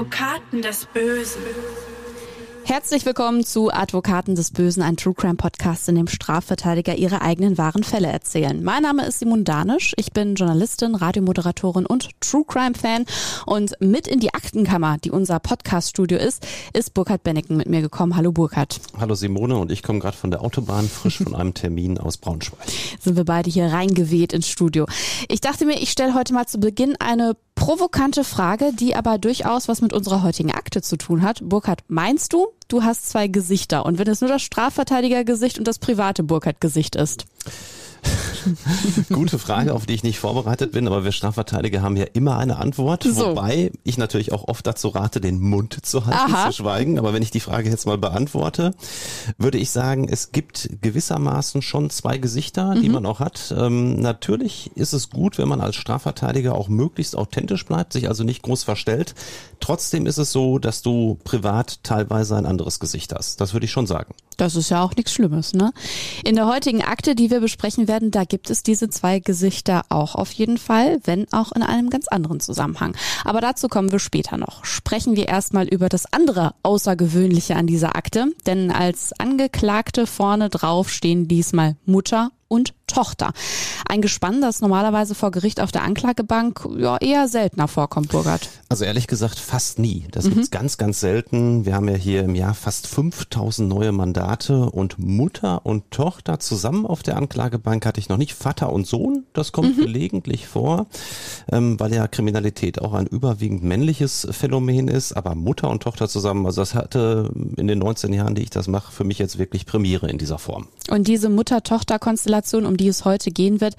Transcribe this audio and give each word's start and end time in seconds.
Advokaten 0.00 0.62
des 0.62 0.86
Bösen. 0.86 1.42
Herzlich 2.64 3.04
willkommen 3.04 3.44
zu 3.44 3.70
Advokaten 3.70 4.34
des 4.34 4.50
Bösen, 4.50 4.82
ein 4.82 4.96
True 4.96 5.12
Crime 5.12 5.34
Podcast, 5.34 5.90
in 5.90 5.96
dem 5.96 6.08
Strafverteidiger 6.08 6.94
ihre 6.94 7.20
eigenen 7.20 7.58
wahren 7.58 7.82
Fälle 7.84 8.08
erzählen. 8.08 8.64
Mein 8.64 8.82
Name 8.82 9.04
ist 9.04 9.18
Simon 9.18 9.44
Danisch, 9.44 9.92
ich 9.98 10.12
bin 10.12 10.36
Journalistin, 10.36 10.94
Radiomoderatorin 10.94 11.84
und 11.84 12.08
True 12.20 12.44
Crime 12.46 12.74
Fan 12.74 13.04
und 13.44 13.74
mit 13.80 14.06
in 14.06 14.20
die 14.20 14.32
Aktenkammer, 14.32 14.96
die 14.96 15.10
unser 15.10 15.38
Podcast-Studio 15.38 16.16
ist, 16.16 16.46
ist 16.72 16.94
Burkhard 16.94 17.22
Benneken 17.22 17.58
mit 17.58 17.68
mir 17.68 17.82
gekommen. 17.82 18.16
Hallo 18.16 18.32
Burkhard. 18.32 18.80
Hallo 18.98 19.14
Simone 19.14 19.58
und 19.58 19.70
ich 19.70 19.82
komme 19.82 19.98
gerade 19.98 20.16
von 20.16 20.30
der 20.30 20.40
Autobahn, 20.40 20.88
frisch 20.88 21.18
von 21.18 21.34
einem 21.34 21.52
Termin 21.52 21.98
aus 21.98 22.16
Braunschweig. 22.16 22.68
Sind 23.00 23.16
wir 23.16 23.24
beide 23.24 23.50
hier 23.50 23.66
reingeweht 23.66 24.32
ins 24.32 24.48
Studio. 24.48 24.86
Ich 25.28 25.42
dachte 25.42 25.66
mir, 25.66 25.82
ich 25.82 25.90
stelle 25.90 26.14
heute 26.14 26.32
mal 26.32 26.46
zu 26.46 26.58
Beginn 26.58 26.96
eine 27.00 27.36
provokante 27.60 28.24
Frage, 28.24 28.72
die 28.72 28.96
aber 28.96 29.18
durchaus 29.18 29.68
was 29.68 29.82
mit 29.82 29.92
unserer 29.92 30.22
heutigen 30.22 30.50
Akte 30.50 30.80
zu 30.80 30.96
tun 30.96 31.20
hat. 31.20 31.40
Burkhard, 31.42 31.84
meinst 31.88 32.32
du, 32.32 32.48
du 32.68 32.82
hast 32.82 33.10
zwei 33.10 33.28
Gesichter 33.28 33.84
und 33.84 33.98
wenn 33.98 34.08
es 34.08 34.22
nur 34.22 34.30
das 34.30 34.40
Strafverteidigergesicht 34.40 35.58
und 35.58 35.68
das 35.68 35.78
private 35.78 36.22
Burkhard-Gesicht 36.22 36.96
ist? 36.96 37.26
Gute 39.12 39.38
Frage, 39.38 39.74
auf 39.74 39.86
die 39.86 39.94
ich 39.94 40.02
nicht 40.02 40.18
vorbereitet 40.18 40.72
bin, 40.72 40.86
aber 40.86 41.04
wir 41.04 41.12
Strafverteidiger 41.12 41.82
haben 41.82 41.96
ja 41.96 42.06
immer 42.12 42.38
eine 42.38 42.56
Antwort, 42.56 43.04
so. 43.04 43.26
wobei 43.26 43.70
ich 43.84 43.98
natürlich 43.98 44.32
auch 44.32 44.48
oft 44.48 44.66
dazu 44.66 44.88
rate, 44.88 45.20
den 45.20 45.40
Mund 45.40 45.84
zu 45.84 46.06
halten, 46.06 46.32
Aha. 46.32 46.50
zu 46.50 46.56
schweigen. 46.56 46.98
Aber 46.98 47.12
wenn 47.12 47.22
ich 47.22 47.30
die 47.30 47.40
Frage 47.40 47.70
jetzt 47.70 47.86
mal 47.86 47.98
beantworte, 47.98 48.72
würde 49.38 49.58
ich 49.58 49.70
sagen, 49.70 50.08
es 50.08 50.32
gibt 50.32 50.70
gewissermaßen 50.80 51.62
schon 51.62 51.90
zwei 51.90 52.18
Gesichter, 52.18 52.74
die 52.80 52.88
mhm. 52.88 52.94
man 52.94 53.06
auch 53.06 53.20
hat. 53.20 53.54
Ähm, 53.56 54.00
natürlich 54.00 54.70
ist 54.74 54.92
es 54.92 55.10
gut, 55.10 55.38
wenn 55.38 55.48
man 55.48 55.60
als 55.60 55.76
Strafverteidiger 55.76 56.54
auch 56.54 56.68
möglichst 56.68 57.16
authentisch 57.16 57.64
bleibt, 57.66 57.92
sich 57.92 58.08
also 58.08 58.24
nicht 58.24 58.42
groß 58.42 58.64
verstellt. 58.64 59.14
Trotzdem 59.60 60.06
ist 60.06 60.18
es 60.18 60.32
so, 60.32 60.58
dass 60.58 60.82
du 60.82 61.18
privat 61.24 61.82
teilweise 61.82 62.36
ein 62.36 62.46
anderes 62.46 62.80
Gesicht 62.80 63.14
hast. 63.14 63.40
Das 63.40 63.52
würde 63.52 63.66
ich 63.66 63.72
schon 63.72 63.86
sagen. 63.86 64.14
Das 64.40 64.56
ist 64.56 64.70
ja 64.70 64.82
auch 64.82 64.96
nichts 64.96 65.12
Schlimmes, 65.12 65.52
ne? 65.52 65.72
In 66.24 66.34
der 66.34 66.46
heutigen 66.46 66.82
Akte, 66.82 67.14
die 67.14 67.30
wir 67.30 67.40
besprechen 67.40 67.88
werden, 67.90 68.12
da 68.12 68.22
gibt 68.22 68.48
es 68.50 68.62
diese 68.62 68.88
zwei 68.88 69.18
Gesichter 69.18 69.82
auch 69.88 70.14
auf 70.14 70.30
jeden 70.30 70.58
Fall, 70.58 71.00
wenn 71.04 71.26
auch 71.32 71.50
in 71.50 71.62
einem 71.62 71.90
ganz 71.90 72.06
anderen 72.06 72.38
Zusammenhang. 72.38 72.96
Aber 73.24 73.40
dazu 73.40 73.66
kommen 73.66 73.90
wir 73.90 73.98
später 73.98 74.36
noch. 74.36 74.64
Sprechen 74.64 75.16
wir 75.16 75.28
erstmal 75.28 75.66
über 75.66 75.88
das 75.88 76.10
andere 76.12 76.54
Außergewöhnliche 76.62 77.56
an 77.56 77.66
dieser 77.66 77.96
Akte, 77.96 78.28
denn 78.46 78.70
als 78.70 79.12
Angeklagte 79.18 80.06
vorne 80.06 80.48
drauf 80.48 80.88
stehen 80.88 81.26
diesmal 81.26 81.76
Mutter 81.84 82.30
und 82.46 82.74
Tochter. 82.90 83.32
Ein 83.88 84.02
Gespann, 84.02 84.40
das 84.40 84.60
normalerweise 84.60 85.14
vor 85.14 85.30
Gericht 85.30 85.60
auf 85.60 85.72
der 85.72 85.82
Anklagebank 85.82 86.66
ja 86.76 86.96
eher 86.98 87.28
seltener 87.28 87.68
vorkommt, 87.68 88.10
Burkhard. 88.10 88.48
Also 88.68 88.84
ehrlich 88.84 89.06
gesagt 89.06 89.38
fast 89.38 89.78
nie. 89.78 90.06
Das 90.10 90.24
mhm. 90.24 90.34
gibt's 90.34 90.50
ganz, 90.50 90.78
ganz 90.78 91.00
selten. 91.00 91.66
Wir 91.66 91.74
haben 91.74 91.88
ja 91.88 91.96
hier 91.96 92.22
im 92.22 92.34
Jahr 92.34 92.54
fast 92.54 92.86
5000 92.86 93.68
neue 93.68 93.92
Mandate 93.92 94.70
und 94.70 94.98
Mutter 94.98 95.64
und 95.64 95.90
Tochter 95.90 96.38
zusammen 96.38 96.86
auf 96.86 97.02
der 97.02 97.16
Anklagebank 97.16 97.86
hatte 97.86 98.00
ich 98.00 98.08
noch 98.08 98.16
nicht. 98.16 98.34
Vater 98.34 98.72
und 98.72 98.86
Sohn, 98.86 99.24
das 99.32 99.52
kommt 99.52 99.76
mhm. 99.76 99.82
gelegentlich 99.82 100.46
vor, 100.46 100.86
ähm, 101.50 101.78
weil 101.78 101.94
ja 101.94 102.06
Kriminalität 102.08 102.80
auch 102.80 102.94
ein 102.94 103.06
überwiegend 103.06 103.62
männliches 103.62 104.26
Phänomen 104.30 104.88
ist. 104.88 105.12
Aber 105.12 105.34
Mutter 105.34 105.70
und 105.70 105.82
Tochter 105.82 106.08
zusammen, 106.08 106.46
also 106.46 106.60
das 106.62 106.74
hatte 106.74 107.30
in 107.56 107.66
den 107.66 107.78
19 107.78 108.12
Jahren, 108.12 108.34
die 108.34 108.42
ich 108.42 108.50
das 108.50 108.68
mache, 108.68 108.92
für 108.92 109.04
mich 109.04 109.18
jetzt 109.18 109.38
wirklich 109.38 109.66
Premiere 109.66 110.08
in 110.08 110.18
dieser 110.18 110.38
Form. 110.38 110.68
Und 110.90 111.08
diese 111.08 111.28
Mutter-Tochter-Konstellation, 111.28 112.66
um 112.66 112.76
die 112.80 112.88
es 112.88 113.04
heute 113.04 113.30
gehen 113.30 113.60
wird, 113.60 113.76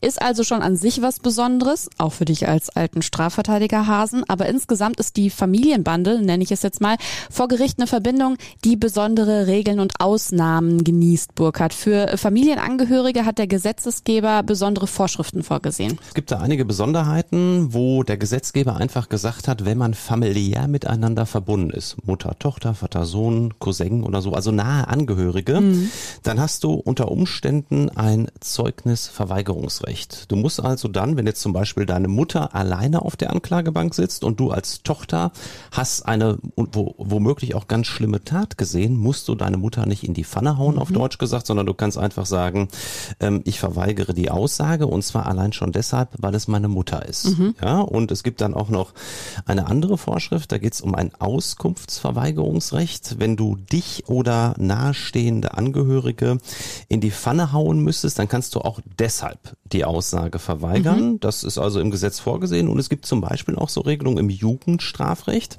ist 0.00 0.22
also 0.22 0.44
schon 0.44 0.62
an 0.62 0.76
sich 0.76 1.02
was 1.02 1.18
Besonderes, 1.18 1.90
auch 1.98 2.12
für 2.12 2.24
dich 2.24 2.48
als 2.48 2.70
alten 2.70 3.02
Strafverteidiger 3.02 3.86
Hasen. 3.86 4.24
Aber 4.28 4.46
insgesamt 4.46 5.00
ist 5.00 5.16
die 5.16 5.28
Familienbande, 5.28 6.22
nenne 6.22 6.42
ich 6.42 6.52
es 6.52 6.62
jetzt 6.62 6.80
mal, 6.80 6.96
vor 7.30 7.48
Gericht 7.48 7.78
eine 7.78 7.86
Verbindung, 7.86 8.36
die 8.64 8.76
besondere 8.76 9.46
Regeln 9.46 9.80
und 9.80 10.00
Ausnahmen 10.00 10.84
genießt, 10.84 11.34
Burkhardt. 11.34 11.74
Für 11.74 12.16
Familienangehörige 12.16 13.24
hat 13.24 13.38
der 13.38 13.46
Gesetzesgeber 13.46 14.42
besondere 14.42 14.86
Vorschriften 14.86 15.42
vorgesehen. 15.42 15.98
Es 16.06 16.14
gibt 16.14 16.30
da 16.30 16.38
einige 16.38 16.64
Besonderheiten, 16.64 17.74
wo 17.74 18.02
der 18.04 18.16
Gesetzgeber 18.16 18.76
einfach 18.76 19.08
gesagt 19.08 19.48
hat, 19.48 19.64
wenn 19.64 19.78
man 19.78 19.94
familiär 19.94 20.68
miteinander 20.68 21.26
verbunden 21.26 21.70
ist, 21.70 21.96
Mutter, 22.06 22.38
Tochter, 22.38 22.74
Vater, 22.74 23.04
Sohn, 23.04 23.54
Cousin 23.58 24.04
oder 24.04 24.22
so, 24.22 24.32
also 24.32 24.52
nahe 24.52 24.86
Angehörige, 24.86 25.60
mhm. 25.60 25.90
dann 26.22 26.40
hast 26.40 26.62
du 26.62 26.72
unter 26.74 27.10
Umständen 27.10 27.90
ein 27.90 28.28
Zeugnisverweigerungsrecht. 28.44 30.30
Du 30.30 30.36
musst 30.36 30.60
also 30.60 30.88
dann, 30.88 31.16
wenn 31.16 31.26
jetzt 31.26 31.40
zum 31.40 31.52
Beispiel 31.52 31.86
deine 31.86 32.08
Mutter 32.08 32.54
alleine 32.54 33.02
auf 33.02 33.16
der 33.16 33.30
Anklagebank 33.30 33.94
sitzt 33.94 34.24
und 34.24 34.38
du 34.38 34.50
als 34.50 34.82
Tochter 34.82 35.32
hast 35.72 36.02
eine 36.02 36.38
wo, 36.56 36.94
womöglich 36.98 37.54
auch 37.54 37.68
ganz 37.68 37.86
schlimme 37.86 38.22
Tat 38.22 38.58
gesehen, 38.58 38.96
musst 38.96 39.28
du 39.28 39.34
deine 39.34 39.56
Mutter 39.56 39.86
nicht 39.86 40.04
in 40.04 40.14
die 40.14 40.24
Pfanne 40.24 40.58
hauen, 40.58 40.74
mhm. 40.74 40.80
auf 40.80 40.92
Deutsch 40.92 41.18
gesagt, 41.18 41.46
sondern 41.46 41.66
du 41.66 41.74
kannst 41.74 41.98
einfach 41.98 42.26
sagen, 42.26 42.68
ähm, 43.20 43.42
ich 43.44 43.58
verweigere 43.58 44.14
die 44.14 44.30
Aussage 44.30 44.86
und 44.86 45.02
zwar 45.02 45.26
allein 45.26 45.52
schon 45.52 45.72
deshalb, 45.72 46.10
weil 46.18 46.34
es 46.34 46.48
meine 46.48 46.68
Mutter 46.68 47.06
ist. 47.06 47.38
Mhm. 47.38 47.54
Ja, 47.62 47.80
und 47.80 48.10
es 48.10 48.22
gibt 48.22 48.40
dann 48.40 48.54
auch 48.54 48.68
noch 48.68 48.92
eine 49.46 49.66
andere 49.66 49.98
Vorschrift, 49.98 50.52
da 50.52 50.58
geht 50.58 50.74
es 50.74 50.80
um 50.80 50.94
ein 50.94 51.12
Auskunftsverweigerungsrecht. 51.18 53.18
Wenn 53.18 53.36
du 53.36 53.56
dich 53.56 54.04
oder 54.06 54.54
nahestehende 54.58 55.54
Angehörige 55.54 56.38
in 56.88 57.00
die 57.00 57.10
Pfanne 57.10 57.52
hauen 57.52 57.80
müsstest, 57.80 58.18
dann 58.18 58.28
kannst 58.34 58.56
du 58.56 58.62
auch 58.62 58.80
deshalb 58.98 59.38
die 59.72 59.84
Aussage 59.84 60.40
verweigern. 60.40 61.12
Mhm. 61.12 61.20
Das 61.20 61.44
ist 61.44 61.56
also 61.56 61.78
im 61.78 61.92
Gesetz 61.92 62.18
vorgesehen. 62.18 62.66
Und 62.66 62.80
es 62.80 62.88
gibt 62.88 63.06
zum 63.06 63.20
Beispiel 63.20 63.54
auch 63.54 63.68
so 63.68 63.80
Regelungen 63.80 64.18
im 64.18 64.28
Jugendstrafrecht. 64.28 65.56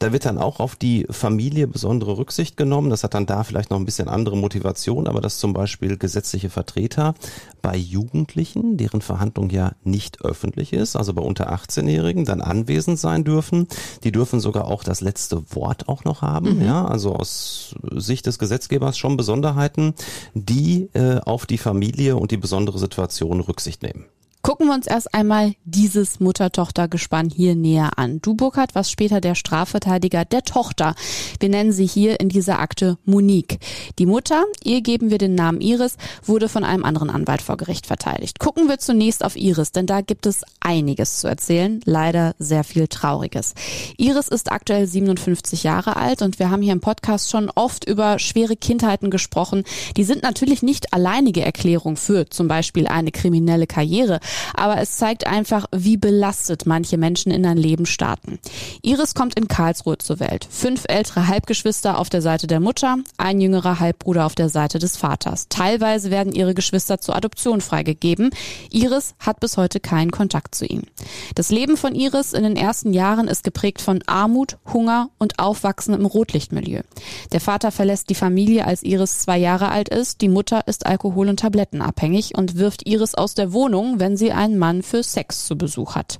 Da 0.00 0.12
wird 0.12 0.24
dann 0.24 0.36
auch 0.36 0.58
auf 0.58 0.74
die 0.74 1.06
Familie 1.08 1.68
besondere 1.68 2.18
Rücksicht 2.18 2.56
genommen. 2.56 2.90
Das 2.90 3.04
hat 3.04 3.14
dann 3.14 3.26
da 3.26 3.44
vielleicht 3.44 3.70
noch 3.70 3.78
ein 3.78 3.84
bisschen 3.84 4.08
andere 4.08 4.36
Motivation, 4.36 5.06
aber 5.06 5.20
dass 5.20 5.38
zum 5.38 5.52
Beispiel 5.52 5.98
gesetzliche 5.98 6.50
Vertreter 6.50 7.14
bei 7.62 7.76
Jugendlichen, 7.76 8.76
deren 8.76 9.02
Verhandlung 9.02 9.50
ja 9.50 9.72
nicht 9.84 10.22
öffentlich 10.22 10.72
ist, 10.72 10.96
also 10.96 11.14
bei 11.14 11.22
unter 11.22 11.52
18-Jährigen, 11.52 12.24
dann 12.24 12.40
anwesend 12.40 12.98
sein 12.98 13.22
dürfen. 13.22 13.68
Die 14.02 14.10
dürfen 14.10 14.40
sogar 14.40 14.66
auch 14.66 14.82
das 14.82 15.00
letzte 15.00 15.54
Wort 15.54 15.88
auch 15.88 16.02
noch 16.02 16.22
haben. 16.22 16.58
Mhm. 16.58 16.64
Ja, 16.64 16.86
also 16.86 17.14
aus 17.14 17.76
Sicht 17.94 18.26
des 18.26 18.40
Gesetzgebers 18.40 18.98
schon 18.98 19.16
Besonderheiten, 19.16 19.94
die 20.34 20.88
äh, 20.92 21.20
auf 21.20 21.46
die 21.46 21.58
Familie 21.58 22.05
und 22.14 22.30
die 22.30 22.36
besondere 22.36 22.78
Situation 22.78 23.40
Rücksicht 23.40 23.82
nehmen. 23.82 24.06
Gucken 24.46 24.68
wir 24.68 24.74
uns 24.74 24.86
erst 24.86 25.12
einmal 25.12 25.54
dieses 25.64 26.20
Mutter-Tochter-Gespann 26.20 27.30
hier 27.30 27.56
näher 27.56 27.98
an. 27.98 28.20
Du, 28.22 28.36
Burkhard, 28.36 28.76
was 28.76 28.92
später 28.92 29.20
der 29.20 29.34
Strafverteidiger 29.34 30.24
der 30.24 30.42
Tochter. 30.42 30.94
Wir 31.40 31.48
nennen 31.48 31.72
sie 31.72 31.84
hier 31.84 32.20
in 32.20 32.28
dieser 32.28 32.60
Akte 32.60 32.96
Monique. 33.04 33.58
Die 33.98 34.06
Mutter, 34.06 34.44
ihr 34.62 34.82
geben 34.82 35.10
wir 35.10 35.18
den 35.18 35.34
Namen 35.34 35.60
Iris, 35.60 35.96
wurde 36.22 36.48
von 36.48 36.62
einem 36.62 36.84
anderen 36.84 37.10
Anwalt 37.10 37.42
vor 37.42 37.56
Gericht 37.56 37.88
verteidigt. 37.88 38.38
Gucken 38.38 38.68
wir 38.68 38.78
zunächst 38.78 39.24
auf 39.24 39.34
Iris, 39.34 39.72
denn 39.72 39.86
da 39.86 40.00
gibt 40.00 40.26
es 40.26 40.44
einiges 40.60 41.18
zu 41.18 41.26
erzählen. 41.26 41.80
Leider 41.84 42.36
sehr 42.38 42.62
viel 42.62 42.86
Trauriges. 42.86 43.52
Iris 43.96 44.28
ist 44.28 44.52
aktuell 44.52 44.86
57 44.86 45.64
Jahre 45.64 45.96
alt 45.96 46.22
und 46.22 46.38
wir 46.38 46.52
haben 46.52 46.62
hier 46.62 46.72
im 46.72 46.80
Podcast 46.80 47.32
schon 47.32 47.50
oft 47.52 47.84
über 47.84 48.20
schwere 48.20 48.54
Kindheiten 48.54 49.10
gesprochen. 49.10 49.64
Die 49.96 50.04
sind 50.04 50.22
natürlich 50.22 50.62
nicht 50.62 50.92
alleinige 50.92 51.44
Erklärung 51.44 51.96
für 51.96 52.30
zum 52.30 52.46
Beispiel 52.46 52.86
eine 52.86 53.10
kriminelle 53.10 53.66
Karriere 53.66 54.20
aber 54.54 54.80
es 54.80 54.96
zeigt 54.96 55.26
einfach, 55.26 55.66
wie 55.72 55.96
belastet 55.96 56.66
manche 56.66 56.96
Menschen 56.96 57.32
in 57.32 57.46
ein 57.46 57.56
Leben 57.56 57.86
starten. 57.86 58.38
Iris 58.82 59.14
kommt 59.14 59.38
in 59.38 59.48
Karlsruhe 59.48 59.98
zur 59.98 60.20
Welt. 60.20 60.46
Fünf 60.50 60.84
ältere 60.88 61.28
Halbgeschwister 61.28 61.98
auf 61.98 62.08
der 62.08 62.22
Seite 62.22 62.46
der 62.46 62.60
Mutter, 62.60 62.96
ein 63.16 63.40
jüngerer 63.40 63.80
Halbbruder 63.80 64.26
auf 64.26 64.34
der 64.34 64.48
Seite 64.48 64.78
des 64.78 64.96
Vaters. 64.96 65.46
Teilweise 65.48 66.10
werden 66.10 66.32
ihre 66.32 66.54
Geschwister 66.54 67.00
zur 67.00 67.16
Adoption 67.16 67.60
freigegeben. 67.60 68.30
Iris 68.70 69.14
hat 69.18 69.40
bis 69.40 69.56
heute 69.56 69.80
keinen 69.80 70.10
Kontakt 70.10 70.54
zu 70.54 70.66
ihnen. 70.66 70.86
Das 71.34 71.50
Leben 71.50 71.76
von 71.76 71.94
Iris 71.94 72.32
in 72.32 72.42
den 72.42 72.56
ersten 72.56 72.92
Jahren 72.92 73.28
ist 73.28 73.44
geprägt 73.44 73.80
von 73.80 74.02
Armut, 74.06 74.58
Hunger 74.72 75.10
und 75.18 75.38
Aufwachsen 75.38 75.94
im 75.94 76.06
Rotlichtmilieu. 76.06 76.82
Der 77.32 77.40
Vater 77.40 77.70
verlässt 77.70 78.10
die 78.10 78.14
Familie, 78.14 78.66
als 78.66 78.82
Iris 78.82 79.18
zwei 79.18 79.38
Jahre 79.38 79.70
alt 79.70 79.88
ist. 79.88 80.20
Die 80.20 80.28
Mutter 80.28 80.66
ist 80.66 80.86
alkohol- 80.86 81.28
und 81.28 81.40
tablettenabhängig 81.40 82.36
und 82.36 82.56
wirft 82.56 82.86
Iris 82.86 83.14
aus 83.14 83.34
der 83.34 83.52
Wohnung, 83.52 84.00
wenn 84.00 84.16
sie 84.16 84.25
einen 84.32 84.58
Mann 84.58 84.82
für 84.82 85.02
Sex 85.02 85.46
zu 85.46 85.56
Besuch 85.56 85.94
hat. 85.94 86.18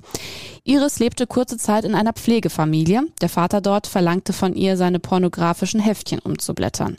Iris 0.63 0.99
lebte 0.99 1.27
kurze 1.27 1.57
Zeit 1.57 1.85
in 1.85 1.95
einer 1.95 2.13
Pflegefamilie. 2.13 3.03
Der 3.21 3.29
Vater 3.29 3.61
dort 3.61 3.87
verlangte 3.87 4.33
von 4.33 4.53
ihr, 4.53 4.75
seine 4.75 4.99
pornografischen 4.99 5.79
Heftchen 5.79 6.19
umzublättern. 6.19 6.97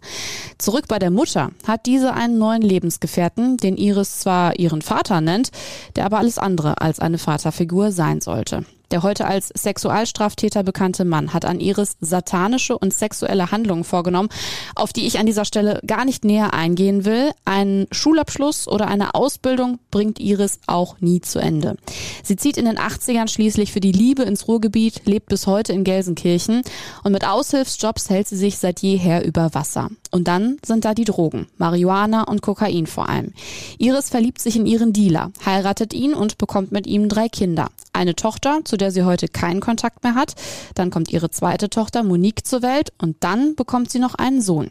Zurück 0.56 0.88
bei 0.88 0.98
der 0.98 1.10
Mutter 1.10 1.50
hat 1.66 1.86
diese 1.86 2.14
einen 2.14 2.38
neuen 2.38 2.62
Lebensgefährten, 2.62 3.58
den 3.58 3.76
Iris 3.76 4.20
zwar 4.20 4.58
ihren 4.58 4.80
Vater 4.80 5.20
nennt, 5.20 5.50
der 5.96 6.06
aber 6.06 6.18
alles 6.18 6.38
andere 6.38 6.80
als 6.80 6.98
eine 6.98 7.18
Vaterfigur 7.18 7.92
sein 7.92 8.20
sollte. 8.20 8.64
Der 8.90 9.02
heute 9.02 9.26
als 9.26 9.48
Sexualstraftäter 9.48 10.62
bekannte 10.62 11.04
Mann 11.04 11.34
hat 11.34 11.44
an 11.44 11.60
Iris 11.60 11.98
satanische 12.00 12.78
und 12.78 12.94
sexuelle 12.94 13.50
Handlungen 13.50 13.84
vorgenommen, 13.84 14.30
auf 14.74 14.94
die 14.94 15.06
ich 15.06 15.18
an 15.18 15.26
dieser 15.26 15.44
Stelle 15.44 15.80
gar 15.86 16.06
nicht 16.06 16.24
näher 16.24 16.54
eingehen 16.54 17.04
will. 17.04 17.32
Ein 17.44 17.86
Schulabschluss 17.92 18.66
oder 18.66 18.88
eine 18.88 19.14
Ausbildung 19.14 19.78
bringt 19.90 20.18
Iris 20.20 20.60
auch 20.66 21.00
nie 21.00 21.20
zu 21.20 21.38
Ende. 21.38 21.76
Sie 22.22 22.36
zieht 22.36 22.56
in 22.56 22.64
den 22.64 22.78
80ern 22.78 23.28
schließlich 23.28 23.72
für 23.72 23.80
die 23.80 23.92
Liebe 23.92 24.22
ins 24.22 24.48
Ruhrgebiet, 24.48 25.02
lebt 25.04 25.26
bis 25.26 25.46
heute 25.46 25.74
in 25.74 25.84
Gelsenkirchen 25.84 26.62
und 27.04 27.12
mit 27.12 27.28
Aushilfsjobs 27.28 28.08
hält 28.08 28.28
sie 28.28 28.36
sich 28.36 28.56
seit 28.56 28.80
jeher 28.80 29.22
über 29.22 29.52
Wasser. 29.52 29.90
Und 30.10 30.28
dann 30.28 30.56
sind 30.64 30.86
da 30.86 30.94
die 30.94 31.04
Drogen, 31.04 31.46
Marihuana 31.58 32.22
und 32.22 32.40
Kokain 32.40 32.86
vor 32.86 33.10
allem. 33.10 33.34
Iris 33.76 34.08
verliebt 34.08 34.40
sich 34.40 34.56
in 34.56 34.64
ihren 34.64 34.94
Dealer, 34.94 35.30
heiratet 35.44 35.92
ihn 35.92 36.14
und 36.14 36.38
bekommt 36.38 36.72
mit 36.72 36.86
ihm 36.86 37.10
drei 37.10 37.28
Kinder. 37.28 37.68
Eine 37.92 38.14
Tochter, 38.14 38.60
zu 38.64 38.77
der 38.78 38.90
sie 38.90 39.02
heute 39.02 39.28
keinen 39.28 39.60
Kontakt 39.60 40.02
mehr 40.04 40.14
hat. 40.14 40.34
Dann 40.74 40.90
kommt 40.90 41.10
ihre 41.10 41.30
zweite 41.30 41.68
Tochter 41.68 42.02
Monique 42.02 42.46
zur 42.46 42.62
Welt 42.62 42.92
und 42.98 43.16
dann 43.20 43.54
bekommt 43.54 43.90
sie 43.90 43.98
noch 43.98 44.14
einen 44.14 44.40
Sohn. 44.40 44.70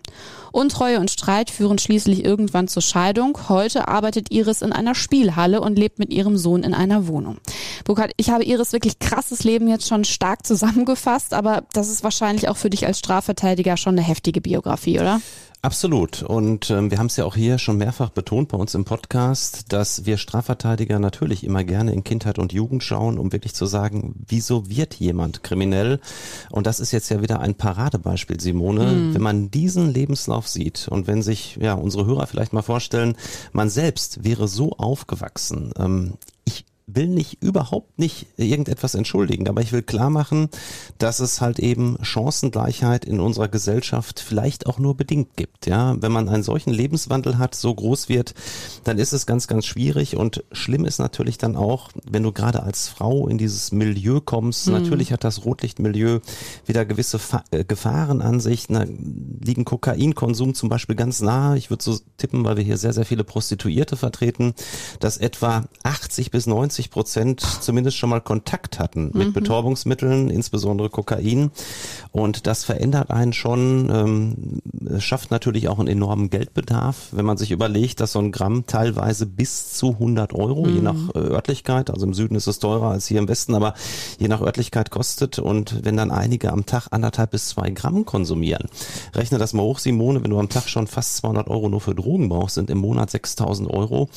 Untreue 0.51 0.99
und 0.99 1.11
Streit 1.11 1.49
führen 1.49 1.77
schließlich 1.77 2.25
irgendwann 2.25 2.67
zur 2.67 2.81
Scheidung. 2.81 3.37
Heute 3.49 3.87
arbeitet 3.87 4.31
Iris 4.31 4.61
in 4.61 4.73
einer 4.73 4.95
Spielhalle 4.95 5.61
und 5.61 5.77
lebt 5.77 5.99
mit 5.99 6.11
ihrem 6.11 6.37
Sohn 6.37 6.63
in 6.63 6.73
einer 6.73 7.07
Wohnung. 7.07 7.37
Burkhard, 7.85 8.11
ich 8.17 8.29
habe 8.29 8.43
Iris 8.43 8.73
wirklich 8.73 8.99
krasses 8.99 9.43
Leben 9.43 9.67
jetzt 9.67 9.87
schon 9.87 10.03
stark 10.03 10.45
zusammengefasst, 10.45 11.33
aber 11.33 11.63
das 11.73 11.89
ist 11.89 12.03
wahrscheinlich 12.03 12.49
auch 12.49 12.57
für 12.57 12.69
dich 12.69 12.87
als 12.87 12.99
Strafverteidiger 12.99 13.77
schon 13.77 13.93
eine 13.93 14.07
heftige 14.07 14.41
Biografie, 14.41 14.99
oder? 14.99 15.21
Absolut. 15.67 16.23
Und 16.23 16.69
ähm, 16.69 16.91
wir 16.91 16.97
haben 16.97 17.07
es 17.07 17.17
ja 17.17 17.25
auch 17.25 17.35
hier 17.35 17.57
schon 17.57 17.75
mehrfach 17.75 18.09
betont 18.09 18.47
bei 18.47 18.57
uns 18.57 18.73
im 18.73 18.85
Podcast, 18.85 19.73
dass 19.73 20.05
wir 20.05 20.15
Strafverteidiger 20.15 20.97
natürlich 20.97 21.43
immer 21.43 21.65
gerne 21.65 21.91
in 21.91 22.05
Kindheit 22.05 22.39
und 22.39 22.53
Jugend 22.53 22.83
schauen, 22.83 23.19
um 23.19 23.33
wirklich 23.33 23.53
zu 23.53 23.65
sagen, 23.65 24.15
wieso 24.29 24.69
wird 24.69 24.93
jemand 24.93 25.43
kriminell? 25.43 25.99
Und 26.51 26.67
das 26.67 26.79
ist 26.79 26.93
jetzt 26.93 27.09
ja 27.09 27.21
wieder 27.21 27.41
ein 27.41 27.55
Paradebeispiel, 27.55 28.39
Simone. 28.39 28.85
Mhm. 28.85 29.13
Wenn 29.13 29.21
man 29.21 29.51
diesen 29.51 29.91
Lebenslauf 29.93 30.47
sieht 30.47 30.87
und 30.87 31.05
wenn 31.05 31.21
sich 31.21 31.57
ja 31.57 31.73
unsere 31.73 32.05
Hörer 32.05 32.27
vielleicht 32.27 32.53
mal 32.53 32.61
vorstellen, 32.61 33.17
man 33.51 33.69
selbst 33.69 34.23
wäre 34.23 34.47
so 34.47 34.71
aufgewachsen. 34.77 35.73
Ähm, 35.77 36.13
ich 36.45 36.63
will 36.87 37.07
nicht 37.07 37.43
überhaupt 37.43 37.99
nicht 37.99 38.27
irgendetwas 38.37 38.95
entschuldigen, 38.95 39.49
aber 39.49 39.61
ich 39.61 39.73
will 39.73 39.83
klar 39.83 40.09
machen, 40.09 40.49
dass 40.97 41.19
es 41.19 41.41
halt 41.41 41.59
eben 41.59 41.97
Chancengleichheit 42.01 43.03
in 43.03 43.19
unserer 43.19 43.49
Gesellschaft 43.49 44.21
vielleicht 44.21 44.67
auch 44.67 44.79
nur 44.79 44.95
bedingt 44.95 45.35
gibt. 45.35 45.67
Ja, 45.67 46.01
wenn 46.01 46.13
man 46.13 46.29
einen 46.29 46.43
solchen 46.43 46.71
Lebenswandel 46.71 47.37
hat, 47.37 47.55
so 47.55 47.75
groß 47.75 48.07
wird, 48.07 48.33
dann 48.85 48.97
ist 48.97 49.11
es 49.11 49.25
ganz, 49.25 49.47
ganz 49.47 49.65
schwierig 49.65 50.15
und 50.15 50.45
schlimm 50.53 50.85
ist 50.85 50.99
natürlich 50.99 51.37
dann 51.37 51.57
auch, 51.57 51.89
wenn 52.09 52.23
du 52.23 52.31
gerade 52.31 52.63
als 52.63 52.87
Frau 52.87 53.27
in 53.27 53.37
dieses 53.37 53.73
Milieu 53.73 54.21
kommst. 54.21 54.67
Mhm. 54.67 54.73
Natürlich 54.73 55.11
hat 55.11 55.25
das 55.25 55.43
Rotlichtmilieu 55.43 56.21
wieder 56.65 56.85
gewisse 56.85 57.19
Fa 57.19 57.43
äh, 57.51 57.65
Gefahren 57.65 58.21
an 58.21 58.39
sich. 58.39 58.67
Da 58.67 58.85
liegen 59.41 59.65
Kokainkonsum 59.65 60.53
zum 60.53 60.69
Beispiel 60.69 60.95
ganz 60.95 61.21
nahe. 61.21 61.57
Ich 61.57 61.69
würde 61.69 61.83
so 61.83 61.97
tippen, 62.15 62.45
weil 62.45 62.55
wir 62.55 62.63
hier 62.63 62.77
sehr, 62.77 62.93
sehr 62.93 63.05
viele 63.05 63.25
Prostituierte 63.25 63.97
vertreten, 63.97 64.53
dass 65.01 65.17
etwa 65.17 65.65
80 65.83 66.31
bis 66.31 66.47
90 66.47 66.76
90 66.77 66.91
Prozent 66.91 67.41
zumindest 67.41 67.97
schon 67.97 68.11
mal 68.11 68.21
Kontakt 68.21 68.79
hatten 68.79 69.11
mit 69.13 69.29
mhm. 69.29 69.33
Betäubungsmitteln, 69.33 70.29
insbesondere 70.29 70.89
Kokain. 70.89 71.51
Und 72.11 72.45
das 72.45 72.63
verändert 72.63 73.09
einen 73.09 73.33
schon, 73.33 73.89
ähm, 73.91 74.99
schafft 74.99 75.31
natürlich 75.31 75.69
auch 75.69 75.79
einen 75.79 75.87
enormen 75.87 76.29
Geldbedarf, 76.29 77.09
wenn 77.11 77.25
man 77.25 77.37
sich 77.37 77.51
überlegt, 77.51 77.99
dass 77.99 78.11
so 78.11 78.19
ein 78.19 78.31
Gramm 78.31 78.65
teilweise 78.67 79.25
bis 79.25 79.73
zu 79.73 79.93
100 79.93 80.33
Euro, 80.33 80.65
mhm. 80.65 80.75
je 80.75 80.81
nach 80.81 81.15
äh, 81.15 81.19
Örtlichkeit, 81.19 81.89
also 81.89 82.05
im 82.05 82.13
Süden 82.13 82.35
ist 82.35 82.47
es 82.47 82.59
teurer 82.59 82.91
als 82.91 83.07
hier 83.07 83.19
im 83.19 83.27
Westen, 83.27 83.55
aber 83.55 83.73
je 84.19 84.27
nach 84.27 84.41
Örtlichkeit 84.41 84.91
kostet. 84.91 85.39
Und 85.39 85.83
wenn 85.83 85.97
dann 85.97 86.11
einige 86.11 86.51
am 86.51 86.65
Tag 86.65 86.87
anderthalb 86.91 87.31
bis 87.31 87.49
zwei 87.49 87.71
Gramm 87.71 88.05
konsumieren, 88.05 88.67
rechne 89.15 89.39
das 89.39 89.53
mal 89.53 89.63
hoch, 89.63 89.79
Simone, 89.79 90.23
wenn 90.23 90.31
du 90.31 90.39
am 90.39 90.49
Tag 90.49 90.69
schon 90.69 90.85
fast 90.85 91.17
200 91.17 91.47
Euro 91.49 91.69
nur 91.69 91.81
für 91.81 91.95
Drogen 91.95 92.29
brauchst, 92.29 92.55
sind 92.55 92.69
im 92.69 92.77
Monat 92.77 93.09
6000 93.09 93.69
Euro. 93.69 94.09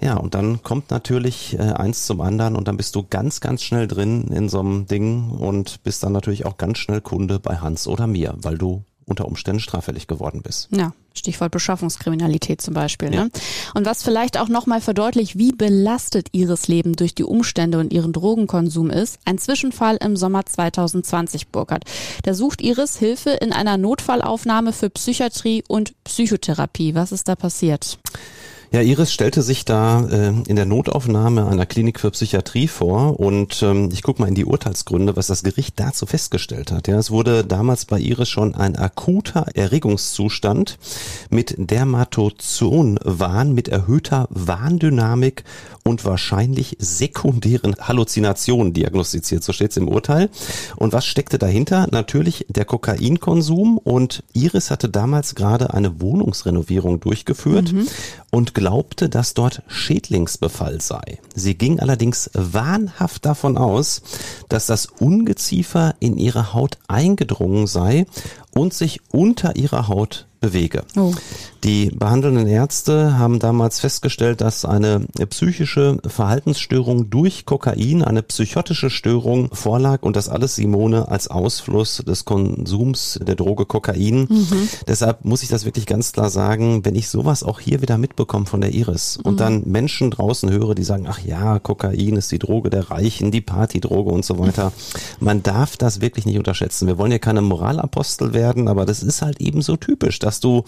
Ja, 0.00 0.16
und 0.16 0.34
dann 0.34 0.62
kommt 0.62 0.90
natürlich 0.90 1.58
äh, 1.58 1.62
eins 1.86 2.04
zum 2.04 2.20
anderen 2.20 2.56
und 2.56 2.68
dann 2.68 2.76
bist 2.76 2.94
du 2.96 3.06
ganz, 3.08 3.40
ganz 3.40 3.62
schnell 3.62 3.86
drin 3.86 4.28
in 4.28 4.48
so 4.48 4.60
einem 4.60 4.86
Ding 4.86 5.30
und 5.30 5.82
bist 5.84 6.02
dann 6.02 6.12
natürlich 6.12 6.44
auch 6.44 6.56
ganz 6.56 6.78
schnell 6.78 7.00
Kunde 7.00 7.38
bei 7.38 7.58
Hans 7.58 7.86
oder 7.86 8.06
mir, 8.06 8.34
weil 8.38 8.58
du 8.58 8.82
unter 9.04 9.26
Umständen 9.26 9.60
straffällig 9.60 10.08
geworden 10.08 10.42
bist. 10.42 10.68
Ja, 10.72 10.92
Stichwort 11.14 11.52
Beschaffungskriminalität 11.52 12.60
zum 12.60 12.74
Beispiel. 12.74 13.14
Ja. 13.14 13.24
Ne? 13.24 13.30
Und 13.74 13.86
was 13.86 14.02
vielleicht 14.02 14.36
auch 14.36 14.48
nochmal 14.48 14.80
verdeutlicht, 14.80 15.38
wie 15.38 15.52
belastet 15.52 16.30
ihres 16.32 16.66
Leben 16.66 16.96
durch 16.96 17.14
die 17.14 17.22
Umstände 17.22 17.78
und 17.78 17.92
ihren 17.92 18.12
Drogenkonsum 18.12 18.90
ist, 18.90 19.20
ein 19.24 19.38
Zwischenfall 19.38 19.96
im 19.98 20.16
Sommer 20.16 20.44
2020, 20.44 21.48
Burkhardt. 21.48 21.84
Da 22.24 22.34
sucht 22.34 22.60
Iris 22.60 22.96
Hilfe 22.96 23.30
in 23.30 23.52
einer 23.52 23.76
Notfallaufnahme 23.76 24.72
für 24.72 24.90
Psychiatrie 24.90 25.62
und 25.68 25.92
Psychotherapie. 26.02 26.96
Was 26.96 27.12
ist 27.12 27.28
da 27.28 27.36
passiert? 27.36 27.98
Ja, 28.72 28.80
Iris 28.80 29.12
stellte 29.12 29.42
sich 29.42 29.64
da 29.64 30.04
äh, 30.06 30.32
in 30.48 30.56
der 30.56 30.66
Notaufnahme 30.66 31.46
einer 31.46 31.66
Klinik 31.66 32.00
für 32.00 32.10
Psychiatrie 32.10 32.66
vor 32.66 33.20
und 33.20 33.62
ähm, 33.62 33.90
ich 33.92 34.02
gucke 34.02 34.20
mal 34.20 34.28
in 34.28 34.34
die 34.34 34.44
Urteilsgründe, 34.44 35.16
was 35.16 35.28
das 35.28 35.44
Gericht 35.44 35.78
dazu 35.78 36.04
festgestellt 36.04 36.72
hat. 36.72 36.88
Ja, 36.88 36.98
es 36.98 37.10
wurde 37.10 37.44
damals 37.44 37.84
bei 37.84 38.00
Iris 38.00 38.28
schon 38.28 38.56
ein 38.56 38.76
akuter 38.76 39.46
Erregungszustand 39.54 40.78
mit 41.30 41.54
Dermatozonwahn, 41.58 43.54
mit 43.54 43.68
erhöhter 43.68 44.26
Warndynamik 44.30 45.44
und 45.84 46.04
wahrscheinlich 46.04 46.76
sekundären 46.80 47.76
Halluzinationen 47.78 48.72
diagnostiziert. 48.72 49.44
So 49.44 49.52
steht 49.52 49.70
es 49.70 49.76
im 49.76 49.86
Urteil. 49.86 50.28
Und 50.74 50.92
was 50.92 51.06
steckte 51.06 51.38
dahinter? 51.38 51.86
Natürlich 51.92 52.44
der 52.48 52.64
Kokainkonsum 52.64 53.78
und 53.78 54.24
Iris 54.32 54.72
hatte 54.72 54.88
damals 54.88 55.36
gerade 55.36 55.72
eine 55.72 56.00
Wohnungsrenovierung 56.00 56.98
durchgeführt 56.98 57.72
mhm. 57.72 57.86
und 58.30 58.55
glaubte, 58.56 59.10
dass 59.10 59.34
dort 59.34 59.60
Schädlingsbefall 59.68 60.80
sei. 60.80 61.18
Sie 61.34 61.58
ging 61.58 61.78
allerdings 61.78 62.30
wahnhaft 62.32 63.26
davon 63.26 63.58
aus, 63.58 64.00
dass 64.48 64.64
das 64.64 64.86
Ungeziefer 64.86 65.94
in 66.00 66.16
ihre 66.16 66.54
Haut 66.54 66.78
eingedrungen 66.88 67.66
sei 67.66 68.06
und 68.54 68.72
sich 68.72 69.02
unter 69.12 69.56
ihrer 69.56 69.88
Haut 69.88 70.26
bewege. 70.46 70.84
Oh. 70.96 71.12
Die 71.64 71.90
behandelnden 71.90 72.46
Ärzte 72.46 73.18
haben 73.18 73.40
damals 73.40 73.80
festgestellt, 73.80 74.40
dass 74.40 74.64
eine 74.64 75.06
psychische 75.30 75.98
Verhaltensstörung 76.06 77.10
durch 77.10 77.44
Kokain, 77.44 78.04
eine 78.04 78.22
psychotische 78.22 78.88
Störung 78.88 79.48
vorlag 79.52 80.02
und 80.02 80.14
das 80.14 80.28
alles 80.28 80.54
Simone 80.54 81.08
als 81.08 81.26
Ausfluss 81.26 82.04
des 82.06 82.24
Konsums 82.24 83.18
der 83.20 83.34
Droge 83.34 83.66
Kokain. 83.66 84.28
Mhm. 84.30 84.68
Deshalb 84.86 85.24
muss 85.24 85.42
ich 85.42 85.48
das 85.48 85.64
wirklich 85.64 85.86
ganz 85.86 86.12
klar 86.12 86.30
sagen, 86.30 86.84
wenn 86.84 86.94
ich 86.94 87.08
sowas 87.08 87.42
auch 87.42 87.58
hier 87.58 87.82
wieder 87.82 87.98
mitbekomme 87.98 88.46
von 88.46 88.60
der 88.60 88.72
Iris 88.72 89.16
und 89.16 89.34
mhm. 89.34 89.38
dann 89.38 89.62
Menschen 89.66 90.12
draußen 90.12 90.48
höre, 90.50 90.76
die 90.76 90.84
sagen, 90.84 91.06
ach 91.08 91.18
ja, 91.24 91.58
Kokain 91.58 92.14
ist 92.14 92.30
die 92.30 92.38
Droge 92.38 92.70
der 92.70 92.92
Reichen, 92.92 93.32
die 93.32 93.40
Partydroge 93.40 94.12
und 94.12 94.24
so 94.24 94.38
weiter. 94.38 94.72
Man 95.18 95.42
darf 95.42 95.76
das 95.76 96.00
wirklich 96.00 96.26
nicht 96.26 96.38
unterschätzen. 96.38 96.86
Wir 96.86 96.98
wollen 96.98 97.10
ja 97.10 97.18
keine 97.18 97.42
Moralapostel 97.42 98.34
werden, 98.34 98.68
aber 98.68 98.86
das 98.86 99.02
ist 99.02 99.22
halt 99.22 99.40
eben 99.40 99.62
so 99.62 99.76
typisch, 99.76 100.20
dass 100.20 100.35
du 100.44 100.64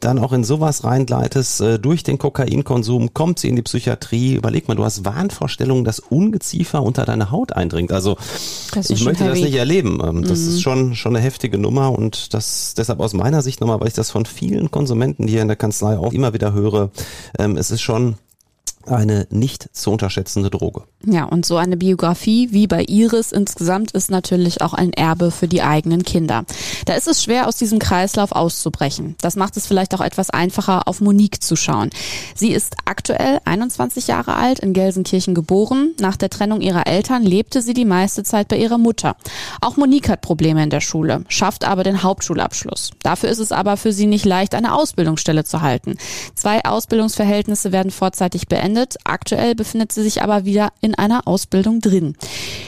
dann 0.00 0.18
auch 0.18 0.32
in 0.32 0.44
sowas 0.44 0.84
reingleitest, 0.84 1.60
äh, 1.60 1.78
durch 1.78 2.02
den 2.02 2.18
Kokainkonsum 2.18 3.14
kommt 3.14 3.38
sie 3.38 3.48
in 3.48 3.56
die 3.56 3.62
Psychiatrie. 3.62 4.34
Überleg 4.34 4.68
mal, 4.68 4.74
du 4.74 4.84
hast 4.84 5.04
Wahnvorstellungen, 5.04 5.84
dass 5.84 6.00
Ungeziefer 6.00 6.82
unter 6.82 7.04
deine 7.04 7.30
Haut 7.30 7.52
eindringt. 7.52 7.92
Also 7.92 8.16
ich 8.88 9.04
möchte 9.04 9.24
heavy. 9.24 9.40
das 9.40 9.40
nicht 9.40 9.58
erleben. 9.58 10.00
Ähm, 10.04 10.22
das 10.22 10.40
mhm. 10.40 10.48
ist 10.48 10.62
schon, 10.62 10.94
schon 10.94 11.16
eine 11.16 11.24
heftige 11.24 11.58
Nummer 11.58 11.92
und 11.92 12.34
das 12.34 12.74
deshalb 12.76 13.00
aus 13.00 13.12
meiner 13.12 13.42
Sicht 13.42 13.60
nochmal, 13.60 13.80
weil 13.80 13.88
ich 13.88 13.94
das 13.94 14.10
von 14.10 14.26
vielen 14.26 14.70
Konsumenten 14.70 15.26
hier 15.26 15.42
in 15.42 15.48
der 15.48 15.56
Kanzlei 15.56 15.98
auch 15.98 16.12
immer 16.12 16.32
wieder 16.32 16.52
höre, 16.52 16.90
ähm, 17.38 17.56
es 17.56 17.70
ist 17.70 17.80
schon 17.80 18.16
eine 18.90 19.26
nicht 19.30 19.68
zu 19.72 19.90
unterschätzende 19.90 20.50
Droge. 20.50 20.82
Ja, 21.04 21.24
und 21.24 21.46
so 21.46 21.56
eine 21.56 21.76
Biografie 21.76 22.48
wie 22.50 22.66
bei 22.66 22.82
Iris 22.82 23.32
insgesamt 23.32 23.92
ist 23.92 24.10
natürlich 24.10 24.62
auch 24.62 24.74
ein 24.74 24.92
Erbe 24.92 25.30
für 25.30 25.48
die 25.48 25.62
eigenen 25.62 26.02
Kinder. 26.02 26.44
Da 26.86 26.94
ist 26.94 27.06
es 27.06 27.22
schwer, 27.22 27.46
aus 27.46 27.56
diesem 27.56 27.78
Kreislauf 27.78 28.32
auszubrechen. 28.32 29.16
Das 29.20 29.36
macht 29.36 29.56
es 29.56 29.66
vielleicht 29.66 29.94
auch 29.94 30.00
etwas 30.00 30.30
einfacher, 30.30 30.88
auf 30.88 31.00
Monique 31.00 31.42
zu 31.42 31.56
schauen. 31.56 31.90
Sie 32.34 32.52
ist 32.52 32.74
aktuell 32.84 33.40
21 33.44 34.08
Jahre 34.08 34.34
alt, 34.34 34.58
in 34.58 34.72
Gelsenkirchen 34.72 35.34
geboren. 35.34 35.94
Nach 36.00 36.16
der 36.16 36.30
Trennung 36.30 36.60
ihrer 36.60 36.86
Eltern 36.86 37.22
lebte 37.22 37.62
sie 37.62 37.74
die 37.74 37.84
meiste 37.84 38.24
Zeit 38.24 38.48
bei 38.48 38.56
ihrer 38.56 38.78
Mutter. 38.78 39.16
Auch 39.60 39.76
Monique 39.76 40.08
hat 40.08 40.20
Probleme 40.20 40.62
in 40.62 40.70
der 40.70 40.80
Schule, 40.80 41.24
schafft 41.28 41.64
aber 41.64 41.84
den 41.84 42.02
Hauptschulabschluss. 42.02 42.90
Dafür 43.02 43.28
ist 43.28 43.38
es 43.38 43.52
aber 43.52 43.76
für 43.76 43.92
sie 43.92 44.06
nicht 44.06 44.24
leicht, 44.24 44.54
eine 44.54 44.74
Ausbildungsstelle 44.74 45.44
zu 45.44 45.62
halten. 45.62 45.96
Zwei 46.34 46.64
Ausbildungsverhältnisse 46.64 47.72
werden 47.72 47.90
vorzeitig 47.90 48.48
beendet 48.48 48.77
beendet. 48.78 48.96
Aktuell 49.04 49.54
befindet 49.54 49.92
sie 49.92 50.02
sich 50.02 50.22
aber 50.22 50.44
wieder 50.44 50.70
in 50.80 50.94
einer 50.94 51.26
Ausbildung 51.26 51.80
drin. 51.80 52.14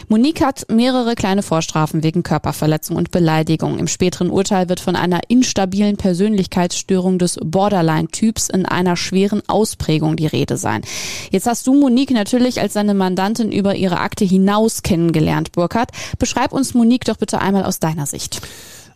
Monique 0.08 0.42
hat 0.42 0.66
mehrere 0.68 1.14
kleine 1.14 1.42
Vorstrafen 1.42 2.02
wegen 2.02 2.22
Körperverletzung 2.22 2.96
und 2.96 3.10
Beleidigung. 3.10 3.78
Im 3.78 3.86
späteren 3.86 4.30
Urteil 4.30 4.68
wird 4.68 4.80
von 4.80 4.96
einer 4.96 5.20
instabilen 5.28 5.96
Persönlichkeitsstörung 5.96 7.18
des 7.18 7.38
Borderline-Typs 7.42 8.48
in 8.48 8.66
einer 8.66 8.96
schweren 8.96 9.42
Ausprägung 9.48 10.16
die 10.16 10.26
Rede 10.26 10.56
sein. 10.56 10.82
Jetzt 11.30 11.46
hast 11.46 11.66
du 11.66 11.74
Monique 11.74 12.10
natürlich 12.10 12.60
als 12.60 12.72
seine 12.72 12.94
Mandantin 12.94 13.52
über 13.52 13.76
ihre 13.76 14.00
Akte 14.00 14.24
hinaus 14.24 14.82
kennengelernt, 14.82 15.52
Burkhard. 15.52 15.90
Beschreib 16.18 16.52
uns 16.52 16.74
Monique 16.74 17.04
doch 17.04 17.16
bitte 17.16 17.40
einmal 17.40 17.64
aus 17.64 17.78
deiner 17.78 18.06
Sicht. 18.06 18.40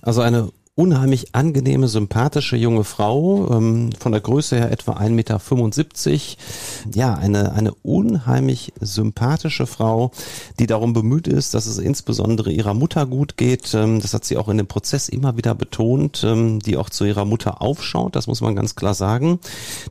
Also 0.02 0.20
eine 0.20 0.50
unheimlich 0.76 1.36
angenehme, 1.36 1.86
sympathische 1.86 2.56
junge 2.56 2.82
Frau, 2.82 3.48
ähm, 3.52 3.90
von 3.96 4.10
der 4.10 4.20
Größe 4.20 4.56
her 4.56 4.72
etwa 4.72 4.94
1,75 4.94 5.10
Meter. 5.10 6.98
Ja, 6.98 7.14
eine, 7.14 7.52
eine 7.52 7.72
unheimlich 7.82 8.72
sympathische 8.80 9.66
Frau, 9.66 10.10
die 10.58 10.66
darum 10.66 10.92
bemüht 10.92 11.28
ist, 11.28 11.54
dass 11.54 11.66
es 11.66 11.78
insbesondere 11.78 12.50
ihrer 12.50 12.74
Mutter 12.74 13.06
gut 13.06 13.36
geht. 13.36 13.72
Ähm, 13.72 14.00
das 14.00 14.14
hat 14.14 14.24
sie 14.24 14.36
auch 14.36 14.48
in 14.48 14.58
dem 14.58 14.66
Prozess 14.66 15.08
immer 15.08 15.36
wieder 15.36 15.54
betont, 15.54 16.24
ähm, 16.24 16.58
die 16.58 16.76
auch 16.76 16.90
zu 16.90 17.04
ihrer 17.04 17.24
Mutter 17.24 17.62
aufschaut, 17.62 18.16
das 18.16 18.26
muss 18.26 18.40
man 18.40 18.56
ganz 18.56 18.74
klar 18.74 18.94
sagen. 18.94 19.38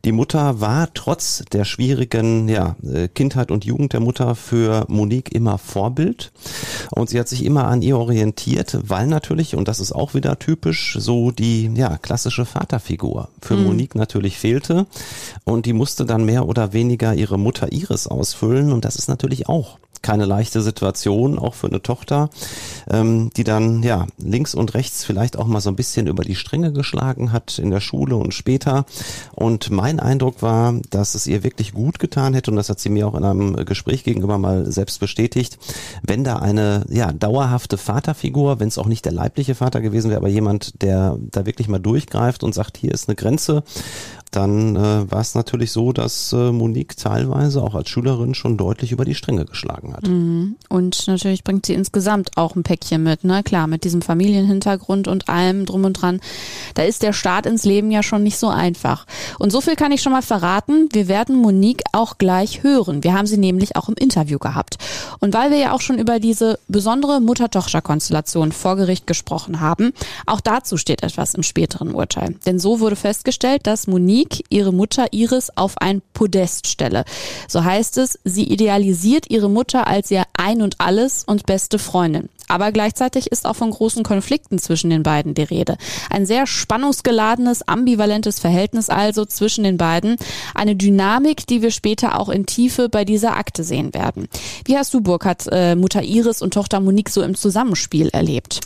Die 0.04 0.12
Mutter 0.12 0.60
war 0.60 0.94
trotz 0.94 1.44
der 1.54 1.64
schwierigen 1.64 2.50
ja, 2.50 2.76
äh, 2.84 3.08
Kindheit 3.08 3.52
und 3.52 3.64
Jugend 3.64 3.94
der 3.94 4.02
Mutter 4.02 4.36
für 4.36 4.84
Monique 4.90 5.32
immer 5.32 5.58
Vorbild. 5.58 6.34
Und 6.92 7.10
sie 7.10 7.20
hat 7.22 7.30
sich 7.30 7.46
immer 7.46 7.68
an 7.68 7.82
ihr 7.82 7.98
orientiert, 7.98 8.78
weil 8.86 9.08
natürlich, 9.08 9.56
und 9.56 9.70
das 9.70 9.80
ist 9.80 9.94
auch 9.94 10.14
wieder 10.14 10.40
typisch, 10.40 10.73
typisch 10.74 10.98
so 11.00 11.32
die 11.32 11.72
ja, 11.76 11.98
klassische 11.98 12.46
Vaterfigur. 12.46 13.30
Für 13.42 13.56
mhm. 13.56 13.64
Monique 13.64 13.96
natürlich 13.96 14.38
fehlte 14.38 14.88
und 15.46 15.66
die 15.66 15.74
musste 15.74 16.06
dann 16.06 16.26
mehr 16.26 16.48
oder 16.48 16.74
weniger 16.74 17.14
ihre 17.14 17.38
Mutter 17.38 17.72
Iris 17.72 18.08
ausfüllen 18.08 18.72
und 18.72 18.86
das 18.86 18.96
ist 18.96 19.08
natürlich 19.08 19.48
auch 19.48 19.78
keine 20.04 20.26
leichte 20.26 20.62
Situation, 20.62 21.40
auch 21.40 21.56
für 21.56 21.68
eine 21.68 21.82
Tochter, 21.82 22.30
ähm, 22.92 23.32
die 23.36 23.44
dann 23.44 23.82
ja 23.82 24.06
links 24.20 24.54
und 24.54 24.76
rechts 24.76 25.04
vielleicht 25.04 25.40
auch 25.40 25.48
mal 25.48 25.62
so 25.62 25.70
ein 25.70 25.76
bisschen 25.76 26.06
über 26.06 26.24
die 26.24 26.36
Stränge 26.36 26.72
geschlagen 26.72 27.32
hat 27.32 27.58
in 27.58 27.72
der 27.72 27.80
Schule 27.80 28.18
und 28.18 28.34
später. 28.34 28.86
Und 29.32 29.72
mein 29.72 30.00
Eindruck 30.00 30.42
war, 30.42 30.76
dass 30.92 31.16
es 31.16 31.26
ihr 31.26 31.44
wirklich 31.44 31.74
gut 31.74 31.98
getan 31.98 32.36
hätte, 32.36 32.52
und 32.52 32.58
das 32.58 32.70
hat 32.70 32.80
sie 32.80 32.90
mir 32.90 33.08
auch 33.08 33.16
in 33.16 33.24
einem 33.24 33.66
Gespräch 33.66 34.04
gegenüber 34.04 34.38
mal 34.38 34.70
selbst 34.72 35.00
bestätigt, 35.00 35.58
wenn 36.04 36.24
da 36.24 36.36
eine 36.36 36.86
ja 36.90 37.12
dauerhafte 37.12 37.78
Vaterfigur, 37.78 38.60
wenn 38.60 38.68
es 38.68 38.78
auch 38.78 38.88
nicht 38.88 39.06
der 39.06 39.14
leibliche 39.14 39.56
Vater 39.56 39.80
gewesen 39.80 40.10
wäre, 40.10 40.20
aber 40.20 40.28
jemand, 40.28 40.63
der 40.76 41.18
da 41.32 41.46
wirklich 41.46 41.68
mal 41.68 41.80
durchgreift 41.80 42.44
und 42.44 42.54
sagt, 42.54 42.78
hier 42.78 42.92
ist 42.92 43.10
eine 43.10 43.16
Grenze 43.16 43.64
dann 44.36 44.76
äh, 44.76 45.12
war 45.12 45.22
es 45.22 45.36
natürlich 45.36 45.72
so, 45.72 45.94
dass 45.94 46.34
äh, 46.34 46.52
Monique 46.52 46.98
teilweise 46.98 47.62
auch 47.62 47.76
als 47.76 47.90
Schülerin 47.90 48.34
schon 48.34 48.58
deutlich 48.58 48.92
über 48.92 49.06
die 49.06 49.16
Stränge 49.16 49.46
geschlagen 49.46 49.94
hat. 49.94 50.08
Mhm. 50.08 50.56
Und 50.70 51.08
natürlich 51.08 51.44
bringt 51.44 51.66
sie 51.66 51.74
insgesamt 51.74 52.32
auch 52.36 52.56
ein 52.56 52.64
Päckchen 52.64 53.04
mit, 53.04 53.24
ne? 53.24 53.44
Klar, 53.44 53.68
mit 53.68 53.84
diesem 53.84 54.02
Familienhintergrund 54.02 55.08
und 55.08 55.30
allem 55.30 55.66
drum 55.66 55.86
und 55.86 55.94
dran. 55.94 56.20
Da 56.74 56.84
ist 56.84 57.04
der 57.04 57.14
Start 57.14 57.46
ins 57.46 57.64
Leben 57.64 57.92
ja 57.92 58.02
schon 58.02 58.24
nicht 58.24 58.38
so 58.38 58.48
einfach. 58.48 59.06
Und 59.40 59.52
so 59.52 59.62
viel 59.62 59.76
kann 59.76 59.92
ich 59.92 60.02
schon 60.02 60.14
mal 60.14 60.22
verraten. 60.22 60.90
Wir 60.92 61.08
werden 61.08 61.36
Monique 61.36 61.84
auch 61.92 62.18
gleich 62.18 62.64
hören. 62.64 63.04
Wir 63.04 63.14
haben 63.14 63.28
sie 63.28 63.38
nämlich 63.38 63.76
auch 63.76 63.90
im 63.90 63.96
Interview 63.96 64.40
gehabt. 64.40 64.78
Und 65.20 65.34
weil 65.34 65.52
wir 65.52 65.58
ja 65.58 65.74
auch 65.74 65.82
schon 65.82 66.00
über 66.00 66.20
diese 66.20 66.60
besondere 66.68 67.22
Mutter-Tochter-Konstellation 67.22 68.52
vor 68.52 68.76
Gericht 68.76 69.06
gesprochen 69.06 69.60
haben, 69.60 69.94
auch 70.26 70.42
dazu 70.42 70.78
steht 70.78 71.04
etwas 71.04 71.36
im 71.36 71.44
späteren 71.44 71.94
Urteil. 71.94 72.36
Denn 72.46 72.60
so 72.60 72.80
wurde 72.80 72.96
festgestellt, 72.96 73.68
dass 73.68 73.88
Monique 73.88 74.23
Monique 74.24 74.46
ihre 74.50 74.72
Mutter 74.72 75.08
Iris 75.12 75.50
auf 75.56 75.78
ein 75.80 76.02
Podest 76.14 76.68
stelle. 76.68 77.04
So 77.48 77.64
heißt 77.64 77.98
es, 77.98 78.20
sie 78.24 78.44
idealisiert 78.44 79.30
ihre 79.30 79.50
Mutter 79.50 79.88
als 79.88 80.12
ihr 80.12 80.24
Ein 80.38 80.62
und 80.62 80.80
Alles 80.80 81.24
und 81.26 81.46
beste 81.46 81.78
Freundin. 81.78 82.30
Aber 82.48 82.72
gleichzeitig 82.72 83.28
ist 83.28 83.46
auch 83.46 83.56
von 83.56 83.72
großen 83.72 84.04
Konflikten 84.04 84.60
zwischen 84.60 84.90
den 84.90 85.04
beiden 85.04 85.34
die 85.34 85.44
Rede. 85.44 85.78
Ein 86.10 86.26
sehr 86.26 86.48
spannungsgeladenes, 86.48 87.68
ambivalentes 87.68 88.40
Verhältnis 88.40 88.90
also 88.90 89.26
zwischen 89.26 89.64
den 89.64 89.78
beiden. 89.78 90.18
Eine 90.54 90.76
Dynamik, 90.76 91.46
die 91.48 91.62
wir 91.62 91.72
später 91.72 92.20
auch 92.20 92.30
in 92.30 92.46
Tiefe 92.46 92.90
bei 92.90 93.06
dieser 93.06 93.36
Akte 93.36 93.64
sehen 93.64 93.94
werden. 93.94 94.28
Wie 94.66 94.78
hast 94.78 94.94
du, 94.94 95.02
Burkhard, 95.02 95.48
äh, 95.52 95.76
Mutter 95.76 96.04
Iris 96.04 96.42
und 96.42 96.54
Tochter 96.54 96.80
Monique 96.80 97.10
so 97.10 97.24
im 97.24 97.36
Zusammenspiel 97.36 98.10
erlebt? 98.10 98.62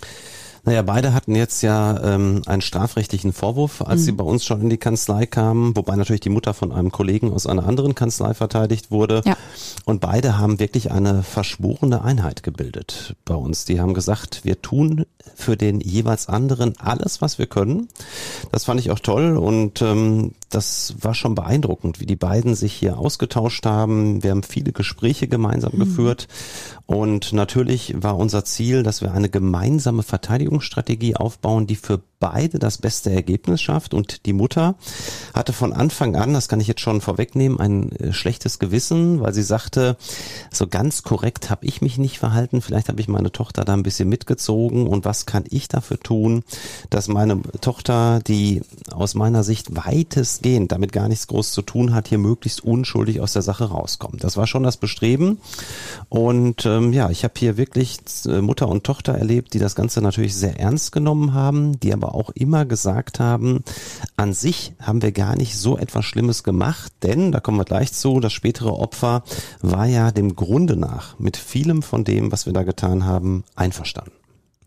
Naja, 0.68 0.82
beide 0.82 1.14
hatten 1.14 1.34
jetzt 1.34 1.62
ja 1.62 1.98
ähm, 2.04 2.42
einen 2.46 2.60
strafrechtlichen 2.60 3.32
Vorwurf, 3.32 3.82
als 3.82 4.02
mhm. 4.02 4.04
sie 4.04 4.12
bei 4.12 4.26
uns 4.26 4.44
schon 4.44 4.60
in 4.60 4.70
die 4.70 4.78
Kanzlei 4.78 5.26
kamen, 5.26 5.74
wobei 5.78 5.96
natürlich 5.96 6.20
die 6.20 6.30
Mutter 6.30 6.54
von 6.54 6.74
einem 6.74 6.92
Kollegen 6.92 7.32
aus 7.32 7.48
einer 7.48 7.66
anderen 7.66 7.96
Kanzlei 7.96 8.34
verteidigt 8.34 8.92
wurde. 8.92 9.22
Ja. 9.24 9.38
Und 9.86 10.02
beide 10.02 10.38
haben 10.38 10.60
wirklich 10.60 10.92
eine 10.92 11.24
verschworene 11.24 12.02
Einheit 12.02 12.44
gebildet 12.44 13.16
bei 13.24 13.34
uns. 13.34 13.64
Die 13.64 13.80
haben 13.80 13.94
gesagt, 13.94 14.44
wir 14.44 14.62
tun 14.62 15.06
für 15.36 15.56
den 15.56 15.80
jeweils 15.80 16.28
anderen 16.28 16.78
alles, 16.78 17.22
was 17.22 17.40
wir 17.40 17.48
können. 17.48 17.88
Das 18.52 18.66
fand 18.66 18.82
ich 18.82 18.92
auch 18.92 19.00
toll 19.00 19.38
und 19.38 19.82
ähm, 19.82 20.34
das 20.50 20.96
war 21.02 21.14
schon 21.14 21.36
beeindruckend, 21.36 22.00
wie 22.00 22.06
die 22.06 22.16
beiden 22.16 22.56
sich 22.56 22.74
hier 22.74 22.98
ausgetauscht 22.98 23.66
haben. 23.66 24.24
Wir 24.24 24.32
haben 24.32 24.44
viele 24.44 24.72
Gespräche 24.72 25.28
gemeinsam 25.28 25.74
mhm. 25.76 25.80
geführt 25.80 26.28
und 26.86 27.34
natürlich 27.34 27.96
war 27.98 28.18
unser 28.18 28.46
Ziel, 28.46 28.84
dass 28.84 29.02
wir 29.02 29.12
eine 29.12 29.30
gemeinsame 29.30 30.04
Verteidigungsstrategie 30.04 31.16
aufbauen, 31.16 31.68
die 31.68 31.76
für 31.76 32.02
beide 32.20 32.60
das 32.60 32.78
beste 32.78 33.12
Ergebnis 33.12 33.62
schafft. 33.62 33.94
Und 33.94 34.26
die 34.26 34.34
Mutter 34.34 34.76
hatte 35.34 35.54
von 35.54 35.74
Anfang 35.74 36.16
an, 36.16 36.34
das 36.34 36.48
kann 36.48 36.60
ich 36.60 36.68
jetzt 36.68 36.82
schon 36.82 37.02
vorwegnehmen, 37.02 37.60
ein 37.60 37.92
äh, 37.94 38.14
schlechtes 38.14 38.60
Gewissen, 38.60 39.22
weil 39.22 39.34
sie 39.34 39.44
sagte, 39.44 39.98
so 40.52 40.68
ganz 40.68 41.04
korrekt 41.04 41.50
habe 41.50 41.66
ich 41.66 41.82
mich 41.82 41.98
nicht 41.98 42.20
verhalten. 42.20 42.62
Vielleicht 42.62 42.90
habe 42.90 43.02
ich 43.02 43.08
meine 43.08 43.32
Tochter 43.32 43.66
da 43.66 43.74
ein 43.74 43.84
bisschen 43.84 44.10
mitgezogen. 44.10 44.88
Und 44.88 45.06
was 45.06 45.26
kann 45.26 45.44
ich 45.50 45.68
dafür 45.68 46.00
tun, 46.00 46.44
dass 46.90 47.08
meine 47.08 47.42
Tochter, 47.62 48.20
die 48.26 48.62
aus 48.92 49.16
meiner 49.16 49.44
Sicht 49.44 49.76
weitestgehend 49.76 50.72
damit 50.72 50.92
gar 50.92 51.08
nichts 51.08 51.28
groß 51.28 51.52
zu 51.52 51.62
tun 51.62 51.94
hat, 51.94 52.08
hier 52.08 52.18
möglichst 52.18 52.64
unschuldig 52.64 53.22
aus 53.22 53.34
der 53.34 53.42
Sache 53.42 53.66
rauskommt. 53.66 54.24
Das 54.24 54.38
war 54.38 54.48
schon 54.48 54.64
das 54.64 54.78
Bestreben. 54.78 55.40
Und 56.10 56.66
ähm, 56.66 56.94
ja, 56.94 57.10
ich 57.10 57.24
habe 57.24 57.34
hier 57.38 57.58
wirklich 57.58 58.00
äh, 58.26 58.42
Mutter 58.42 58.68
und 58.68 58.84
Tochter 58.84 59.14
erlebt, 59.14 59.54
die 59.54 59.60
das 59.60 59.76
Ganze 59.76 60.02
natürlich 60.02 60.36
sehr 60.36 60.60
ernst 60.60 60.92
genommen 60.92 61.34
haben, 61.34 61.80
die 61.80 61.94
aber 61.94 62.07
aber 62.08 62.16
auch 62.16 62.30
immer 62.32 62.66
gesagt 62.66 63.20
haben, 63.20 63.64
an 64.16 64.34
sich 64.34 64.74
haben 64.82 65.02
wir 65.02 65.12
gar 65.12 65.36
nicht 65.36 65.58
so 65.58 65.78
etwas 65.78 66.06
Schlimmes 66.06 66.44
gemacht, 66.44 66.92
denn, 67.04 67.32
da 67.32 67.40
kommen 67.40 67.58
wir 67.58 67.66
gleich 67.66 67.94
zu, 67.94 68.20
das 68.20 68.34
spätere 68.34 68.74
Opfer 68.80 69.24
war 69.62 69.86
ja 69.86 70.12
dem 70.12 70.36
Grunde 70.36 70.78
nach 70.78 71.20
mit 71.20 71.38
vielem 71.38 71.82
von 71.84 72.04
dem, 72.04 72.32
was 72.32 72.46
wir 72.46 72.54
da 72.54 72.64
getan 72.64 73.06
haben, 73.06 73.44
einverstanden. 73.56 74.17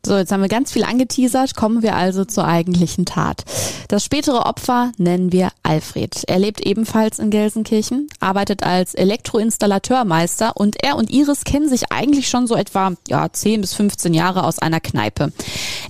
So, 0.04 0.16
jetzt 0.16 0.32
haben 0.32 0.40
wir 0.40 0.48
ganz 0.48 0.72
viel 0.72 0.84
angeteasert, 0.84 1.54
kommen 1.54 1.82
wir 1.82 1.94
also 1.94 2.24
zur 2.24 2.46
eigentlichen 2.46 3.04
Tat. 3.04 3.44
Das 3.88 4.02
spätere 4.02 4.46
Opfer 4.46 4.92
nennen 4.96 5.30
wir 5.30 5.50
Alfred. 5.62 6.24
Er 6.26 6.38
lebt 6.38 6.64
ebenfalls 6.64 7.18
in 7.18 7.28
Gelsenkirchen, 7.28 8.08
arbeitet 8.18 8.62
als 8.62 8.94
Elektroinstallateurmeister 8.94 10.56
und 10.56 10.82
er 10.82 10.96
und 10.96 11.10
Iris 11.10 11.44
kennen 11.44 11.68
sich 11.68 11.92
eigentlich 11.92 12.30
schon 12.30 12.46
so 12.46 12.56
etwa 12.56 12.92
ja, 13.08 13.30
10 13.30 13.60
bis 13.60 13.74
15 13.74 14.14
Jahre 14.14 14.44
aus 14.44 14.58
einer 14.58 14.80
Kneipe. 14.80 15.32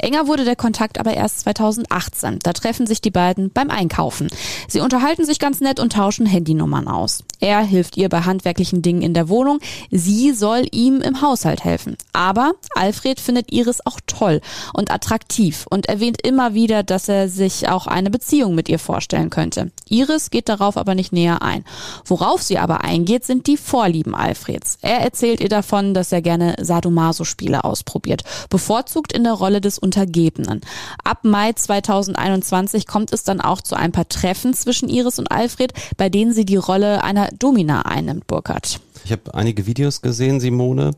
Enger 0.00 0.26
wurde 0.26 0.44
der 0.44 0.56
Kontakt 0.56 0.98
aber 0.98 1.14
erst 1.14 1.40
2018. 1.40 2.40
Da 2.42 2.52
treffen 2.52 2.88
sich 2.88 3.00
die 3.00 3.12
beiden 3.12 3.50
beim 3.50 3.70
Einkaufen. 3.70 4.28
Sie 4.66 4.80
unterhalten 4.80 5.24
sich 5.24 5.38
ganz 5.38 5.60
nett 5.60 5.78
und 5.78 5.92
tauschen 5.92 6.26
Handynummern 6.26 6.88
aus. 6.88 7.22
Er 7.38 7.60
hilft 7.60 7.96
ihr 7.96 8.08
bei 8.08 8.22
handwerklichen 8.22 8.82
Dingen 8.82 9.02
in 9.02 9.14
der 9.14 9.28
Wohnung, 9.28 9.60
sie 9.90 10.32
soll 10.32 10.66
ihm 10.72 11.00
im 11.00 11.22
Haushalt 11.22 11.62
helfen. 11.62 11.96
Aber 12.12 12.52
Alfred 12.74 13.20
findet 13.20 13.52
Iris 13.52 13.86
auch 13.86 13.99
toll 14.06 14.40
und 14.72 14.90
attraktiv 14.90 15.66
und 15.70 15.86
erwähnt 15.86 16.20
immer 16.22 16.54
wieder, 16.54 16.82
dass 16.82 17.08
er 17.08 17.28
sich 17.28 17.68
auch 17.68 17.86
eine 17.86 18.10
Beziehung 18.10 18.54
mit 18.54 18.68
ihr 18.68 18.78
vorstellen 18.78 19.30
könnte. 19.30 19.70
Iris 19.88 20.30
geht 20.30 20.48
darauf 20.48 20.76
aber 20.76 20.94
nicht 20.94 21.12
näher 21.12 21.42
ein. 21.42 21.64
Worauf 22.04 22.42
sie 22.42 22.58
aber 22.58 22.82
eingeht, 22.82 23.24
sind 23.24 23.46
die 23.46 23.56
Vorlieben 23.56 24.14
Alfreds. 24.14 24.78
Er 24.82 25.00
erzählt 25.00 25.40
ihr 25.40 25.48
davon, 25.48 25.94
dass 25.94 26.12
er 26.12 26.22
gerne 26.22 26.56
Sadomaso-Spiele 26.60 27.64
ausprobiert, 27.64 28.22
bevorzugt 28.48 29.12
in 29.12 29.24
der 29.24 29.34
Rolle 29.34 29.60
des 29.60 29.78
Untergebenen. 29.78 30.60
Ab 31.04 31.20
Mai 31.22 31.52
2021 31.52 32.86
kommt 32.86 33.12
es 33.12 33.24
dann 33.24 33.40
auch 33.40 33.60
zu 33.60 33.74
ein 33.76 33.92
paar 33.92 34.08
Treffen 34.08 34.54
zwischen 34.54 34.88
Iris 34.88 35.18
und 35.18 35.30
Alfred, 35.30 35.72
bei 35.96 36.08
denen 36.08 36.32
sie 36.32 36.44
die 36.44 36.56
Rolle 36.56 37.04
einer 37.04 37.28
Domina 37.38 37.82
einnimmt, 37.82 38.26
Burkhardt. 38.26 38.80
Ich 39.04 39.12
habe 39.12 39.34
einige 39.34 39.66
Videos 39.66 40.02
gesehen, 40.02 40.40
Simone, 40.40 40.92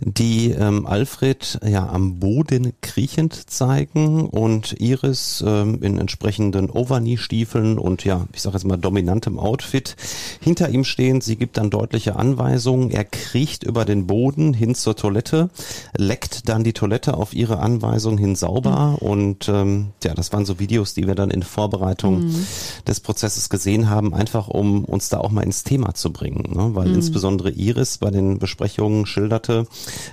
die 0.00 0.50
ähm, 0.50 0.86
Alfred 0.86 1.58
ja 1.64 1.88
am 1.88 2.18
Boden 2.18 2.72
kriechend 2.80 3.50
zeigen 3.50 4.26
und 4.26 4.80
Iris 4.80 5.42
ähm, 5.46 5.82
in 5.82 5.98
entsprechenden 5.98 6.70
Overknee-Stiefeln 6.70 7.78
und 7.78 8.04
ja, 8.04 8.26
ich 8.32 8.42
sage 8.42 8.56
jetzt 8.56 8.64
mal 8.64 8.76
dominantem 8.76 9.38
Outfit 9.38 9.96
hinter 10.40 10.68
ihm 10.68 10.84
stehend. 10.84 11.22
Sie 11.22 11.36
gibt 11.36 11.56
dann 11.56 11.70
deutliche 11.70 12.16
Anweisungen. 12.16 12.90
Er 12.90 13.04
kriecht 13.04 13.64
über 13.64 13.84
den 13.84 14.06
Boden 14.06 14.52
hin 14.52 14.74
zur 14.74 14.96
Toilette, 14.96 15.50
leckt 15.96 16.48
dann 16.48 16.64
die 16.64 16.72
Toilette 16.72 17.14
auf 17.14 17.34
ihre 17.34 17.58
Anweisung 17.58 18.18
hin 18.18 18.36
sauber 18.36 18.98
mhm. 19.00 19.08
und 19.08 19.48
ähm, 19.48 19.86
ja, 20.02 20.14
das 20.14 20.32
waren 20.32 20.44
so 20.44 20.58
Videos, 20.58 20.94
die 20.94 21.06
wir 21.06 21.14
dann 21.14 21.30
in 21.30 21.42
Vorbereitung 21.42 22.26
mhm. 22.26 22.46
des 22.86 23.00
Prozesses 23.00 23.48
gesehen 23.48 23.88
haben, 23.88 24.14
einfach 24.14 24.48
um 24.48 24.84
uns 24.84 25.08
da 25.08 25.18
auch 25.18 25.30
mal 25.30 25.42
ins 25.42 25.64
Thema 25.64 25.94
zu 25.94 26.12
bringen, 26.12 26.52
ne? 26.54 26.74
weil 26.74 26.88
mhm. 26.88 26.96
insbesondere 26.96 27.43
insbesondere 27.44 27.50
Iris 27.50 27.98
bei 27.98 28.10
den 28.10 28.38
Besprechungen 28.38 29.06
schilderte, 29.06 29.66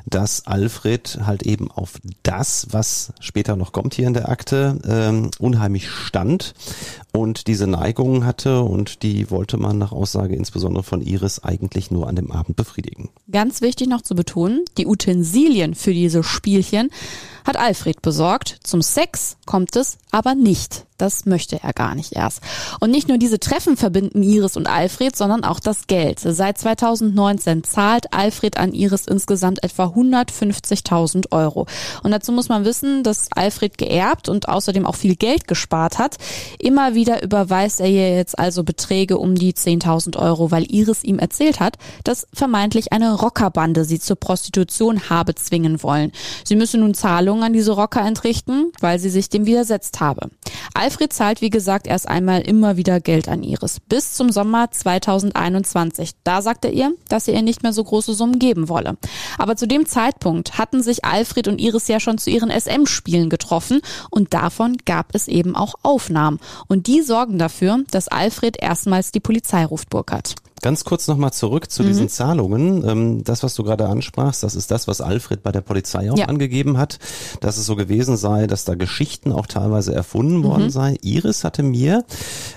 dass 0.06 0.46
Alfred 0.46 1.20
halt 1.26 1.44
eben 1.44 1.72
auf 1.72 2.00
das, 2.24 2.68
was 2.72 3.14
später 3.20 3.56
noch 3.56 3.72
kommt 3.72 3.94
hier 3.94 4.08
in 4.08 4.14
der 4.14 4.30
Akte, 4.30 4.80
ähm, 4.88 5.32
unheimlich 5.40 5.90
stand 5.90 6.54
und 7.12 7.48
diese 7.48 7.68
Neigungen 7.68 8.26
hatte 8.26 8.62
und 8.62 9.04
die 9.04 9.30
wollte 9.32 9.58
man 9.58 9.78
nach 9.78 9.92
Aussage 9.92 10.36
insbesondere 10.36 10.84
von 10.84 11.02
Iris 11.02 11.44
eigentlich 11.44 11.92
nur 11.92 12.08
an 12.08 12.16
dem 12.16 12.32
Abend 12.32 12.56
befriedigen. 12.56 13.10
Ganz 13.32 13.62
wichtig 13.62 13.88
noch 13.88 14.02
zu 14.02 14.16
betonen, 14.16 14.66
die 14.78 14.88
Utensilien 14.88 15.76
für 15.76 15.94
diese 15.94 16.24
Spielchen 16.24 16.90
hat 17.46 17.58
Alfred 17.58 18.02
besorgt. 18.02 18.60
Zum 18.64 18.82
Sex 18.82 19.38
kommt 19.46 19.76
es 19.76 19.98
aber 20.12 20.36
nicht. 20.36 20.86
Das 21.02 21.26
möchte 21.26 21.60
er 21.64 21.74
gar 21.74 21.96
nicht 21.96 22.14
erst. 22.14 22.42
Und 22.80 22.92
nicht 22.92 23.08
nur 23.08 23.18
diese 23.18 23.40
Treffen 23.40 23.76
verbinden 23.76 24.22
Iris 24.22 24.56
und 24.56 24.68
Alfred, 24.68 25.16
sondern 25.16 25.44
auch 25.44 25.60
das 25.60 25.88
Geld. 25.88 26.20
Seit 26.20 26.60
2019 26.60 27.64
zahlt 27.64 28.14
Alfred 28.14 28.58
an 28.58 28.72
Iris 28.72 29.08
insgesamt 29.08 29.64
etwa 29.64 29.86
150.000 29.86 31.32
Euro. 31.32 31.66
Und 32.04 32.12
dazu 32.12 32.32
muss 32.32 32.50
man 32.50 32.66
wissen, 32.66 33.02
dass 33.02 33.30
Alfred 33.36 33.80
geerbt 33.80 34.30
und 34.30 34.48
außerdem 34.48 34.86
auch 34.86 34.94
viel 34.94 35.16
Geld 35.16 35.48
gespart 35.48 35.98
hat. 35.98 36.18
Immer 36.60 36.94
wieder 36.94 37.24
überweist 37.24 37.80
er 37.80 37.90
ihr 37.90 38.16
jetzt 38.16 38.38
also 38.38 38.64
Beträge 38.64 39.18
um 39.18 39.34
die 39.34 39.54
10.000 39.54 40.18
Euro, 40.18 40.52
weil 40.52 40.72
Iris 40.72 41.04
ihm 41.04 41.18
erzählt 41.18 41.60
hat, 41.60 41.78
dass 42.04 42.28
vermeintlich 42.32 42.94
eine 42.94 43.16
Rockerbande 43.16 43.86
sie 43.86 44.00
zur 44.00 44.18
Prostitution 44.18 45.10
habe 45.10 45.34
zwingen 45.34 45.82
wollen. 45.82 46.12
Sie 46.44 46.56
müsse 46.56 46.78
nun 46.78 46.94
Zahlungen 46.94 47.42
an 47.42 47.54
diese 47.54 47.72
Rocker 47.72 48.06
entrichten, 48.06 48.72
weil 48.82 49.00
sie 49.00 49.10
sich 49.10 49.30
dem 49.30 49.48
widersetzt 49.48 50.00
habe. 50.00 50.30
Alfred 50.76 50.91
zahlt, 51.10 51.42
wie 51.42 51.50
gesagt, 51.50 51.88
erst 51.88 52.08
einmal 52.08 52.42
immer 52.42 52.78
wieder 52.78 53.00
Geld 53.00 53.28
an 53.30 53.44
Iris. 53.44 53.80
Bis 53.80 54.14
zum 54.14 54.32
Sommer 54.32 54.72
2021. 54.72 56.12
Da 56.24 56.42
sagt 56.42 56.66
er 56.66 56.72
ihr, 56.72 56.94
dass 57.10 57.28
er 57.28 57.36
ihr 57.36 57.42
nicht 57.42 57.64
mehr 57.64 57.74
so 57.74 57.84
große 57.84 58.14
Summen 58.14 58.40
geben 58.40 58.70
wolle. 58.70 58.98
Aber 59.38 59.56
zu 59.56 59.68
dem 59.68 59.86
Zeitpunkt 59.86 60.58
hatten 60.58 60.84
sich 60.84 61.06
Alfred 61.06 61.48
und 61.48 61.60
Iris 61.60 61.88
ja 61.88 62.00
schon 62.00 62.18
zu 62.18 62.30
ihren 62.30 62.50
SM-Spielen 62.50 63.30
getroffen 63.30 63.82
und 64.10 64.34
davon 64.34 64.78
gab 64.86 65.16
es 65.16 65.28
eben 65.28 65.56
auch 65.56 65.76
Aufnahmen. 65.84 66.40
Und 66.68 66.88
die 66.88 67.02
sorgen 67.02 67.38
dafür, 67.38 67.84
dass 67.92 68.08
Alfred 68.08 68.58
erstmals 68.62 69.12
die 69.12 69.20
Polizei 69.20 69.66
ruft 69.66 69.90
Burkhardt. 69.90 70.36
Ganz 70.62 70.84
kurz 70.84 71.08
nochmal 71.08 71.34
zurück 71.34 71.72
zu 71.72 71.84
mhm. 71.84 71.88
diesen 71.88 72.10
Zahlungen. 72.10 72.88
Ähm, 72.88 73.24
das, 73.24 73.44
was 73.44 73.56
du 73.56 73.64
gerade 73.64 73.88
ansprachst, 73.88 74.44
das 74.44 74.56
ist 74.56 74.72
das, 74.72 74.88
was 74.88 75.02
Alfred 75.02 75.44
bei 75.44 75.52
der 75.52 75.62
Polizei 75.62 76.12
auch 76.12 76.18
ja. 76.18 76.26
angegeben 76.26 76.78
hat, 76.78 77.00
dass 77.40 77.58
es 77.58 77.66
so 77.66 77.76
gewesen 77.76 78.18
sei, 78.18 78.48
dass 78.48 78.66
da 78.66 78.76
Geschichten 78.76 79.32
auch 79.32 79.48
teilweise 79.48 79.94
erfunden 79.94 80.40
mhm. 80.40 80.44
worden 80.44 80.70
sei. 80.70 80.98
Iris 81.02 81.44
hatte 81.44 81.64
mir 81.64 82.06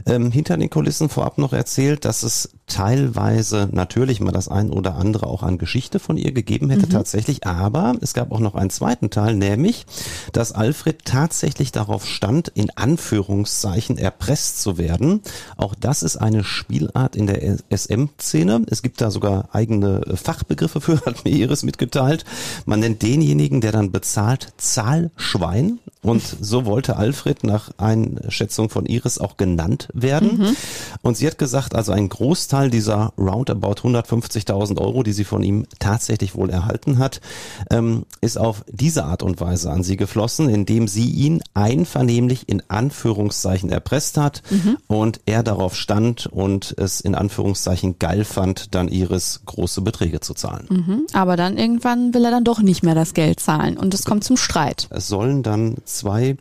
ähm, 0.07 0.31
hinter 0.31 0.57
den 0.57 0.71
Kulissen 0.71 1.09
vorab 1.09 1.39
noch 1.39 1.53
erzählt, 1.53 2.05
dass 2.05 2.23
es 2.23 2.51
teilweise 2.66 3.68
natürlich 3.73 4.21
mal 4.21 4.33
das 4.33 4.49
ein 4.49 4.71
oder 4.71 4.97
andere 4.97 5.26
auch 5.26 5.42
an 5.42 5.59
Geschichte 5.59 5.99
von 5.99 6.16
ihr 6.16 6.33
gegeben 6.33 6.71
hätte 6.71 6.87
mhm. 6.87 6.90
tatsächlich, 6.90 7.47
aber 7.47 7.94
es 8.00 8.14
gab 8.14 8.33
auch 8.33 8.40
noch 8.40 8.54
einen 8.54 8.71
zweiten 8.71 9.11
Teil, 9.11 9.35
nämlich, 9.35 9.87
dass 10.33 10.52
Alfred 10.52 11.04
tatsächlich 11.04 11.73
darauf 11.73 12.06
stand, 12.06 12.49
in 12.49 12.71
Anführungszeichen 12.76 13.99
erpresst 13.99 14.62
zu 14.62 14.78
werden. 14.78 15.21
Auch 15.56 15.75
das 15.75 16.02
ist 16.02 16.16
eine 16.16 16.42
Spielart 16.42 17.16
in 17.16 17.26
der 17.26 17.59
SM-Szene. 17.71 18.62
Es 18.71 18.83
gibt 18.83 19.00
da 19.00 19.11
sogar 19.11 19.49
eigene 19.52 20.02
Fachbegriffe 20.14 20.80
für, 20.80 21.00
hat 21.06 21.25
mir 21.25 21.33
Iris 21.33 21.64
mitgeteilt. 21.64 22.25
Man 22.64 22.80
nennt 22.80 23.02
denjenigen, 23.02 23.61
der 23.61 23.73
dann 23.73 23.92
bezahlt, 23.92 24.52
Zahlschwein. 24.56 25.80
Und 26.05 26.23
so 26.23 26.67
wollte 26.67 26.97
Alfred 26.97 27.45
nach 27.45 27.71
Einschätzung 27.79 28.69
von 28.69 28.85
Iris 28.85 29.19
auch 29.19 29.39
genannt 29.39 29.89
werden. 29.95 30.39
Mhm. 30.39 30.57
Und 31.03 31.17
sie 31.17 31.27
hat 31.27 31.39
gesagt, 31.39 31.75
also 31.75 31.93
ein 31.93 32.11
Großteil 32.11 32.71
dieser 32.71 33.15
roundabout 33.19 33.89
150.000 33.89 34.79
Euro, 34.79 35.03
die 35.03 35.15
sie 35.15 35.25
von 35.25 35.43
ihm 35.43 35.67
tatsächlich 35.79 36.35
wohl 36.35 36.51
erhalten 36.51 36.99
hat, 36.99 37.23
ähm, 37.71 38.05
ist 38.21 38.39
auf 38.39 38.65
diese 38.71 39.05
Art 39.05 39.23
und 39.23 39.41
Weise 39.41 39.71
an 39.71 39.83
sie 39.83 39.97
geflossen, 39.97 40.51
indem 40.51 40.89
sie 40.89 41.09
ihn 41.09 41.43
einvernehmlich 41.55 42.49
in 42.51 42.63
Anführungszeichen 42.69 43.71
erpresst 43.71 44.19
hat 44.19 44.43
mhm. 44.51 44.77
und 44.87 45.21
er 45.25 45.43
darauf 45.43 45.75
stand 45.75 46.27
und 46.27 46.75
es 46.77 47.01
in 47.01 47.15
Anführungszeichen 47.15 47.99
geil 47.99 48.25
fand, 48.25 48.75
dann 48.75 48.89
Iris 48.89 49.41
große 49.47 49.81
Beträge 49.81 50.21
zu 50.21 50.35
zahlen. 50.35 50.67
Mhm. 50.69 51.07
Aber 51.15 51.37
dann 51.37 51.57
irgendwann 51.57 52.13
will 52.13 52.25
er 52.27 52.31
dann 52.31 52.45
doch 52.45 52.61
nicht 52.61 52.83
mehr 52.83 52.95
das 52.95 53.15
Geld 53.15 53.41
zahlen 53.41 53.79
und 53.79 53.95
es 53.95 54.05
kommt 54.05 54.25
zum 54.25 54.37
Streit. 54.37 54.89
Es 54.91 55.09
sollen 55.09 55.43
dann 55.43 55.77
zwei 55.99 56.37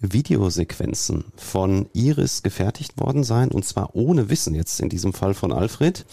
Videosequenzen 0.00 1.24
von 1.36 1.88
Iris 1.92 2.42
gefertigt 2.42 3.00
worden 3.00 3.24
sein, 3.24 3.50
und 3.50 3.64
zwar 3.64 3.94
ohne 3.94 4.30
Wissen 4.30 4.54
jetzt 4.54 4.80
in 4.80 4.88
diesem 4.88 5.12
Fall 5.12 5.34
von 5.34 5.52
Alfred, 5.52 6.04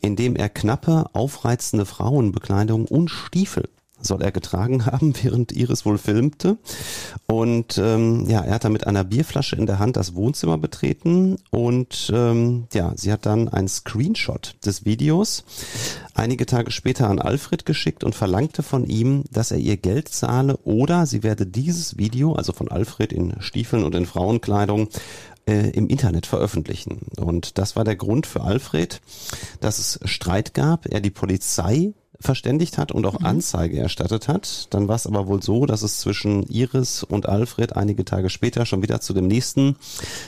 in 0.00 0.16
dem 0.16 0.36
er 0.36 0.48
knappe, 0.48 1.06
aufreizende 1.12 1.86
Frauenbekleidung 1.86 2.86
und 2.86 3.08
Stiefel 3.10 3.68
soll 4.00 4.22
er 4.22 4.32
getragen 4.32 4.86
haben, 4.86 5.14
während 5.22 5.52
Iris 5.52 5.84
wohl 5.84 5.98
filmte. 5.98 6.58
Und 7.26 7.78
ähm, 7.78 8.26
ja, 8.28 8.42
er 8.42 8.54
hat 8.54 8.64
dann 8.64 8.72
mit 8.72 8.86
einer 8.86 9.04
Bierflasche 9.04 9.56
in 9.56 9.66
der 9.66 9.78
Hand 9.78 9.96
das 9.96 10.14
Wohnzimmer 10.14 10.58
betreten 10.58 11.36
und 11.50 12.10
ähm, 12.14 12.66
ja, 12.72 12.92
sie 12.96 13.12
hat 13.12 13.26
dann 13.26 13.48
einen 13.48 13.68
Screenshot 13.68 14.56
des 14.64 14.84
Videos 14.84 15.44
einige 16.18 16.46
Tage 16.46 16.70
später 16.70 17.08
an 17.08 17.20
Alfred 17.20 17.64
geschickt 17.64 18.04
und 18.04 18.14
verlangte 18.14 18.62
von 18.62 18.86
ihm, 18.86 19.24
dass 19.30 19.50
er 19.50 19.58
ihr 19.58 19.76
Geld 19.76 20.08
zahle 20.08 20.56
oder 20.58 21.06
sie 21.06 21.22
werde 21.22 21.46
dieses 21.46 21.96
Video, 21.96 22.32
also 22.34 22.52
von 22.52 22.68
Alfred 22.68 23.12
in 23.12 23.40
Stiefeln 23.40 23.84
und 23.84 23.94
in 23.94 24.06
Frauenkleidung, 24.06 24.88
äh, 25.46 25.70
im 25.70 25.88
Internet 25.88 26.26
veröffentlichen. 26.26 27.06
Und 27.16 27.58
das 27.58 27.76
war 27.76 27.84
der 27.84 27.96
Grund 27.96 28.26
für 28.26 28.42
Alfred, 28.42 29.00
dass 29.60 29.78
es 29.78 30.00
Streit 30.04 30.54
gab, 30.54 30.86
er 30.86 31.00
die 31.00 31.10
Polizei 31.10 31.94
verständigt 32.20 32.78
hat 32.78 32.90
und 32.90 33.06
auch 33.06 33.20
mhm. 33.20 33.26
Anzeige 33.26 33.78
erstattet 33.78 34.26
hat. 34.26 34.66
Dann 34.70 34.88
war 34.88 34.96
es 34.96 35.06
aber 35.06 35.28
wohl 35.28 35.42
so, 35.42 35.66
dass 35.66 35.82
es 35.82 36.00
zwischen 36.00 36.42
Iris 36.44 37.04
und 37.04 37.28
Alfred 37.28 37.76
einige 37.76 38.04
Tage 38.04 38.28
später 38.28 38.66
schon 38.66 38.82
wieder 38.82 39.00
zu 39.00 39.12
dem 39.12 39.28
nächsten 39.28 39.76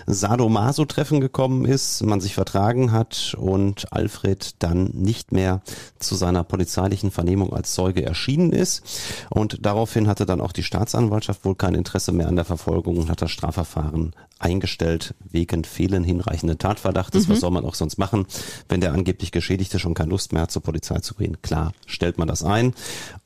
Sadomaso-Treffen 0.07 1.21
gekommen 1.21 1.65
ist, 1.65 2.05
man 2.05 2.21
sich 2.21 2.35
vertragen 2.35 2.93
hat 2.93 3.35
und 3.39 3.93
Alfred 3.93 4.55
dann 4.61 4.85
nicht 4.95 5.33
mehr 5.33 5.63
zu 5.99 6.15
seiner 6.15 6.45
polizeilichen 6.45 7.11
Vernehmung 7.11 7.53
als 7.53 7.73
Zeuge 7.73 8.05
erschienen 8.05 8.53
ist. 8.53 8.83
Und 9.29 9.67
daraufhin 9.67 10.07
hatte 10.07 10.27
dann 10.27 10.41
auch 10.41 10.53
die 10.53 10.63
Staatsanwaltschaft 10.63 11.45
wohl 11.45 11.57
kein 11.57 11.75
Interesse 11.75 12.13
mehr 12.13 12.29
an 12.29 12.37
der 12.37 12.45
Verfolgung 12.45 12.99
und 12.99 13.11
hat 13.11 13.21
das 13.21 13.33
Strafverfahren 13.33 14.15
eingestellt 14.41 15.15
wegen 15.31 15.65
Fehlen 15.65 16.03
hinreichenden 16.03 16.59
Tatverdachtes. 16.59 17.27
Mhm. 17.27 17.33
Was 17.33 17.41
soll 17.41 17.51
man 17.51 17.65
auch 17.65 17.75
sonst 17.75 17.99
machen, 17.99 18.27
wenn 18.69 18.81
der 18.81 18.93
angeblich 18.93 19.33
Geschädigte 19.33 19.79
schon 19.79 19.95
keine 19.95 20.11
Lust 20.11 20.33
mehr 20.33 20.43
hat, 20.43 20.51
zur 20.51 20.63
Polizei 20.63 20.99
zu 21.01 21.15
gehen? 21.15 21.41
Klar, 21.43 21.73
stellt 21.87 22.19
man 22.19 22.29
das 22.29 22.43
ein. 22.43 22.75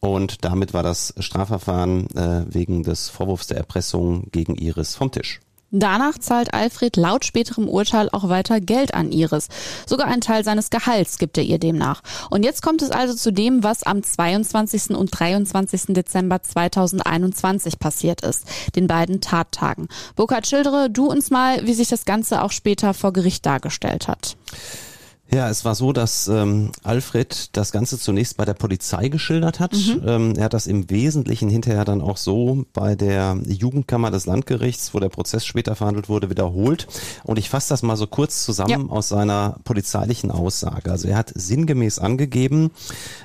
Und 0.01 0.45
damit 0.45 0.75
war 0.75 0.83
das 0.83 1.15
Strafverfahren 1.19 2.09
äh, 2.17 2.45
wegen 2.49 2.83
des 2.83 3.09
Vorwurfs 3.09 3.47
der 3.47 3.59
Erpressung 3.59 4.31
gegen 4.31 4.55
Iris 4.55 4.95
vom 4.95 5.11
Tisch. 5.11 5.41
Danach 5.77 6.19
zahlt 6.19 6.55
Alfred 6.55 6.97
laut 6.97 7.25
späterem 7.25 7.69
Urteil 7.69 8.09
auch 8.13 8.29
weiter 8.29 8.61
Geld 8.61 8.95
an 8.95 9.11
Iris. 9.11 9.49
Sogar 9.87 10.07
einen 10.07 10.21
Teil 10.21 10.45
seines 10.45 10.71
Gehalts 10.71 11.19
gibt 11.19 11.37
er 11.37 11.43
ihr 11.43 11.59
demnach. 11.59 12.01
Und 12.31 12.45
jetzt 12.45 12.63
kommt 12.63 12.81
es 12.81 12.93
also 12.93 13.13
zu 13.13 13.33
dem, 13.33 13.65
was 13.65 13.83
am 13.83 14.01
22. 14.01 14.91
und 14.91 15.09
23. 15.11 15.87
Dezember 15.89 16.41
2021 16.41 17.81
passiert 17.81 18.21
ist, 18.21 18.45
den 18.77 18.87
beiden 18.87 19.21
Tattagen. 19.21 19.89
Burkhard, 20.15 20.47
schildere 20.47 20.91
du 20.91 21.07
uns 21.11 21.31
mal, 21.31 21.67
wie 21.67 21.75
sich 21.75 21.89
das 21.89 22.05
Ganze 22.05 22.43
auch 22.43 22.53
später 22.53 22.95
vor 22.95 23.13
Gericht 23.13 23.45
dargestellt 23.45 24.07
hat. 24.07 24.37
Ja, 25.33 25.49
es 25.49 25.65
war 25.65 25.75
so, 25.75 25.93
dass 25.93 26.29
ähm, 26.29 26.71
Alfred 26.83 27.57
das 27.57 27.73
Ganze 27.73 27.99
zunächst 27.99 28.37
bei 28.37 28.45
der 28.45 28.55
Polizei 28.55 29.09
geschildert 29.09 29.59
hat. 29.59 29.73
Mhm. 29.73 30.03
Ähm, 30.07 30.35
er 30.37 30.45
hat 30.45 30.55
das 30.55 30.67
im 30.67 30.91
Wesentlichen 30.91 31.49
hinterher 31.49 31.85
dann 31.85 32.03
auch 32.03 32.19
so 32.19 32.67
bei 32.73 32.95
der 32.95 33.39
Jugendkammer 33.45 34.11
des 34.11 34.27
Landgerichts, 34.27 34.95
wo 34.95 35.01
der 35.01 35.09
Prozess 35.09 35.45
später 35.45 35.75
verhandelt 35.75 36.09
wurde, 36.09 36.31
wiederholt. 36.31 36.87
Und 37.25 37.39
ich 37.39 37.51
fasse 37.51 37.71
das 37.71 37.83
mal 37.83 37.97
so 37.97 38.07
kurz 38.07 38.45
zusammen 38.45 38.87
ja. 38.87 38.93
aus 38.93 39.09
seiner 39.09 39.57
polizeilichen 39.65 40.31
Aussage. 40.31 40.91
Also 40.91 41.09
er 41.09 41.17
hat 41.17 41.33
sinngemäß 41.35 41.99
angegeben, 41.99 42.71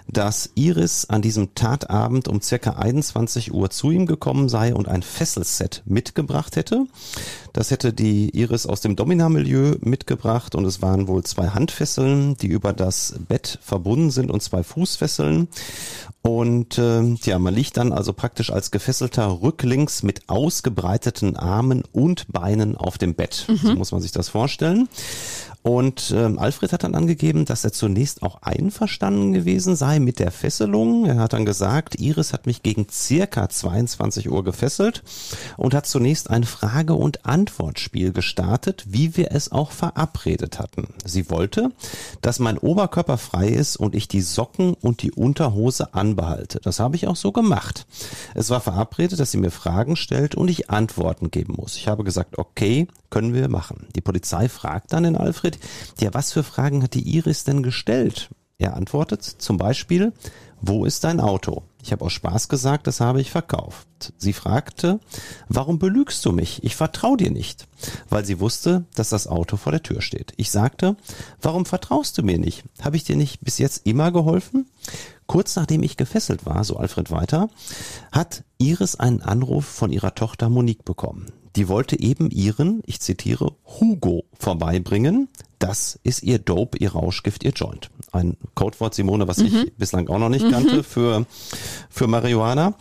dass 0.08 0.50
Iris 0.56 1.06
an 1.06 1.22
diesem 1.22 1.54
Tatabend 1.54 2.28
um 2.28 2.42
circa 2.42 2.72
21 2.72 3.54
Uhr 3.54 3.70
zu 3.70 3.92
ihm 3.92 4.06
gekommen 4.06 4.50
sei 4.50 4.74
und 4.74 4.88
ein 4.88 5.04
Fesselset 5.04 5.84
mitgebracht 5.86 6.56
hätte. 6.56 6.88
Das 7.54 7.72
hätte 7.72 7.94
die 7.94 8.30
Iris 8.38 8.66
aus 8.66 8.82
dem 8.82 8.96
Domina-Milieu 8.96 9.76
mitgebracht 9.82 10.56
und 10.56 10.66
es 10.66 10.82
waren 10.82 11.08
wohl 11.08 11.24
zwei 11.24 11.50
Handfesseln, 11.50 12.38
die 12.38 12.48
über 12.48 12.74
das 12.74 13.16
Bett 13.28 13.60
verbunden 13.62 14.12
sind 14.12 14.32
und 14.32 14.44
zwei 14.44 14.64
Fußfesseln. 14.64 15.48
Und 16.22 16.78
äh, 16.78 17.02
ja, 17.24 17.40
man 17.40 17.54
liegt 17.54 17.78
dann 17.78 17.94
also 17.94 18.12
praktisch 18.14 18.52
als 18.52 18.72
gefesselter 18.72 19.42
rücklings 19.42 20.04
mit 20.04 20.28
ausgebreiteten 20.28 21.38
Armen 21.38 21.84
und 21.94 22.32
Beinen 22.32 22.76
auf 22.76 22.98
dem 22.98 23.16
Bett. 23.16 23.46
Mhm. 23.48 23.58
So 23.58 23.76
muss 23.76 23.92
man 23.92 24.02
sich 24.02 24.12
das 24.12 24.28
vorstellen. 24.30 24.90
Und 25.70 26.12
ähm, 26.18 26.40
Alfred 26.40 26.74
hat 26.74 26.84
dann 26.84 26.96
angegeben, 26.96 27.46
dass 27.46 27.64
er 27.64 27.72
zunächst 27.72 28.24
auch 28.24 28.42
einverstanden 28.42 29.34
gewesen 29.34 29.76
sei 29.76 30.00
mit 30.00 30.18
der 30.18 30.32
Fesselung. 30.32 31.06
Er 31.06 31.18
hat 31.18 31.34
dann 31.34 31.46
gesagt, 31.46 32.00
Iris 32.00 32.34
hat 32.34 32.48
mich 32.48 32.64
gegen 32.64 32.88
circa 32.90 33.48
22 33.48 34.32
Uhr 34.32 34.44
gefesselt 34.44 35.04
und 35.58 35.76
hat 35.76 35.86
zunächst 35.86 36.32
ein 36.32 36.44
Frage- 36.44 36.96
und 36.96 37.24
Antwortspiel 37.28 38.14
gestartet, 38.14 38.84
wie 38.88 39.16
wir 39.16 39.32
es 39.32 39.52
auch 39.52 39.70
verabredet 39.70 40.58
hatten. 40.58 40.88
Sie 41.06 41.30
wollte, 41.30 41.70
dass 42.22 42.40
mein 42.40 42.58
Oberkörper 42.58 43.20
frei 43.20 43.50
ist 43.50 43.78
und 43.78 43.94
ich 43.94 44.08
die 44.08 44.22
Socken 44.22 44.74
und 44.74 45.04
die 45.04 45.12
Unterhose 45.12 45.94
anbehalte. 45.94 46.60
Das 46.64 46.80
habe 46.80 46.96
ich 46.96 47.06
auch 47.06 47.16
so 47.16 47.32
gemacht. 47.32 47.86
Es 48.34 48.50
war 48.50 48.60
verabredet, 48.60 49.20
dass 49.20 49.30
sie 49.30 49.38
mir 49.38 49.52
Fragen 49.52 49.98
stellt 49.98 50.34
und 50.34 50.48
ich 50.48 50.72
Antworten 50.72 51.30
geben 51.30 51.54
muss. 51.58 51.76
Ich 51.76 51.88
habe 51.88 52.04
gesagt, 52.04 52.40
okay, 52.40 52.88
können 53.10 53.34
wir 53.34 53.50
machen. 53.50 53.88
Die 53.96 54.02
Polizei 54.02 54.50
fragt 54.50 54.94
dann 54.94 55.04
den 55.04 55.16
Alfred, 55.16 55.59
Ja, 56.00 56.14
was 56.14 56.32
für 56.32 56.44
Fragen 56.44 56.84
hat 56.84 56.94
die 56.94 57.16
Iris 57.16 57.44
denn 57.44 57.64
gestellt? 57.64 58.30
Er 58.58 58.76
antwortet 58.76 59.24
zum 59.24 59.58
Beispiel, 59.58 60.12
wo 60.62 60.84
ist 60.84 61.06
dein 61.06 61.22
Auto? 61.22 61.64
Ich 61.82 61.94
habe 61.94 62.04
aus 62.04 62.12
Spaß 62.12 62.50
gesagt, 62.50 62.88
das 62.88 63.00
habe 63.00 63.22
ich 63.22 63.32
verkauft. 63.32 63.88
Sie 64.18 64.34
fragte, 64.34 65.00
warum 65.48 65.80
belügst 65.80 66.26
du 66.26 66.34
mich? 66.34 66.62
Ich 66.64 66.76
vertraue 66.76 67.16
dir 67.16 67.32
nicht. 67.32 67.68
Weil 68.10 68.26
sie 68.26 68.42
wusste, 68.42 68.84
dass 68.96 69.10
das 69.10 69.28
Auto 69.28 69.56
vor 69.56 69.72
der 69.72 69.84
Tür 69.84 70.02
steht. 70.02 70.34
Ich 70.36 70.52
sagte, 70.52 70.98
warum 71.42 71.66
vertraust 71.66 72.18
du 72.18 72.24
mir 72.24 72.38
nicht? 72.38 72.66
Habe 72.82 72.98
ich 72.98 73.06
dir 73.06 73.16
nicht 73.16 73.40
bis 73.40 73.58
jetzt 73.58 73.88
immer 73.88 74.12
geholfen? 74.12 74.70
Kurz 75.26 75.56
nachdem 75.56 75.84
ich 75.84 75.96
gefesselt 75.96 76.46
war, 76.46 76.66
so 76.66 76.76
Alfred 76.76 77.12
weiter, 77.12 77.50
hat 78.12 78.44
Iris 78.58 78.96
einen 78.96 79.22
Anruf 79.22 79.66
von 79.66 79.94
ihrer 79.94 80.16
Tochter 80.16 80.50
Monique 80.50 80.84
bekommen. 80.84 81.28
Die 81.60 81.68
wollte 81.68 82.00
eben 82.00 82.32
ihren, 82.32 82.82
ich 82.86 83.02
zitiere, 83.02 83.52
Hugo 83.66 84.24
vorbeibringen. 84.32 85.28
Das 85.60 86.00
ist 86.04 86.24
ihr 86.24 86.40
Dope, 86.40 86.78
ihr 86.78 86.94
Rauschgift, 86.94 87.44
ihr 87.44 87.52
Joint. 87.52 87.90
Ein 88.14 88.38
Codewort, 88.56 88.96
Simone, 88.96 89.28
was 89.28 89.40
mhm. 89.40 89.46
ich 89.48 89.74
bislang 89.76 90.08
auch 90.08 90.20
noch 90.20 90.30
nicht 90.30 90.46
mhm. 90.46 90.52
kannte 90.52 90.84
für, 90.84 91.26
für 91.90 92.08
Marihuana. 92.08 92.76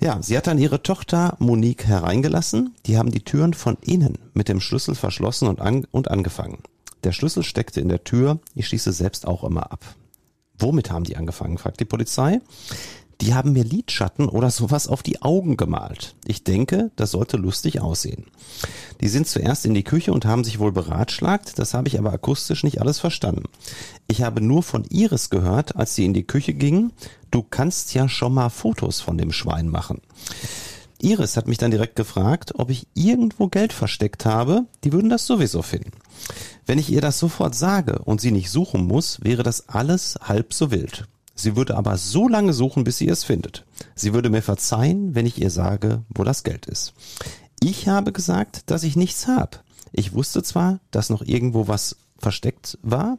Ja, 0.00 0.22
sie 0.22 0.34
hat 0.34 0.46
dann 0.46 0.56
ihre 0.56 0.82
Tochter 0.82 1.36
Monique 1.40 1.84
hereingelassen. 1.84 2.74
Die 2.86 2.96
haben 2.96 3.10
die 3.10 3.22
Türen 3.22 3.52
von 3.52 3.76
innen 3.82 4.16
mit 4.32 4.48
dem 4.48 4.60
Schlüssel 4.62 4.94
verschlossen 4.94 5.46
und, 5.46 5.60
an, 5.60 5.86
und 5.90 6.10
angefangen. 6.10 6.60
Der 7.04 7.12
Schlüssel 7.12 7.42
steckte 7.42 7.82
in 7.82 7.90
der 7.90 8.02
Tür. 8.02 8.38
Ich 8.54 8.66
schließe 8.66 8.92
selbst 8.92 9.26
auch 9.26 9.44
immer 9.44 9.70
ab. 9.70 9.84
Womit 10.58 10.90
haben 10.90 11.04
die 11.04 11.18
angefangen, 11.18 11.58
fragt 11.58 11.80
die 11.80 11.84
Polizei 11.84 12.40
die 13.20 13.34
haben 13.34 13.52
mir 13.52 13.64
Lidschatten 13.64 14.28
oder 14.28 14.50
sowas 14.50 14.88
auf 14.88 15.02
die 15.02 15.22
Augen 15.22 15.56
gemalt. 15.56 16.14
Ich 16.26 16.44
denke, 16.44 16.90
das 16.96 17.12
sollte 17.12 17.36
lustig 17.36 17.80
aussehen. 17.80 18.26
Die 19.00 19.08
sind 19.08 19.26
zuerst 19.26 19.64
in 19.64 19.74
die 19.74 19.84
Küche 19.84 20.12
und 20.12 20.26
haben 20.26 20.44
sich 20.44 20.58
wohl 20.58 20.72
beratschlagt, 20.72 21.58
das 21.58 21.74
habe 21.74 21.88
ich 21.88 21.98
aber 21.98 22.12
akustisch 22.12 22.62
nicht 22.62 22.80
alles 22.80 22.98
verstanden. 22.98 23.44
Ich 24.06 24.22
habe 24.22 24.40
nur 24.40 24.62
von 24.62 24.84
Iris 24.84 25.30
gehört, 25.30 25.76
als 25.76 25.94
sie 25.94 26.04
in 26.04 26.14
die 26.14 26.26
Küche 26.26 26.54
gingen, 26.54 26.92
du 27.30 27.42
kannst 27.42 27.94
ja 27.94 28.08
schon 28.08 28.34
mal 28.34 28.50
Fotos 28.50 29.00
von 29.00 29.16
dem 29.18 29.32
Schwein 29.32 29.68
machen. 29.68 30.00
Iris 31.00 31.36
hat 31.36 31.46
mich 31.46 31.58
dann 31.58 31.70
direkt 31.70 31.96
gefragt, 31.96 32.54
ob 32.56 32.70
ich 32.70 32.86
irgendwo 32.94 33.48
Geld 33.48 33.72
versteckt 33.72 34.24
habe, 34.24 34.64
die 34.84 34.92
würden 34.92 35.10
das 35.10 35.26
sowieso 35.26 35.62
finden. 35.62 35.92
Wenn 36.64 36.78
ich 36.78 36.90
ihr 36.90 37.00
das 37.00 37.18
sofort 37.18 37.54
sage 37.54 38.00
und 38.00 38.20
sie 38.20 38.30
nicht 38.30 38.50
suchen 38.50 38.86
muss, 38.86 39.22
wäre 39.22 39.42
das 39.42 39.68
alles 39.68 40.18
halb 40.22 40.54
so 40.54 40.70
wild. 40.70 41.06
Sie 41.36 41.54
würde 41.54 41.76
aber 41.76 41.98
so 41.98 42.26
lange 42.28 42.52
suchen, 42.52 42.82
bis 42.82 42.98
sie 42.98 43.08
es 43.08 43.22
findet. 43.22 43.64
Sie 43.94 44.14
würde 44.14 44.30
mir 44.30 44.42
verzeihen, 44.42 45.14
wenn 45.14 45.26
ich 45.26 45.40
ihr 45.40 45.50
sage, 45.50 46.02
wo 46.08 46.24
das 46.24 46.42
Geld 46.42 46.66
ist. 46.66 46.94
Ich 47.62 47.88
habe 47.88 48.10
gesagt, 48.10 48.70
dass 48.70 48.82
ich 48.82 48.96
nichts 48.96 49.28
habe. 49.28 49.58
Ich 49.92 50.12
wusste 50.12 50.42
zwar, 50.42 50.80
dass 50.90 51.10
noch 51.10 51.22
irgendwo 51.22 51.68
was 51.68 51.96
versteckt 52.18 52.78
war, 52.82 53.18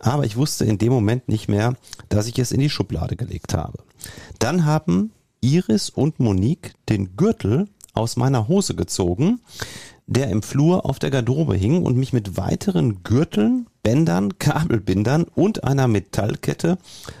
aber 0.00 0.24
ich 0.24 0.36
wusste 0.36 0.64
in 0.64 0.78
dem 0.78 0.92
Moment 0.92 1.28
nicht 1.28 1.48
mehr, 1.48 1.74
dass 2.08 2.26
ich 2.26 2.38
es 2.38 2.50
in 2.50 2.60
die 2.60 2.70
Schublade 2.70 3.16
gelegt 3.16 3.54
habe. 3.54 3.78
Dann 4.38 4.64
haben 4.64 5.12
Iris 5.40 5.90
und 5.90 6.18
Monique 6.18 6.72
den 6.88 7.16
Gürtel 7.16 7.68
aus 7.94 8.16
meiner 8.16 8.48
Hose 8.48 8.74
gezogen, 8.74 9.40
der 10.06 10.30
im 10.30 10.42
Flur 10.42 10.86
auf 10.86 10.98
der 10.98 11.10
Garderobe 11.10 11.54
hing 11.54 11.84
und 11.84 11.96
mich 11.96 12.12
mit 12.12 12.36
weiteren 12.36 13.02
Gürteln, 13.02 13.67
Bändern, 13.82 14.38
Kabelbindern 14.38 15.24
und 15.24 15.64
einer 15.64 15.88
Metallkette 15.88 16.78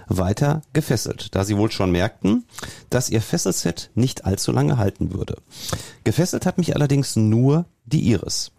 weiter 0.08 0.62
gefesselt, 0.72 1.34
da 1.34 1.44
sie 1.44 1.56
wohl 1.56 1.70
schon 1.70 1.90
merkten, 1.90 2.44
dass 2.90 3.10
ihr 3.10 3.22
Fesselset 3.22 3.90
nicht 3.94 4.24
allzu 4.24 4.52
lange 4.52 4.76
halten 4.76 5.12
würde. 5.12 5.38
Gefesselt 6.04 6.46
hat 6.46 6.58
mich 6.58 6.74
allerdings 6.74 7.16
nur 7.16 7.66
die 7.86 8.10
Iris. 8.10 8.52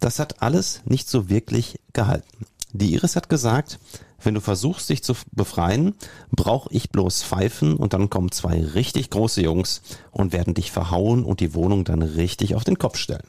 Das 0.00 0.18
hat 0.18 0.42
alles 0.42 0.82
nicht 0.84 1.08
so 1.08 1.28
wirklich 1.28 1.78
gehalten. 1.92 2.46
Die 2.72 2.92
Iris 2.92 3.14
hat 3.14 3.28
gesagt, 3.28 3.78
wenn 4.24 4.34
du 4.34 4.40
versuchst, 4.40 4.88
dich 4.88 5.02
zu 5.02 5.14
befreien, 5.32 5.94
brauche 6.32 6.72
ich 6.72 6.90
bloß 6.90 7.22
pfeifen 7.22 7.76
und 7.76 7.92
dann 7.92 8.10
kommen 8.10 8.32
zwei 8.32 8.60
richtig 8.60 9.10
große 9.10 9.42
Jungs 9.42 9.82
und 10.10 10.32
werden 10.32 10.54
dich 10.54 10.72
verhauen 10.72 11.24
und 11.24 11.40
die 11.40 11.54
Wohnung 11.54 11.84
dann 11.84 12.02
richtig 12.02 12.54
auf 12.54 12.64
den 12.64 12.78
Kopf 12.78 12.96
stellen. 12.96 13.26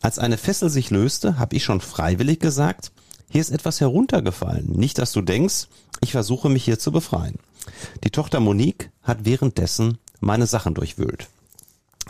Als 0.00 0.18
eine 0.18 0.36
Fessel 0.36 0.70
sich 0.70 0.90
löste, 0.90 1.38
habe 1.38 1.56
ich 1.56 1.64
schon 1.64 1.80
freiwillig 1.80 2.38
gesagt, 2.38 2.92
hier 3.30 3.40
ist 3.40 3.50
etwas 3.50 3.80
heruntergefallen. 3.80 4.72
Nicht, 4.72 4.98
dass 4.98 5.12
du 5.12 5.22
denkst, 5.22 5.68
ich 6.00 6.12
versuche 6.12 6.48
mich 6.48 6.64
hier 6.64 6.78
zu 6.78 6.92
befreien. 6.92 7.36
Die 8.04 8.10
Tochter 8.10 8.40
Monique 8.40 8.90
hat 9.02 9.24
währenddessen 9.24 9.98
meine 10.20 10.46
Sachen 10.46 10.74
durchwühlt. 10.74 11.28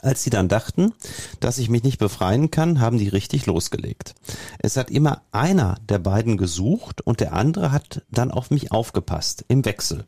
Als 0.02 0.22
sie 0.22 0.30
dann 0.30 0.48
dachten, 0.48 0.94
dass 1.40 1.59
ich 1.59 1.68
mich 1.68 1.83
nicht 1.83 1.98
befreien 1.98 2.50
kann, 2.50 2.80
haben 2.80 2.96
die 2.96 3.09
richtig 3.09 3.44
losgelegt. 3.44 4.14
Es 4.59 4.78
hat 4.78 4.90
immer 4.90 5.22
einer 5.30 5.76
der 5.88 5.98
beiden 5.98 6.38
gesucht 6.38 7.02
und 7.02 7.20
der 7.20 7.35
andere 7.35 7.70
hat 7.70 8.02
dann 8.11 8.30
auf 8.30 8.50
mich 8.50 8.72
aufgepasst, 8.72 9.44
im 9.48 9.64
Wechsel. 9.66 10.06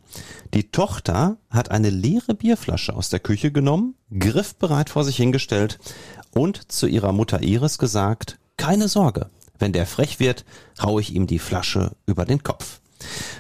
Die 0.55 0.71
Tochter 0.71 1.37
hat 1.51 1.71
eine 1.71 1.91
leere 1.91 2.35
Bierflasche 2.35 2.95
aus 2.95 3.11
der 3.11 3.21
Küche 3.21 3.53
genommen, 3.53 3.95
griffbereit 4.19 4.89
vor 4.89 5.05
sich 5.05 5.17
hingestellt 5.17 5.79
und 6.33 6.73
zu 6.73 6.87
ihrer 6.87 7.13
Mutter 7.13 7.43
Iris 7.43 7.77
gesagt, 7.77 8.39
keine 8.57 8.89
Sorge, 8.89 9.29
wenn 9.59 9.73
der 9.73 9.87
frech 9.87 10.21
wird, 10.21 10.45
hau 10.81 10.99
ich 10.99 11.15
ihm 11.15 11.27
die 11.27 11.39
Flasche 11.39 11.93
über 12.07 12.25
den 12.25 12.43
Kopf. 12.43 12.81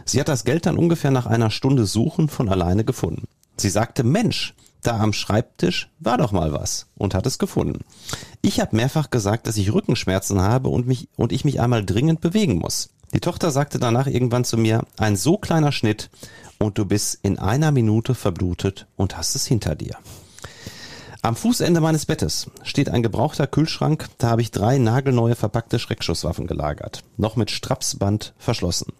Sie 0.04 0.20
hat 0.20 0.28
das 0.28 0.44
Geld 0.44 0.66
dann 0.66 0.78
ungefähr 0.78 1.10
nach 1.10 1.26
einer 1.26 1.50
Stunde 1.50 1.86
Suchen 1.86 2.28
von 2.28 2.48
alleine 2.48 2.84
gefunden. 2.84 3.28
Sie 3.56 3.70
sagte, 3.70 4.02
Mensch, 4.02 4.54
da 4.82 4.98
am 4.98 5.12
Schreibtisch 5.12 5.90
war 6.00 6.18
doch 6.18 6.32
mal 6.32 6.52
was 6.52 6.86
und 6.96 7.14
hat 7.14 7.26
es 7.26 7.38
gefunden. 7.38 7.84
Ich 8.40 8.60
habe 8.60 8.74
mehrfach 8.74 9.10
gesagt, 9.10 9.46
dass 9.46 9.56
ich 9.56 9.72
Rückenschmerzen 9.72 10.40
habe 10.40 10.68
und 10.68 10.86
mich 10.86 11.08
und 11.16 11.32
ich 11.32 11.44
mich 11.44 11.60
einmal 11.60 11.84
dringend 11.84 12.20
bewegen 12.20 12.58
muss. 12.58 12.90
Die 13.14 13.20
Tochter 13.20 13.50
sagte 13.50 13.78
danach 13.78 14.06
irgendwann 14.06 14.44
zu 14.44 14.56
mir, 14.56 14.84
ein 14.96 15.16
so 15.16 15.36
kleiner 15.36 15.70
Schnitt 15.70 16.10
und 16.58 16.78
du 16.78 16.84
bist 16.84 17.18
in 17.22 17.38
einer 17.38 17.70
Minute 17.70 18.14
verblutet 18.14 18.86
und 18.96 19.16
hast 19.16 19.36
es 19.36 19.46
hinter 19.46 19.76
dir. 19.76 19.96
Am 21.24 21.36
Fußende 21.36 21.80
meines 21.80 22.04
Bettes 22.04 22.50
steht 22.64 22.88
ein 22.88 23.04
gebrauchter 23.04 23.46
Kühlschrank, 23.46 24.08
da 24.18 24.30
habe 24.30 24.42
ich 24.42 24.50
drei 24.50 24.78
nagelneue 24.78 25.36
verpackte 25.36 25.78
Schreckschusswaffen 25.78 26.48
gelagert, 26.48 27.04
noch 27.16 27.36
mit 27.36 27.52
Strapsband 27.52 28.34
verschlossen. 28.38 28.92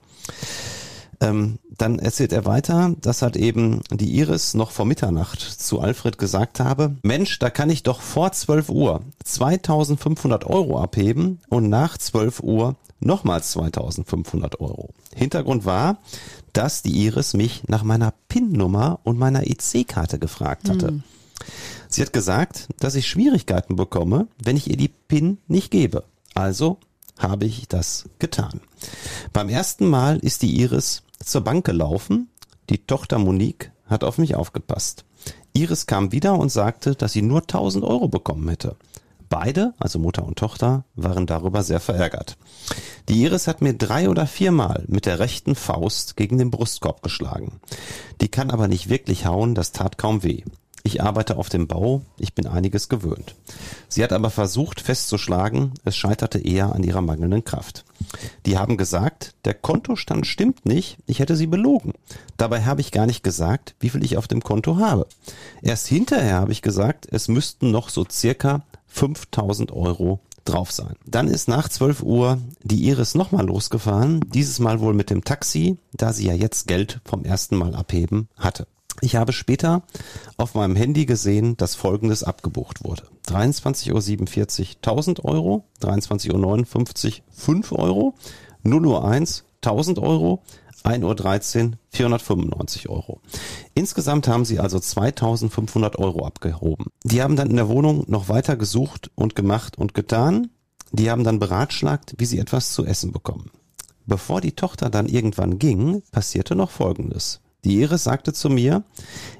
Ähm, 1.20 1.58
dann 1.76 1.98
erzählt 1.98 2.32
er 2.32 2.44
weiter, 2.44 2.94
dass 3.00 3.22
hat 3.22 3.36
eben 3.36 3.80
die 3.90 4.16
Iris 4.16 4.54
noch 4.54 4.70
vor 4.70 4.86
Mitternacht 4.86 5.40
zu 5.40 5.80
Alfred 5.80 6.16
gesagt 6.16 6.60
habe, 6.60 6.96
Mensch, 7.02 7.40
da 7.40 7.50
kann 7.50 7.70
ich 7.70 7.82
doch 7.82 8.00
vor 8.00 8.30
12 8.30 8.68
Uhr 8.68 9.00
2500 9.24 10.44
Euro 10.46 10.80
abheben 10.80 11.40
und 11.48 11.68
nach 11.68 11.98
12 11.98 12.38
Uhr 12.38 12.76
nochmals 13.00 13.50
2500 13.50 14.60
Euro. 14.60 14.90
Hintergrund 15.12 15.64
war, 15.64 15.98
dass 16.52 16.82
die 16.82 17.04
Iris 17.04 17.34
mich 17.34 17.64
nach 17.66 17.82
meiner 17.82 18.14
PIN-Nummer 18.28 19.00
und 19.02 19.18
meiner 19.18 19.44
EC-Karte 19.44 20.20
gefragt 20.20 20.68
hatte. 20.68 20.88
Hm. 20.88 21.02
Sie 21.92 22.00
hat 22.00 22.14
gesagt, 22.14 22.68
dass 22.78 22.94
ich 22.94 23.06
Schwierigkeiten 23.06 23.76
bekomme, 23.76 24.26
wenn 24.42 24.56
ich 24.56 24.70
ihr 24.70 24.78
die 24.78 24.88
PIN 24.88 25.36
nicht 25.46 25.70
gebe. 25.70 26.04
Also 26.32 26.78
habe 27.18 27.44
ich 27.44 27.68
das 27.68 28.08
getan. 28.18 28.62
Beim 29.34 29.50
ersten 29.50 29.86
Mal 29.86 30.16
ist 30.16 30.40
die 30.40 30.58
Iris 30.58 31.02
zur 31.22 31.42
Bank 31.42 31.66
gelaufen. 31.66 32.30
Die 32.70 32.86
Tochter 32.86 33.18
Monique 33.18 33.72
hat 33.84 34.04
auf 34.04 34.16
mich 34.16 34.36
aufgepasst. 34.36 35.04
Iris 35.52 35.84
kam 35.84 36.12
wieder 36.12 36.38
und 36.38 36.50
sagte, 36.50 36.94
dass 36.94 37.12
sie 37.12 37.20
nur 37.20 37.42
1000 37.42 37.84
Euro 37.84 38.08
bekommen 38.08 38.48
hätte. 38.48 38.76
Beide, 39.28 39.74
also 39.78 39.98
Mutter 39.98 40.24
und 40.24 40.38
Tochter, 40.38 40.86
waren 40.94 41.26
darüber 41.26 41.62
sehr 41.62 41.80
verärgert. 41.80 42.38
Die 43.10 43.20
Iris 43.22 43.46
hat 43.46 43.60
mir 43.60 43.74
drei 43.74 44.08
oder 44.08 44.26
viermal 44.26 44.84
mit 44.88 45.04
der 45.04 45.18
rechten 45.18 45.56
Faust 45.56 46.16
gegen 46.16 46.38
den 46.38 46.50
Brustkorb 46.50 47.02
geschlagen. 47.02 47.60
Die 48.22 48.28
kann 48.28 48.50
aber 48.50 48.66
nicht 48.66 48.88
wirklich 48.88 49.26
hauen, 49.26 49.54
das 49.54 49.72
tat 49.72 49.98
kaum 49.98 50.22
weh. 50.22 50.42
Ich 50.84 51.02
arbeite 51.02 51.36
auf 51.36 51.48
dem 51.48 51.68
Bau, 51.68 52.02
ich 52.18 52.34
bin 52.34 52.46
einiges 52.46 52.88
gewöhnt. 52.88 53.36
Sie 53.88 54.02
hat 54.02 54.12
aber 54.12 54.30
versucht 54.30 54.80
festzuschlagen, 54.80 55.74
es 55.84 55.96
scheiterte 55.96 56.40
eher 56.40 56.74
an 56.74 56.82
ihrer 56.82 57.02
mangelnden 57.02 57.44
Kraft. 57.44 57.84
Die 58.46 58.58
haben 58.58 58.76
gesagt, 58.76 59.34
der 59.44 59.54
Kontostand 59.54 60.26
stimmt 60.26 60.66
nicht, 60.66 60.98
ich 61.06 61.20
hätte 61.20 61.36
sie 61.36 61.46
belogen. 61.46 61.92
Dabei 62.36 62.64
habe 62.64 62.80
ich 62.80 62.90
gar 62.90 63.06
nicht 63.06 63.22
gesagt, 63.22 63.76
wie 63.78 63.90
viel 63.90 64.04
ich 64.04 64.16
auf 64.16 64.26
dem 64.26 64.42
Konto 64.42 64.78
habe. 64.78 65.06
Erst 65.62 65.86
hinterher 65.86 66.40
habe 66.40 66.52
ich 66.52 66.62
gesagt, 66.62 67.06
es 67.10 67.28
müssten 67.28 67.70
noch 67.70 67.88
so 67.88 68.04
circa 68.10 68.62
5000 68.88 69.70
Euro 69.70 70.18
drauf 70.44 70.72
sein. 70.72 70.96
Dann 71.06 71.28
ist 71.28 71.46
nach 71.48 71.68
12 71.68 72.02
Uhr 72.02 72.38
die 72.64 72.84
Iris 72.88 73.14
nochmal 73.14 73.46
losgefahren, 73.46 74.20
dieses 74.34 74.58
Mal 74.58 74.80
wohl 74.80 74.94
mit 74.94 75.10
dem 75.10 75.22
Taxi, 75.22 75.76
da 75.92 76.12
sie 76.12 76.26
ja 76.26 76.34
jetzt 76.34 76.66
Geld 76.66 77.00
vom 77.04 77.24
ersten 77.24 77.56
Mal 77.56 77.76
abheben 77.76 78.28
hatte. 78.36 78.66
Ich 79.00 79.16
habe 79.16 79.32
später 79.32 79.82
auf 80.36 80.54
meinem 80.54 80.76
Handy 80.76 81.06
gesehen, 81.06 81.56
dass 81.56 81.74
folgendes 81.74 82.22
abgebucht 82.22 82.84
wurde. 82.84 83.04
23.47 83.26 84.60
Uhr 84.60 84.76
1000 84.76 85.24
Euro, 85.24 85.64
23.59 85.80 87.06
Uhr 87.06 87.22
5 87.30 87.72
Euro, 87.72 88.14
0 88.62 88.86
Uhr 88.86 89.04
1 89.04 89.44
1000 89.62 89.98
Euro, 90.00 90.42
1.13 90.84 91.70
Uhr 91.70 91.78
495 91.90 92.88
Euro. 92.88 93.20
Insgesamt 93.74 94.26
haben 94.28 94.44
sie 94.44 94.58
also 94.58 94.78
2500 94.78 95.98
Euro 95.98 96.26
abgehoben. 96.26 96.86
Die 97.04 97.22
haben 97.22 97.36
dann 97.36 97.50
in 97.50 97.56
der 97.56 97.68
Wohnung 97.68 98.04
noch 98.08 98.28
weiter 98.28 98.56
gesucht 98.56 99.10
und 99.14 99.36
gemacht 99.36 99.78
und 99.78 99.94
getan. 99.94 100.50
Die 100.90 101.10
haben 101.10 101.24
dann 101.24 101.38
beratschlagt, 101.38 102.14
wie 102.18 102.26
sie 102.26 102.38
etwas 102.38 102.72
zu 102.72 102.84
essen 102.84 103.12
bekommen. 103.12 103.50
Bevor 104.04 104.40
die 104.40 104.52
Tochter 104.52 104.90
dann 104.90 105.06
irgendwann 105.06 105.58
ging, 105.58 106.02
passierte 106.10 106.56
noch 106.56 106.70
Folgendes. 106.70 107.40
Die 107.64 107.80
Iris 107.80 108.02
sagte 108.02 108.32
zu 108.32 108.50
mir, 108.50 108.82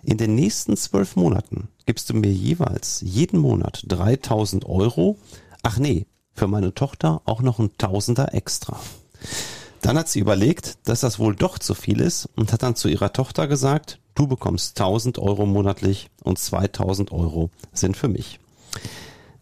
in 0.05 0.17
den 0.17 0.37
nächsten 0.37 0.77
zwölf 0.77 1.17
Monaten 1.17 1.69
gibst 1.87 2.09
du 2.09 2.15
mir 2.15 2.31
jeweils 2.31 3.01
jeden 3.01 3.41
Monat 3.41 3.83
3000 3.89 4.65
Euro. 4.65 5.19
Ach 5.65 5.79
nee, 5.79 6.07
für 6.33 6.47
meine 6.47 6.73
Tochter 6.73 7.21
auch 7.25 7.43
noch 7.43 7.59
ein 7.59 7.77
Tausender 7.79 8.33
extra. 8.33 8.79
Dann 9.81 9.99
hat 9.99 10.09
sie 10.09 10.21
überlegt, 10.21 10.79
dass 10.85 11.01
das 11.01 11.19
wohl 11.19 11.35
doch 11.35 11.59
zu 11.59 11.75
viel 11.75 12.01
ist 12.01 12.29
und 12.37 12.53
hat 12.53 12.63
dann 12.63 12.77
zu 12.77 12.87
ihrer 12.87 13.13
Tochter 13.13 13.49
gesagt, 13.49 13.99
du 14.15 14.29
bekommst 14.29 14.79
1000 14.79 15.19
Euro 15.19 15.45
monatlich 15.45 16.09
und 16.23 16.39
2000 16.39 17.11
Euro 17.11 17.51
sind 17.73 17.97
für 17.97 18.09
mich. 18.09 18.39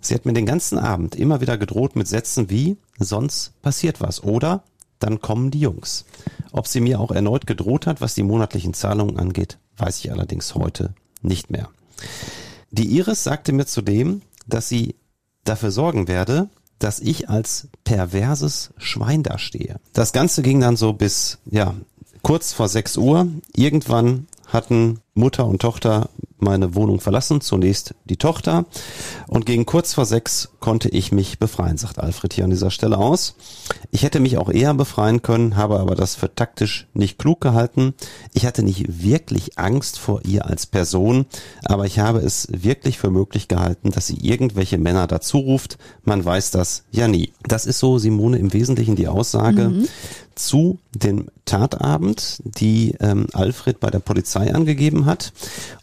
Sie 0.00 0.14
hat 0.14 0.24
mir 0.24 0.32
den 0.32 0.46
ganzen 0.46 0.78
Abend 0.78 1.14
immer 1.14 1.42
wieder 1.42 1.58
gedroht 1.58 1.96
mit 1.96 2.08
Sätzen 2.08 2.48
wie, 2.48 2.78
sonst 2.98 3.60
passiert 3.60 4.00
was 4.00 4.24
oder 4.24 4.64
dann 5.00 5.20
kommen 5.20 5.50
die 5.50 5.60
Jungs. 5.60 6.04
Ob 6.52 6.68
sie 6.68 6.80
mir 6.80 7.00
auch 7.00 7.10
erneut 7.10 7.46
gedroht 7.46 7.86
hat, 7.86 8.00
was 8.00 8.14
die 8.14 8.22
monatlichen 8.22 8.74
Zahlungen 8.74 9.18
angeht, 9.18 9.58
weiß 9.78 9.98
ich 9.98 10.12
allerdings 10.12 10.54
heute 10.54 10.94
nicht 11.22 11.50
mehr. 11.50 11.68
Die 12.70 12.96
Iris 12.96 13.24
sagte 13.24 13.52
mir 13.52 13.66
zudem, 13.66 14.22
dass 14.46 14.68
sie 14.68 14.94
dafür 15.44 15.70
sorgen 15.70 16.06
werde, 16.06 16.48
dass 16.78 17.00
ich 17.00 17.28
als 17.28 17.68
perverses 17.84 18.70
Schwein 18.78 19.22
dastehe. 19.22 19.76
Das 19.92 20.12
Ganze 20.12 20.42
ging 20.42 20.60
dann 20.60 20.76
so 20.76 20.92
bis, 20.92 21.38
ja, 21.50 21.74
kurz 22.22 22.52
vor 22.52 22.68
6 22.68 22.96
Uhr. 22.96 23.28
Irgendwann 23.54 24.26
hatten 24.46 25.00
Mutter 25.14 25.46
und 25.46 25.60
Tochter 25.60 26.08
meine 26.42 26.74
Wohnung 26.74 27.00
verlassen, 27.00 27.40
zunächst 27.40 27.94
die 28.04 28.16
Tochter. 28.16 28.66
Und 29.26 29.46
gegen 29.46 29.66
kurz 29.66 29.94
vor 29.94 30.06
sechs 30.06 30.50
konnte 30.60 30.88
ich 30.88 31.12
mich 31.12 31.38
befreien, 31.38 31.76
sagt 31.76 31.98
Alfred 31.98 32.34
hier 32.34 32.44
an 32.44 32.50
dieser 32.50 32.70
Stelle 32.70 32.98
aus. 32.98 33.34
Ich 33.90 34.02
hätte 34.02 34.20
mich 34.20 34.38
auch 34.38 34.50
eher 34.50 34.74
befreien 34.74 35.22
können, 35.22 35.56
habe 35.56 35.78
aber 35.80 35.94
das 35.94 36.14
für 36.14 36.34
taktisch 36.34 36.86
nicht 36.94 37.18
klug 37.18 37.40
gehalten. 37.40 37.94
Ich 38.32 38.46
hatte 38.46 38.62
nicht 38.62 39.02
wirklich 39.02 39.58
Angst 39.58 39.98
vor 39.98 40.22
ihr 40.24 40.46
als 40.46 40.66
Person, 40.66 41.26
aber 41.64 41.86
ich 41.86 41.98
habe 41.98 42.20
es 42.20 42.48
wirklich 42.50 42.98
für 42.98 43.10
möglich 43.10 43.48
gehalten, 43.48 43.90
dass 43.90 44.06
sie 44.06 44.18
irgendwelche 44.20 44.78
Männer 44.78 45.06
dazu 45.06 45.38
ruft. 45.38 45.78
Man 46.04 46.24
weiß 46.24 46.50
das 46.50 46.84
ja 46.90 47.08
nie. 47.08 47.32
Das 47.42 47.66
ist 47.66 47.78
so, 47.78 47.98
Simone, 47.98 48.38
im 48.38 48.52
Wesentlichen 48.52 48.96
die 48.96 49.08
Aussage 49.08 49.68
mhm. 49.68 49.88
zu 50.34 50.78
dem 50.94 51.26
Tatabend, 51.44 52.40
die 52.44 52.94
ähm, 53.00 53.26
Alfred 53.32 53.80
bei 53.80 53.90
der 53.90 53.98
Polizei 53.98 54.54
angegeben 54.54 54.99
hat. 55.06 55.32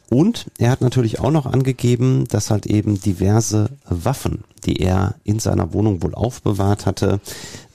Und 0.09 0.45
er 0.57 0.71
hat 0.71 0.81
natürlich 0.81 1.19
auch 1.19 1.31
noch 1.31 1.45
angegeben, 1.45 2.25
dass 2.29 2.49
halt 2.49 2.65
eben 2.65 2.99
diverse 2.99 3.69
Waffen, 3.89 4.43
die 4.65 4.77
er 4.77 5.15
in 5.23 5.39
seiner 5.39 5.73
Wohnung 5.73 6.01
wohl 6.01 6.15
aufbewahrt 6.15 6.85
hatte, 6.85 7.19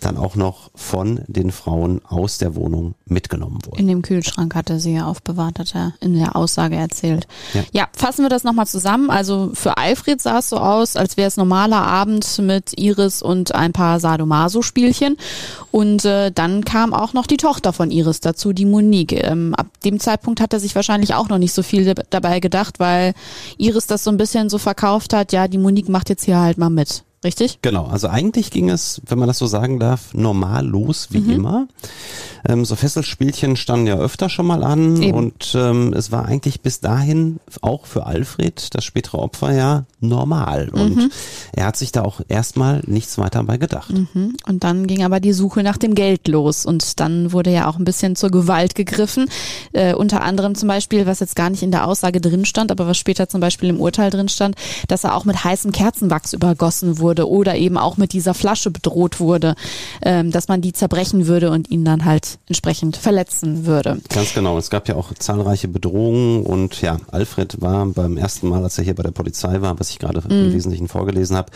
dann 0.01 0.17
auch 0.17 0.35
noch 0.35 0.71
von 0.75 1.21
den 1.27 1.53
Frauen 1.53 2.01
aus 2.05 2.39
der 2.39 2.55
Wohnung 2.55 2.95
mitgenommen 3.07 3.59
wurden. 3.65 3.79
In 3.79 3.87
dem 3.87 4.03
Kühlschrank 4.03 4.55
hatte 4.55 4.81
sie 4.81 4.95
ja 4.95 5.07
aufbewahrt, 5.07 5.59
hat 5.59 5.75
er 5.75 5.95
in 6.01 6.15
der 6.15 6.35
Aussage 6.35 6.77
erzählt. 6.77 7.27
Ja, 7.55 7.63
ja 7.73 7.89
fassen 7.93 8.25
wir 8.25 8.29
das 8.29 8.43
nochmal 8.43 8.67
zusammen. 8.67 9.11
Also 9.11 9.51
für 9.55 9.77
Alfred 9.77 10.21
sah 10.21 10.39
es 10.39 10.49
so 10.49 10.57
aus, 10.57 10.97
als 10.97 11.17
wäre 11.17 11.29
es 11.29 11.37
normaler 11.37 11.83
Abend 11.83 12.39
mit 12.39 12.79
Iris 12.79 13.23
und 13.23 13.55
ein 13.55 13.73
paar 13.73 14.01
Sadomaso-Spielchen. 14.01 15.17
Und 15.71 16.05
äh, 16.05 16.33
dann 16.33 16.65
kam 16.65 16.95
auch 16.95 17.13
noch 17.13 17.27
die 17.27 17.37
Tochter 17.37 17.73
von 17.73 17.91
Iris 17.91 18.21
dazu, 18.21 18.53
die 18.53 18.67
Monique. 18.67 19.13
Ähm, 19.13 19.55
ab 19.55 19.69
dem 19.85 20.01
Zeitpunkt 20.01 20.41
hat 20.41 20.53
er 20.53 20.61
sich 20.61 20.75
wahrscheinlich 20.75 21.15
auch 21.15 21.29
noch 21.29 21.39
nicht 21.39 21.53
so 21.53 21.63
viel 21.63 21.95
dabei 22.11 22.22
gedacht, 22.41 22.81
weil 22.81 23.15
Iris 23.59 23.87
das 23.87 24.05
so 24.05 24.11
ein 24.11 24.17
bisschen 24.17 24.49
so 24.49 24.59
verkauft 24.59 25.13
hat, 25.13 25.33
ja, 25.33 25.49
die 25.49 25.59
Monique 25.59 25.89
macht 25.89 26.09
jetzt 26.09 26.25
hier 26.25 26.39
halt 26.39 26.59
mal 26.59 26.71
mit. 26.71 27.05
Richtig? 27.25 27.61
Genau, 27.63 27.87
also 27.87 28.09
eigentlich 28.09 28.51
ging 28.51 28.69
es, 28.69 29.01
wenn 29.07 29.19
man 29.19 29.29
das 29.29 29.39
so 29.39 29.47
sagen 29.47 29.79
darf, 29.79 30.13
normal 30.13 30.67
los 30.67 31.09
wie 31.11 31.21
mhm. 31.21 31.31
immer. 31.31 31.69
Ähm, 32.49 32.65
so 32.65 32.77
Fesselspielchen 32.77 33.57
standen 33.57 33.87
ja 33.87 33.97
öfter 33.99 34.29
schon 34.29 34.47
mal 34.47 34.65
an 34.65 35.01
Eben. 35.01 35.17
und 35.17 35.53
ähm, 35.55 35.93
es 35.93 36.11
war 36.11 36.25
eigentlich 36.27 36.61
bis 36.61 36.81
dahin 36.81 37.41
auch 37.61 37.87
für 37.87 38.07
Alfred, 38.07 38.75
das 38.75 38.85
spätere 38.85 39.19
Opfer, 39.19 39.53
ja 39.53 39.85
normal. 40.01 40.69
Und 40.71 40.97
mhm. 40.97 41.11
er 41.53 41.67
hat 41.67 41.77
sich 41.77 41.93
da 41.93 42.03
auch 42.03 42.21
erstmal 42.29 42.83
nichts 42.87 43.19
weiter 43.19 43.43
bei 43.45 43.57
gedacht. 43.57 43.93
Mhm. 43.93 44.37
Und 44.47 44.65
dann 44.65 44.87
ging 44.87 45.05
aber 45.05 45.21
die 45.21 45.33
Suche 45.33 45.63
nach 45.63 45.79
dem 45.79 45.95
Geld 45.95 46.29
los 46.29 46.67
und 46.67 47.01
dann 47.01 47.33
wurde 47.33 47.51
ja 47.51 47.69
auch 47.69 47.79
ein 47.79 47.85
bisschen 47.85 48.17
zur 48.17 48.31
Gewalt 48.31 48.75
gegriffen. 48.75 49.29
Äh, 49.73 49.95
unter 49.95 50.23
anderem 50.23 50.55
zum 50.55 50.69
Beispiel, 50.69 51.07
was 51.07 51.21
jetzt 51.21 51.37
gar 51.37 51.51
nicht 51.51 51.63
in 51.63 51.71
der 51.71 51.87
Aussage 51.87 52.21
drin 52.21 52.45
stand, 52.45 52.71
aber 52.71 52.87
was 52.87 52.99
später 52.99 53.29
zum 53.29 53.41
Beispiel 53.41 53.69
im 53.69 53.81
Urteil 53.81 54.11
drin 54.11 54.29
stand, 54.29 54.57
dass 54.89 55.05
er 55.05 55.15
auch 55.15 55.25
mit 55.25 55.45
heißem 55.45 55.73
Kerzenwachs 55.73 56.33
übergossen 56.33 56.99
wurde 56.99 57.29
oder 57.29 57.57
eben 57.57 57.79
auch 57.79 57.97
mit 57.97 58.13
dieser 58.13 58.35
Flasche 58.35 58.71
bedroht 58.71 59.21
wurde, 59.21 59.55
ähm, 60.03 60.31
dass 60.31 60.49
man 60.49 60.61
die 60.61 60.73
zerbrechen 60.73 61.27
würde 61.27 61.51
und 61.51 61.71
ihn 61.71 61.85
dann 61.85 62.05
halt 62.05 62.32
entsprechend 62.47 62.97
verletzen 62.97 63.67
würde. 63.67 64.01
Ganz 64.09 64.35
genau. 64.35 64.59
Es 64.59 64.71
gab 64.71 64.89
ja 64.89 64.97
auch 64.97 65.13
zahlreiche 65.15 65.69
Bedrohungen 65.69 66.45
und 66.45 66.81
ja, 66.83 66.99
Alfred 67.11 67.61
war 67.61 67.87
beim 67.87 68.17
ersten 68.17 68.49
Mal, 68.49 68.63
als 68.63 68.79
er 68.79 68.85
hier 68.85 68.95
bei 68.95 69.03
der 69.03 69.11
Polizei 69.11 69.61
war, 69.61 69.79
was 69.79 69.91
ich 69.91 69.99
gerade 69.99 70.21
mhm. 70.21 70.47
im 70.47 70.53
Wesentlichen 70.53 70.89
vorgelesen 70.89 71.37
habe, 71.37 71.53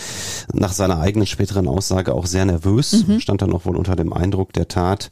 nach 0.52 0.72
seiner 0.72 1.00
eigenen 1.00 1.26
späteren 1.26 1.68
Aussage 1.68 2.14
auch 2.14 2.26
sehr 2.26 2.44
nervös, 2.44 3.06
mhm. 3.06 3.20
stand 3.20 3.42
dann 3.42 3.52
auch 3.52 3.64
wohl 3.64 3.76
unter 3.76 3.96
dem 3.96 4.12
Eindruck 4.12 4.52
der 4.52 4.68
Tat 4.68 5.10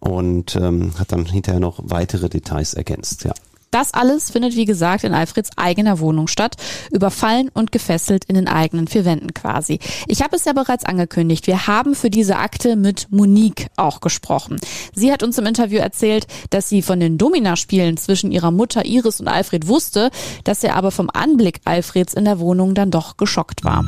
und 0.00 0.56
ähm, 0.56 0.92
hat 0.98 1.12
dann 1.12 1.26
hinterher 1.26 1.60
noch 1.60 1.80
weitere 1.82 2.28
Details 2.28 2.74
ergänzt, 2.74 3.24
ja. 3.24 3.32
Das 3.72 3.94
alles 3.94 4.30
findet, 4.30 4.54
wie 4.54 4.66
gesagt, 4.66 5.02
in 5.02 5.14
Alfreds 5.14 5.50
eigener 5.56 5.98
Wohnung 5.98 6.28
statt, 6.28 6.56
überfallen 6.92 7.48
und 7.52 7.72
gefesselt 7.72 8.26
in 8.26 8.34
den 8.34 8.46
eigenen 8.46 8.86
vier 8.86 9.06
Wänden 9.06 9.32
quasi. 9.32 9.78
Ich 10.06 10.22
habe 10.22 10.36
es 10.36 10.44
ja 10.44 10.52
bereits 10.52 10.84
angekündigt, 10.84 11.46
wir 11.46 11.66
haben 11.66 11.94
für 11.94 12.10
diese 12.10 12.36
Akte 12.36 12.76
mit 12.76 13.08
Monique 13.10 13.68
auch 13.76 14.00
gesprochen. 14.00 14.60
Sie 14.94 15.10
hat 15.10 15.22
uns 15.22 15.38
im 15.38 15.46
Interview 15.46 15.78
erzählt, 15.78 16.26
dass 16.50 16.68
sie 16.68 16.82
von 16.82 17.00
den 17.00 17.16
Domina-Spielen 17.16 17.96
zwischen 17.96 18.30
ihrer 18.30 18.50
Mutter 18.50 18.84
Iris 18.84 19.20
und 19.20 19.28
Alfred 19.28 19.66
wusste, 19.66 20.10
dass 20.44 20.62
er 20.62 20.76
aber 20.76 20.90
vom 20.90 21.08
Anblick 21.10 21.62
Alfreds 21.64 22.12
in 22.12 22.26
der 22.26 22.38
Wohnung 22.38 22.74
dann 22.74 22.90
doch 22.90 23.16
geschockt 23.16 23.64
war. 23.64 23.86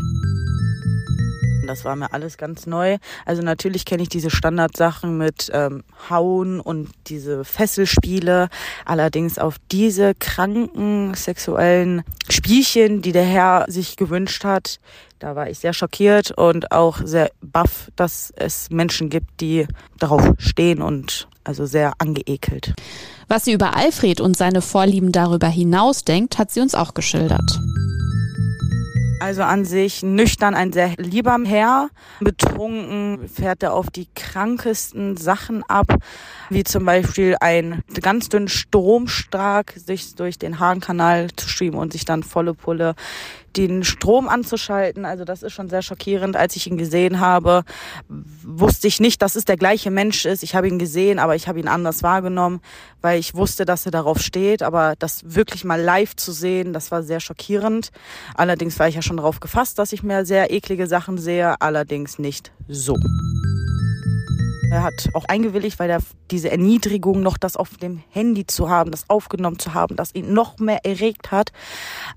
Das 1.66 1.84
war 1.84 1.96
mir 1.96 2.12
alles 2.12 2.38
ganz 2.38 2.66
neu. 2.66 2.98
Also 3.24 3.42
natürlich 3.42 3.84
kenne 3.84 4.02
ich 4.02 4.08
diese 4.08 4.30
Standardsachen 4.30 5.16
mit 5.16 5.50
ähm, 5.52 5.84
Hauen 6.10 6.60
und 6.60 6.90
diese 7.06 7.44
Fesselspiele. 7.44 8.48
Allerdings 8.84 9.38
auf 9.38 9.56
diese 9.70 10.14
kranken 10.14 11.14
sexuellen 11.14 12.02
Spielchen, 12.28 13.02
die 13.02 13.12
der 13.12 13.24
Herr 13.24 13.64
sich 13.68 13.96
gewünscht 13.96 14.44
hat, 14.44 14.80
da 15.18 15.36
war 15.36 15.48
ich 15.48 15.58
sehr 15.58 15.72
schockiert 15.72 16.32
und 16.32 16.70
auch 16.72 16.98
sehr 17.02 17.30
baff, 17.40 17.90
dass 17.96 18.32
es 18.36 18.68
Menschen 18.70 19.08
gibt, 19.08 19.40
die 19.40 19.66
darauf 19.98 20.34
stehen 20.38 20.82
und 20.82 21.28
also 21.44 21.66
sehr 21.66 21.94
angeekelt. 21.98 22.74
Was 23.28 23.44
sie 23.44 23.52
über 23.52 23.76
Alfred 23.76 24.20
und 24.20 24.36
seine 24.36 24.60
Vorlieben 24.60 25.12
darüber 25.12 25.48
hinaus 25.48 26.04
denkt, 26.04 26.38
hat 26.38 26.50
sie 26.50 26.60
uns 26.60 26.74
auch 26.74 26.94
geschildert. 26.94 27.58
Also 29.24 29.42
an 29.42 29.64
sich 29.64 30.02
nüchtern 30.02 30.54
ein 30.54 30.70
sehr 30.74 30.90
lieber 30.98 31.38
Herr. 31.46 31.88
Betrunken 32.20 33.26
fährt 33.26 33.62
er 33.62 33.72
auf 33.72 33.88
die 33.88 34.06
krankesten 34.14 35.16
Sachen 35.16 35.62
ab, 35.62 35.96
wie 36.50 36.62
zum 36.62 36.84
Beispiel 36.84 37.34
ein 37.40 37.82
ganz 38.02 38.28
dünn 38.28 38.48
Stromstrag 38.48 39.72
sich 39.76 40.14
durch 40.14 40.38
den 40.38 40.58
Harnkanal 40.58 41.28
zu 41.34 41.48
schieben 41.48 41.78
und 41.78 41.94
sich 41.94 42.04
dann 42.04 42.22
volle 42.22 42.52
Pulle 42.52 42.96
den 43.56 43.84
Strom 43.84 44.28
anzuschalten. 44.28 45.04
Also 45.04 45.24
das 45.24 45.42
ist 45.42 45.52
schon 45.52 45.68
sehr 45.68 45.82
schockierend. 45.82 46.36
Als 46.36 46.56
ich 46.56 46.66
ihn 46.66 46.76
gesehen 46.76 47.20
habe, 47.20 47.64
wusste 48.42 48.88
ich 48.88 49.00
nicht, 49.00 49.22
dass 49.22 49.36
es 49.36 49.44
der 49.44 49.56
gleiche 49.56 49.90
Mensch 49.90 50.24
ist. 50.24 50.42
Ich 50.42 50.54
habe 50.54 50.68
ihn 50.68 50.78
gesehen, 50.78 51.18
aber 51.18 51.36
ich 51.36 51.48
habe 51.48 51.60
ihn 51.60 51.68
anders 51.68 52.02
wahrgenommen, 52.02 52.60
weil 53.00 53.18
ich 53.18 53.34
wusste, 53.34 53.64
dass 53.64 53.86
er 53.86 53.92
darauf 53.92 54.20
steht. 54.20 54.62
Aber 54.62 54.94
das 54.98 55.22
wirklich 55.24 55.64
mal 55.64 55.80
live 55.80 56.16
zu 56.16 56.32
sehen, 56.32 56.72
das 56.72 56.90
war 56.90 57.02
sehr 57.02 57.20
schockierend. 57.20 57.90
Allerdings 58.34 58.78
war 58.78 58.88
ich 58.88 58.94
ja 58.94 59.02
schon 59.02 59.16
darauf 59.16 59.40
gefasst, 59.40 59.78
dass 59.78 59.92
ich 59.92 60.02
mir 60.02 60.24
sehr 60.24 60.50
eklige 60.50 60.86
Sachen 60.86 61.18
sehe. 61.18 61.60
Allerdings 61.60 62.18
nicht 62.18 62.52
so. 62.68 62.96
Er 64.74 64.82
hat 64.82 65.08
auch 65.14 65.26
eingewilligt, 65.26 65.78
weil 65.78 65.88
er 65.88 66.00
diese 66.32 66.50
Erniedrigung 66.50 67.20
noch 67.20 67.38
das 67.38 67.56
auf 67.56 67.76
dem 67.76 68.02
Handy 68.10 68.44
zu 68.44 68.68
haben, 68.68 68.90
das 68.90 69.08
aufgenommen 69.08 69.60
zu 69.60 69.72
haben, 69.72 69.94
das 69.94 70.12
ihn 70.16 70.32
noch 70.32 70.58
mehr 70.58 70.84
erregt 70.84 71.30
hat. 71.30 71.52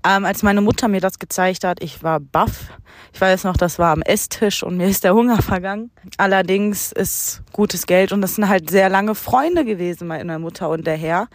Ähm, 0.04 0.24
als 0.24 0.42
meine 0.42 0.60
Mutter 0.60 0.88
mir 0.88 1.00
das 1.00 1.20
gezeigt 1.20 1.62
hat, 1.62 1.80
ich 1.80 2.02
war 2.02 2.18
baff. 2.18 2.72
Ich 3.12 3.20
weiß 3.20 3.44
noch, 3.44 3.56
das 3.56 3.78
war 3.78 3.92
am 3.92 4.02
Esstisch 4.02 4.64
und 4.64 4.76
mir 4.76 4.88
ist 4.88 5.04
der 5.04 5.14
Hunger 5.14 5.40
vergangen. 5.42 5.92
Allerdings 6.16 6.90
ist 6.90 7.42
gutes 7.52 7.86
Geld 7.86 8.10
und 8.10 8.22
das 8.22 8.34
sind 8.34 8.48
halt 8.48 8.70
sehr 8.70 8.88
lange 8.88 9.14
Freunde 9.14 9.64
gewesen, 9.64 10.08
meine 10.08 10.40
Mutter 10.40 10.68
und 10.68 10.84
der 10.84 10.96
Herr 10.96 11.28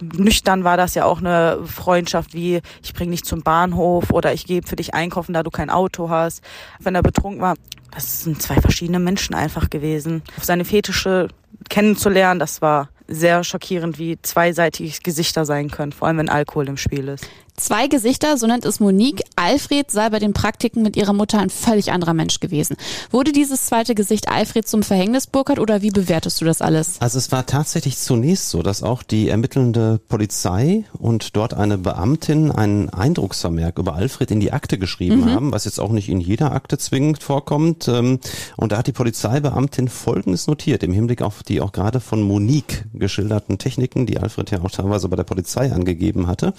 nüchtern 0.00 0.64
war 0.64 0.78
das 0.78 0.94
ja 0.94 1.04
auch 1.04 1.18
eine 1.18 1.58
Freundschaft 1.66 2.32
wie 2.32 2.62
ich 2.82 2.94
bring 2.94 3.10
dich 3.10 3.24
zum 3.24 3.42
Bahnhof 3.42 4.10
oder 4.10 4.32
ich 4.32 4.46
gebe 4.46 4.66
für 4.66 4.76
dich 4.76 4.94
einkaufen, 4.94 5.34
da 5.34 5.42
du 5.42 5.50
kein 5.50 5.68
Auto 5.68 6.08
hast. 6.08 6.42
Wenn 6.80 6.94
er 6.94 7.02
betrunken 7.02 7.42
war, 7.42 7.56
das 7.94 8.22
sind 8.22 8.42
zwei 8.42 8.60
verschiedene 8.60 8.98
Menschen 8.98 9.34
einfach 9.34 9.70
gewesen. 9.70 10.22
Seine 10.40 10.64
Fetische 10.64 11.28
kennenzulernen, 11.68 12.40
das 12.40 12.62
war 12.62 12.88
sehr 13.06 13.44
schockierend, 13.44 13.98
wie 13.98 14.20
zweiseitig 14.22 15.02
Gesichter 15.02 15.44
sein 15.44 15.70
können, 15.70 15.92
vor 15.92 16.08
allem 16.08 16.18
wenn 16.18 16.28
Alkohol 16.28 16.68
im 16.68 16.76
Spiel 16.76 17.08
ist. 17.08 17.28
Zwei 17.62 17.86
Gesichter, 17.86 18.38
so 18.38 18.48
nennt 18.48 18.64
es 18.64 18.80
Monique. 18.80 19.22
Alfred 19.36 19.88
sei 19.88 20.10
bei 20.10 20.18
den 20.18 20.32
Praktiken 20.32 20.82
mit 20.82 20.96
ihrer 20.96 21.12
Mutter 21.12 21.38
ein 21.38 21.48
völlig 21.48 21.92
anderer 21.92 22.12
Mensch 22.12 22.40
gewesen. 22.40 22.76
Wurde 23.12 23.30
dieses 23.30 23.66
zweite 23.66 23.94
Gesicht 23.94 24.28
Alfred 24.28 24.66
zum 24.66 24.82
Verhängnis, 24.82 25.28
Burkhard, 25.28 25.60
oder 25.60 25.80
wie 25.80 25.92
bewertest 25.92 26.40
du 26.40 26.44
das 26.44 26.60
alles? 26.60 26.96
Also 26.98 27.18
es 27.18 27.30
war 27.30 27.46
tatsächlich 27.46 27.98
zunächst 27.98 28.50
so, 28.50 28.64
dass 28.64 28.82
auch 28.82 29.04
die 29.04 29.28
ermittelnde 29.28 30.00
Polizei 30.08 30.86
und 30.98 31.36
dort 31.36 31.54
eine 31.54 31.78
Beamtin 31.78 32.50
einen 32.50 32.90
Eindrucksvermerk 32.90 33.78
über 33.78 33.94
Alfred 33.94 34.32
in 34.32 34.40
die 34.40 34.50
Akte 34.52 34.76
geschrieben 34.76 35.20
mhm. 35.20 35.30
haben, 35.30 35.52
was 35.52 35.64
jetzt 35.64 35.78
auch 35.78 35.92
nicht 35.92 36.08
in 36.08 36.20
jeder 36.20 36.50
Akte 36.50 36.78
zwingend 36.78 37.22
vorkommt. 37.22 37.86
Ähm, 37.86 38.18
und 38.56 38.72
da 38.72 38.78
hat 38.78 38.88
die 38.88 38.92
Polizeibeamtin 38.92 39.86
Folgendes 39.86 40.48
notiert 40.48 40.82
im 40.82 40.92
Hinblick 40.92 41.22
auf 41.22 41.44
die 41.44 41.60
auch 41.60 41.70
gerade 41.70 42.00
von 42.00 42.22
Monique 42.22 42.86
geschilderten 42.92 43.58
Techniken, 43.58 44.04
die 44.04 44.18
Alfred 44.18 44.50
ja 44.50 44.62
auch 44.62 44.70
teilweise 44.72 45.08
bei 45.08 45.14
der 45.14 45.22
Polizei 45.22 45.70
angegeben 45.70 46.26
hatte. 46.26 46.54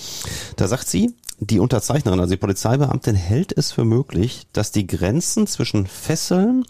Da 0.55 0.69
sagt 0.69 0.92
sie, 0.93 1.13
die 1.39 1.59
Unterzeichnerin, 1.59 2.19
also 2.19 2.31
die 2.31 2.39
Polizeibeamtin, 2.39 3.15
hält 3.15 3.51
es 3.57 3.71
für 3.71 3.83
möglich, 3.83 4.47
dass 4.53 4.71
die 4.71 4.87
Grenzen 4.87 5.47
zwischen 5.47 5.87
Fesseln, 5.87 6.63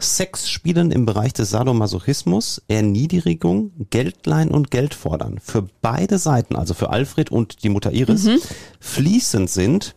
Sexspielen 0.00 0.90
im 0.90 1.06
Bereich 1.06 1.32
des 1.32 1.50
Sadomasochismus, 1.50 2.62
Erniedrigung, 2.68 3.72
Geldleihen 3.90 4.50
und 4.50 4.70
Geldfordern 4.70 5.40
für 5.42 5.66
beide 5.80 6.18
Seiten, 6.18 6.56
also 6.56 6.74
für 6.74 6.90
Alfred 6.90 7.30
und 7.30 7.64
die 7.64 7.68
Mutter 7.68 7.92
Iris, 7.92 8.24
mhm. 8.24 8.38
fließend 8.80 9.50
sind 9.50 9.94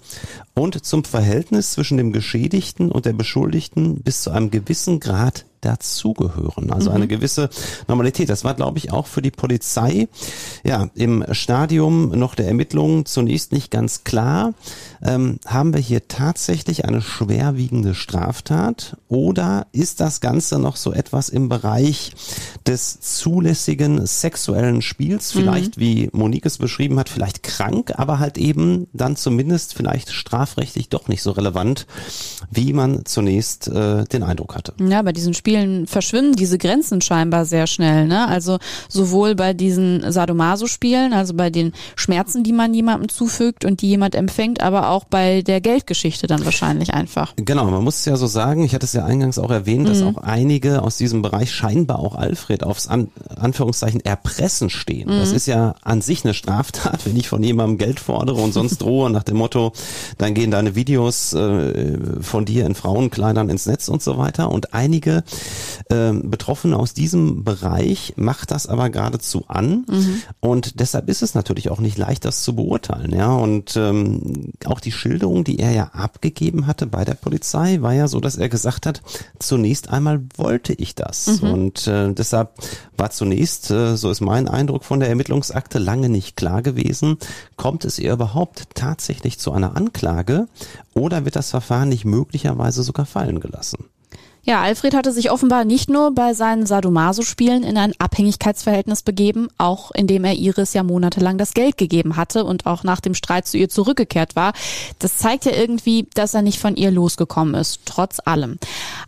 und 0.53 0.83
zum 0.85 1.03
Verhältnis 1.03 1.71
zwischen 1.71 1.97
dem 1.97 2.11
Geschädigten 2.11 2.91
und 2.91 3.05
der 3.05 3.13
Beschuldigten 3.13 4.01
bis 4.01 4.23
zu 4.23 4.31
einem 4.31 4.49
gewissen 4.49 4.99
Grad 4.99 5.45
dazugehören. 5.65 6.71
Also 6.71 6.89
mhm. 6.89 6.95
eine 6.97 7.07
gewisse 7.07 7.49
Normalität. 7.88 8.29
Das 8.29 8.43
war, 8.43 8.53
glaube 8.53 8.77
ich, 8.77 8.91
auch 8.91 9.07
für 9.07 9.21
die 9.21 9.31
Polizei 9.31 10.07
ja 10.65 10.89
im 10.95 11.23
Stadium 11.32 12.10
noch 12.10 12.36
der 12.36 12.47
Ermittlungen 12.47 13.06
zunächst 13.06 13.51
nicht 13.51 13.71
ganz 13.71 14.04
klar. 14.04 14.54
Ähm, 15.04 15.39
haben 15.45 15.73
wir 15.73 15.80
hier 15.80 16.08
tatsächlich 16.08 16.86
eine 16.86 17.01
schwerwiegende 17.01 17.93
Straftat 17.93 18.97
oder 19.08 19.67
ist 19.71 19.99
das 19.99 20.21
Ganze 20.21 20.58
noch 20.60 20.75
so 20.75 20.91
etwas 20.91 21.30
im 21.30 21.47
Bereich 21.47 22.13
des 22.65 22.99
zulässigen 22.99 24.06
sexuellen 24.06 24.82
Spiels? 24.82 25.34
Mhm. 25.34 25.39
Vielleicht, 25.39 25.78
mhm. 25.78 25.82
wie 25.82 26.10
Monique 26.12 26.47
es 26.47 26.58
beschrieben 26.58 26.97
hat, 26.99 27.10
vielleicht 27.10 27.43
krank, 27.43 27.93
aber 27.95 28.19
halt 28.19 28.38
eben 28.38 28.88
dann 28.93 29.15
zumindest 29.15 29.75
vielleicht 29.75 30.12
strafrechtlich 30.12 30.89
doch 30.89 31.08
nicht 31.08 31.21
so 31.21 31.32
relevant, 31.32 31.86
wie 32.49 32.73
man 32.73 33.06
zunächst 33.06 33.67
äh, 33.67 34.04
den 34.06 34.23
Eindruck 34.23 34.56
hatte. 34.56 34.73
Ja, 34.80 35.04
bei 35.04 35.12
diesen 35.12 35.36
Spielen 35.36 35.86
verschwimmen 35.86 36.34
diese 36.34 36.58
Grenzen 36.58 37.01
scheinbar 37.01 37.45
sehr 37.45 37.67
schnell. 37.67 38.08
Ne? 38.08 38.28
Also 38.28 38.58
sowohl 38.89 39.36
bei 39.36 39.54
diesen 39.54 40.12
Sadomaso-Spielen, 40.56 41.13
also 41.13 41.34
bei 41.34 41.50
den 41.50 41.74
Schmerzen, 41.96 42.44
die 42.44 42.54
man 42.54 42.74
jemandem 42.74 43.10
zufügt 43.10 43.65
und 43.65 43.82
die 43.82 43.89
jemand 43.89 44.15
empfängt, 44.15 44.62
aber 44.62 44.89
auch 44.89 45.06
bei 45.06 45.41
der 45.41 45.62
Geldgeschichte 45.62 46.28
dann 46.28 46.46
wahrscheinlich 46.46 46.94
einfach. 46.94 47.34
Genau, 47.36 47.65
man 47.65 47.84
muss 47.84 48.00
es 48.00 48.06
ja 48.06 48.15
so 48.15 48.28
sagen, 48.28 48.63
ich 48.63 48.74
hatte 48.74 48.86
es 48.86 48.94
ja 48.94 49.06
eingangs 49.06 49.38
auch 49.38 49.52
erwähnt, 49.52 49.88
dass 49.88 50.02
mhm. 50.02 50.08
auch 50.08 50.18
einige 50.24 50.82
aus 50.82 50.98
diesem 50.98 51.22
Bereich 51.22 51.52
scheinbar 51.52 52.00
auch 52.00 52.15
Alfred 52.15 52.63
aufs 52.63 52.88
An 52.88 53.10
Anführungszeichen 53.36 54.02
Erpressen 54.02 54.70
stehen. 54.70 55.10
Mhm. 55.10 55.20
Das 55.20 55.32
ist 55.32 55.46
ja 55.46 55.76
an 55.82 56.02
sich 56.02 56.24
eine 56.24 56.34
Straftat, 56.34 57.06
wenn 57.06 57.15
ich 57.15 57.28
von 57.28 57.44
jemandem 57.44 57.78
Geld 57.78 58.00
fordere 58.00 58.41
und 58.41 58.54
sonst 58.54 58.82
drohe 58.82 59.10
nach 59.10 59.24
dem 59.24 59.38
Motto, 59.38 59.74
dann 60.18 60.34
gehen 60.34 60.52
deine 60.52 60.76
Videos 60.76 61.34
äh, 61.34 61.98
von 62.22 62.46
dir 62.46 62.65
in 62.65 62.76
Frauenkleidern 62.76 63.50
ins 63.50 63.65
Netz 63.65 63.88
und 63.88 64.02
so 64.02 64.18
weiter. 64.18 64.52
Und 64.52 64.74
einige 64.74 65.24
ähm, 65.89 66.30
Betroffene 66.30 66.78
aus 66.78 66.94
diesem 66.94 67.44
Bereich 67.44 68.13
macht 68.15 68.52
das 68.52 68.68
aber 68.68 68.89
geradezu 68.89 69.46
an 69.48 69.86
mhm. 69.88 70.22
Und 70.45 70.79
deshalb 70.79 71.10
ist 71.10 71.21
es 71.21 71.34
natürlich 71.34 71.69
auch 71.71 71.79
nicht 71.79 71.97
leicht, 71.97 72.25
das 72.25 72.43
zu 72.43 72.55
beurteilen. 72.55 73.12
Ja, 73.12 73.34
und 73.34 73.75
ähm, 73.75 74.51
auch 74.65 74.79
die 74.79 74.91
Schilderung, 74.91 75.43
die 75.43 75.60
er 75.60 75.71
ja 75.71 75.86
abgegeben 75.93 76.67
hatte 76.67 76.88
bei 76.88 77.03
der 77.03 77.15
Polizei, 77.15 77.81
war 77.81 77.93
ja 77.93 78.08
so, 78.08 78.19
dass 78.19 78.38
er 78.38 78.49
gesagt 78.49 78.86
hat, 78.86 79.01
zunächst 79.39 79.89
einmal 79.89 80.21
wollte 80.38 80.73
ich 80.73 80.95
das 80.95 81.41
mhm. 81.41 81.49
und 81.49 81.88
äh, 81.88 82.13
deshalb 82.13 82.53
war 82.95 83.12
zunächst, 83.12 83.71
äh, 83.71 83.97
so 83.97 84.10
ist 84.10 84.21
mein 84.21 84.47
Eindruck 84.47 84.84
von 84.84 84.99
der 84.99 85.10
Ermittlungsakte, 85.10 85.79
lange 85.79 86.10
nicht 86.10 86.38
klar 86.38 86.62
gewesen, 86.62 87.17
kommt 87.58 87.86
es 87.86 87.99
ihr 87.99 88.13
überhaupt 88.13 88.67
tatsächlich 88.75 89.39
zu 89.39 89.51
einer 89.51 89.75
Anklage 89.75 90.47
oder 90.93 91.25
wird 91.25 91.36
das 91.36 91.49
Verfahren 91.49 91.89
nicht 91.89 92.05
möglicherweise 92.05 92.84
sogar 92.84 93.05
fallen 93.05 93.39
gelassen? 93.39 93.86
Ja, 94.47 94.62
Alfred 94.62 94.93
hatte 94.93 95.12
sich 95.12 95.31
offenbar 95.31 95.65
nicht 95.65 95.89
nur 95.89 96.13
bei 96.13 96.36
seinen 96.36 96.67
Sadomaso-Spielen 96.67 97.63
in 97.63 97.79
ein 97.79 97.93
Abhängigkeitsverhältnis 97.97 99.01
begeben, 99.01 99.47
auch 99.58 99.89
indem 99.89 100.23
er 100.23 100.34
Iris 100.36 100.75
ja 100.75 100.84
monatelang 100.84 101.39
das 101.39 101.55
Geld 101.55 101.79
gegeben 101.79 102.15
hatte 102.15 102.43
und 102.43 102.67
auch 102.67 102.84
nach 102.84 102.99
dem 102.99 103.15
Streit 103.15 103.47
zu 103.47 103.58
ihr 103.58 103.69
zurückgekehrt 103.69 104.36
war. 104.36 104.53
Das 104.99 105.17
zeigt 105.17 105.45
ja 105.45 105.51
irgendwie, 105.51 106.08
dass 106.13 106.36
er 106.36 106.43
nicht 106.43 106.60
von 106.60 106.75
ihr 106.75 106.91
losgekommen 106.91 107.55
ist, 107.55 107.79
trotz 107.86 108.19
allem. 108.23 108.60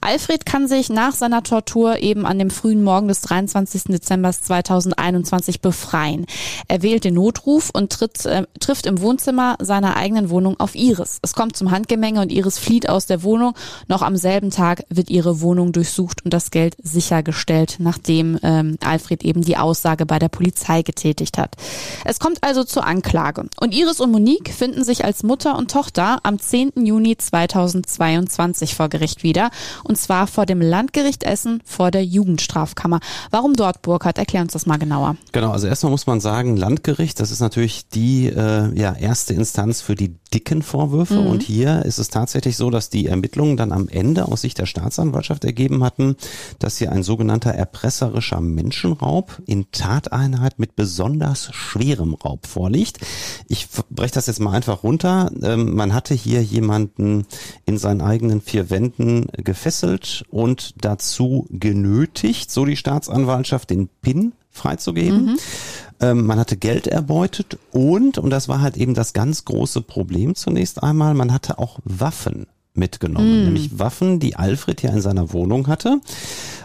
Alfred 0.01 0.47
kann 0.47 0.67
sich 0.67 0.89
nach 0.89 1.13
seiner 1.13 1.43
Tortur 1.43 1.99
eben 1.99 2.25
an 2.25 2.39
dem 2.39 2.49
frühen 2.49 2.83
Morgen 2.83 3.07
des 3.07 3.21
23. 3.21 3.83
Dezember 3.89 4.31
2021 4.31 5.61
befreien. 5.61 6.25
Er 6.67 6.81
wählt 6.81 7.03
den 7.03 7.13
Notruf 7.13 7.69
und 7.71 7.91
tritt, 7.91 8.25
äh, 8.25 8.47
trifft 8.59 8.87
im 8.87 9.01
Wohnzimmer 9.01 9.57
seiner 9.59 9.97
eigenen 9.97 10.31
Wohnung 10.31 10.59
auf 10.59 10.73
Iris. 10.73 11.19
Es 11.21 11.33
kommt 11.33 11.55
zum 11.55 11.69
Handgemenge 11.69 12.21
und 12.21 12.31
Iris 12.31 12.57
flieht 12.57 12.89
aus 12.89 13.05
der 13.05 13.21
Wohnung. 13.21 13.53
Noch 13.87 14.01
am 14.01 14.17
selben 14.17 14.49
Tag 14.49 14.83
wird 14.89 15.11
ihre 15.11 15.26
ihre 15.27 15.41
Wohnung 15.41 15.73
durchsucht 15.73 16.23
und 16.23 16.33
das 16.33 16.51
Geld 16.51 16.77
sichergestellt, 16.81 17.77
nachdem 17.79 18.39
ähm, 18.43 18.77
Alfred 18.83 19.23
eben 19.23 19.41
die 19.41 19.57
Aussage 19.57 20.05
bei 20.05 20.19
der 20.19 20.29
Polizei 20.29 20.83
getätigt 20.83 21.37
hat. 21.37 21.55
Es 22.05 22.19
kommt 22.19 22.43
also 22.43 22.63
zur 22.63 22.85
Anklage. 22.85 23.45
Und 23.59 23.73
Iris 23.73 23.99
und 23.99 24.11
Monique 24.11 24.53
finden 24.53 24.83
sich 24.83 25.03
als 25.03 25.23
Mutter 25.23 25.57
und 25.57 25.69
Tochter 25.69 26.19
am 26.23 26.39
10. 26.39 26.85
Juni 26.85 27.17
2022 27.17 28.75
vor 28.75 28.87
Gericht 28.87 29.23
wieder. 29.23 29.49
Und 29.83 29.97
zwar 29.97 30.27
vor 30.27 30.45
dem 30.45 30.61
Landgericht 30.61 31.23
Essen 31.23 31.61
vor 31.65 31.91
der 31.91 32.05
Jugendstrafkammer. 32.05 32.99
Warum 33.29 33.53
dort, 33.53 33.81
Burkhard? 33.81 34.17
Erklär 34.17 34.43
uns 34.43 34.53
das 34.53 34.65
mal 34.65 34.77
genauer. 34.77 35.17
Genau, 35.33 35.51
also 35.51 35.67
erstmal 35.67 35.91
muss 35.91 36.07
man 36.07 36.21
sagen, 36.21 36.55
Landgericht, 36.55 37.19
das 37.19 37.31
ist 37.31 37.41
natürlich 37.41 37.89
die 37.89 38.27
äh, 38.27 38.73
ja, 38.79 38.93
erste 38.93 39.33
Instanz 39.33 39.81
für 39.81 39.95
die 39.95 40.15
dicken 40.33 40.61
Vorwürfe. 40.61 41.21
Mhm. 41.21 41.27
Und 41.27 41.43
hier 41.43 41.83
ist 41.83 41.97
es 41.97 42.09
tatsächlich 42.09 42.55
so, 42.55 42.69
dass 42.69 42.89
die 42.89 43.07
Ermittlungen 43.07 43.57
dann 43.57 43.71
am 43.71 43.89
Ende 43.89 44.27
aus 44.27 44.41
Sicht 44.41 44.57
der 44.57 44.65
Staatsanwaltschaft 44.65 45.16
Staatsanwaltschaft 45.17 45.45
ergeben 45.45 45.83
hatten, 45.83 46.15
dass 46.59 46.77
hier 46.77 46.91
ein 46.91 47.03
sogenannter 47.03 47.51
erpresserischer 47.51 48.41
Menschenraub 48.41 49.41
in 49.45 49.71
Tateinheit 49.71 50.59
mit 50.59 50.75
besonders 50.75 51.53
schwerem 51.53 52.13
Raub 52.13 52.47
vorliegt. 52.47 52.99
Ich 53.47 53.67
breche 53.89 54.13
das 54.13 54.27
jetzt 54.27 54.39
mal 54.39 54.53
einfach 54.53 54.83
runter. 54.83 55.31
Ähm, 55.41 55.75
man 55.75 55.93
hatte 55.93 56.13
hier 56.13 56.41
jemanden 56.43 57.25
in 57.65 57.77
seinen 57.77 58.01
eigenen 58.01 58.41
vier 58.41 58.69
Wänden 58.69 59.27
gefesselt 59.37 60.25
und 60.29 60.75
dazu 60.81 61.45
genötigt, 61.49 62.51
so 62.51 62.65
die 62.65 62.77
Staatsanwaltschaft, 62.77 63.69
den 63.69 63.89
PIN 64.01 64.33
freizugeben. 64.49 65.25
Mhm. 65.25 65.37
Ähm, 65.99 66.25
man 66.25 66.39
hatte 66.39 66.57
Geld 66.57 66.87
erbeutet 66.87 67.57
und, 67.71 68.17
und 68.17 68.29
das 68.29 68.47
war 68.47 68.61
halt 68.61 68.77
eben 68.77 68.93
das 68.93 69.13
ganz 69.13 69.45
große 69.45 69.81
Problem 69.81 70.35
zunächst 70.35 70.81
einmal, 70.83 71.13
man 71.13 71.33
hatte 71.33 71.59
auch 71.59 71.79
Waffen 71.83 72.47
mitgenommen, 72.77 73.41
mm. 73.41 73.45
nämlich 73.45 73.79
Waffen, 73.79 74.19
die 74.19 74.35
Alfred 74.35 74.81
ja 74.81 74.91
in 74.91 75.01
seiner 75.01 75.33
Wohnung 75.33 75.67
hatte. 75.67 75.99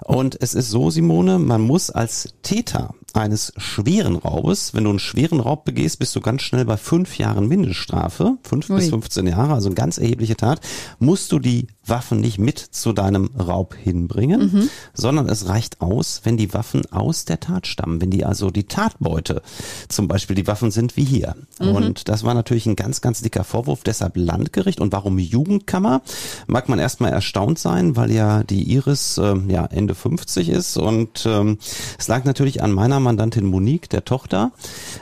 Und 0.05 0.37
es 0.41 0.55
ist 0.55 0.71
so, 0.71 0.91
Simone, 0.91 1.39
man 1.39 1.61
muss 1.61 1.91
als 1.91 2.35
Täter 2.43 2.95
eines 3.15 3.53
schweren 3.57 4.17
Raubes, 4.17 4.75
wenn 4.75 4.85
du 4.85 4.91
einen 4.91 4.99
schweren 4.99 5.41
Raub 5.41 5.65
begehst, 5.65 5.99
bist 5.99 6.15
du 6.17 6.21
ganz 6.21 6.43
schnell 6.43 6.65
bei 6.65 6.77
fünf 6.77 7.19
Jahren 7.19 7.49
Mindeststrafe, 7.49 8.39
fünf 8.43 8.71
Ui. 8.71 8.77
bis 8.77 8.91
15 8.91 9.27
Jahre, 9.27 9.55
also 9.55 9.69
eine 9.69 9.75
ganz 9.75 9.99
erhebliche 9.99 10.37
Tat, 10.37 10.61
musst 10.99 11.33
du 11.33 11.39
die 11.39 11.67
Waffen 11.85 12.21
nicht 12.21 12.39
mit 12.39 12.59
zu 12.59 12.93
deinem 12.93 13.31
Raub 13.39 13.75
hinbringen, 13.75 14.53
mhm. 14.53 14.71
sondern 14.95 15.29
es 15.29 15.49
reicht 15.49 15.81
aus, 15.81 16.21
wenn 16.25 16.37
die 16.37 16.55
Waffen 16.55 16.83
aus 16.93 17.25
der 17.25 17.41
Tat 17.41 17.67
stammen, 17.67 18.01
wenn 18.01 18.11
die 18.11 18.25
also 18.25 18.51
die 18.51 18.65
Tatbeute, 18.65 19.43
zum 19.89 20.07
Beispiel 20.07 20.37
die 20.37 20.47
Waffen 20.47 20.71
sind 20.71 20.97
wie 20.97 21.05
hier. 21.05 21.35
Mhm. 21.61 21.69
Und 21.69 22.09
das 22.09 22.25
war 22.25 22.35
natürlich 22.35 22.67
ein 22.67 22.77
ganz, 22.77 23.01
ganz 23.01 23.21
dicker 23.21 23.45
Vorwurf, 23.45 23.83
deshalb 23.83 24.17
Landgericht. 24.17 24.81
Und 24.81 24.93
warum 24.93 25.19
Jugendkammer? 25.19 26.03
Mag 26.47 26.69
man 26.69 26.79
erstmal 26.79 27.13
erstaunt 27.13 27.59
sein, 27.59 27.97
weil 27.97 28.13
ja 28.13 28.45
die 28.45 28.63
Iris 28.73 29.19
äh, 29.19 29.35
ja 29.49 29.67
Ende 29.67 29.95
50 29.95 30.49
ist 30.49 30.77
und 30.77 31.27
ähm, 31.27 31.59
es 31.99 32.09
lag 32.09 32.25
natürlich 32.25 32.63
an 32.63 32.73
meiner 32.73 33.01
Mandantin 33.03 33.47
Monique, 33.47 33.89
der 33.89 34.05
Tochter, 34.05 34.53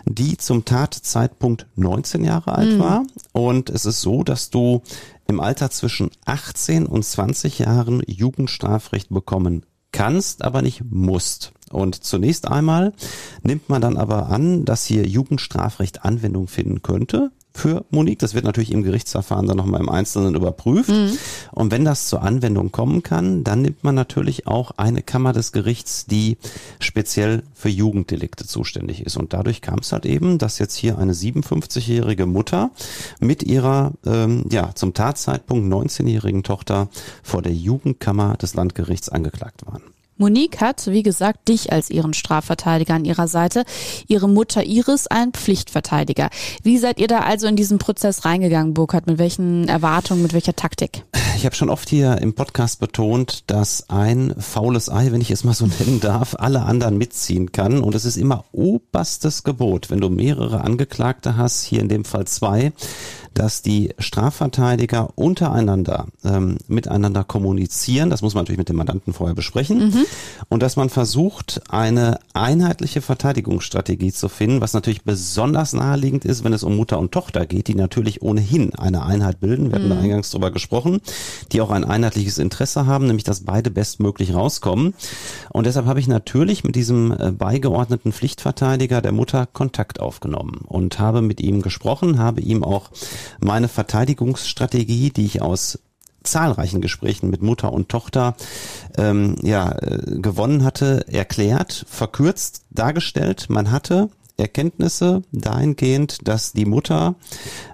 die 0.04 0.36
zum 0.36 0.64
Tatzeitpunkt 0.64 1.66
19 1.76 2.24
Jahre 2.24 2.52
alt 2.54 2.74
mhm. 2.74 2.78
war. 2.78 3.06
Und 3.32 3.70
es 3.70 3.84
ist 3.84 4.00
so, 4.00 4.22
dass 4.22 4.50
du 4.50 4.82
im 5.26 5.40
Alter 5.40 5.70
zwischen 5.70 6.10
18 6.24 6.86
und 6.86 7.04
20 7.04 7.60
Jahren 7.60 8.02
Jugendstrafrecht 8.06 9.10
bekommen 9.10 9.64
kannst, 9.92 10.42
aber 10.44 10.62
nicht 10.62 10.82
musst. 10.90 11.52
Und 11.70 12.02
zunächst 12.02 12.48
einmal 12.48 12.92
nimmt 13.42 13.68
man 13.68 13.80
dann 13.80 13.96
aber 13.96 14.28
an, 14.28 14.64
dass 14.64 14.84
hier 14.84 15.06
Jugendstrafrecht 15.06 16.04
Anwendung 16.04 16.48
finden 16.48 16.82
könnte, 16.82 17.30
für 17.52 17.84
Monique. 17.90 18.18
Das 18.18 18.34
wird 18.34 18.44
natürlich 18.44 18.72
im 18.72 18.82
Gerichtsverfahren 18.82 19.46
dann 19.46 19.56
nochmal 19.56 19.80
im 19.80 19.88
Einzelnen 19.88 20.34
überprüft. 20.34 20.90
Mhm. 20.90 21.18
Und 21.52 21.70
wenn 21.70 21.84
das 21.84 22.08
zur 22.08 22.22
Anwendung 22.22 22.72
kommen 22.72 23.02
kann, 23.02 23.44
dann 23.44 23.62
nimmt 23.62 23.84
man 23.84 23.94
natürlich 23.94 24.46
auch 24.46 24.72
eine 24.76 25.02
Kammer 25.02 25.32
des 25.32 25.52
Gerichts, 25.52 26.06
die 26.06 26.38
speziell 26.78 27.42
für 27.54 27.68
Jugenddelikte 27.68 28.46
zuständig 28.46 29.04
ist. 29.04 29.16
Und 29.16 29.32
dadurch 29.32 29.60
kam 29.60 29.80
es 29.80 29.92
halt 29.92 30.06
eben, 30.06 30.38
dass 30.38 30.58
jetzt 30.58 30.76
hier 30.76 30.98
eine 30.98 31.12
57-jährige 31.12 32.26
Mutter 32.26 32.70
mit 33.18 33.42
ihrer, 33.42 33.92
ähm, 34.06 34.44
ja, 34.50 34.74
zum 34.74 34.94
Tatzeitpunkt 34.94 35.72
19-jährigen 35.72 36.42
Tochter 36.42 36.88
vor 37.22 37.42
der 37.42 37.52
Jugendkammer 37.52 38.36
des 38.36 38.54
Landgerichts 38.54 39.08
angeklagt 39.08 39.66
waren. 39.66 39.82
Monique 40.20 40.60
hat, 40.60 40.86
wie 40.86 41.02
gesagt, 41.02 41.48
dich 41.48 41.72
als 41.72 41.88
ihren 41.88 42.12
Strafverteidiger 42.12 42.92
an 42.92 43.06
ihrer 43.06 43.26
Seite, 43.26 43.64
ihre 44.06 44.28
Mutter 44.28 44.62
Iris 44.62 45.06
ein 45.06 45.32
Pflichtverteidiger. 45.32 46.28
Wie 46.62 46.76
seid 46.76 47.00
ihr 47.00 47.08
da 47.08 47.20
also 47.20 47.46
in 47.46 47.56
diesen 47.56 47.78
Prozess 47.78 48.26
reingegangen, 48.26 48.74
Burkhard? 48.74 49.06
Mit 49.06 49.18
welchen 49.18 49.66
Erwartungen, 49.66 50.20
mit 50.22 50.34
welcher 50.34 50.54
Taktik? 50.54 51.04
Ich 51.36 51.46
habe 51.46 51.56
schon 51.56 51.70
oft 51.70 51.88
hier 51.88 52.18
im 52.18 52.34
Podcast 52.34 52.80
betont, 52.80 53.44
dass 53.50 53.88
ein 53.88 54.34
faules 54.38 54.90
Ei, 54.90 55.10
wenn 55.10 55.22
ich 55.22 55.30
es 55.30 55.42
mal 55.42 55.54
so 55.54 55.66
nennen 55.80 56.00
darf, 56.00 56.36
alle 56.38 56.64
anderen 56.64 56.98
mitziehen 56.98 57.50
kann. 57.50 57.80
Und 57.80 57.94
es 57.94 58.04
ist 58.04 58.18
immer 58.18 58.44
oberstes 58.52 59.42
Gebot, 59.42 59.88
wenn 59.88 60.02
du 60.02 60.10
mehrere 60.10 60.60
Angeklagte 60.60 61.38
hast, 61.38 61.64
hier 61.64 61.80
in 61.80 61.88
dem 61.88 62.04
Fall 62.04 62.26
zwei, 62.26 62.72
dass 63.34 63.62
die 63.62 63.94
Strafverteidiger 63.98 65.10
untereinander 65.14 66.06
ähm, 66.24 66.58
miteinander 66.68 67.24
kommunizieren. 67.24 68.10
Das 68.10 68.22
muss 68.22 68.34
man 68.34 68.42
natürlich 68.42 68.58
mit 68.58 68.68
dem 68.68 68.76
Mandanten 68.76 69.12
vorher 69.12 69.34
besprechen. 69.34 69.88
Mhm. 69.88 70.06
Und 70.48 70.62
dass 70.62 70.76
man 70.76 70.90
versucht, 70.90 71.62
eine 71.68 72.18
einheitliche 72.32 73.02
Verteidigungsstrategie 73.02 74.12
zu 74.12 74.28
finden, 74.28 74.60
was 74.60 74.72
natürlich 74.72 75.02
besonders 75.02 75.72
naheliegend 75.72 76.24
ist, 76.24 76.44
wenn 76.44 76.52
es 76.52 76.62
um 76.62 76.76
Mutter 76.76 76.98
und 76.98 77.12
Tochter 77.12 77.46
geht, 77.46 77.68
die 77.68 77.74
natürlich 77.74 78.22
ohnehin 78.22 78.74
eine 78.74 79.04
Einheit 79.04 79.40
bilden. 79.40 79.70
Wir 79.70 79.76
hatten 79.76 79.86
mhm. 79.86 79.94
da 79.94 80.00
eingangs 80.00 80.30
drüber 80.30 80.50
gesprochen, 80.50 81.00
die 81.52 81.60
auch 81.60 81.70
ein 81.70 81.84
einheitliches 81.84 82.38
Interesse 82.38 82.86
haben, 82.86 83.06
nämlich 83.06 83.24
dass 83.24 83.40
beide 83.44 83.70
bestmöglich 83.70 84.34
rauskommen. 84.34 84.94
Und 85.50 85.66
deshalb 85.66 85.86
habe 85.86 86.00
ich 86.00 86.08
natürlich 86.08 86.64
mit 86.64 86.74
diesem 86.74 87.12
äh, 87.12 87.30
beigeordneten 87.30 88.12
Pflichtverteidiger 88.12 89.00
der 89.00 89.12
Mutter 89.12 89.46
Kontakt 89.46 90.00
aufgenommen 90.00 90.62
und 90.66 90.98
habe 90.98 91.22
mit 91.22 91.40
ihm 91.40 91.62
gesprochen, 91.62 92.18
habe 92.18 92.40
ihm 92.40 92.64
auch 92.64 92.90
meine 93.40 93.68
Verteidigungsstrategie, 93.68 95.10
die 95.10 95.26
ich 95.26 95.42
aus 95.42 95.78
zahlreichen 96.22 96.80
Gesprächen 96.80 97.30
mit 97.30 97.42
Mutter 97.42 97.72
und 97.72 97.88
Tochter 97.88 98.36
ähm, 98.98 99.36
ja 99.42 99.72
äh, 99.72 100.20
gewonnen 100.20 100.64
hatte, 100.64 101.06
erklärt, 101.08 101.84
verkürzt 101.88 102.64
dargestellt. 102.70 103.46
Man 103.48 103.70
hatte 103.70 104.10
Erkenntnisse 104.36 105.22
dahingehend, 105.32 106.26
dass 106.26 106.52
die 106.52 106.64
Mutter 106.64 107.14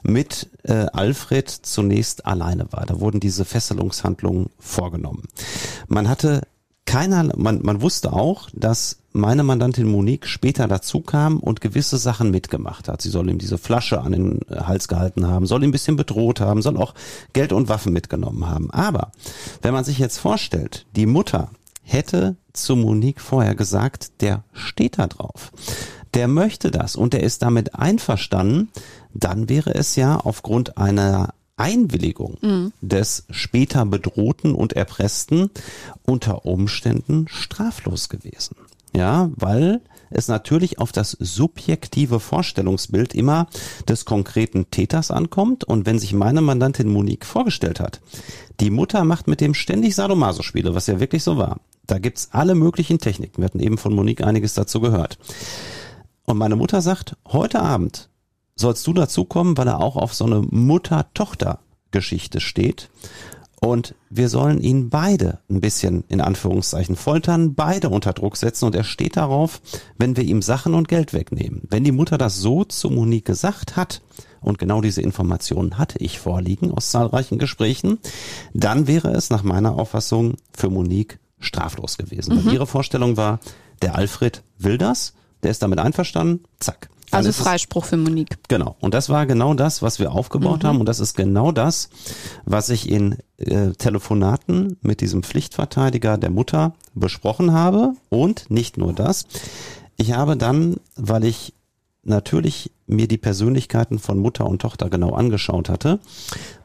mit 0.02 0.48
äh, 0.64 0.86
Alfred 0.92 1.48
zunächst 1.48 2.26
alleine 2.26 2.72
war. 2.72 2.84
Da 2.86 3.00
wurden 3.00 3.20
diese 3.20 3.44
Fesselungshandlungen 3.44 4.50
vorgenommen. 4.58 5.24
Man 5.88 6.08
hatte 6.08 6.42
keiner, 6.86 7.36
man, 7.36 7.60
man 7.62 7.82
wusste 7.82 8.12
auch, 8.12 8.48
dass 8.54 8.98
meine 9.12 9.42
Mandantin 9.42 9.86
Monique 9.86 10.26
später 10.26 10.68
dazu 10.68 11.00
kam 11.00 11.40
und 11.40 11.60
gewisse 11.60 11.98
Sachen 11.98 12.30
mitgemacht 12.30 12.88
hat. 12.88 13.02
Sie 13.02 13.10
soll 13.10 13.28
ihm 13.28 13.38
diese 13.38 13.58
Flasche 13.58 14.00
an 14.00 14.12
den 14.12 14.40
Hals 14.50 14.88
gehalten 14.88 15.26
haben, 15.26 15.46
soll 15.46 15.62
ihn 15.62 15.70
ein 15.70 15.72
bisschen 15.72 15.96
bedroht 15.96 16.40
haben, 16.40 16.62
soll 16.62 16.76
auch 16.76 16.94
Geld 17.32 17.52
und 17.52 17.68
Waffen 17.68 17.92
mitgenommen 17.92 18.48
haben. 18.48 18.70
Aber 18.70 19.10
wenn 19.62 19.74
man 19.74 19.84
sich 19.84 19.98
jetzt 19.98 20.18
vorstellt, 20.18 20.86
die 20.94 21.06
Mutter 21.06 21.50
hätte 21.82 22.36
zu 22.52 22.76
Monique 22.76 23.20
vorher 23.20 23.54
gesagt, 23.54 24.20
der 24.20 24.44
steht 24.52 24.98
da 24.98 25.06
drauf. 25.06 25.52
Der 26.14 26.28
möchte 26.28 26.70
das 26.70 26.96
und 26.96 27.12
der 27.12 27.22
ist 27.22 27.42
damit 27.42 27.74
einverstanden, 27.74 28.70
dann 29.12 29.48
wäre 29.48 29.74
es 29.74 29.96
ja 29.96 30.16
aufgrund 30.16 30.78
einer 30.78 31.34
Einwilligung 31.56 32.36
mhm. 32.40 32.72
des 32.80 33.24
später 33.30 33.84
bedrohten 33.86 34.54
und 34.54 34.74
erpressten 34.74 35.50
unter 36.04 36.44
Umständen 36.44 37.26
straflos 37.28 38.08
gewesen. 38.08 38.56
Ja, 38.94 39.30
weil 39.36 39.80
es 40.10 40.28
natürlich 40.28 40.78
auf 40.78 40.92
das 40.92 41.16
subjektive 41.18 42.20
Vorstellungsbild 42.20 43.14
immer 43.14 43.48
des 43.88 44.04
konkreten 44.04 44.70
Täters 44.70 45.10
ankommt. 45.10 45.64
Und 45.64 45.86
wenn 45.86 45.98
sich 45.98 46.12
meine 46.12 46.40
Mandantin 46.40 46.88
Monique 46.88 47.26
vorgestellt 47.26 47.80
hat, 47.80 48.00
die 48.60 48.70
Mutter 48.70 49.04
macht 49.04 49.28
mit 49.28 49.40
dem 49.40 49.54
ständig 49.54 49.94
Sadomaso-Spiele, 49.94 50.74
was 50.74 50.86
ja 50.86 51.00
wirklich 51.00 51.22
so 51.22 51.36
war. 51.36 51.60
Da 51.86 51.98
gibt's 51.98 52.28
alle 52.32 52.54
möglichen 52.54 52.98
Techniken. 52.98 53.38
Wir 53.38 53.46
hatten 53.46 53.60
eben 53.60 53.78
von 53.78 53.94
Monique 53.94 54.22
einiges 54.24 54.54
dazu 54.54 54.80
gehört. 54.80 55.18
Und 56.24 56.38
meine 56.38 56.56
Mutter 56.56 56.80
sagt, 56.80 57.16
heute 57.26 57.60
Abend 57.60 58.08
sollst 58.56 58.86
du 58.86 58.92
dazukommen, 58.92 59.56
weil 59.56 59.68
er 59.68 59.80
auch 59.80 59.96
auf 59.96 60.14
so 60.14 60.24
eine 60.24 60.40
Mutter-Tochter-Geschichte 60.40 62.40
steht. 62.40 62.90
Und 63.60 63.94
wir 64.10 64.28
sollen 64.28 64.60
ihn 64.60 64.90
beide 64.90 65.40
ein 65.48 65.60
bisschen 65.60 66.04
in 66.08 66.20
Anführungszeichen 66.20 66.94
foltern, 66.94 67.54
beide 67.54 67.88
unter 67.88 68.12
Druck 68.12 68.36
setzen 68.36 68.66
und 68.66 68.74
er 68.74 68.84
steht 68.84 69.16
darauf, 69.16 69.62
wenn 69.96 70.16
wir 70.16 70.24
ihm 70.24 70.42
Sachen 70.42 70.74
und 70.74 70.88
Geld 70.88 71.14
wegnehmen. 71.14 71.62
Wenn 71.70 71.84
die 71.84 71.92
Mutter 71.92 72.18
das 72.18 72.36
so 72.36 72.64
zu 72.64 72.90
Monique 72.90 73.24
gesagt 73.24 73.76
hat, 73.76 74.02
und 74.40 74.58
genau 74.58 74.80
diese 74.80 75.02
Informationen 75.02 75.76
hatte 75.76 75.98
ich 75.98 76.20
vorliegen 76.20 76.70
aus 76.70 76.90
zahlreichen 76.90 77.38
Gesprächen, 77.38 77.98
dann 78.54 78.86
wäre 78.86 79.10
es 79.10 79.30
nach 79.30 79.42
meiner 79.42 79.72
Auffassung 79.72 80.34
für 80.52 80.70
Monique 80.70 81.18
straflos 81.40 81.98
gewesen. 81.98 82.36
Mhm. 82.36 82.46
Weil 82.46 82.54
ihre 82.54 82.66
Vorstellung 82.66 83.16
war, 83.16 83.40
der 83.82 83.96
Alfred 83.96 84.42
will 84.58 84.78
das, 84.78 85.14
der 85.42 85.50
ist 85.50 85.62
damit 85.62 85.80
einverstanden, 85.80 86.44
zack. 86.60 86.90
Also 87.10 87.32
Freispruch 87.32 87.84
für 87.84 87.96
Monique. 87.96 88.36
Genau. 88.48 88.76
Und 88.80 88.94
das 88.94 89.08
war 89.08 89.26
genau 89.26 89.54
das, 89.54 89.82
was 89.82 89.98
wir 89.98 90.12
aufgebaut 90.12 90.62
mhm. 90.62 90.68
haben. 90.68 90.80
Und 90.80 90.88
das 90.88 91.00
ist 91.00 91.16
genau 91.16 91.52
das, 91.52 91.88
was 92.44 92.68
ich 92.68 92.90
in 92.90 93.16
äh, 93.38 93.70
Telefonaten 93.72 94.76
mit 94.82 95.00
diesem 95.00 95.22
Pflichtverteidiger 95.22 96.18
der 96.18 96.30
Mutter 96.30 96.74
besprochen 96.94 97.52
habe. 97.52 97.94
Und 98.08 98.50
nicht 98.50 98.76
nur 98.76 98.92
das. 98.92 99.26
Ich 99.96 100.12
habe 100.12 100.36
dann, 100.36 100.76
weil 100.96 101.24
ich 101.24 101.54
natürlich 102.02 102.70
mir 102.86 103.08
die 103.08 103.18
Persönlichkeiten 103.18 103.98
von 103.98 104.18
Mutter 104.18 104.46
und 104.46 104.62
Tochter 104.62 104.88
genau 104.88 105.12
angeschaut 105.12 105.68
hatte, 105.68 105.98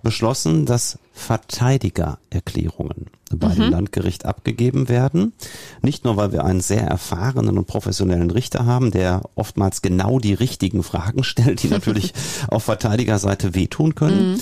beschlossen, 0.03 0.65
dass 0.65 0.99
Verteidigererklärungen 1.13 3.07
bei 3.33 3.49
mhm. 3.49 3.55
dem 3.55 3.71
Landgericht 3.71 4.25
abgegeben 4.25 4.89
werden. 4.89 5.33
Nicht 5.81 6.05
nur, 6.05 6.17
weil 6.17 6.31
wir 6.31 6.45
einen 6.45 6.61
sehr 6.61 6.83
erfahrenen 6.83 7.57
und 7.57 7.67
professionellen 7.67 8.31
Richter 8.31 8.65
haben, 8.65 8.91
der 8.91 9.21
oftmals 9.35 9.81
genau 9.81 10.19
die 10.19 10.33
richtigen 10.33 10.83
Fragen 10.83 11.23
stellt, 11.25 11.63
die 11.63 11.69
natürlich 11.69 12.13
auf 12.47 12.63
Verteidigerseite 12.63 13.55
wehtun 13.55 13.95
können, 13.95 14.33
mhm. 14.33 14.39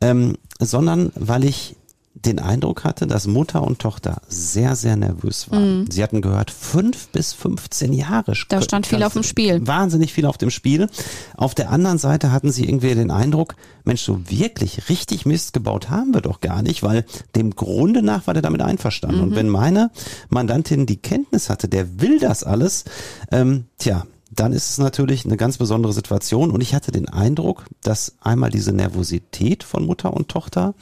ähm, 0.00 0.36
sondern 0.58 1.12
weil 1.14 1.44
ich 1.44 1.76
den 2.24 2.38
Eindruck 2.38 2.84
hatte, 2.84 3.06
dass 3.06 3.26
Mutter 3.26 3.62
und 3.62 3.78
Tochter 3.78 4.20
sehr, 4.28 4.76
sehr 4.76 4.96
nervös 4.96 5.50
waren. 5.50 5.80
Mhm. 5.80 5.90
Sie 5.90 6.02
hatten 6.02 6.20
gehört, 6.20 6.50
fünf 6.50 7.08
bis 7.08 7.32
15 7.32 7.92
Jahre. 7.92 8.34
Da 8.48 8.60
stand 8.60 8.86
viel 8.86 9.02
auf 9.02 9.14
dem 9.14 9.22
Spiel. 9.22 9.66
Wahnsinnig 9.66 10.12
viel 10.12 10.26
auf 10.26 10.36
dem 10.36 10.50
Spiel. 10.50 10.88
Auf 11.36 11.54
der 11.54 11.70
anderen 11.70 11.98
Seite 11.98 12.30
hatten 12.30 12.52
sie 12.52 12.66
irgendwie 12.66 12.94
den 12.94 13.10
Eindruck, 13.10 13.54
Mensch, 13.84 14.02
so 14.02 14.20
wirklich 14.28 14.88
richtig 14.88 15.24
Mist 15.24 15.52
gebaut 15.52 15.88
haben 15.88 16.12
wir 16.12 16.20
doch 16.20 16.40
gar 16.40 16.62
nicht, 16.62 16.82
weil 16.82 17.04
dem 17.34 17.56
Grunde 17.56 18.02
nach 18.02 18.26
war 18.26 18.34
der 18.34 18.42
damit 18.42 18.60
einverstanden. 18.60 19.18
Mhm. 19.18 19.22
Und 19.22 19.36
wenn 19.36 19.48
meine 19.48 19.90
Mandantin 20.28 20.86
die 20.86 20.98
Kenntnis 20.98 21.48
hatte, 21.48 21.68
der 21.68 22.00
will 22.00 22.18
das 22.18 22.44
alles, 22.44 22.84
ähm, 23.32 23.64
tja, 23.78 24.04
dann 24.30 24.52
ist 24.52 24.70
es 24.70 24.78
natürlich 24.78 25.24
eine 25.24 25.36
ganz 25.36 25.58
besondere 25.58 25.92
Situation. 25.92 26.50
Und 26.50 26.60
ich 26.60 26.74
hatte 26.74 26.92
den 26.92 27.08
Eindruck, 27.08 27.64
dass 27.82 28.14
einmal 28.20 28.50
diese 28.50 28.72
Nervosität 28.72 29.64
von 29.64 29.84
Mutter 29.84 30.14
und 30.14 30.28
Tochter 30.28 30.74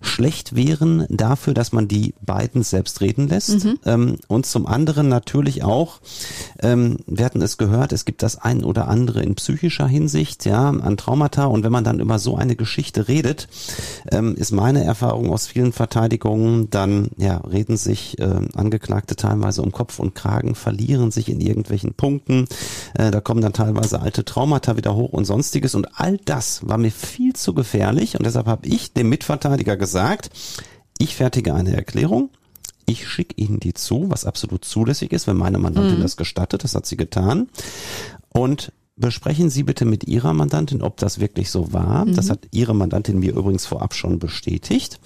schlecht 0.00 0.56
wären 0.56 1.06
dafür, 1.08 1.54
dass 1.54 1.72
man 1.72 1.86
die 1.86 2.14
beiden 2.20 2.62
selbst 2.62 3.00
reden 3.00 3.28
lässt. 3.28 3.64
Mhm. 3.64 3.78
Ähm, 3.84 4.16
und 4.28 4.46
zum 4.46 4.66
anderen 4.66 5.08
natürlich 5.08 5.62
auch, 5.62 6.00
ähm, 6.62 6.98
wir 7.06 7.24
hatten 7.24 7.42
es 7.42 7.58
gehört, 7.58 7.92
es 7.92 8.04
gibt 8.04 8.22
das 8.22 8.36
ein 8.36 8.64
oder 8.64 8.88
andere 8.88 9.22
in 9.22 9.34
psychischer 9.36 9.86
Hinsicht, 9.86 10.44
ja, 10.44 10.70
an 10.70 10.96
Traumata. 10.96 11.44
Und 11.44 11.62
wenn 11.62 11.72
man 11.72 11.84
dann 11.84 12.00
über 12.00 12.18
so 12.18 12.36
eine 12.36 12.56
Geschichte 12.56 13.08
redet, 13.08 13.48
ähm, 14.10 14.34
ist 14.34 14.50
meine 14.50 14.82
Erfahrung 14.82 15.32
aus 15.32 15.46
vielen 15.46 15.72
Verteidigungen, 15.72 16.70
dann 16.70 17.10
ja, 17.18 17.36
reden 17.38 17.76
sich 17.76 18.18
äh, 18.18 18.40
Angeklagte 18.54 19.16
teilweise 19.16 19.62
um 19.62 19.70
Kopf 19.70 19.98
und 19.98 20.14
Kragen, 20.14 20.54
verlieren 20.54 21.10
sich 21.10 21.28
in 21.28 21.40
irgendwelchen 21.40 21.94
Punkten. 21.94 22.46
Äh, 22.94 23.10
da 23.10 23.20
kommen 23.20 23.40
dann 23.40 23.52
teilweise 23.52 24.00
alte 24.00 24.24
Traumata 24.24 24.76
wieder 24.76 24.94
hoch 24.94 25.12
und 25.12 25.24
sonstiges. 25.24 25.74
Und 25.74 26.00
all 26.00 26.18
das 26.18 26.66
war 26.66 26.78
mir 26.78 26.92
viel 26.92 27.34
zu 27.34 27.54
gefährlich. 27.54 28.16
Und 28.18 28.24
deshalb 28.26 28.46
habe 28.46 28.66
ich 28.66 28.92
dem 28.92 29.08
Mitverteidiger 29.08 29.76
gesagt, 29.76 30.30
ich 30.98 31.16
fertige 31.16 31.54
eine 31.54 31.74
Erklärung. 31.74 32.30
Ich 32.86 33.08
schicke 33.08 33.34
Ihnen 33.36 33.60
die 33.60 33.74
zu, 33.74 34.06
was 34.08 34.24
absolut 34.24 34.64
zulässig 34.64 35.12
ist, 35.12 35.26
wenn 35.26 35.36
meine 35.36 35.58
Mandantin 35.58 35.98
mhm. 35.98 36.02
das 36.02 36.16
gestattet. 36.16 36.64
Das 36.64 36.74
hat 36.74 36.86
sie 36.86 36.96
getan. 36.96 37.48
Und 38.32 38.72
besprechen 38.96 39.48
Sie 39.50 39.62
bitte 39.62 39.84
mit 39.84 40.04
Ihrer 40.04 40.34
Mandantin, 40.34 40.82
ob 40.82 40.98
das 40.98 41.20
wirklich 41.20 41.50
so 41.50 41.72
war. 41.72 42.04
Mhm. 42.04 42.14
Das 42.14 42.30
hat 42.30 42.48
Ihre 42.50 42.74
Mandantin 42.74 43.18
mir 43.18 43.32
übrigens 43.32 43.66
vorab 43.66 43.94
schon 43.94 44.18
bestätigt. 44.18 45.00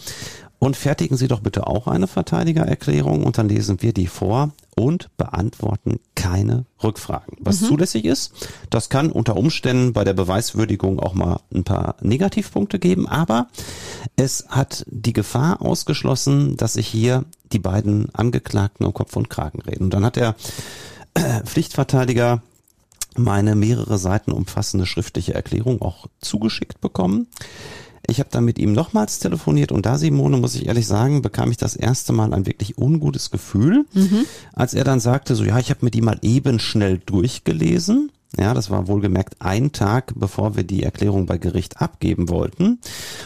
und 0.59 0.77
fertigen 0.77 1.17
Sie 1.17 1.29
doch 1.29 1.41
bitte 1.41 1.67
auch 1.67 1.87
eine 1.89 2.07
Verteidigererklärung 2.07 3.25
und 3.25 3.37
dann 3.37 3.49
lesen 3.51 3.83
wir 3.83 3.93
die 3.93 4.07
vor 4.07 4.53
und 4.77 5.15
beantworten 5.19 6.01
keine 6.25 6.65
Rückfragen. 6.83 7.37
Was 7.41 7.61
mhm. 7.61 7.67
zulässig 7.67 8.07
ist, 8.07 8.33
das 8.71 8.89
kann 8.89 9.13
unter 9.13 9.37
Umständen 9.37 9.93
bei 9.93 10.05
der 10.05 10.15
Beweiswürdigung 10.15 10.99
auch 10.99 11.13
mal 11.13 11.41
ein 11.55 11.65
paar 11.65 11.97
Negativpunkte 12.01 12.79
geben, 12.79 13.07
aber 13.07 13.49
es 14.17 14.47
hat 14.49 14.87
die 14.89 15.13
Gefahr 15.13 15.61
ausgeschlossen, 15.61 16.57
dass 16.57 16.73
sich 16.75 16.89
hier 16.89 17.27
die 17.53 17.59
beiden 17.59 18.09
Angeklagten 18.15 18.87
um 18.87 18.95
Kopf 18.95 19.15
und 19.17 19.29
Kragen 19.29 19.61
reden. 19.61 19.85
Und 19.85 19.95
dann 19.95 20.07
hat 20.07 20.17
der 20.17 20.35
Pflichtverteidiger 21.45 22.43
meine 23.17 23.55
mehrere 23.55 23.99
Seiten 23.99 24.33
umfassende 24.33 24.87
schriftliche 24.87 25.35
Erklärung 25.35 25.83
auch 25.83 26.07
zugeschickt 26.23 26.81
bekommen. 26.81 27.27
Ich 28.07 28.19
habe 28.21 28.29
dann 28.31 28.45
mit 28.45 28.59
ihm 28.59 28.73
nochmals 28.73 29.19
telefoniert 29.19 29.73
und 29.73 29.87
da, 29.87 29.97
Simone, 29.99 30.37
muss 30.37 30.55
ich 30.55 30.67
ehrlich 30.67 30.87
sagen, 30.87 31.23
bekam 31.23 31.51
ich 31.51 31.57
das 31.57 31.75
erste 31.75 32.13
Mal 32.13 32.35
ein 32.35 32.47
wirklich 32.47 32.77
ungutes 32.77 33.31
Gefühl, 33.31 33.87
mhm. 33.95 34.27
als 34.53 34.75
er 34.75 34.85
dann 34.85 35.01
sagte, 35.01 35.35
so 35.35 35.45
ja, 35.45 35.59
ich 35.59 35.71
habe 35.71 35.85
mir 35.85 35.91
die 35.91 36.03
mal 36.03 36.19
eben 36.23 36.59
schnell 36.59 36.99
durchgelesen. 36.99 38.11
Ja, 38.39 38.53
das 38.53 38.69
war 38.69 38.89
wohlgemerkt 38.89 39.37
ein 39.39 39.71
Tag, 39.71 40.13
bevor 40.17 40.57
wir 40.57 40.65
die 40.65 40.83
Erklärung 40.83 41.27
bei 41.27 41.39
Gericht 41.39 41.81
abgeben 41.81 42.29
wollten. 42.29 42.81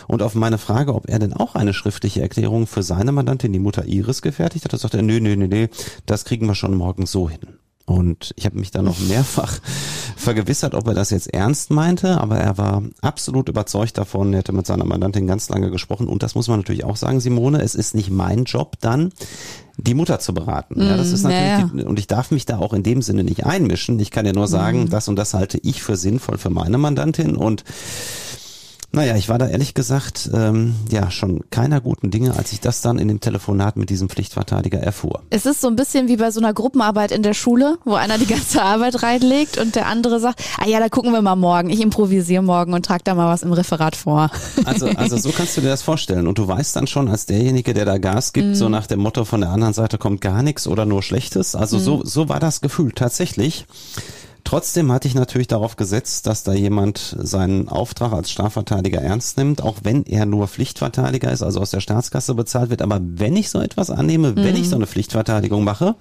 Und 0.06 0.22
auf 0.22 0.34
meine 0.34 0.58
Frage, 0.58 0.94
ob 0.94 1.08
er 1.08 1.18
denn 1.18 1.32
auch 1.32 1.54
eine 1.54 1.72
schriftliche 1.72 2.20
Erklärung 2.20 2.66
für 2.66 2.82
seine 2.82 3.10
Mandantin, 3.10 3.52
die 3.52 3.58
Mutter 3.58 3.86
Iris, 3.86 4.20
gefertigt 4.20 4.66
hat, 4.66 4.78
sagte 4.78 4.98
er, 4.98 5.02
nö, 5.02 5.18
nö, 5.18 5.34
nö, 5.34 5.48
nö, 5.48 5.68
das 6.04 6.26
kriegen 6.26 6.46
wir 6.46 6.54
schon 6.54 6.76
morgen 6.76 7.06
so 7.06 7.30
hin. 7.30 7.40
Und 7.88 8.34
ich 8.36 8.44
habe 8.44 8.58
mich 8.58 8.70
dann 8.70 8.84
noch 8.84 8.98
mehrfach 9.00 9.60
vergewissert, 10.16 10.74
ob 10.74 10.86
er 10.88 10.94
das 10.94 11.08
jetzt 11.08 11.32
ernst 11.32 11.70
meinte, 11.70 12.20
aber 12.20 12.36
er 12.36 12.58
war 12.58 12.82
absolut 13.00 13.48
überzeugt 13.48 13.96
davon. 13.96 14.34
Er 14.34 14.40
hätte 14.40 14.52
mit 14.52 14.66
seiner 14.66 14.84
Mandantin 14.84 15.26
ganz 15.26 15.48
lange 15.48 15.70
gesprochen. 15.70 16.06
Und 16.06 16.22
das 16.22 16.34
muss 16.34 16.48
man 16.48 16.58
natürlich 16.58 16.84
auch 16.84 16.96
sagen, 16.96 17.18
Simone, 17.20 17.62
es 17.62 17.74
ist 17.74 17.94
nicht 17.94 18.10
mein 18.10 18.44
Job 18.44 18.76
dann, 18.80 19.10
die 19.78 19.94
Mutter 19.94 20.18
zu 20.18 20.34
beraten. 20.34 20.82
Ja, 20.82 20.98
das 20.98 21.12
ist 21.12 21.22
mm, 21.22 21.28
natürlich, 21.28 21.72
ja, 21.72 21.80
ja. 21.82 21.88
Und 21.88 21.98
ich 21.98 22.06
darf 22.06 22.30
mich 22.30 22.44
da 22.44 22.58
auch 22.58 22.74
in 22.74 22.82
dem 22.82 23.00
Sinne 23.00 23.24
nicht 23.24 23.46
einmischen. 23.46 23.98
Ich 24.00 24.10
kann 24.10 24.26
ja 24.26 24.34
nur 24.34 24.48
sagen, 24.48 24.82
mhm. 24.82 24.90
das 24.90 25.08
und 25.08 25.16
das 25.16 25.32
halte 25.32 25.58
ich 25.62 25.82
für 25.82 25.96
sinnvoll 25.96 26.36
für 26.36 26.50
meine 26.50 26.76
Mandantin 26.76 27.36
und 27.36 27.64
naja, 28.90 29.16
ich 29.16 29.28
war 29.28 29.36
da 29.36 29.46
ehrlich 29.46 29.74
gesagt 29.74 30.30
ähm, 30.32 30.74
ja 30.90 31.10
schon 31.10 31.44
keiner 31.50 31.80
guten 31.80 32.10
Dinge, 32.10 32.34
als 32.36 32.52
ich 32.52 32.60
das 32.60 32.80
dann 32.80 32.98
in 32.98 33.08
dem 33.08 33.20
Telefonat 33.20 33.76
mit 33.76 33.90
diesem 33.90 34.08
Pflichtverteidiger 34.08 34.78
erfuhr. 34.78 35.22
Es 35.28 35.44
ist 35.44 35.60
so 35.60 35.68
ein 35.68 35.76
bisschen 35.76 36.08
wie 36.08 36.16
bei 36.16 36.30
so 36.30 36.40
einer 36.40 36.54
Gruppenarbeit 36.54 37.12
in 37.12 37.22
der 37.22 37.34
Schule, 37.34 37.76
wo 37.84 37.94
einer 37.94 38.16
die 38.16 38.26
ganze 38.26 38.62
Arbeit 38.62 39.02
reinlegt 39.02 39.58
und 39.58 39.76
der 39.76 39.86
andere 39.86 40.20
sagt, 40.20 40.42
ah 40.58 40.66
ja, 40.66 40.80
da 40.80 40.88
gucken 40.88 41.12
wir 41.12 41.20
mal 41.20 41.36
morgen. 41.36 41.68
Ich 41.68 41.82
improvisiere 41.82 42.42
morgen 42.42 42.72
und 42.72 42.86
trage 42.86 43.04
da 43.04 43.14
mal 43.14 43.30
was 43.30 43.42
im 43.42 43.52
Referat 43.52 43.94
vor. 43.94 44.30
Also, 44.64 44.86
also 44.88 45.18
so 45.18 45.32
kannst 45.32 45.56
du 45.56 45.60
dir 45.60 45.68
das 45.68 45.82
vorstellen. 45.82 46.26
Und 46.26 46.38
du 46.38 46.48
weißt 46.48 46.74
dann 46.74 46.86
schon 46.86 47.08
als 47.08 47.26
derjenige, 47.26 47.74
der 47.74 47.84
da 47.84 47.98
Gas 47.98 48.32
gibt, 48.32 48.48
mm. 48.48 48.54
so 48.54 48.68
nach 48.68 48.86
dem 48.86 49.00
Motto 49.00 49.24
von 49.24 49.40
der 49.40 49.50
anderen 49.50 49.74
Seite 49.74 49.98
kommt 49.98 50.20
gar 50.20 50.42
nichts 50.42 50.66
oder 50.66 50.86
nur 50.86 51.02
Schlechtes. 51.02 51.54
Also 51.54 51.76
mm. 51.76 51.80
so, 51.80 52.04
so 52.04 52.28
war 52.28 52.40
das 52.40 52.60
Gefühl 52.60 52.92
tatsächlich. 52.92 53.66
Trotzdem 54.48 54.90
hatte 54.90 55.06
ich 55.06 55.14
natürlich 55.14 55.46
darauf 55.46 55.76
gesetzt, 55.76 56.26
dass 56.26 56.42
da 56.42 56.54
jemand 56.54 57.14
seinen 57.18 57.68
Auftrag 57.68 58.14
als 58.14 58.30
Strafverteidiger 58.30 58.98
ernst 58.98 59.36
nimmt, 59.36 59.62
auch 59.62 59.80
wenn 59.82 60.04
er 60.04 60.24
nur 60.24 60.48
Pflichtverteidiger 60.48 61.30
ist, 61.30 61.42
also 61.42 61.60
aus 61.60 61.70
der 61.70 61.80
Staatskasse 61.80 62.34
bezahlt 62.34 62.70
wird. 62.70 62.80
Aber 62.80 62.98
wenn 63.02 63.36
ich 63.36 63.50
so 63.50 63.60
etwas 63.60 63.90
annehme, 63.90 64.30
mhm. 64.30 64.36
wenn 64.36 64.54
ich 64.54 64.62
mhm. 64.62 64.70
so 64.70 64.76
eine 64.76 64.86
Pflichtverteidigung 64.86 65.64
mache, 65.64 65.96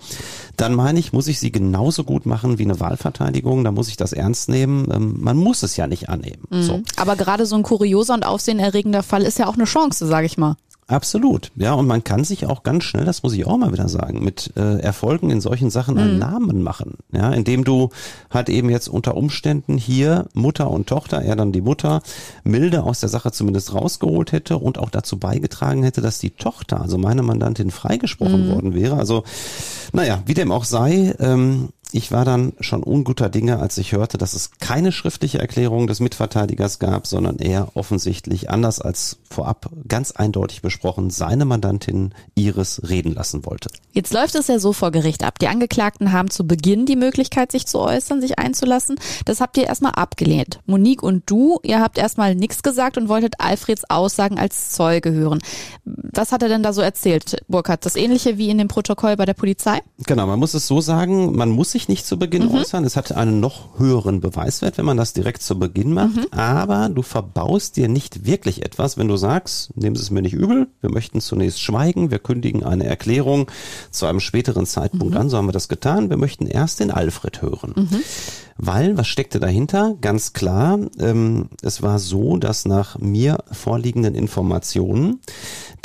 dann 0.56 0.76
meine 0.76 0.98
ich, 0.98 1.12
muss 1.12 1.28
ich 1.28 1.40
sie 1.40 1.52
genauso 1.52 2.06
gut 2.06 2.26
machen 2.26 2.58
wie 2.58 2.64
eine 2.64 2.80
Wahlverteidigung. 2.80 3.66
Da 3.66 3.74
muss 3.74 3.90
ich 3.90 3.98
das 3.98 4.14
ernst 4.14 4.48
nehmen. 4.48 4.88
Ähm, 4.94 5.18
man 5.20 5.36
muss 5.36 5.62
es 5.62 5.76
ja 5.76 5.86
nicht 5.86 6.08
annehmen. 6.08 6.44
Mhm. 6.50 6.62
So. 6.62 6.82
Aber 6.96 7.18
gerade 7.18 7.46
so 7.46 7.58
ein 7.58 7.64
kurioser 7.64 8.14
und 8.14 8.26
aufsehenerregender 8.26 9.04
Fall 9.04 9.24
ist 9.24 9.40
ja 9.40 9.48
auch 9.48 9.56
eine 9.56 9.66
Chance, 9.66 10.08
sage 10.08 10.26
ich 10.26 10.38
mal. 10.38 10.56
Absolut, 10.90 11.52
ja, 11.58 11.74
und 11.74 11.86
man 11.86 12.06
kann 12.06 12.24
sich 12.24 12.46
auch 12.46 12.64
ganz 12.64 12.86
schnell, 12.86 13.04
das 13.04 13.22
muss 13.22 13.34
ich 13.34 13.46
auch 13.46 13.58
mal 13.58 13.74
wieder 13.74 13.90
sagen, 13.90 14.24
mit 14.24 14.54
äh, 14.56 14.80
Erfolgen 14.80 15.30
in 15.30 15.42
solchen 15.42 15.70
Sachen 15.70 15.96
mhm. 15.96 16.00
einen 16.00 16.20
Namen 16.20 16.64
machen, 16.64 16.96
ja, 17.12 17.34
indem 17.34 17.66
du 17.66 17.90
halt 18.30 18.48
eben 18.48 18.70
jetzt 18.70 18.88
unter 18.88 19.18
Umständen 19.18 19.78
hier 19.78 20.30
Mutter 20.34 20.72
und 20.72 20.88
Tochter, 20.88 21.22
er 21.22 21.36
dann 21.36 21.52
die 21.52 21.60
Mutter, 21.60 22.02
milde 22.46 22.84
aus 22.84 23.02
der 23.02 23.10
Sache 23.10 23.34
zumindest 23.34 23.74
rausgeholt 23.74 24.32
hätte 24.32 24.58
und 24.58 24.78
auch 24.78 24.90
dazu 24.90 25.20
beigetragen 25.20 25.84
hätte, 25.84 26.00
dass 26.00 26.20
die 26.20 26.30
Tochter, 26.30 26.80
also 26.80 26.98
meine 26.98 27.22
Mandantin, 27.22 27.70
freigesprochen 27.70 28.48
mhm. 28.48 28.54
worden 28.54 28.74
wäre. 28.74 28.96
Also, 28.96 29.26
naja, 29.92 30.24
wie 30.26 30.36
dem 30.36 30.54
auch 30.54 30.64
sei, 30.64 31.14
ähm, 31.20 31.68
ich 31.92 32.12
war 32.12 32.26
dann 32.26 32.54
schon 32.60 32.84
unguter 32.84 33.30
Dinge, 33.30 33.60
als 33.60 33.78
ich 33.78 33.94
hörte, 33.94 34.18
dass 34.18 34.34
es 34.34 34.52
keine 34.60 34.92
schriftliche 34.92 35.40
Erklärung 35.40 35.88
des 35.88 36.02
Mitverteidigers 36.02 36.80
gab, 36.80 37.08
sondern 37.08 37.40
er 37.40 37.70
offensichtlich 37.76 38.50
anders 38.50 38.82
als 38.82 39.20
vorab 39.30 39.70
ganz 39.88 40.12
eindeutig 40.12 40.62
besprochen 40.62 41.10
seine 41.10 41.46
Mandantin 41.46 42.14
Iris 42.36 42.82
reden 42.90 43.14
lassen 43.14 43.46
wollte. 43.46 43.70
Jetzt 43.94 44.14
läuft 44.14 44.36
es 44.36 44.48
ja 44.48 44.60
so 44.60 44.74
vor 44.74 44.92
Gericht 44.92 45.24
ab. 45.24 45.40
Die 45.40 45.48
Angeklagten 45.48 46.12
haben 46.12 46.30
zu 46.30 46.46
Beginn 46.46 46.86
die 46.86 46.98
Möglichkeit, 46.98 47.52
sich 47.52 47.66
zu 47.66 47.80
äußern, 47.80 48.20
sich 48.20 48.38
einzulassen. 48.38 49.00
Das 49.26 49.40
habt 49.40 49.58
ihr 49.58 49.66
erstmal 49.66 49.94
abgelehnt. 49.94 50.60
Monique 50.66 51.04
und 51.04 51.24
du, 51.26 51.60
ihr 51.64 51.80
habt 51.80 51.98
erstmal 51.98 52.36
nichts 52.36 52.64
gesagt 52.64 52.98
und 52.98 53.08
wolltet 53.08 53.36
Alfreds 53.40 53.90
Aussagen 53.90 54.38
als 54.38 54.72
Zeuge 54.72 55.12
hören. 55.12 55.40
Was 55.86 56.32
hat 56.32 56.44
er 56.44 56.50
denn 56.50 56.64
da 56.64 56.74
so 56.74 56.82
erzählt, 56.82 57.44
Burkhard? 57.48 57.86
Das 57.86 57.96
ähnliche 57.96 58.38
wie 58.38 58.50
in 58.50 58.58
dem 58.58 58.68
Protokoll 58.68 59.16
bei 59.16 59.26
der 59.26 59.34
Polizei? 59.34 59.80
Genau, 60.06 60.28
man 60.28 60.40
muss 60.40 60.54
es 60.54 60.68
so 60.68 60.82
sagen, 60.82 61.36
man 61.36 61.50
muss 61.50 61.77
sich 61.78 61.88
nicht 61.88 62.06
zu 62.06 62.18
Beginn 62.18 62.46
mhm. 62.46 62.56
äußern. 62.56 62.84
Es 62.84 62.96
hat 62.96 63.12
einen 63.12 63.40
noch 63.40 63.78
höheren 63.78 64.20
Beweiswert, 64.20 64.78
wenn 64.78 64.86
man 64.86 64.98
das 64.98 65.14
direkt 65.14 65.44
zu 65.44 65.60
Beginn 65.60 65.94
macht. 65.94 66.16
Mhm. 66.16 66.28
Aber 66.32 66.90
du 66.90 67.04
verbaust 67.04 67.78
dir 67.78 67.88
nicht 67.88 68.26
wirklich 68.26 68.66
etwas, 68.66 68.98
wenn 68.98 69.08
du 69.08 69.16
sagst, 69.16 69.76
nehmen 69.78 69.96
Sie 69.96 70.02
es 70.02 70.10
mir 70.10 70.22
nicht 70.22 70.34
übel, 70.34 70.68
wir 70.82 70.92
möchten 70.92 71.22
zunächst 71.22 71.62
schweigen, 71.62 72.10
wir 72.10 72.20
kündigen 72.20 72.64
eine 72.64 72.86
Erklärung 72.86 73.50
zu 73.92 74.08
einem 74.08 74.20
späteren 74.20 74.66
Zeitpunkt 74.66 75.14
mhm. 75.14 75.22
an. 75.22 75.30
So 75.30 75.38
haben 75.38 75.48
wir 75.48 75.52
das 75.54 75.70
getan. 75.70 76.10
Wir 76.10 76.18
möchten 76.18 76.48
erst 76.48 76.80
den 76.80 76.92
Alfred 76.92 77.42
hören. 77.42 77.74
Weil, 78.58 78.98
was 78.98 79.08
steckte 79.08 79.40
dahinter? 79.40 79.96
Ganz 80.02 80.34
klar, 80.34 80.80
ähm, 81.00 81.50
es 81.62 81.82
war 81.82 82.00
so, 82.00 82.38
dass 82.38 82.66
nach 82.66 82.98
mir 83.00 83.38
vorliegenden 83.52 84.16
Informationen 84.16 85.20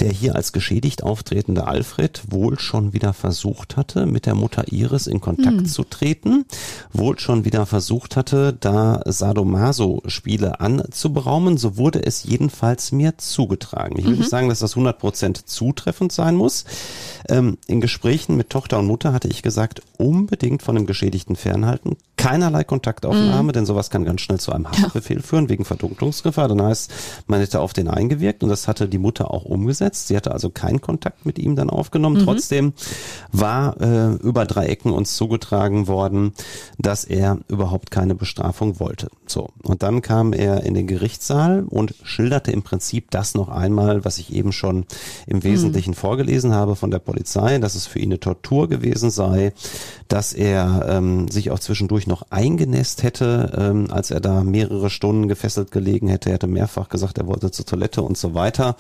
der 0.03 0.11
hier 0.11 0.35
als 0.35 0.53
geschädigt 0.53 1.03
auftretende 1.03 1.67
Alfred 1.67 2.23
wohl 2.29 2.59
schon 2.59 2.93
wieder 2.93 3.13
versucht 3.13 3.77
hatte, 3.77 4.07
mit 4.07 4.27
der 4.27 4.35
Mutter 4.35 4.73
Iris 4.73 5.07
in 5.07 5.21
Kontakt 5.21 5.59
hm. 5.59 5.67
zu 5.67 5.85
treten, 5.85 6.45
wohl 6.93 7.19
schon 7.19 7.45
wieder 7.45 7.67
versucht 7.67 8.17
hatte, 8.17 8.53
da 8.53 9.03
Sadomaso-Spiele 9.05 10.61
anzuberaumen. 10.61 11.57
So 11.57 11.77
wurde 11.77 12.05
es 12.05 12.25
jedenfalls 12.25 12.91
mir 12.91 13.19
zugetragen. 13.19 13.97
Ich 13.99 14.05
will 14.05 14.15
mhm. 14.15 14.19
nicht 14.19 14.31
sagen, 14.31 14.49
dass 14.49 14.61
das 14.61 14.75
100% 14.75 15.47
zutreffend 15.47 16.13
sein 16.13 16.35
muss. 16.35 16.65
Ähm, 17.29 17.59
in 17.67 17.81
Gesprächen 17.81 18.37
mit 18.37 18.51
Tochter 18.51 18.79
und 18.81 18.87
Mutter 18.87 19.13
hatte 19.13 19.29
ich 19.29 19.43
gesagt, 19.43 19.83
unbedingt 19.99 20.63
von 20.63 20.75
dem 20.75 20.87
Geschädigten 20.87 21.37
fernhalten, 21.37 21.97
keinerlei 22.17 22.62
Kontaktaufnahme, 22.65 23.49
mhm. 23.49 23.53
denn 23.53 23.67
sowas 23.67 23.91
kann 23.91 24.05
ganz 24.05 24.21
schnell 24.21 24.41
zu 24.41 24.53
einem 24.53 24.69
Haftbefehl 24.69 25.19
ja. 25.19 25.23
führen 25.23 25.49
wegen 25.49 25.65
Verdunklungsgefahr. 25.65 26.49
Dann 26.49 26.63
heißt, 26.63 26.91
man 27.27 27.41
hätte 27.41 27.61
auf 27.61 27.73
den 27.73 27.89
eingewirkt 27.89 28.43
und 28.43 28.49
das 28.49 28.69
hatte 28.69 28.89
die 28.89 28.99
Mutter 28.99 29.31
auch 29.31 29.45
umgesetzt. 29.45 30.09
Sie 30.09 30.17
hatte 30.17 30.33
also 30.33 30.51
keinen 30.51 30.81
Kontakt 30.81 31.27
mit 31.27 31.39
ihm 31.39 31.57
dann 31.57 31.71
aufgenommen. 31.71 32.21
Mhm. 32.21 32.25
Trotzdem 32.25 32.73
war 33.31 33.81
äh, 33.81 34.15
über 34.17 34.45
drei 34.47 34.67
Ecken 34.67 34.93
uns 34.93 35.17
zugetragen 35.17 35.87
worden, 35.87 36.33
dass 36.79 37.05
er 37.05 37.39
überhaupt 37.49 37.91
keine 37.91 38.15
Bestrafung 38.15 38.81
wollte. 38.81 39.09
So. 39.27 39.49
Und 39.63 39.83
dann 39.83 40.03
kam 40.03 40.33
er 40.33 40.63
in 40.65 40.75
den 40.75 40.87
Gerichtssaal 40.87 41.65
und 41.69 41.95
schilderte 42.03 42.53
im 42.53 42.63
Prinzip 42.63 43.11
das 43.11 43.35
noch 43.35 43.49
einmal, 43.49 44.05
was 44.05 44.19
ich 44.19 44.33
eben 44.33 44.53
schon 44.53 44.87
im 45.27 45.43
Wesentlichen 45.43 45.91
mhm. 45.91 45.97
vorgelesen 45.97 46.55
habe 46.55 46.77
von 46.77 46.91
der 46.91 46.99
Polizei, 46.99 47.59
dass 47.59 47.75
es 47.75 47.87
für 47.87 47.99
ihn 47.99 48.11
eine 48.11 48.21
Tortur 48.21 48.69
gewesen 48.69 49.11
sei, 49.11 49.53
dass 50.09 50.33
er 50.33 50.87
ähm, 50.89 51.29
sich 51.29 51.51
auch 51.51 51.59
zwischendurch 51.59 52.07
noch 52.07 52.27
eingenässt 52.53 53.03
hätte, 53.03 53.51
ähm, 53.57 53.87
als 53.91 54.11
er 54.11 54.21
da 54.21 54.45
mehrere 54.45 54.91
Stunden 54.91 55.27
gefesselt 55.27 55.71
gelegen 55.71 56.09
hätte. 56.09 56.29
Er 56.29 56.35
hatte 56.35 56.47
mehrfach 56.47 56.89
gesagt, 56.89 57.17
er 57.19 57.27
wollte 57.27 57.51
zur 57.51 57.65
Toilette 57.65 58.03
und 58.03 58.19
so 58.19 58.35
weiter. 58.35 58.77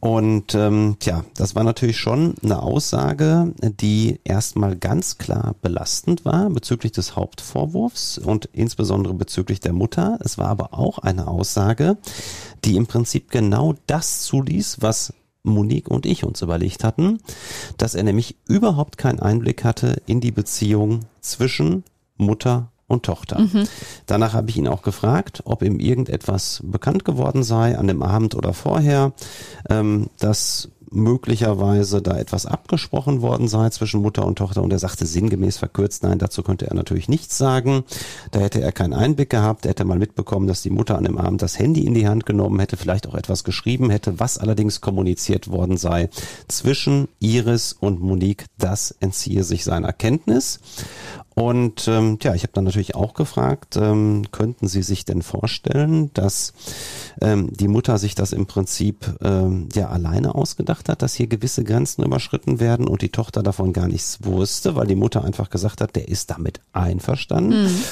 Und 0.00 0.54
ähm, 0.54 0.96
tja, 1.00 1.24
das 1.34 1.54
war 1.54 1.64
natürlich 1.64 1.96
schon 1.96 2.34
eine 2.42 2.62
Aussage, 2.62 3.52
die 3.62 4.20
erstmal 4.24 4.76
ganz 4.76 5.18
klar 5.18 5.54
belastend 5.62 6.24
war 6.24 6.50
bezüglich 6.50 6.92
des 6.92 7.16
Hauptvorwurfs 7.16 8.18
und 8.18 8.48
insbesondere 8.52 9.14
bezüglich 9.14 9.60
der 9.60 9.72
Mutter. 9.72 10.18
Es 10.22 10.36
war 10.36 10.48
aber 10.48 10.74
auch 10.74 10.98
eine 10.98 11.26
Aussage, 11.26 11.96
die 12.64 12.76
im 12.76 12.86
Prinzip 12.86 13.30
genau 13.30 13.74
das 13.86 14.22
zuließ, 14.22 14.78
was 14.80 15.14
Monique 15.42 15.88
und 15.88 16.04
ich 16.04 16.24
uns 16.24 16.42
überlegt 16.42 16.84
hatten, 16.84 17.20
dass 17.78 17.94
er 17.94 18.02
nämlich 18.02 18.36
überhaupt 18.46 18.98
keinen 18.98 19.20
Einblick 19.20 19.64
hatte 19.64 20.02
in 20.04 20.20
die 20.20 20.32
Beziehung 20.32 21.00
zwischen 21.22 21.84
Mutter 22.18 22.70
und 22.90 23.04
Tochter. 23.04 23.40
Mhm. 23.40 23.68
Danach 24.06 24.34
habe 24.34 24.50
ich 24.50 24.56
ihn 24.56 24.68
auch 24.68 24.82
gefragt, 24.82 25.42
ob 25.44 25.62
ihm 25.62 25.78
irgendetwas 25.78 26.60
bekannt 26.64 27.04
geworden 27.04 27.42
sei 27.42 27.78
an 27.78 27.86
dem 27.86 28.02
Abend 28.02 28.34
oder 28.34 28.52
vorher. 28.52 29.12
Ähm, 29.68 30.08
das 30.18 30.68
möglicherweise 30.90 32.02
da 32.02 32.18
etwas 32.18 32.46
abgesprochen 32.46 33.22
worden 33.22 33.48
sei 33.48 33.70
zwischen 33.70 34.02
Mutter 34.02 34.26
und 34.26 34.38
Tochter 34.38 34.62
und 34.62 34.72
er 34.72 34.78
sagte 34.78 35.06
sinngemäß 35.06 35.56
verkürzt, 35.56 36.02
nein, 36.02 36.18
dazu 36.18 36.42
könnte 36.42 36.66
er 36.66 36.74
natürlich 36.74 37.08
nichts 37.08 37.38
sagen. 37.38 37.84
Da 38.32 38.40
hätte 38.40 38.60
er 38.60 38.72
keinen 38.72 38.92
Einblick 38.92 39.30
gehabt, 39.30 39.64
er 39.64 39.70
hätte 39.70 39.84
mal 39.84 39.98
mitbekommen, 39.98 40.46
dass 40.46 40.62
die 40.62 40.70
Mutter 40.70 40.98
an 40.98 41.04
dem 41.04 41.16
Abend 41.16 41.42
das 41.42 41.58
Handy 41.58 41.86
in 41.86 41.94
die 41.94 42.08
Hand 42.08 42.26
genommen 42.26 42.58
hätte, 42.58 42.76
vielleicht 42.76 43.06
auch 43.06 43.14
etwas 43.14 43.44
geschrieben 43.44 43.90
hätte, 43.90 44.18
was 44.18 44.38
allerdings 44.38 44.80
kommuniziert 44.80 45.48
worden 45.48 45.76
sei 45.76 46.10
zwischen 46.48 47.08
Iris 47.20 47.72
und 47.72 48.00
Monique, 48.00 48.46
das 48.58 48.90
entziehe 49.00 49.44
sich 49.44 49.64
seiner 49.64 49.92
Kenntnis. 49.92 50.60
Und 51.34 51.86
ähm, 51.88 52.18
ja, 52.22 52.34
ich 52.34 52.42
habe 52.42 52.52
dann 52.52 52.64
natürlich 52.64 52.94
auch 52.94 53.14
gefragt, 53.14 53.76
ähm, 53.76 54.24
könnten 54.32 54.68
Sie 54.68 54.82
sich 54.82 55.04
denn 55.04 55.22
vorstellen, 55.22 56.10
dass 56.12 56.52
ähm, 57.20 57.50
die 57.52 57.68
Mutter 57.68 57.98
sich 57.98 58.14
das 58.14 58.32
im 58.32 58.46
Prinzip 58.46 59.14
ähm, 59.22 59.68
ja 59.74 59.88
alleine 59.88 60.34
ausgedacht 60.34 60.88
hat, 60.88 61.02
dass 61.02 61.14
hier 61.14 61.28
gewisse 61.28 61.64
Grenzen 61.64 62.04
überschritten 62.04 62.58
werden 62.60 62.88
und 62.88 63.02
die 63.02 63.10
Tochter 63.10 63.42
davon 63.42 63.72
gar 63.72 63.86
nichts 63.86 64.18
wusste, 64.22 64.74
weil 64.74 64.86
die 64.86 64.96
Mutter 64.96 65.24
einfach 65.24 65.50
gesagt 65.50 65.80
hat, 65.80 65.94
der 65.96 66.08
ist 66.08 66.30
damit 66.30 66.60
einverstanden. 66.72 67.64
Mhm. 67.64 67.84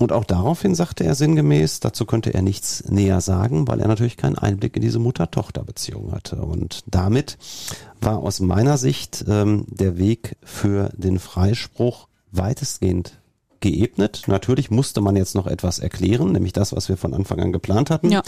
Und 0.00 0.12
auch 0.12 0.24
daraufhin 0.24 0.76
sagte 0.76 1.02
er 1.02 1.16
sinngemäß, 1.16 1.80
dazu 1.80 2.06
könnte 2.06 2.32
er 2.32 2.40
nichts 2.40 2.84
näher 2.88 3.20
sagen, 3.20 3.66
weil 3.66 3.80
er 3.80 3.88
natürlich 3.88 4.16
keinen 4.16 4.38
Einblick 4.38 4.76
in 4.76 4.82
diese 4.82 5.00
Mutter-Tochter-Beziehung 5.00 6.12
hatte. 6.12 6.36
Und 6.36 6.84
damit 6.86 7.36
war 8.00 8.18
aus 8.18 8.38
meiner 8.38 8.78
Sicht 8.78 9.24
ähm, 9.28 9.66
der 9.68 9.98
Weg 9.98 10.36
für 10.44 10.90
den 10.96 11.18
Freispruch 11.18 12.06
weitestgehend 12.32 13.18
geebnet. 13.60 14.22
Natürlich 14.26 14.70
musste 14.70 15.00
man 15.00 15.16
jetzt 15.16 15.34
noch 15.34 15.46
etwas 15.46 15.78
erklären, 15.78 16.32
nämlich 16.32 16.52
das, 16.52 16.74
was 16.74 16.88
wir 16.88 16.96
von 16.96 17.14
Anfang 17.14 17.40
an 17.40 17.52
geplant 17.52 17.90
hatten. 17.90 18.10
Ja. 18.10 18.22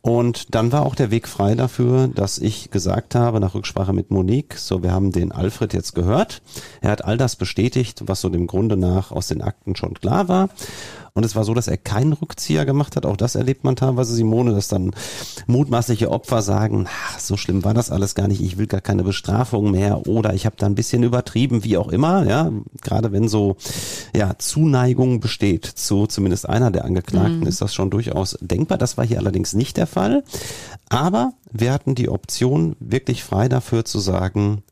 Und 0.00 0.54
dann 0.54 0.72
war 0.72 0.84
auch 0.84 0.94
der 0.94 1.10
Weg 1.10 1.28
frei 1.28 1.54
dafür, 1.54 2.08
dass 2.08 2.38
ich 2.38 2.70
gesagt 2.70 3.14
habe, 3.14 3.40
nach 3.40 3.54
Rücksprache 3.54 3.92
mit 3.92 4.10
Monique, 4.10 4.56
so, 4.56 4.82
wir 4.82 4.92
haben 4.92 5.12
den 5.12 5.32
Alfred 5.32 5.72
jetzt 5.72 5.94
gehört. 5.94 6.42
Er 6.80 6.90
hat 6.90 7.04
all 7.04 7.16
das 7.16 7.36
bestätigt, 7.36 8.02
was 8.06 8.20
so 8.20 8.28
dem 8.28 8.46
Grunde 8.46 8.76
nach 8.76 9.12
aus 9.12 9.28
den 9.28 9.42
Akten 9.42 9.76
schon 9.76 9.94
klar 9.94 10.28
war. 10.28 10.48
Und 11.16 11.24
es 11.24 11.34
war 11.34 11.44
so, 11.44 11.54
dass 11.54 11.66
er 11.66 11.78
keinen 11.78 12.12
Rückzieher 12.12 12.66
gemacht 12.66 12.94
hat. 12.94 13.06
Auch 13.06 13.16
das 13.16 13.36
erlebt 13.36 13.64
man 13.64 13.74
teilweise, 13.74 14.14
Simone, 14.14 14.52
dass 14.52 14.68
dann 14.68 14.92
mutmaßliche 15.46 16.10
Opfer 16.10 16.42
sagen, 16.42 16.86
ach, 16.88 17.18
so 17.18 17.38
schlimm 17.38 17.64
war 17.64 17.72
das 17.72 17.90
alles 17.90 18.14
gar 18.14 18.28
nicht, 18.28 18.42
ich 18.42 18.58
will 18.58 18.66
gar 18.66 18.82
keine 18.82 19.02
Bestrafung 19.02 19.70
mehr 19.70 20.06
oder 20.06 20.34
ich 20.34 20.44
habe 20.44 20.56
da 20.58 20.66
ein 20.66 20.74
bisschen 20.74 21.02
übertrieben, 21.02 21.64
wie 21.64 21.78
auch 21.78 21.88
immer. 21.88 22.26
Ja, 22.26 22.52
gerade 22.82 23.12
wenn 23.12 23.28
so 23.28 23.56
ja 24.14 24.36
Zuneigung 24.36 25.20
besteht 25.20 25.64
zu 25.64 26.06
zumindest 26.06 26.50
einer 26.50 26.70
der 26.70 26.84
Angeklagten, 26.84 27.40
mhm. 27.40 27.46
ist 27.46 27.62
das 27.62 27.74
schon 27.74 27.88
durchaus 27.88 28.36
denkbar. 28.42 28.76
Das 28.76 28.98
war 28.98 29.06
hier 29.06 29.18
allerdings 29.18 29.54
nicht 29.54 29.78
der 29.78 29.86
Fall. 29.86 30.22
Aber 30.90 31.32
wir 31.50 31.72
hatten 31.72 31.94
die 31.94 32.10
Option 32.10 32.76
wirklich 32.78 33.24
frei 33.24 33.48
dafür 33.48 33.86
zu 33.86 34.00
sagen, 34.00 34.64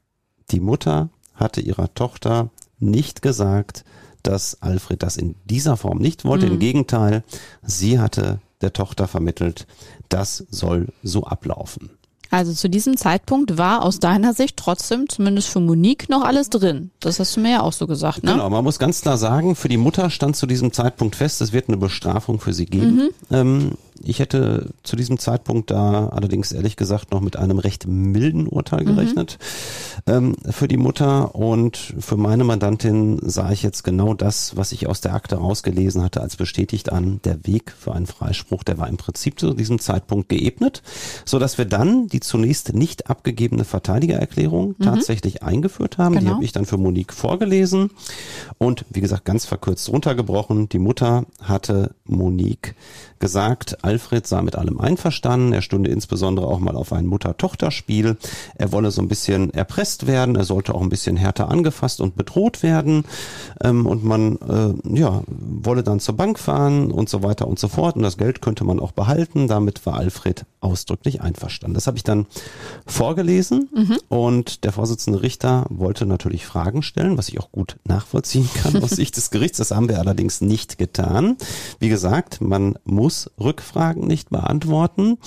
die 0.50 0.60
Mutter 0.60 1.08
hatte 1.34 1.62
ihrer 1.62 1.94
Tochter 1.94 2.50
nicht 2.78 3.22
gesagt, 3.22 3.86
dass 4.24 4.60
Alfred 4.60 5.02
das 5.02 5.16
in 5.16 5.36
dieser 5.44 5.76
Form 5.76 5.98
nicht 5.98 6.24
wollte. 6.24 6.46
Mhm. 6.46 6.52
Im 6.52 6.58
Gegenteil, 6.58 7.22
sie 7.62 8.00
hatte 8.00 8.40
der 8.60 8.72
Tochter 8.72 9.06
vermittelt, 9.06 9.66
das 10.08 10.44
soll 10.50 10.88
so 11.02 11.24
ablaufen. 11.24 11.90
Also 12.30 12.52
zu 12.52 12.68
diesem 12.68 12.96
Zeitpunkt 12.96 13.58
war 13.58 13.84
aus 13.84 14.00
deiner 14.00 14.34
Sicht 14.34 14.56
trotzdem, 14.56 15.08
zumindest 15.08 15.48
für 15.48 15.60
Monique, 15.60 16.08
noch 16.08 16.24
alles 16.24 16.50
drin. 16.50 16.90
Das 16.98 17.20
hast 17.20 17.36
du 17.36 17.40
mir 17.40 17.52
ja 17.52 17.60
auch 17.60 17.72
so 17.72 17.86
gesagt, 17.86 18.24
ne? 18.24 18.32
Genau, 18.32 18.50
man 18.50 18.64
muss 18.64 18.80
ganz 18.80 19.02
klar 19.02 19.18
sagen, 19.18 19.54
für 19.54 19.68
die 19.68 19.76
Mutter 19.76 20.10
stand 20.10 20.34
zu 20.34 20.46
diesem 20.46 20.72
Zeitpunkt 20.72 21.14
fest, 21.14 21.40
es 21.40 21.52
wird 21.52 21.68
eine 21.68 21.76
Bestrafung 21.76 22.40
für 22.40 22.52
sie 22.52 22.66
geben. 22.66 22.96
Mhm. 22.96 23.10
Ähm, 23.30 23.70
ich 24.04 24.18
hätte 24.18 24.70
zu 24.82 24.96
diesem 24.96 25.18
Zeitpunkt 25.18 25.70
da 25.70 26.08
allerdings 26.08 26.52
ehrlich 26.52 26.76
gesagt 26.76 27.12
noch 27.12 27.20
mit 27.20 27.36
einem 27.36 27.58
recht 27.58 27.86
milden 27.86 28.46
Urteil 28.46 28.82
mhm. 28.82 28.86
gerechnet 28.86 29.38
mhm. 30.06 30.12
ähm, 30.12 30.36
für 30.50 30.68
die 30.68 30.76
Mutter 30.76 31.34
und 31.34 31.76
für 31.98 32.16
meine 32.16 32.44
Mandantin 32.44 33.18
sah 33.22 33.50
ich 33.50 33.62
jetzt 33.62 33.82
genau 33.84 34.14
das, 34.14 34.56
was 34.56 34.72
ich 34.72 34.86
aus 34.86 35.00
der 35.00 35.14
Akte 35.14 35.36
rausgelesen 35.36 36.02
hatte, 36.02 36.20
als 36.20 36.36
bestätigt 36.36 36.92
an. 36.92 37.20
Der 37.24 37.46
Weg 37.46 37.72
für 37.78 37.94
einen 37.94 38.06
Freispruch, 38.06 38.62
der 38.64 38.78
war 38.78 38.88
im 38.88 38.96
Prinzip 38.96 39.38
zu 39.40 39.54
diesem 39.54 39.78
Zeitpunkt 39.78 40.28
geebnet, 40.28 40.82
so 41.24 41.38
dass 41.38 41.58
wir 41.58 41.64
dann 41.64 42.08
die 42.08 42.20
zunächst 42.20 42.74
nicht 42.74 43.08
abgegebene 43.08 43.64
Verteidigererklärung 43.64 44.74
mhm. 44.78 44.84
tatsächlich 44.84 45.42
eingeführt 45.42 45.98
haben. 45.98 46.14
Genau. 46.14 46.24
Die 46.24 46.34
habe 46.34 46.44
ich 46.44 46.52
dann 46.52 46.66
für 46.66 46.76
Monique 46.76 47.12
vorgelesen 47.12 47.90
und 48.58 48.84
wie 48.90 49.00
gesagt 49.00 49.24
ganz 49.24 49.46
verkürzt 49.46 49.88
runtergebrochen. 49.88 50.68
Die 50.68 50.78
Mutter 50.78 51.26
hatte 51.42 51.94
Monique 52.04 52.74
gesagt, 53.18 53.84
Alfred 53.94 54.26
sei 54.26 54.42
mit 54.42 54.56
allem 54.56 54.80
einverstanden. 54.80 55.52
Er 55.52 55.62
stünde 55.62 55.88
insbesondere 55.88 56.48
auch 56.48 56.58
mal 56.58 56.74
auf 56.74 56.92
ein 56.92 57.06
Mutter-Tochter-Spiel. 57.06 58.16
Er 58.56 58.72
wolle 58.72 58.90
so 58.90 59.00
ein 59.00 59.06
bisschen 59.06 59.54
erpresst 59.54 60.08
werden. 60.08 60.34
Er 60.34 60.42
sollte 60.42 60.74
auch 60.74 60.82
ein 60.82 60.88
bisschen 60.88 61.16
härter 61.16 61.48
angefasst 61.48 62.00
und 62.00 62.16
bedroht 62.16 62.64
werden. 62.64 63.04
Ähm, 63.62 63.86
und 63.86 64.02
man, 64.02 64.36
äh, 64.38 64.98
ja, 64.98 65.22
wolle 65.28 65.84
dann 65.84 66.00
zur 66.00 66.16
Bank 66.16 66.40
fahren 66.40 66.90
und 66.90 67.08
so 67.08 67.22
weiter 67.22 67.46
und 67.46 67.60
so 67.60 67.68
fort. 67.68 67.94
Und 67.94 68.02
das 68.02 68.18
Geld 68.18 68.42
könnte 68.42 68.64
man 68.64 68.80
auch 68.80 68.90
behalten. 68.90 69.46
Damit 69.46 69.86
war 69.86 69.94
Alfred 69.94 70.44
ausdrücklich 70.64 71.20
einverstanden. 71.20 71.74
Das 71.74 71.86
habe 71.86 71.96
ich 71.96 72.02
dann 72.02 72.26
vorgelesen 72.86 73.68
mhm. 73.72 73.98
und 74.08 74.64
der 74.64 74.72
Vorsitzende 74.72 75.22
Richter 75.22 75.66
wollte 75.68 76.06
natürlich 76.06 76.46
Fragen 76.46 76.82
stellen, 76.82 77.16
was 77.18 77.28
ich 77.28 77.38
auch 77.38 77.52
gut 77.52 77.76
nachvollziehen 77.84 78.48
kann 78.62 78.82
aus 78.82 78.90
Sicht 78.96 79.16
des 79.16 79.30
Gerichts. 79.30 79.58
Das 79.58 79.70
haben 79.70 79.88
wir 79.88 80.00
allerdings 80.00 80.40
nicht 80.40 80.78
getan. 80.78 81.36
Wie 81.78 81.90
gesagt, 81.90 82.40
man 82.40 82.76
muss 82.84 83.30
Rückfragen 83.38 83.83
nicht 83.92 84.30
beantworten. 84.30 85.18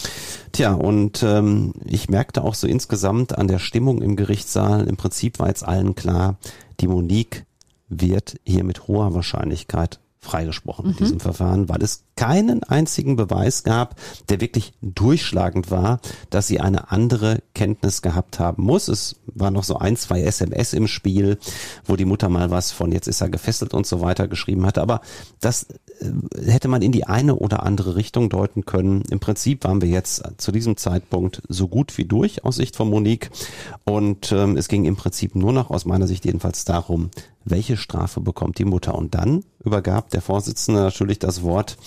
Tja, 0.52 0.74
und 0.74 1.22
ähm, 1.24 1.74
ich 1.86 2.10
merkte 2.10 2.44
auch 2.44 2.56
so 2.56 2.68
insgesamt 2.68 3.38
an 3.38 3.48
der 3.48 3.60
Stimmung 3.60 4.02
im 4.02 4.16
Gerichtssaal, 4.16 4.88
im 4.88 4.98
Prinzip 4.98 5.40
war 5.40 5.48
jetzt 5.48 5.66
allen 5.66 5.94
klar, 5.94 6.38
die 6.80 6.88
Monique 6.88 7.46
wird 7.90 8.40
hier 8.46 8.64
mit 8.64 8.88
hoher 8.88 9.14
Wahrscheinlichkeit 9.14 10.00
freigesprochen 10.28 10.86
mhm. 10.86 10.92
in 10.92 10.98
diesem 10.98 11.20
Verfahren, 11.20 11.70
weil 11.70 11.82
es 11.82 12.04
keinen 12.16 12.64
einzigen 12.64 13.16
Beweis 13.16 13.64
gab, 13.64 13.96
der 14.30 14.42
wirklich 14.42 14.74
durchschlagend 14.82 15.72
war, 15.72 16.00
dass 16.30 16.48
sie 16.48 16.60
eine 16.60 16.92
andere 16.92 17.42
Kenntnis 17.54 18.02
gehabt 18.02 18.40
haben 18.40 18.64
muss. 18.64 18.88
Es 18.88 19.16
war 19.28 19.52
noch 19.52 19.64
so 19.64 19.78
ein, 19.78 19.96
zwei 19.96 20.22
SMS 20.22 20.74
im 20.74 20.88
Spiel, 20.88 21.38
wo 21.86 21.96
die 21.96 22.06
Mutter 22.06 22.30
mal 22.30 22.52
was 22.52 22.72
von 22.72 22.92
jetzt 22.92 23.08
ist 23.08 23.22
er 23.22 23.30
gefesselt 23.30 23.74
und 23.74 23.86
so 23.86 24.02
weiter 24.02 24.28
geschrieben 24.28 24.66
hatte. 24.66 24.82
Aber 24.82 25.02
das 25.40 25.68
äh, 26.00 26.52
hätte 26.52 26.68
man 26.68 26.82
in 26.82 26.92
die 26.92 27.06
eine 27.06 27.36
oder 27.36 27.64
andere 27.64 27.96
Richtung 27.96 28.30
deuten 28.30 28.66
können. 28.66 29.04
Im 29.10 29.20
Prinzip 29.20 29.64
waren 29.64 29.82
wir 29.82 29.90
jetzt 29.90 30.24
zu 30.38 30.52
diesem 30.52 30.78
Zeitpunkt 30.78 31.42
so 31.48 31.68
gut 31.68 31.98
wie 31.98 32.06
durch 32.06 32.44
aus 32.44 32.58
Sicht 32.58 32.76
von 32.76 32.90
Monique. 32.90 33.30
Und 33.86 34.32
ähm, 34.32 34.58
es 34.58 34.68
ging 34.68 34.86
im 34.86 34.96
Prinzip 34.96 35.36
nur 35.36 35.54
noch 35.54 35.70
aus 35.70 35.86
meiner 35.86 36.08
Sicht 36.08 36.26
jedenfalls 36.26 36.66
darum, 36.66 37.12
welche 37.50 37.78
Strafe 37.78 38.22
bekommt 38.22 38.58
die 38.58 38.66
Mutter. 38.66 38.96
Und 38.96 39.16
dann 39.16 39.44
übergab 39.64 40.10
der 40.10 40.22
Vorsitzende 40.22 40.82
natürlich 40.82 41.20
das 41.20 41.44
Wort 41.44 41.78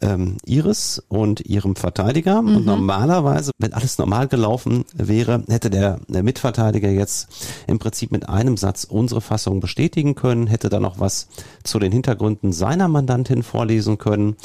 ähm, 0.00 0.36
Iris 0.44 1.02
und 1.08 1.40
ihrem 1.40 1.76
Verteidiger. 1.76 2.42
Mhm. 2.42 2.56
Und 2.56 2.66
normalerweise, 2.66 3.52
wenn 3.58 3.72
alles 3.72 3.98
normal 3.98 4.28
gelaufen 4.28 4.84
wäre, 4.94 5.42
hätte 5.48 5.70
der, 5.70 6.00
der 6.08 6.22
Mitverteidiger 6.22 6.90
jetzt 6.90 7.28
im 7.66 7.78
Prinzip 7.78 8.12
mit 8.12 8.28
einem 8.28 8.56
Satz 8.56 8.84
unsere 8.84 9.20
Fassung 9.20 9.60
bestätigen 9.60 10.14
können, 10.14 10.46
hätte 10.46 10.68
dann 10.68 10.82
noch 10.82 11.00
was 11.00 11.28
zu 11.62 11.78
den 11.78 11.92
Hintergründen 11.92 12.52
seiner 12.52 12.88
Mandantin 12.88 13.42
vorlesen 13.42 13.98
können. 13.98 14.36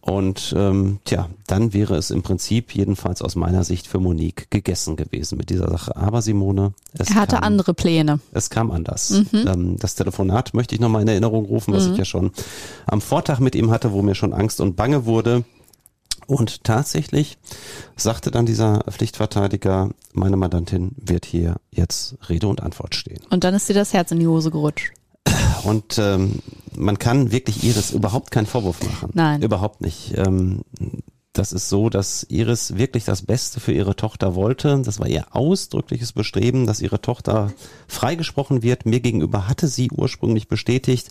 Und 0.00 0.54
ähm, 0.56 1.00
tja, 1.04 1.28
dann 1.46 1.74
wäre 1.74 1.96
es 1.96 2.10
im 2.10 2.22
Prinzip 2.22 2.74
jedenfalls 2.74 3.20
aus 3.20 3.36
meiner 3.36 3.62
Sicht 3.62 3.86
für 3.86 4.00
Monique 4.00 4.50
gegessen 4.50 4.96
gewesen 4.96 5.36
mit 5.36 5.50
dieser 5.50 5.68
Sache. 5.68 5.96
Aber 5.96 6.22
Simone, 6.22 6.72
es 6.94 7.10
er 7.10 7.16
hatte 7.16 7.36
kam, 7.36 7.44
andere 7.44 7.74
Pläne. 7.74 8.18
Es 8.32 8.48
kam 8.48 8.70
anders. 8.70 9.10
Mhm. 9.10 9.46
Ähm, 9.46 9.76
das 9.78 9.96
Telefonat 9.96 10.54
möchte 10.54 10.74
ich 10.74 10.80
nochmal 10.80 11.02
in 11.02 11.08
Erinnerung 11.08 11.44
rufen, 11.44 11.74
was 11.74 11.86
mhm. 11.86 11.92
ich 11.92 11.98
ja 11.98 12.04
schon 12.06 12.30
am 12.86 13.02
Vortag 13.02 13.38
mit 13.40 13.54
ihm 13.54 13.70
hatte, 13.70 13.92
wo 13.92 14.00
mir 14.00 14.14
schon 14.14 14.32
Angst 14.32 14.62
und 14.62 14.76
Bange 14.76 14.87
wurde. 15.04 15.44
Und 16.26 16.64
tatsächlich 16.64 17.38
sagte 17.96 18.30
dann 18.30 18.44
dieser 18.44 18.80
Pflichtverteidiger, 18.90 19.90
meine 20.12 20.36
Mandantin 20.36 20.92
wird 20.96 21.24
hier 21.24 21.56
jetzt 21.70 22.16
Rede 22.28 22.48
und 22.48 22.62
Antwort 22.62 22.94
stehen. 22.94 23.20
Und 23.30 23.44
dann 23.44 23.54
ist 23.54 23.68
dir 23.68 23.74
das 23.74 23.94
Herz 23.94 24.10
in 24.10 24.20
die 24.20 24.26
Hose 24.26 24.50
gerutscht. 24.50 24.92
Und 25.64 25.98
ähm, 25.98 26.40
man 26.76 26.98
kann 26.98 27.32
wirklich 27.32 27.64
Iris 27.64 27.92
überhaupt 27.92 28.30
keinen 28.30 28.46
Vorwurf 28.46 28.82
machen. 28.84 29.10
Nein. 29.14 29.42
Überhaupt 29.42 29.80
nicht. 29.80 30.16
Ähm, 30.16 30.62
das 31.38 31.52
ist 31.52 31.68
so, 31.68 31.88
dass 31.88 32.26
Iris 32.28 32.76
wirklich 32.76 33.04
das 33.04 33.22
Beste 33.22 33.60
für 33.60 33.72
ihre 33.72 33.94
Tochter 33.94 34.34
wollte. 34.34 34.82
Das 34.84 34.98
war 34.98 35.06
ihr 35.06 35.26
ausdrückliches 35.30 36.12
Bestreben, 36.12 36.66
dass 36.66 36.80
ihre 36.80 37.00
Tochter 37.00 37.52
freigesprochen 37.86 38.62
wird. 38.62 38.86
Mir 38.86 39.00
gegenüber 39.00 39.46
hatte 39.46 39.68
sie 39.68 39.90
ursprünglich 39.90 40.48
bestätigt, 40.48 41.10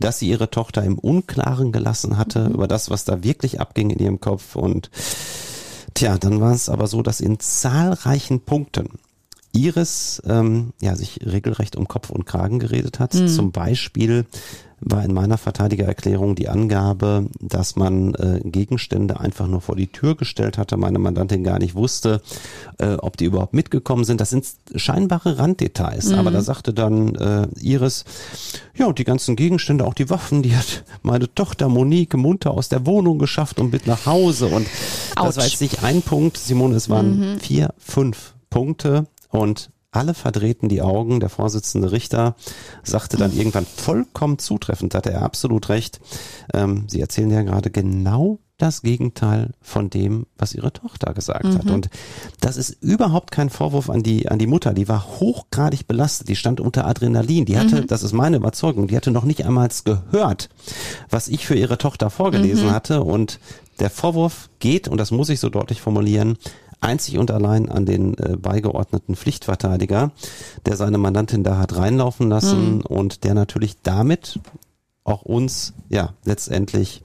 dass 0.00 0.18
sie 0.18 0.28
ihre 0.28 0.50
Tochter 0.50 0.82
im 0.82 0.98
Unklaren 0.98 1.70
gelassen 1.70 2.18
hatte 2.18 2.48
mhm. 2.48 2.54
über 2.54 2.66
das, 2.66 2.90
was 2.90 3.04
da 3.04 3.22
wirklich 3.22 3.60
abging 3.60 3.90
in 3.90 4.00
ihrem 4.00 4.20
Kopf. 4.20 4.56
Und 4.56 4.90
tja, 5.94 6.18
dann 6.18 6.40
war 6.40 6.52
es 6.52 6.68
aber 6.68 6.88
so, 6.88 7.02
dass 7.02 7.20
in 7.20 7.38
zahlreichen 7.38 8.40
Punkten 8.40 8.98
Iris 9.52 10.20
ähm, 10.26 10.72
ja 10.80 10.96
sich 10.96 11.20
regelrecht 11.24 11.76
um 11.76 11.86
Kopf 11.86 12.10
und 12.10 12.26
Kragen 12.26 12.58
geredet 12.58 12.98
hat. 12.98 13.14
Mhm. 13.14 13.28
Zum 13.28 13.52
Beispiel 13.52 14.26
war 14.80 15.04
in 15.04 15.12
meiner 15.12 15.38
Verteidigererklärung 15.38 16.34
die 16.34 16.48
Angabe, 16.48 17.26
dass 17.40 17.76
man 17.76 18.14
äh, 18.14 18.40
Gegenstände 18.44 19.20
einfach 19.20 19.46
nur 19.46 19.60
vor 19.60 19.76
die 19.76 19.88
Tür 19.88 20.16
gestellt 20.16 20.58
hatte, 20.58 20.76
meine 20.76 20.98
Mandantin 20.98 21.44
gar 21.44 21.58
nicht 21.58 21.74
wusste, 21.74 22.22
äh, 22.78 22.94
ob 22.94 23.16
die 23.16 23.24
überhaupt 23.24 23.54
mitgekommen 23.54 24.04
sind. 24.04 24.20
Das 24.20 24.30
sind 24.30 24.46
scheinbare 24.74 25.38
Randdetails, 25.38 26.10
mhm. 26.10 26.18
aber 26.18 26.30
da 26.30 26.42
sagte 26.42 26.72
dann 26.72 27.14
äh, 27.16 27.48
Iris, 27.60 28.04
ja, 28.76 28.86
und 28.86 28.98
die 28.98 29.04
ganzen 29.04 29.36
Gegenstände, 29.36 29.84
auch 29.84 29.94
die 29.94 30.10
Waffen, 30.10 30.42
die 30.42 30.56
hat 30.56 30.84
meine 31.02 31.32
Tochter 31.34 31.68
Monique 31.68 32.14
munter 32.14 32.52
aus 32.52 32.68
der 32.68 32.86
Wohnung 32.86 33.18
geschafft 33.18 33.58
und 33.60 33.72
mit 33.72 33.86
nach 33.86 34.06
Hause. 34.06 34.46
Und 34.46 34.66
Ouch. 35.16 35.26
das 35.26 35.36
war 35.36 35.44
jetzt 35.44 35.60
nicht 35.60 35.82
ein 35.82 36.02
Punkt, 36.02 36.36
Simone, 36.36 36.76
es 36.76 36.88
waren 36.88 37.32
mhm. 37.34 37.40
vier, 37.40 37.74
fünf 37.78 38.34
Punkte 38.50 39.06
und 39.30 39.70
alle 39.90 40.14
verdrehten 40.14 40.68
die 40.68 40.82
Augen. 40.82 41.20
Der 41.20 41.28
Vorsitzende 41.28 41.92
Richter 41.92 42.36
sagte 42.82 43.16
dann 43.16 43.36
irgendwann 43.36 43.66
vollkommen 43.66 44.38
zutreffend, 44.38 44.94
hatte 44.94 45.10
er 45.10 45.22
absolut 45.22 45.68
recht. 45.68 46.00
Ähm, 46.52 46.84
Sie 46.88 47.00
erzählen 47.00 47.30
ja 47.30 47.42
gerade 47.42 47.70
genau 47.70 48.38
das 48.58 48.82
Gegenteil 48.82 49.52
von 49.60 49.88
dem, 49.88 50.26
was 50.36 50.52
ihre 50.52 50.72
Tochter 50.72 51.14
gesagt 51.14 51.44
mhm. 51.44 51.58
hat. 51.58 51.70
Und 51.70 51.90
das 52.40 52.56
ist 52.56 52.70
überhaupt 52.82 53.30
kein 53.30 53.50
Vorwurf 53.50 53.88
an 53.88 54.02
die, 54.02 54.28
an 54.28 54.40
die 54.40 54.48
Mutter. 54.48 54.74
Die 54.74 54.88
war 54.88 55.06
hochgradig 55.20 55.86
belastet. 55.86 56.28
Die 56.28 56.36
stand 56.36 56.60
unter 56.60 56.84
Adrenalin. 56.86 57.44
Die 57.44 57.56
hatte, 57.56 57.82
mhm. 57.82 57.86
das 57.86 58.02
ist 58.02 58.12
meine 58.12 58.36
Überzeugung, 58.36 58.88
die 58.88 58.96
hatte 58.96 59.12
noch 59.12 59.24
nicht 59.24 59.46
einmal 59.46 59.68
gehört, 59.84 60.48
was 61.08 61.28
ich 61.28 61.46
für 61.46 61.54
ihre 61.54 61.78
Tochter 61.78 62.10
vorgelesen 62.10 62.66
mhm. 62.66 62.72
hatte. 62.72 63.04
Und 63.04 63.38
der 63.78 63.90
Vorwurf 63.90 64.50
geht, 64.58 64.88
und 64.88 64.98
das 64.98 65.12
muss 65.12 65.28
ich 65.28 65.38
so 65.38 65.50
deutlich 65.50 65.80
formulieren, 65.80 66.36
einzig 66.80 67.18
und 67.18 67.30
allein 67.30 67.68
an 67.68 67.86
den 67.86 68.16
äh, 68.18 68.36
beigeordneten 68.36 69.16
Pflichtverteidiger, 69.16 70.12
der 70.66 70.76
seine 70.76 70.98
Mandantin 70.98 71.44
da 71.44 71.58
hat 71.58 71.76
reinlaufen 71.76 72.28
lassen 72.28 72.76
mhm. 72.76 72.80
und 72.82 73.24
der 73.24 73.34
natürlich 73.34 73.82
damit 73.82 74.40
auch 75.04 75.22
uns 75.22 75.72
ja 75.88 76.12
letztendlich 76.24 77.02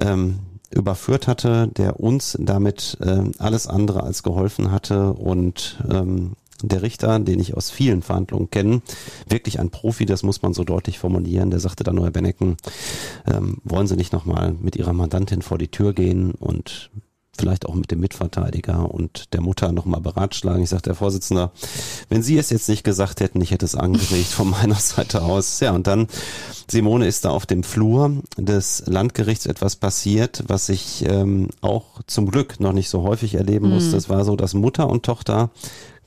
ähm, 0.00 0.38
überführt 0.70 1.28
hatte, 1.28 1.68
der 1.68 2.00
uns 2.00 2.36
damit 2.40 2.96
äh, 3.00 3.24
alles 3.38 3.66
andere 3.66 4.02
als 4.02 4.22
geholfen 4.22 4.70
hatte 4.70 5.12
und 5.12 5.78
ähm, 5.90 6.32
der 6.62 6.82
Richter, 6.82 7.18
den 7.18 7.40
ich 7.40 7.56
aus 7.56 7.70
vielen 7.70 8.02
Verhandlungen 8.02 8.50
kenne, 8.50 8.80
wirklich 9.28 9.60
ein 9.60 9.70
Profi, 9.70 10.06
das 10.06 10.22
muss 10.22 10.42
man 10.42 10.54
so 10.54 10.64
deutlich 10.64 10.98
formulieren, 10.98 11.50
der 11.50 11.60
sagte 11.60 11.84
dann 11.84 11.96
nur, 11.96 12.04
Herr 12.04 12.12
Bennecken, 12.12 12.56
ähm, 13.26 13.58
wollen 13.64 13.86
Sie 13.86 13.96
nicht 13.96 14.12
nochmal 14.12 14.54
mit 14.58 14.76
Ihrer 14.76 14.92
Mandantin 14.92 15.42
vor 15.42 15.58
die 15.58 15.68
Tür 15.68 15.92
gehen 15.92 16.32
und 16.32 16.90
vielleicht 17.38 17.66
auch 17.66 17.74
mit 17.74 17.90
dem 17.90 18.00
Mitverteidiger 18.00 18.90
und 18.90 19.32
der 19.32 19.40
Mutter 19.40 19.72
nochmal 19.72 20.00
beratschlagen. 20.00 20.62
Ich 20.62 20.70
sagte, 20.70 20.90
der 20.90 20.96
Vorsitzende, 20.96 21.50
wenn 22.08 22.22
Sie 22.22 22.38
es 22.38 22.50
jetzt 22.50 22.68
nicht 22.68 22.84
gesagt 22.84 23.20
hätten, 23.20 23.40
ich 23.40 23.50
hätte 23.50 23.64
es 23.64 23.74
angeregt 23.74 24.28
von 24.28 24.50
meiner 24.50 24.74
Seite 24.76 25.22
aus. 25.22 25.60
Ja, 25.60 25.72
und 25.72 25.86
dann, 25.86 26.08
Simone 26.68 27.06
ist 27.06 27.24
da 27.24 27.30
auf 27.30 27.46
dem 27.46 27.62
Flur 27.62 28.22
des 28.36 28.84
Landgerichts 28.86 29.46
etwas 29.46 29.76
passiert, 29.76 30.44
was 30.46 30.68
ich 30.68 31.04
ähm, 31.06 31.48
auch 31.60 32.02
zum 32.06 32.30
Glück 32.30 32.60
noch 32.60 32.72
nicht 32.72 32.88
so 32.88 33.02
häufig 33.02 33.34
erleben 33.34 33.70
musste. 33.70 33.92
Mhm. 33.92 33.98
Es 33.98 34.08
war 34.08 34.24
so, 34.24 34.36
dass 34.36 34.54
Mutter 34.54 34.88
und 34.88 35.04
Tochter 35.04 35.50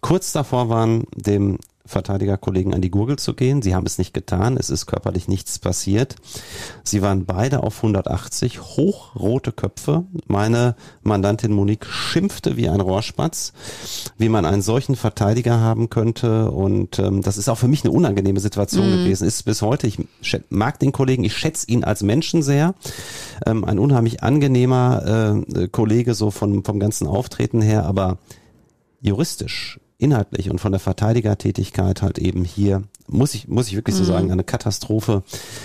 kurz 0.01 0.31
davor 0.31 0.69
waren, 0.69 1.05
dem 1.15 1.57
Verteidigerkollegen 1.87 2.73
an 2.73 2.81
die 2.81 2.91
Gurgel 2.91 3.17
zu 3.17 3.33
gehen. 3.33 3.61
Sie 3.61 3.75
haben 3.75 3.85
es 3.85 3.97
nicht 3.97 4.13
getan. 4.13 4.57
Es 4.57 4.69
ist 4.69 4.85
körperlich 4.85 5.27
nichts 5.27 5.59
passiert. 5.59 6.15
Sie 6.83 7.01
waren 7.01 7.25
beide 7.25 7.63
auf 7.63 7.77
180, 7.77 8.61
hochrote 8.61 9.51
Köpfe. 9.51 10.05
Meine 10.27 10.75
Mandantin 11.03 11.53
Monique 11.53 11.85
schimpfte 11.85 12.57
wie 12.57 12.69
ein 12.69 12.81
Rohrspatz, 12.81 13.53
wie 14.17 14.29
man 14.29 14.45
einen 14.45 14.61
solchen 14.61 14.95
Verteidiger 14.95 15.59
haben 15.59 15.89
könnte. 15.89 16.51
Und 16.51 16.99
ähm, 16.99 17.21
das 17.21 17.37
ist 17.37 17.49
auch 17.49 17.57
für 17.57 17.67
mich 17.67 17.83
eine 17.83 17.91
unangenehme 17.91 18.39
Situation 18.39 18.87
mhm. 18.87 19.03
gewesen. 19.03 19.27
Ist 19.27 19.43
bis 19.43 19.61
heute. 19.61 19.87
Ich 19.87 19.99
mag 20.49 20.79
den 20.79 20.91
Kollegen. 20.91 21.23
Ich 21.23 21.35
schätze 21.35 21.67
ihn 21.67 21.83
als 21.83 22.03
Menschen 22.03 22.43
sehr. 22.43 22.75
Ähm, 23.45 23.63
ein 23.63 23.79
unheimlich 23.79 24.23
angenehmer 24.23 25.43
äh, 25.55 25.67
Kollege 25.67 26.13
so 26.13 26.31
von, 26.31 26.63
vom 26.63 26.79
ganzen 26.79 27.07
Auftreten 27.07 27.61
her. 27.61 27.85
Aber 27.85 28.17
juristisch 29.01 29.79
inhaltlich 29.97 30.49
und 30.49 30.59
von 30.59 30.71
der 30.71 30.79
Verteidigertätigkeit 30.79 32.01
halt 32.01 32.19
eben 32.19 32.43
hier, 32.43 32.83
muss 33.07 33.33
ich, 33.33 33.47
muss 33.47 33.67
ich 33.67 33.75
wirklich 33.75 33.95
so 33.95 34.03
mhm. 34.03 34.07
sagen, 34.07 34.31
eine 34.31 34.43
Katastrophe. 34.43 35.23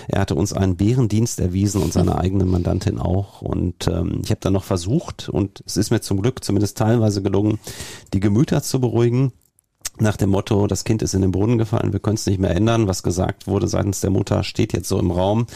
Er 0.08 0.20
hatte 0.20 0.34
uns 0.34 0.52
einen 0.52 0.76
Bärendienst 0.76 1.40
erwiesen 1.40 1.82
und 1.82 1.92
seine 1.92 2.18
eigene 2.18 2.44
Mandantin 2.44 2.98
auch. 2.98 3.42
Und 3.42 3.88
ähm, 3.88 4.20
ich 4.24 4.30
habe 4.30 4.40
dann 4.40 4.52
noch 4.52 4.64
versucht, 4.64 5.28
und 5.28 5.62
es 5.66 5.76
ist 5.76 5.90
mir 5.90 6.00
zum 6.00 6.22
Glück 6.22 6.42
zumindest 6.44 6.78
teilweise 6.78 7.22
gelungen, 7.22 7.58
die 8.14 8.20
Gemüter 8.20 8.62
zu 8.62 8.80
beruhigen 8.80 9.32
nach 9.99 10.16
dem 10.16 10.30
Motto, 10.30 10.66
das 10.66 10.84
Kind 10.84 11.03
ist 11.03 11.14
in 11.14 11.22
den 11.22 11.32
Brunnen 11.32 11.59
gefallen, 11.59 11.93
wir 11.93 12.01
können 12.01 12.14
es 12.14 12.26
nicht 12.26 12.40
mehr 12.40 12.55
ändern, 12.55 12.86
was 12.86 13.03
gesagt 13.03 13.47
wurde 13.47 13.68
seitens 13.68 14.01
der 14.01 14.11
Mutter, 14.11 14.43
steht 14.43 14.72
jetzt 14.72 14.88
so 14.88 14.99
im 14.99 15.11
Raum. 15.11 15.47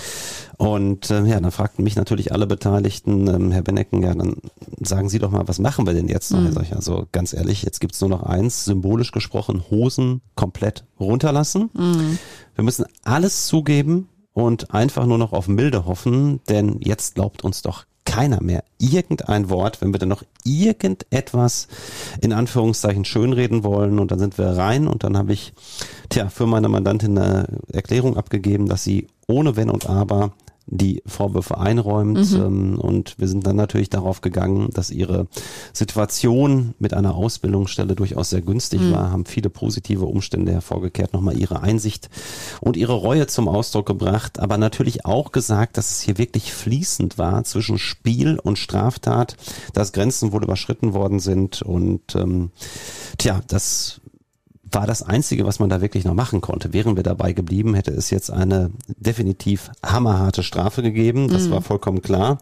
Und 0.59 1.11
äh, 1.11 1.25
ja, 1.25 1.41
dann 1.41 1.51
fragten 1.51 1.85
mich 1.85 1.97
natürlich 1.97 2.33
alle 2.33 2.47
Beteiligten, 2.47 3.27
ähm, 3.29 3.51
Herr 3.51 3.63
Benecken, 3.63 4.03
ja, 4.03 4.15
dann 4.15 4.37
sagen 4.81 5.09
Sie 5.09 5.19
doch 5.19 5.31
mal, 5.31 5.49
was 5.49 5.59
machen 5.59 5.87
wir 5.87 5.95
denn 5.95 6.09
jetzt? 6.09 6.33
Mhm. 6.33 6.57
Also 6.71 7.07
ganz 7.13 7.33
ehrlich, 7.33 7.63
jetzt 7.63 7.81
gibt's 7.81 8.01
nur 8.01 8.11
noch 8.11 8.23
eins, 8.23 8.65
symbolisch 8.65 9.11
gesprochen, 9.11 9.65
Hosen 9.71 10.21
komplett 10.35 10.85
runterlassen. 11.01 11.71
Mhm. 11.75 12.19
Wir 12.55 12.65
müssen 12.65 12.85
alles 13.05 13.47
zugeben 13.47 14.09
und 14.33 14.73
einfach 14.73 15.07
nur 15.07 15.19
noch 15.19 15.33
auf 15.33 15.49
Milde 15.49 15.87
hoffen, 15.87 16.41
denn 16.49 16.79
jetzt 16.81 17.15
glaubt 17.15 17.43
uns 17.43 17.63
doch 17.63 17.85
keiner 18.07 18.43
mehr 18.43 18.65
irgendein 18.79 19.51
Wort, 19.51 19.83
wenn 19.83 19.93
wir 19.93 19.99
dann 19.99 20.09
noch 20.09 20.23
irgendetwas 20.45 21.69
in 22.23 22.33
Anführungszeichen 22.33 23.05
schönreden 23.05 23.65
wollen 23.65 23.99
und 23.99 24.11
dann 24.11 24.19
sind 24.19 24.39
wir 24.39 24.57
rein 24.57 24.87
und 24.87 25.05
dann 25.05 25.19
habe 25.19 25.35
ich 25.35 25.53
tja 26.09 26.31
für 26.31 26.47
meine 26.47 26.69
Mandantin 26.69 27.19
eine 27.19 27.47
Erklärung 27.71 28.17
abgegeben, 28.17 28.69
dass 28.69 28.85
sie 28.85 29.09
ohne 29.27 29.57
Wenn 29.57 29.71
und 29.71 29.89
Aber 29.91 30.33
die 30.67 31.03
Vorwürfe 31.07 31.59
einräumt. 31.59 32.33
Mhm. 32.33 32.37
Ähm, 32.37 32.79
und 32.79 33.19
wir 33.19 33.29
sind 33.29 33.47
dann 33.47 33.57
natürlich 33.57 33.91
darauf 33.91 34.21
gegangen, 34.21 34.71
dass 34.73 34.91
ihre 34.91 35.29
Situation 35.73 36.75
mit 36.79 36.93
einer 36.93 37.15
Ausbildungsstelle 37.15 37.95
durchaus 37.95 38.31
sehr 38.31 38.43
günstig 38.43 38.81
mhm. 38.81 38.93
war, 38.93 39.11
haben 39.11 39.27
viele 39.27 39.49
positive 39.49 40.05
Umstände 40.05 40.53
hervorgekehrt, 40.53 41.13
nochmal 41.13 41.39
ihre 41.39 41.63
Einsicht 41.63 42.11
und 42.61 42.77
ihre 42.77 42.95
Reue 42.95 43.27
zum 43.27 43.49
Ausdruck 43.49 43.87
gebracht, 43.87 44.41
aber 44.41 44.59
natürlich 44.59 45.05
auch 45.05 45.33
gesagt, 45.33 45.77
dass 45.77 45.91
es 45.91 46.01
hier 46.01 46.19
wirklich 46.19 46.53
fließend 46.53 47.19
war 47.19 47.45
zwischen 47.45 47.79
Spiel 47.79 48.39
und 48.39 48.59
Straftat, 48.59 49.37
dass 49.73 49.93
Grenzen 49.93 50.33
wohl 50.33 50.43
überschritten 50.43 50.95
worden 50.95 51.21
sind 51.21 51.63
und 51.63 52.15
ähm, 52.17 52.51
tja, 53.19 53.41
das 53.47 54.01
war 54.71 54.87
das 54.87 55.03
Einzige, 55.03 55.47
was 55.47 55.59
man 55.59 55.69
da 55.69 55.81
wirklich 55.81 56.05
noch 56.05 56.15
machen 56.15 56.41
konnte. 56.41 56.73
Wären 56.73 56.97
wir 56.97 57.03
dabei 57.03 57.33
geblieben, 57.33 57.75
hätte 57.75 57.93
es 57.93 58.11
jetzt 58.11 58.31
eine 58.31 58.71
definitiv 58.87 59.71
hammerharte 59.85 60.43
Strafe 60.43 60.83
gegeben. 60.83 61.29
Das 61.29 61.47
mhm. 61.47 61.53
war 61.53 61.63
vollkommen 61.63 62.03
klar. 62.03 62.39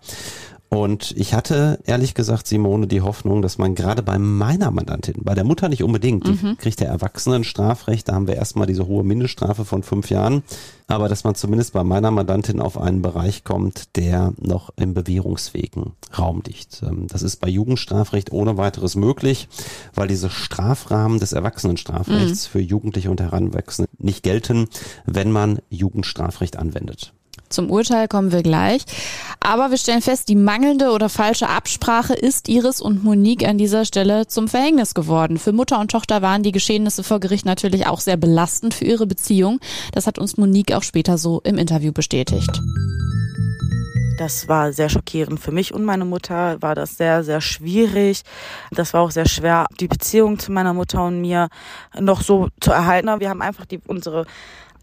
Und 0.69 1.12
ich 1.17 1.35
hatte 1.35 1.79
ehrlich 1.85 2.15
gesagt, 2.15 2.49
Simone, 2.49 2.89
die 2.89 3.01
Hoffnung, 3.01 3.43
dass 3.43 3.59
man 3.59 3.77
gerade 3.77 4.03
bei 4.03 4.19
meiner 4.19 4.73
Mandantin, 4.73 5.15
bei 5.23 5.35
der 5.35 5.45
Mutter 5.45 5.69
nicht 5.69 5.85
unbedingt, 5.85 6.27
die 6.27 6.33
mhm. 6.33 6.59
kriegt 6.59 6.81
der 6.81 6.89
Erwachsenenstrafrecht, 6.89 8.09
da 8.09 8.15
haben 8.15 8.27
wir 8.27 8.35
erstmal 8.35 8.67
diese 8.67 8.87
hohe 8.89 9.05
Mindeststrafe 9.05 9.65
von 9.65 9.85
fünf 9.85 10.11
Jahren, 10.11 10.43
aber 10.89 11.09
dass 11.09 11.23
man 11.23 11.37
zumindest 11.37 11.75
bei 11.75 11.85
meiner 11.85 12.11
Mandantin 12.11 12.61
auf 12.61 12.77
einen 12.77 13.03
Bereich 13.03 13.45
kommt, 13.45 13.97
der 13.97 14.33
noch 14.41 14.71
im 14.77 14.95
bewährungsfähigen 14.95 15.93
Raum 16.19 16.43
liegt. 16.45 16.83
Ähm, 16.83 17.07
das 17.07 17.23
ist 17.23 17.37
bei 17.37 17.49
Jugendstrafrecht 17.49 18.33
ohne 18.33 18.57
weiteres 18.57 18.97
möglich, 18.97 19.49
weil 19.95 20.09
diese 20.09 20.29
Strafrahmen 20.29 21.21
des 21.21 21.33
Erwachsenenstrafrechts 21.33 22.49
mhm. 22.49 22.51
für 22.51 22.61
Jugendliche 22.61 23.11
und 23.11 23.21
Heranwachsende 23.21 23.91
nicht 23.99 24.25
gelten, 24.25 24.67
wenn 25.07 25.31
man 25.31 25.61
Jugendstrafrecht 25.71 26.57
anwendet. 26.57 27.12
Zum 27.55 27.71
Urteil 27.71 28.09
kommen 28.09 28.33
wir 28.33 28.43
gleich. 28.43 28.83
Aber 29.39 29.71
wir 29.71 29.79
stellen 29.79 30.03
fest, 30.03 30.29
die 30.29 30.35
mangelnde 30.35 30.91
oder 30.91 31.09
falsche 31.09 31.49
Absprache 31.49 32.15
ist 32.15 32.49
Iris 32.49 32.81
und 32.81 33.05
Monique 33.05 33.47
an 33.47 33.59
dieser 33.59 33.85
Stelle 33.85 34.27
zum 34.27 34.49
Verhängnis 34.49 34.93
geworden. 34.93 35.39
Für 35.39 35.53
Mutter 35.53 35.79
und 35.79 35.91
Tochter 35.91 36.21
waren 36.21 36.43
die 36.43 36.51
Geschehnisse 36.51 37.05
vor 37.05 37.21
Gericht 37.21 37.47
natürlich 37.47 37.87
auch 37.87 38.01
sehr 38.01 38.17
belastend 38.17 38.75
für 38.75 38.85
ihre 38.85 39.07
Beziehung. 39.07 39.61
Das 39.93 40.07
hat 40.09 40.19
uns 40.19 40.37
Monique 40.37 40.75
auch 40.75 40.83
später 40.83 41.17
so 41.17 41.41
im 41.45 41.57
Interview 41.57 41.93
bestätigt. 41.93 42.61
Das 44.17 44.49
war 44.49 44.73
sehr 44.73 44.89
schockierend 44.89 45.41
für 45.41 45.51
mich 45.51 45.75
und 45.75 45.85
meine 45.85 46.05
Mutter 46.05 46.61
war 46.63 46.75
das 46.75 46.97
sehr, 46.97 47.25
sehr 47.25 47.41
schwierig. 47.41 48.23
Das 48.71 48.95
war 48.95 49.03
auch 49.03 49.11
sehr 49.11 49.27
schwer, 49.27 49.67
die 49.81 49.89
Beziehung 49.89 50.39
zu 50.39 50.53
meiner 50.53 50.73
Mutter 50.73 51.05
und 51.05 51.21
mir 51.21 51.49
noch 51.99 52.23
so 52.23 52.49
zu 52.61 52.71
erhalten. 52.71 53.09
Wir 53.19 53.29
haben 53.29 53.43
einfach 53.43 53.67
die, 53.67 53.81
unsere 53.87 54.27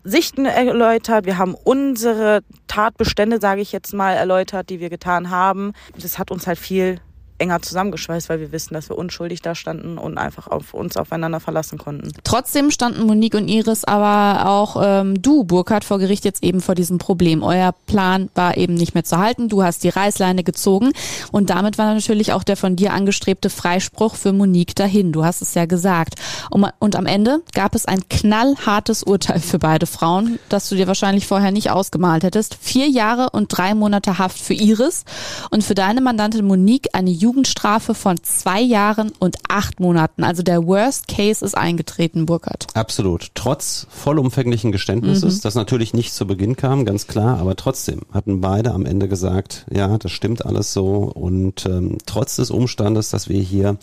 Sichten 0.03 0.45
erläutert, 0.45 1.25
wir 1.25 1.37
haben 1.37 1.53
unsere 1.53 2.41
Tatbestände, 2.67 3.39
sage 3.39 3.61
ich 3.61 3.71
jetzt 3.71 3.93
mal, 3.93 4.13
erläutert, 4.13 4.69
die 4.69 4.79
wir 4.79 4.89
getan 4.89 5.29
haben. 5.29 5.73
Das 5.99 6.17
hat 6.17 6.31
uns 6.31 6.47
halt 6.47 6.57
viel 6.57 6.99
enger 7.41 7.61
zusammengeschweißt, 7.61 8.29
weil 8.29 8.39
wir 8.39 8.51
wissen, 8.51 8.73
dass 8.73 8.89
wir 8.89 8.97
unschuldig 8.97 9.41
da 9.41 9.55
standen 9.55 9.97
und 9.97 10.17
einfach 10.17 10.47
auf 10.47 10.73
uns 10.73 10.95
aufeinander 10.95 11.39
verlassen 11.39 11.77
konnten. 11.77 12.11
Trotzdem 12.23 12.71
standen 12.71 13.05
Monique 13.05 13.35
und 13.35 13.47
Iris, 13.47 13.83
aber 13.83 14.47
auch 14.47 14.81
ähm, 14.81 15.21
du, 15.21 15.43
Burkhard, 15.43 15.83
vor 15.83 15.99
Gericht 15.99 16.23
jetzt 16.23 16.43
eben 16.43 16.61
vor 16.61 16.75
diesem 16.75 16.99
Problem. 16.99 17.43
Euer 17.43 17.73
Plan 17.87 18.29
war 18.35 18.57
eben 18.57 18.75
nicht 18.75 18.93
mehr 18.93 19.03
zu 19.03 19.17
halten. 19.17 19.49
Du 19.49 19.63
hast 19.63 19.83
die 19.83 19.89
Reißleine 19.89 20.43
gezogen 20.43 20.91
und 21.31 21.49
damit 21.49 21.77
war 21.77 21.93
natürlich 21.93 22.31
auch 22.33 22.43
der 22.43 22.57
von 22.57 22.75
dir 22.75 22.93
angestrebte 22.93 23.49
Freispruch 23.49 24.15
für 24.15 24.33
Monique 24.33 24.75
dahin. 24.75 25.11
Du 25.11 25.25
hast 25.25 25.41
es 25.41 25.53
ja 25.55 25.65
gesagt. 25.65 26.15
Und 26.51 26.95
am 26.95 27.05
Ende 27.05 27.41
gab 27.53 27.75
es 27.75 27.85
ein 27.85 28.07
knallhartes 28.09 29.03
Urteil 29.03 29.39
für 29.39 29.59
beide 29.59 29.87
Frauen, 29.87 30.39
das 30.49 30.69
du 30.69 30.75
dir 30.75 30.87
wahrscheinlich 30.87 31.25
vorher 31.25 31.51
nicht 31.51 31.71
ausgemalt 31.71 32.23
hättest. 32.23 32.57
Vier 32.61 32.87
Jahre 32.87 33.31
und 33.31 33.47
drei 33.47 33.73
Monate 33.73 34.19
Haft 34.19 34.39
für 34.39 34.53
Iris 34.53 35.05
und 35.49 35.63
für 35.63 35.75
deine 35.75 36.01
Mandantin 36.01 36.45
Monique 36.45 36.89
eine 36.93 37.09
Jugendstrafe 37.31 37.95
von 37.95 38.21
zwei 38.23 38.59
Jahren 38.59 39.13
und 39.17 39.37
acht 39.47 39.79
Monaten. 39.79 40.25
Also 40.25 40.43
der 40.43 40.67
Worst 40.67 41.07
Case 41.07 41.45
ist 41.45 41.55
eingetreten, 41.55 42.25
Burkhard. 42.25 42.67
Absolut. 42.73 43.31
Trotz 43.35 43.87
vollumfänglichen 43.89 44.73
Geständnisses, 44.73 45.37
mhm. 45.37 45.41
das 45.43 45.55
natürlich 45.55 45.93
nicht 45.93 46.13
zu 46.13 46.27
Beginn 46.27 46.57
kam, 46.57 46.83
ganz 46.83 47.07
klar, 47.07 47.39
aber 47.39 47.55
trotzdem 47.55 48.01
hatten 48.11 48.41
beide 48.41 48.73
am 48.73 48.85
Ende 48.85 49.07
gesagt, 49.07 49.65
ja, 49.71 49.97
das 49.97 50.11
stimmt 50.11 50.45
alles 50.45 50.73
so. 50.73 51.03
Und 51.03 51.65
ähm, 51.65 51.99
trotz 52.05 52.35
des 52.35 52.51
Umstandes, 52.51 53.11
dass 53.11 53.29
wir 53.29 53.39
hier 53.39 53.77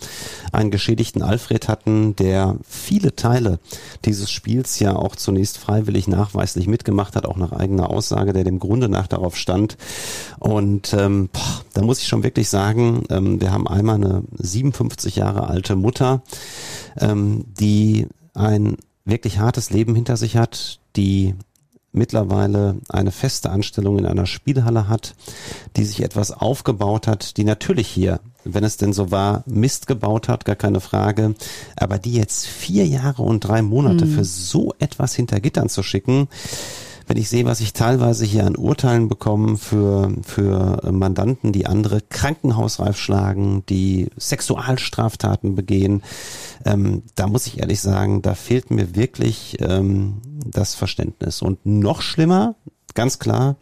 einen 0.51 0.69
geschädigten 0.69 1.23
Alfred 1.23 1.67
hatten, 1.67 2.15
der 2.17 2.55
viele 2.67 3.15
Teile 3.15 3.57
dieses 4.05 4.29
Spiels 4.29 4.77
ja 4.77 4.95
auch 4.95 5.15
zunächst 5.15 5.57
freiwillig 5.57 6.07
nachweislich 6.07 6.67
mitgemacht 6.67 7.15
hat, 7.15 7.25
auch 7.25 7.37
nach 7.37 7.51
eigener 7.51 7.89
Aussage, 7.89 8.31
der 8.31 8.43
dem 8.43 8.59
Grunde 8.59 8.89
nach 8.89 9.07
darauf 9.07 9.35
stand. 9.35 9.75
Und 10.37 10.93
ähm, 10.93 11.29
boah, 11.33 11.61
da 11.73 11.81
muss 11.81 11.99
ich 11.99 12.07
schon 12.07 12.21
wirklich 12.21 12.47
sagen, 12.47 13.05
ähm, 13.09 13.38
wir 13.41 13.51
haben 13.51 13.67
einmal 13.67 13.95
eine 13.95 14.23
57 14.37 15.15
Jahre 15.15 15.47
alte 15.47 15.75
Mutter, 15.75 16.21
ähm, 16.97 17.45
die 17.59 18.07
ein 18.33 18.77
wirklich 19.05 19.39
hartes 19.39 19.69
Leben 19.69 19.95
hinter 19.95 20.17
sich 20.17 20.37
hat, 20.37 20.79
die 20.95 21.35
mittlerweile 21.91 22.77
eine 22.89 23.11
feste 23.11 23.49
Anstellung 23.49 23.97
in 23.97 24.05
einer 24.05 24.25
Spielhalle 24.25 24.87
hat, 24.87 25.15
die 25.75 25.83
sich 25.83 26.03
etwas 26.03 26.31
aufgebaut 26.31 27.07
hat, 27.07 27.37
die 27.37 27.43
natürlich 27.43 27.87
hier, 27.87 28.19
wenn 28.43 28.63
es 28.63 28.77
denn 28.77 28.93
so 28.93 29.11
war, 29.11 29.43
Mist 29.47 29.87
gebaut 29.87 30.27
hat, 30.27 30.45
gar 30.45 30.55
keine 30.55 30.81
Frage, 30.81 31.33
aber 31.75 31.97
die 31.97 32.13
jetzt 32.13 32.45
vier 32.45 32.85
Jahre 32.85 33.23
und 33.23 33.41
drei 33.41 33.61
Monate 33.61 34.05
mhm. 34.05 34.11
für 34.11 34.23
so 34.23 34.73
etwas 34.79 35.15
hinter 35.15 35.39
Gittern 35.39 35.69
zu 35.69 35.81
schicken, 35.81 36.27
wenn 37.09 37.17
ich 37.17 37.27
sehe, 37.27 37.45
was 37.45 37.59
ich 37.59 37.73
teilweise 37.73 38.23
hier 38.23 38.45
an 38.45 38.55
Urteilen 38.55 39.07
bekomme 39.07 39.57
für, 39.57 40.13
für 40.21 40.79
Mandanten, 40.91 41.51
die 41.51 41.65
andere 41.65 42.01
krankenhausreif 42.01 42.97
schlagen, 42.99 43.63
die 43.67 44.09
Sexualstraftaten 44.15 45.55
begehen, 45.55 46.03
ähm, 46.65 47.01
da 47.15 47.25
muss 47.25 47.47
ich 47.47 47.59
ehrlich 47.61 47.81
sagen, 47.81 48.21
da 48.21 48.35
fehlt 48.35 48.69
mir 48.69 48.95
wirklich 48.95 49.57
ähm, 49.59 50.21
das 50.45 50.75
Verständnis. 50.75 51.41
Und 51.41 51.65
noch 51.65 52.03
schlimmer, 52.03 52.53
ganz 52.93 53.17
klar, 53.17 53.55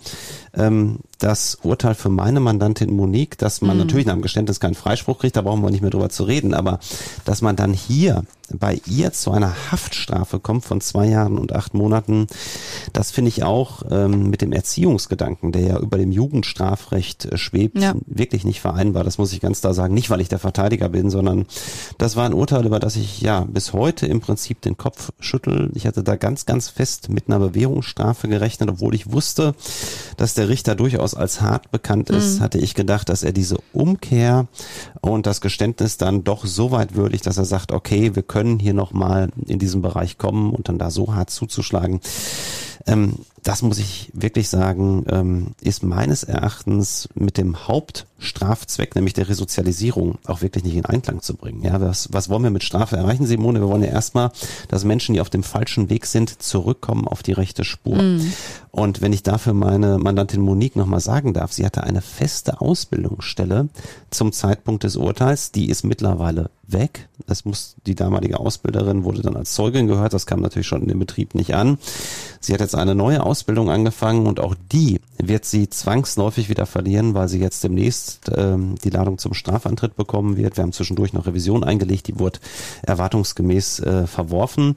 ähm, 0.54 1.00
das 1.20 1.58
Urteil 1.64 1.96
für 1.96 2.10
meine 2.10 2.40
Mandantin 2.40 2.96
Monique, 2.96 3.38
dass 3.38 3.62
man 3.62 3.78
mhm. 3.78 3.84
natürlich 3.84 4.06
nach 4.06 4.14
dem 4.14 4.22
Geständnis 4.22 4.60
keinen 4.60 4.76
Freispruch 4.76 5.20
kriegt, 5.20 5.36
da 5.36 5.42
brauchen 5.42 5.64
wir 5.64 5.72
nicht 5.72 5.82
mehr 5.82 5.90
drüber 5.90 6.10
zu 6.10 6.24
reden, 6.24 6.54
aber 6.54 6.80
dass 7.26 7.42
man 7.42 7.56
dann 7.56 7.74
hier 7.74 8.24
bei 8.54 8.80
ihr 8.86 9.12
zu 9.12 9.32
einer 9.32 9.72
Haftstrafe 9.72 10.40
kommt 10.40 10.66
von 10.66 10.80
zwei 10.82 11.08
Jahren 11.08 11.38
und 11.38 11.54
acht 11.54 11.74
Monaten, 11.74 12.28
das 12.94 13.12
finde 13.12 13.30
ich 13.30 13.44
auch 13.44 13.84
ähm, 13.90 14.30
mit 14.30 14.42
dem 14.42 14.54
Erziehungsgedanken, 14.54 15.52
der 15.52 15.62
ja 15.62 15.80
über 15.80 15.98
dem 15.98 16.12
Jugendstrafrecht 16.12 17.26
äh, 17.26 17.38
schwebt, 17.38 17.80
ja. 17.80 17.94
wirklich 18.06 18.46
nicht 18.46 18.62
vereinbar. 18.62 19.04
Das 19.04 19.18
muss 19.18 19.34
ich 19.34 19.42
ganz 19.42 19.62
klar 19.62 19.74
sagen. 19.74 19.94
Nicht, 19.94 20.10
weil 20.10 20.22
ich 20.22 20.30
der 20.30 20.40
Verteidiger 20.40 20.90
bin, 20.90 21.10
sondern 21.10 21.46
das 21.98 22.16
war 22.16 22.26
ein 22.26 22.34
Urteil, 22.34 22.66
über 22.66 22.80
das 22.80 22.96
ich 22.96 23.22
ja 23.22 23.42
bis 23.42 23.74
heute 23.74 24.06
im 24.06 24.22
Prinzip 24.22 24.62
den 24.62 24.78
Kopf 24.78 25.12
schüttel. 25.20 25.72
Ich 25.74 25.86
hatte 25.86 26.04
da 26.04 26.16
ganz, 26.16 26.46
ganz 26.46 26.70
fest 26.70 27.10
mit 27.10 27.28
einer 27.28 27.40
Bewährungsstrafe 27.40 28.28
gerechnet, 28.28 28.70
obwohl 28.70 28.96
ich 28.96 29.12
wusste, 29.12 29.56
dass 30.16 30.34
der 30.34 30.50
Richter 30.50 30.76
durchaus 30.76 31.07
als 31.14 31.42
hart 31.42 31.72
bekannt 31.72 32.10
ist, 32.10 32.38
mhm. 32.38 32.44
hatte 32.44 32.58
ich 32.58 32.74
gedacht, 32.74 33.10
dass 33.10 33.24
er 33.24 33.32
diese 33.32 33.58
Umkehr 33.74 34.48
und 35.02 35.26
das 35.26 35.42
Geständnis 35.42 35.98
dann 35.98 36.24
doch 36.24 36.46
so 36.46 36.72
weit 36.72 36.96
würdigt, 36.96 37.26
dass 37.26 37.38
er 37.38 37.46
sagt, 37.46 37.72
okay, 37.72 38.16
wir 38.16 38.24
können 38.24 38.60
hier 38.60 38.74
nochmal 38.74 39.30
in 39.46 39.60
diesem 39.60 39.82
Bereich 39.82 40.18
kommen 40.18 40.54
und 40.54 40.70
dann 40.70 40.78
da 40.78 40.92
so 40.92 41.14
hart 41.14 41.30
zuzuschlagen. 41.30 42.02
Ähm, 42.86 43.14
das 43.48 43.62
muss 43.62 43.80
ich 43.80 44.12
wirklich 44.14 44.50
sagen, 44.50 45.06
ähm, 45.10 45.48
ist 45.62 45.82
meines 45.82 46.24
Erachtens 46.24 47.08
mit 47.16 47.38
dem 47.38 47.66
Hauptstrafzweck, 47.66 48.94
nämlich 48.94 49.14
der 49.14 49.30
Resozialisierung, 49.30 50.18
auch 50.26 50.42
wirklich 50.42 50.66
nicht 50.66 50.76
in 50.76 50.84
Einklang 50.84 51.22
zu 51.22 51.34
bringen. 51.34 51.64
Ja, 51.64 51.80
was, 51.80 52.10
was 52.12 52.28
wollen 52.28 52.44
wir 52.44 52.50
mit 52.50 52.66
Strafe 52.66 52.98
erreichen, 52.98 53.26
Simone? 53.26 53.62
Wir 53.62 53.70
wollen 53.70 53.84
ja 53.84 53.90
erstmal, 53.90 54.32
dass 54.68 54.84
Menschen, 54.84 55.14
die 55.14 55.22
auf 55.22 55.30
dem 55.30 55.44
falschen 55.44 55.90
Weg 55.90 56.08
sind, 56.08 56.44
zurückkommen 56.44 57.08
auf 57.08 57.24
die 57.24 57.32
rechte 57.32 57.64
Spur. 57.64 57.96
Mhm. 57.96 58.34
Und 58.72 59.00
wenn 59.00 59.14
ich 59.14 59.24
dafür 59.24 59.54
meine 59.54 59.98
Mandantin 59.98 60.42
Monique 60.42 60.76
nochmal 60.76 61.00
sagen 61.00 61.34
darf, 61.34 61.54
sie 61.54 61.66
hatte 61.66 61.84
eine 61.84 62.02
feste 62.02 62.60
Ausbildungsstelle 62.60 63.70
zum 64.12 64.34
Zeitpunkt 64.34 64.84
des 64.84 64.98
Urteils, 64.98 65.54
die 65.54 65.70
ist 65.70 65.86
mittlerweile 65.86 66.50
weg. 66.68 67.08
Das 67.26 67.46
muss, 67.46 67.76
die 67.86 67.96
damalige 67.96 68.40
Ausbilderin 68.40 69.04
wurde 69.04 69.22
dann 69.22 69.36
als 69.36 69.54
Zeugin 69.54 69.88
gehört, 69.88 70.14
das 70.14 70.26
kam 70.26 70.42
natürlich 70.42 70.68
schon 70.68 70.82
in 70.82 70.90
dem 70.90 71.00
Betrieb 71.00 71.34
nicht 71.34 71.56
an. 71.56 71.78
Sie 72.40 72.54
hat 72.54 72.60
jetzt 72.60 72.76
eine 72.76 72.94
neue 72.94 73.24
Ausbildung 73.24 73.37
angefangen 73.70 74.28
und 74.28 74.40
auch 74.40 74.56
die 74.72 75.00
wird 75.18 75.46
sie 75.46 75.70
zwangsläufig 75.70 76.50
wieder 76.50 76.66
verlieren, 76.66 77.14
weil 77.14 77.28
sie 77.28 77.40
jetzt 77.40 77.64
demnächst 77.64 78.32
ähm, 78.36 78.76
die 78.84 78.90
Ladung 78.90 79.18
zum 79.18 79.34
Strafantritt 79.34 79.96
bekommen 79.96 80.38
wird. 80.38 80.58
Wir 80.58 80.64
haben 80.64 80.74
zwischendurch 80.74 81.14
noch 81.14 81.26
Revision 81.26 81.64
eingelegt, 81.64 82.08
die 82.08 82.20
wurde 82.20 82.40
erwartungsgemäß 82.84 83.80
äh, 83.80 84.08
verworfen. 84.08 84.76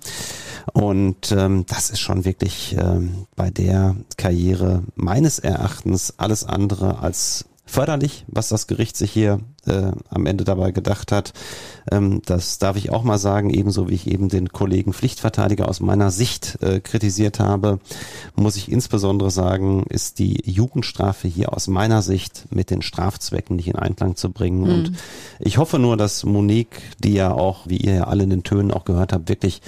Und 0.72 1.32
ähm, 1.32 1.64
das 1.66 1.90
ist 1.90 2.00
schon 2.00 2.24
wirklich 2.24 2.76
ähm, 2.78 3.26
bei 3.36 3.50
der 3.50 3.96
Karriere 4.16 4.82
meines 4.96 5.38
Erachtens 5.38 6.14
alles 6.16 6.44
andere 6.44 6.98
als 6.98 7.46
förderlich, 7.66 8.24
was 8.26 8.48
das 8.48 8.66
Gericht 8.66 8.96
sich 8.96 9.12
hier 9.12 9.40
äh, 9.66 9.92
am 10.08 10.26
Ende 10.26 10.44
dabei 10.44 10.72
gedacht 10.72 11.12
hat. 11.12 11.32
Ähm, 11.90 12.22
das 12.26 12.58
darf 12.58 12.76
ich 12.76 12.90
auch 12.90 13.02
mal 13.02 13.18
sagen, 13.18 13.50
ebenso 13.50 13.88
wie 13.88 13.94
ich 13.94 14.06
eben 14.06 14.28
den 14.28 14.50
Kollegen 14.50 14.92
Pflichtverteidiger 14.92 15.68
aus 15.68 15.80
meiner 15.80 16.10
Sicht 16.10 16.58
äh, 16.62 16.80
kritisiert 16.80 17.40
habe, 17.40 17.78
muss 18.36 18.56
ich 18.56 18.70
insbesondere 18.70 19.30
sagen, 19.30 19.84
ist 19.88 20.18
die 20.18 20.42
Jugendstrafe 20.44 21.28
hier 21.28 21.52
aus 21.52 21.68
meiner 21.68 22.02
Sicht 22.02 22.46
mit 22.50 22.70
den 22.70 22.82
Strafzwecken 22.82 23.56
nicht 23.56 23.68
in 23.68 23.76
Einklang 23.76 24.16
zu 24.16 24.30
bringen. 24.30 24.62
Mhm. 24.62 24.70
Und 24.70 24.92
ich 25.38 25.58
hoffe 25.58 25.78
nur, 25.78 25.96
dass 25.96 26.24
Monique, 26.24 26.82
die 27.02 27.14
ja 27.14 27.32
auch, 27.32 27.66
wie 27.66 27.78
ihr 27.78 27.94
ja 27.94 28.04
alle 28.04 28.24
in 28.24 28.30
den 28.30 28.42
Tönen 28.42 28.70
auch 28.70 28.84
gehört 28.84 29.12
habt, 29.12 29.28
wirklich 29.28 29.60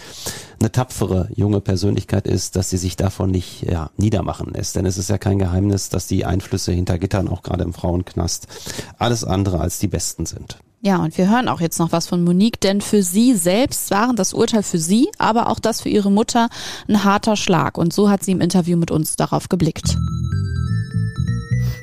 eine 0.62 0.70
tapfere 0.70 1.28
junge 1.34 1.60
Persönlichkeit 1.60 2.26
ist, 2.26 2.54
dass 2.56 2.70
sie 2.70 2.76
sich 2.76 2.96
davon 2.96 3.30
nicht 3.30 3.62
ja, 3.62 3.90
niedermachen 3.96 4.52
lässt. 4.52 4.76
Denn 4.76 4.86
es 4.86 4.96
ist 4.96 5.10
ja 5.10 5.18
kein 5.18 5.38
Geheimnis, 5.38 5.88
dass 5.88 6.06
die 6.06 6.24
Einflüsse 6.24 6.72
hinter 6.72 6.98
Gittern, 6.98 7.28
auch 7.28 7.42
gerade 7.42 7.64
im 7.64 7.72
Frauenknast, 7.72 8.46
alles 8.98 9.24
andere 9.24 9.60
als 9.60 9.80
die 9.82 9.88
besten 9.88 10.26
sind. 10.26 10.58
Ja, 10.84 10.96
und 10.96 11.16
wir 11.16 11.30
hören 11.30 11.48
auch 11.48 11.60
jetzt 11.60 11.78
noch 11.78 11.92
was 11.92 12.08
von 12.08 12.24
Monique, 12.24 12.60
denn 12.60 12.80
für 12.80 13.04
sie 13.04 13.34
selbst 13.36 13.90
waren 13.92 14.16
das 14.16 14.34
Urteil 14.34 14.64
für 14.64 14.78
sie, 14.78 15.08
aber 15.16 15.48
auch 15.48 15.60
das 15.60 15.80
für 15.80 15.88
ihre 15.88 16.10
Mutter 16.10 16.48
ein 16.88 17.04
harter 17.04 17.36
Schlag. 17.36 17.78
Und 17.78 17.92
so 17.92 18.10
hat 18.10 18.24
sie 18.24 18.32
im 18.32 18.40
Interview 18.40 18.76
mit 18.76 18.90
uns 18.90 19.14
darauf 19.14 19.48
geblickt. 19.48 19.96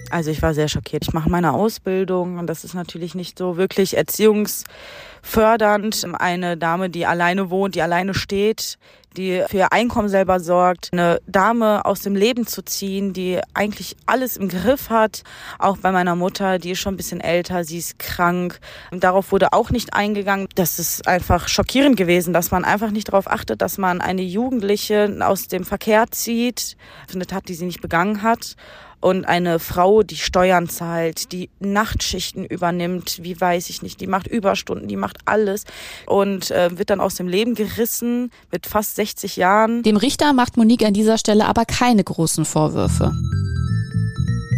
Also 0.09 0.31
ich 0.31 0.41
war 0.41 0.53
sehr 0.53 0.67
schockiert. 0.67 1.05
Ich 1.07 1.13
mache 1.13 1.29
meine 1.29 1.53
Ausbildung 1.53 2.39
und 2.39 2.47
das 2.47 2.63
ist 2.63 2.73
natürlich 2.73 3.13
nicht 3.15 3.37
so 3.37 3.57
wirklich 3.57 3.95
erziehungsfördernd. 3.95 6.07
Eine 6.17 6.57
Dame, 6.57 6.89
die 6.89 7.05
alleine 7.05 7.51
wohnt, 7.51 7.75
die 7.75 7.81
alleine 7.81 8.15
steht, 8.15 8.77
die 9.17 9.43
für 9.47 9.57
ihr 9.57 9.71
Einkommen 9.71 10.09
selber 10.09 10.39
sorgt, 10.39 10.89
eine 10.91 11.19
Dame 11.27 11.85
aus 11.85 12.01
dem 12.01 12.15
Leben 12.15 12.47
zu 12.47 12.63
ziehen, 12.63 13.13
die 13.13 13.39
eigentlich 13.53 13.95
alles 14.05 14.35
im 14.37 14.49
Griff 14.49 14.89
hat. 14.89 15.21
Auch 15.57 15.77
bei 15.77 15.91
meiner 15.91 16.15
Mutter, 16.15 16.59
die 16.59 16.71
ist 16.71 16.79
schon 16.79 16.95
ein 16.95 16.97
bisschen 16.97 17.21
älter, 17.21 17.63
sie 17.63 17.77
ist 17.77 17.99
krank. 17.99 18.59
Darauf 18.91 19.31
wurde 19.31 19.53
auch 19.53 19.69
nicht 19.69 19.93
eingegangen. 19.93 20.47
Das 20.55 20.79
ist 20.79 21.07
einfach 21.07 21.47
schockierend 21.47 21.95
gewesen, 21.97 22.33
dass 22.33 22.49
man 22.51 22.65
einfach 22.65 22.91
nicht 22.91 23.09
darauf 23.09 23.29
achtet, 23.29 23.61
dass 23.61 23.77
man 23.77 24.01
eine 24.01 24.23
Jugendliche 24.23 25.15
aus 25.21 25.47
dem 25.47 25.65
Verkehr 25.65 26.05
zieht, 26.11 26.77
eine 27.13 27.27
Tat, 27.27 27.49
die 27.49 27.55
sie 27.55 27.65
nicht 27.65 27.81
begangen 27.81 28.23
hat 28.23 28.55
und 29.01 29.25
eine 29.25 29.59
Frau, 29.59 30.03
die 30.03 30.17
Steuern 30.17 30.67
zahlt, 30.69 31.31
die 31.31 31.49
Nachtschichten 31.59 32.45
übernimmt, 32.45 33.19
wie 33.21 33.39
weiß 33.39 33.69
ich 33.69 33.81
nicht, 33.81 34.01
die 34.01 34.07
macht 34.07 34.27
Überstunden, 34.27 34.87
die 34.87 34.97
macht 34.97 35.17
alles 35.25 35.65
und 36.05 36.51
äh, 36.51 36.77
wird 36.77 36.89
dann 36.89 36.99
aus 36.99 37.15
dem 37.15 37.27
Leben 37.27 37.55
gerissen 37.55 38.31
mit 38.51 38.67
fast 38.67 38.95
60 38.95 39.37
Jahren. 39.37 39.83
Dem 39.83 39.97
Richter 39.97 40.33
macht 40.33 40.57
Monique 40.57 40.85
an 40.85 40.93
dieser 40.93 41.17
Stelle 41.17 41.45
aber 41.45 41.65
keine 41.65 42.03
großen 42.03 42.45
Vorwürfe. 42.45 43.13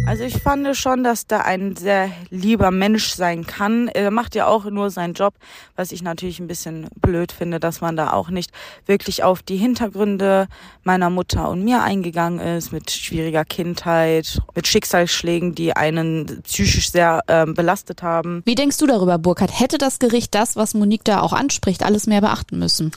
Also 0.04 0.24
ich 0.24 0.42
fand 0.42 0.76
schon, 0.76 1.04
dass 1.04 1.26
da 1.26 1.40
ein 1.40 1.76
sehr 1.76 2.10
lieber 2.30 2.70
Mensch 2.70 3.12
sein 3.14 3.46
kann. 3.46 3.88
Er 3.88 4.10
macht 4.10 4.34
ja 4.34 4.46
auch 4.46 4.64
nur 4.64 4.90
seinen 4.90 5.14
Job, 5.14 5.34
was 5.76 5.92
ich 5.92 6.02
natürlich 6.02 6.40
ein 6.40 6.48
bisschen 6.48 6.88
blöd 7.00 7.32
finde, 7.32 7.60
dass 7.60 7.80
man 7.80 7.96
da 7.96 8.12
auch 8.12 8.28
nicht 8.28 8.50
wirklich 8.84 9.22
auf 9.22 9.42
die 9.42 9.56
Hintergründe 9.56 10.48
meiner 10.82 11.08
Mutter 11.08 11.48
und 11.48 11.64
mir 11.64 11.82
eingegangen 11.82 12.40
ist, 12.40 12.72
mit 12.72 12.90
schwieriger 12.90 13.44
Kindheit, 13.44 14.40
mit 14.54 14.66
Schicksalsschlägen, 14.66 15.54
die 15.54 15.74
einen 15.74 16.42
psychisch 16.42 16.90
sehr 16.90 17.20
äh, 17.28 17.46
belastet 17.46 18.02
haben. 18.02 18.42
Wie 18.44 18.56
denkst 18.56 18.78
du 18.78 18.86
darüber, 18.86 19.18
Burkhard? 19.18 19.58
Hätte 19.58 19.78
das 19.78 19.98
Gericht 19.98 20.34
das, 20.34 20.56
was 20.56 20.74
Monique 20.74 21.04
da 21.04 21.20
auch 21.20 21.32
anspricht, 21.32 21.84
alles 21.84 22.06
mehr 22.06 22.20
beachten 22.20 22.58
müssen? 22.58 22.92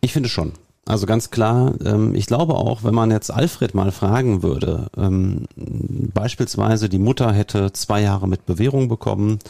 Ich 0.00 0.12
finde 0.12 0.28
schon. 0.28 0.52
Also 0.88 1.06
ganz 1.06 1.30
klar, 1.30 1.74
ähm, 1.84 2.14
ich 2.14 2.26
glaube 2.26 2.54
auch, 2.54 2.84
wenn 2.84 2.94
man 2.94 3.10
jetzt 3.10 3.32
Alfred 3.32 3.74
mal 3.74 3.90
fragen 3.90 4.44
würde, 4.44 4.86
ähm, 4.96 5.46
beispielsweise 5.56 6.88
die 6.88 7.00
Mutter 7.00 7.32
hätte 7.32 7.72
zwei 7.72 8.02
Jahre 8.02 8.28
mit 8.28 8.46
Bewährung 8.46 8.86
bekommen 8.86 9.40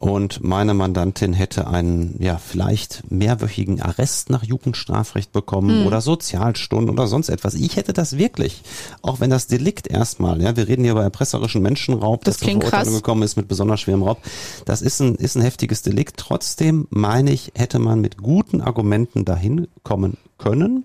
und 0.00 0.42
meine 0.42 0.74
Mandantin 0.74 1.32
hätte 1.32 1.68
einen, 1.68 2.16
ja, 2.18 2.38
vielleicht 2.38 3.08
mehrwöchigen 3.08 3.80
Arrest 3.80 4.30
nach 4.30 4.42
Jugendstrafrecht 4.42 5.30
bekommen 5.30 5.82
hm. 5.82 5.86
oder 5.86 6.00
Sozialstunden 6.00 6.90
oder 6.90 7.06
sonst 7.06 7.28
etwas. 7.28 7.54
Ich 7.54 7.76
hätte 7.76 7.92
das 7.92 8.18
wirklich, 8.18 8.62
auch 9.00 9.20
wenn 9.20 9.30
das 9.30 9.46
Delikt 9.46 9.86
erstmal, 9.86 10.42
ja, 10.42 10.56
wir 10.56 10.66
reden 10.66 10.82
hier 10.82 10.92
über 10.92 11.04
erpresserischen 11.04 11.62
Menschenraub, 11.62 12.24
das, 12.24 12.38
das 12.38 12.42
klingt 12.42 12.64
krass. 12.64 12.92
gekommen 12.92 13.22
ist 13.22 13.36
mit 13.36 13.46
besonders 13.46 13.80
schwerem 13.80 14.02
Raub. 14.02 14.18
Das 14.64 14.82
ist 14.82 15.00
ein, 15.00 15.14
ist 15.14 15.36
ein 15.36 15.42
heftiges 15.42 15.82
Delikt. 15.82 16.16
Trotzdem 16.16 16.88
meine 16.90 17.30
ich, 17.30 17.52
hätte 17.54 17.78
man 17.78 18.00
mit 18.00 18.16
guten 18.16 18.60
Argumenten 18.60 19.24
dahin 19.24 19.68
kommen 19.84 20.16
können. 20.40 20.84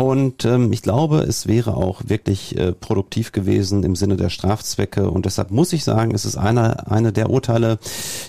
Und 0.00 0.44
ähm, 0.44 0.72
ich 0.72 0.82
glaube, 0.82 1.22
es 1.22 1.48
wäre 1.48 1.76
auch 1.76 2.02
wirklich 2.06 2.56
äh, 2.56 2.70
produktiv 2.72 3.32
gewesen 3.32 3.82
im 3.82 3.96
Sinne 3.96 4.16
der 4.16 4.30
Strafzwecke. 4.30 5.10
Und 5.10 5.26
deshalb 5.26 5.50
muss 5.50 5.72
ich 5.72 5.82
sagen, 5.82 6.14
es 6.14 6.24
ist 6.24 6.36
einer 6.36 6.88
eine 6.88 7.12
der 7.12 7.30
Urteile, 7.30 7.80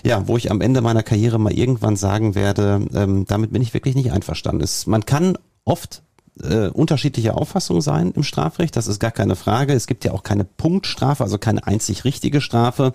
ja, 0.04 0.26
wo 0.26 0.36
ich 0.36 0.50
am 0.50 0.60
Ende 0.60 0.80
meiner 0.80 1.04
Karriere 1.04 1.38
mal 1.38 1.52
irgendwann 1.52 1.94
sagen 1.94 2.34
werde, 2.34 2.84
ähm, 2.92 3.24
damit 3.28 3.52
bin 3.52 3.62
ich 3.62 3.72
wirklich 3.72 3.94
nicht 3.94 4.10
einverstanden. 4.10 4.64
Es, 4.64 4.88
man 4.88 5.06
kann 5.06 5.38
oft 5.64 6.02
äh, 6.42 6.68
unterschiedliche 6.68 7.34
Auffassungen 7.34 7.82
sein 7.82 8.12
im 8.12 8.22
Strafrecht, 8.22 8.76
das 8.76 8.86
ist 8.86 8.98
gar 8.98 9.10
keine 9.10 9.36
Frage. 9.36 9.72
Es 9.72 9.86
gibt 9.86 10.04
ja 10.04 10.12
auch 10.12 10.22
keine 10.22 10.44
Punktstrafe, 10.44 11.22
also 11.22 11.38
keine 11.38 11.66
einzig 11.66 12.04
richtige 12.04 12.40
Strafe. 12.40 12.94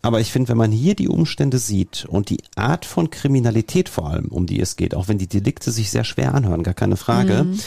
Aber 0.00 0.20
ich 0.20 0.32
finde, 0.32 0.48
wenn 0.48 0.56
man 0.56 0.72
hier 0.72 0.94
die 0.94 1.08
Umstände 1.08 1.58
sieht 1.58 2.06
und 2.08 2.30
die 2.30 2.42
Art 2.56 2.84
von 2.84 3.10
Kriminalität 3.10 3.88
vor 3.88 4.10
allem, 4.10 4.28
um 4.28 4.46
die 4.46 4.60
es 4.60 4.76
geht, 4.76 4.94
auch 4.94 5.08
wenn 5.08 5.18
die 5.18 5.28
Delikte 5.28 5.70
sich 5.70 5.90
sehr 5.90 6.04
schwer 6.04 6.34
anhören, 6.34 6.62
gar 6.62 6.74
keine 6.74 6.96
Frage, 6.96 7.44
mhm. 7.44 7.60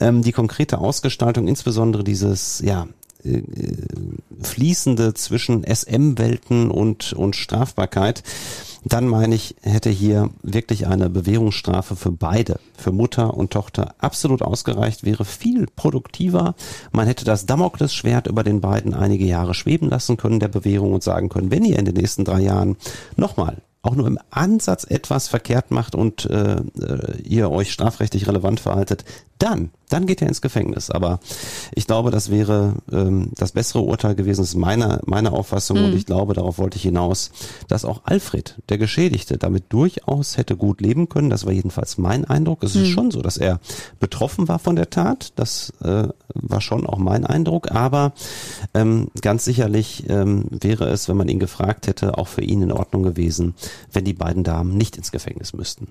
ähm, 0.00 0.22
die 0.22 0.32
konkrete 0.32 0.78
Ausgestaltung, 0.78 1.48
insbesondere 1.48 2.04
dieses, 2.04 2.60
ja, 2.60 2.86
äh, 3.24 3.42
fließende 4.42 5.12
zwischen 5.14 5.64
SM-Welten 5.64 6.70
und, 6.70 7.12
und 7.12 7.36
Strafbarkeit, 7.36 8.22
dann 8.84 9.06
meine 9.06 9.34
ich, 9.34 9.56
hätte 9.62 9.90
hier 9.90 10.30
wirklich 10.42 10.86
eine 10.86 11.10
Bewährungsstrafe 11.10 11.96
für 11.96 12.12
beide, 12.12 12.60
für 12.76 12.92
Mutter 12.92 13.34
und 13.34 13.52
Tochter 13.52 13.94
absolut 13.98 14.42
ausgereicht, 14.42 15.04
wäre 15.04 15.24
viel 15.24 15.66
produktiver. 15.76 16.54
Man 16.92 17.06
hätte 17.06 17.24
das 17.24 17.46
Damoklesschwert 17.46 18.26
über 18.26 18.42
den 18.42 18.60
beiden 18.60 18.94
einige 18.94 19.26
Jahre 19.26 19.54
schweben 19.54 19.90
lassen 19.90 20.16
können, 20.16 20.40
der 20.40 20.48
Bewährung 20.48 20.94
und 20.94 21.02
sagen 21.02 21.28
können, 21.28 21.50
wenn 21.50 21.64
ihr 21.64 21.78
in 21.78 21.84
den 21.84 21.94
nächsten 21.94 22.24
drei 22.24 22.40
Jahren 22.40 22.76
nochmal 23.16 23.58
auch 23.82 23.94
nur 23.94 24.06
im 24.06 24.18
Ansatz 24.30 24.84
etwas 24.84 25.28
verkehrt 25.28 25.70
macht 25.70 25.94
und 25.94 26.26
äh, 26.26 26.56
äh, 26.56 27.22
ihr 27.22 27.50
euch 27.50 27.72
strafrechtlich 27.72 28.28
relevant 28.28 28.60
verhaltet, 28.60 29.04
dann, 29.38 29.70
dann 29.88 30.06
geht 30.06 30.20
er 30.20 30.28
ins 30.28 30.42
Gefängnis. 30.42 30.90
Aber 30.90 31.18
ich 31.74 31.86
glaube, 31.86 32.10
das 32.10 32.30
wäre 32.30 32.74
ähm, 32.92 33.30
das 33.36 33.52
bessere 33.52 33.82
Urteil 33.82 34.14
gewesen. 34.14 34.42
Das 34.42 34.50
ist 34.50 34.56
meine, 34.56 35.00
meine 35.06 35.32
Auffassung 35.32 35.78
mhm. 35.78 35.84
und 35.86 35.94
ich 35.94 36.04
glaube, 36.04 36.34
darauf 36.34 36.58
wollte 36.58 36.76
ich 36.76 36.82
hinaus, 36.82 37.30
dass 37.68 37.86
auch 37.86 38.02
Alfred, 38.04 38.56
der 38.68 38.76
Geschädigte, 38.76 39.38
damit 39.38 39.64
durchaus 39.70 40.36
hätte 40.36 40.56
gut 40.56 40.82
leben 40.82 41.08
können. 41.08 41.30
Das 41.30 41.46
war 41.46 41.52
jedenfalls 41.52 41.96
mein 41.96 42.26
Eindruck. 42.26 42.62
Es 42.62 42.74
mhm. 42.74 42.82
ist 42.82 42.88
schon 42.88 43.10
so, 43.10 43.22
dass 43.22 43.38
er 43.38 43.60
betroffen 43.98 44.46
war 44.46 44.58
von 44.58 44.76
der 44.76 44.90
Tat. 44.90 45.32
Das 45.36 45.72
äh, 45.82 46.08
war 46.34 46.60
schon 46.60 46.86
auch 46.86 46.98
mein 46.98 47.24
Eindruck. 47.24 47.70
Aber 47.70 48.12
ähm, 48.74 49.08
ganz 49.22 49.46
sicherlich 49.46 50.04
ähm, 50.10 50.44
wäre 50.50 50.88
es, 50.90 51.08
wenn 51.08 51.16
man 51.16 51.28
ihn 51.28 51.40
gefragt 51.40 51.86
hätte, 51.86 52.18
auch 52.18 52.28
für 52.28 52.42
ihn 52.42 52.60
in 52.60 52.72
Ordnung 52.72 53.02
gewesen, 53.02 53.54
wenn 53.92 54.04
die 54.04 54.12
beiden 54.12 54.44
Damen 54.44 54.76
nicht 54.76 54.96
ins 54.96 55.12
Gefängnis 55.12 55.52
müssten 55.52 55.88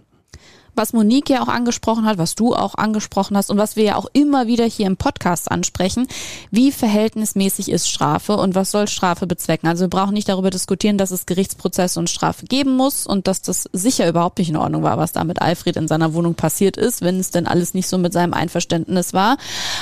was 0.76 0.93
Monique 0.93 1.30
ja 1.30 1.41
auch 1.41 1.47
angesprochen 1.47 2.05
hat, 2.05 2.17
was 2.17 2.36
du 2.36 2.55
auch 2.55 2.76
angesprochen 2.76 3.38
hast 3.38 3.49
und 3.49 3.57
was 3.57 3.76
wir 3.76 3.84
ja 3.84 3.95
auch 3.95 4.07
immer 4.13 4.47
wieder 4.47 4.65
hier 4.65 4.88
im 4.88 4.97
Podcast 4.97 5.51
ansprechen. 5.51 6.07
Wie 6.51 6.72
verhältnismäßig 6.72 7.70
ist 7.70 7.89
Strafe 7.89 8.38
und 8.38 8.55
was 8.55 8.72
soll 8.72 8.88
Strafe 8.88 9.28
bezwecken? 9.28 9.67
Also 9.67 9.86
wir 9.86 9.89
brauchen 9.89 10.13
nicht 10.13 10.30
darüber 10.30 10.49
diskutieren, 10.49 10.97
dass 10.97 11.11
es 11.11 11.26
Gerichtsprozesse 11.26 11.99
und 11.99 12.09
Strafe 12.09 12.45
geben 12.45 12.76
muss 12.76 13.05
und 13.07 13.28
dass 13.28 13.41
das 13.41 13.70
sicher 13.74 14.07
überhaupt 14.07 14.39
nicht 14.39 14.49
in 14.49 14.57
Ordnung 14.57 14.84
war, 14.84 14.97
was 14.97 15.11
da 15.11 15.24
mit 15.24 15.41
Alfred 15.41 15.76
in 15.76 15.88
seiner 15.88 16.13
Wohnung 16.13 16.36
passiert 16.36 16.78
ist, 16.78 17.01
wenn 17.01 17.20
es 17.20 17.32
denn 17.32 17.47
alles 17.47 17.74
nicht 17.74 17.88
so 17.88 17.97
mit 17.97 18.13
seinem 18.13 18.34
Einverständnis 18.34 19.13
war. 19.13 19.38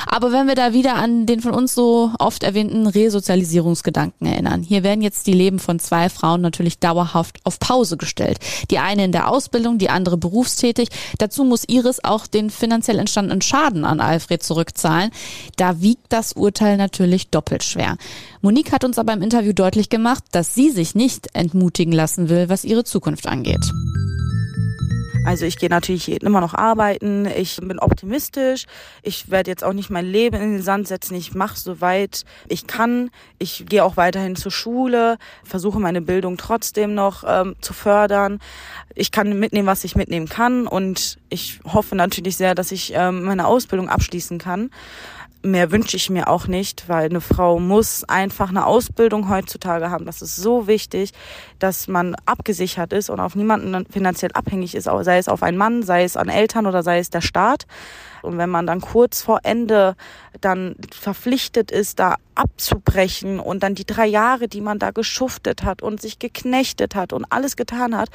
Aber 0.06 0.32
wenn 0.32 0.48
wir 0.48 0.56
da 0.56 0.74
wieder 0.74 0.96
an 0.96 1.26
den 1.26 1.42
von 1.42 1.54
uns 1.54 1.74
so 1.74 2.12
oft 2.20 2.44
erwähnten 2.44 2.88
Resozialisierungsgedanken 2.88 4.28
erinnern. 4.28 4.64
Hier 4.64 4.84
werden 4.84 5.02
jetzt 5.02 5.28
die 5.28 5.34
Leben 5.34 5.60
von 5.60 5.80
zwei 5.80 6.10
Frauen 6.10 6.42
natürlich 6.42 6.80
dauerhaft 6.80 7.40
auf 7.44 7.60
Pause 7.60 7.98
gestellt. 7.98 8.40
Die 8.72 8.80
eine 8.80 9.06
in 9.06 9.12
der 9.12 9.30
Ausbildung, 9.30 9.78
die 9.78 9.90
andere 9.90 10.18
berufstätig 10.18 10.77
tätig. 10.78 10.90
Dazu 11.18 11.44
muss 11.44 11.64
Iris 11.68 12.04
auch 12.04 12.28
den 12.28 12.50
finanziell 12.50 13.00
entstandenen 13.00 13.42
Schaden 13.42 13.86
an 13.86 14.00
Alfred 14.00 14.44
zurückzahlen. 14.44 15.12
Da 15.56 15.82
wiegt 15.82 16.06
das 16.10 16.34
Urteil 16.34 16.78
natürlich 16.78 17.30
doppelt 17.30 17.64
schwer. 17.64 17.98
Monique 18.42 18.72
hat 18.72 18.84
uns 18.84 19.00
aber 19.00 19.14
im 19.14 19.22
Interview 19.22 19.54
deutlich 19.54 19.90
gemacht, 19.90 20.24
dass 20.32 20.54
sie 20.54 20.70
sich 20.70 20.96
nicht 20.96 21.30
entmutigen 21.34 21.94
lassen 21.94 22.30
will, 22.30 22.50
was 22.50 22.64
ihre 22.64 22.84
Zukunft 22.84 23.28
angeht. 23.28 23.72
Also 25.28 25.46
ich 25.46 25.58
gehe 25.58 25.68
natürlich 25.68 26.10
immer 26.24 26.40
noch 26.40 26.54
arbeiten. 26.54 27.26
Ich 27.26 27.58
bin 27.62 27.80
optimistisch. 27.80 28.66
Ich 29.04 29.30
werde 29.30 29.52
jetzt 29.52 29.62
auch 29.62 29.74
nicht 29.74 29.90
mein 29.90 30.06
Leben 30.06 30.38
in 30.38 30.54
den 30.54 30.62
Sand 30.62 30.88
setzen. 30.88 31.16
Ich 31.16 31.36
mache 31.36 31.60
soweit 31.60 32.24
ich 32.48 32.66
kann. 32.66 33.12
Ich 33.38 33.66
gehe 33.68 33.84
auch 33.84 33.98
weiterhin 33.98 34.38
zur 34.38 34.54
Schule, 34.54 35.18
versuche 35.44 35.82
meine 35.82 36.02
Bildung 36.02 36.38
trotzdem 36.38 36.96
noch 36.96 37.26
ähm, 37.28 37.58
zu 37.60 37.74
fördern. 37.74 38.40
Ich 38.96 39.12
kann 39.12 39.38
mitnehmen, 39.38 39.68
was 39.68 39.84
ich 39.84 39.98
mitnehmen 39.98 40.30
kann. 40.30 40.66
Und 40.66 41.18
ich 41.28 41.60
hoffe 41.66 41.98
natürlich 41.98 42.38
sehr, 42.38 42.56
dass 42.56 42.72
ich 42.72 42.94
ähm, 42.96 43.24
meine 43.24 43.48
Ausbildung 43.48 43.90
abschließen 43.90 44.38
kann 44.38 44.70
mehr 45.44 45.72
wünsche 45.72 45.98
ich 45.98 46.10
mir 46.10 46.28
auch 46.28 46.48
nicht, 46.48 46.90
weil 46.90 47.06
eine 47.06 47.22
Frau 47.22 47.60
muss 47.60 48.04
einfach 48.04 48.50
eine 48.50 48.66
Ausbildung 48.66 49.30
heutzutage 49.30 49.90
haben. 49.90 50.06
Das 50.06 50.22
ist 50.22 50.36
so 50.36 50.68
wichtig, 50.68 51.12
dass 51.60 51.88
man 51.88 52.16
abgesichert 52.26 52.94
ist 52.94 53.10
und 53.10 53.20
auf 53.20 53.36
niemanden 53.36 53.86
finanziell 53.86 54.32
abhängig 54.34 54.76
ist, 54.76 54.86
sei 54.86 55.18
es 55.18 55.28
auf 55.28 55.44
einen 55.44 55.58
Mann, 55.58 55.84
sei 55.84 56.04
es 56.04 56.18
an 56.18 56.30
Eltern 56.30 56.66
oder 56.66 56.84
sei 56.84 57.00
es 57.00 57.10
der 57.10 57.22
Staat. 57.22 57.66
Und 58.22 58.38
wenn 58.38 58.50
man 58.50 58.68
dann 58.68 58.82
kurz 58.82 59.22
vor 59.22 59.40
Ende 59.44 59.96
dann 60.42 60.76
verpflichtet 60.92 61.72
ist, 61.72 62.00
da 62.00 62.16
abzubrechen 62.36 63.40
und 63.40 63.64
dann 63.64 63.76
die 63.76 63.86
drei 63.86 64.06
Jahre, 64.06 64.48
die 64.48 64.62
man 64.62 64.80
da 64.80 64.92
geschuftet 64.92 65.64
hat 65.64 65.82
und 65.82 66.02
sich 66.02 66.20
geknechtet 66.20 66.96
hat 66.96 67.14
und 67.14 67.26
alles 67.30 67.56
getan 67.56 67.96
hat, 67.96 68.10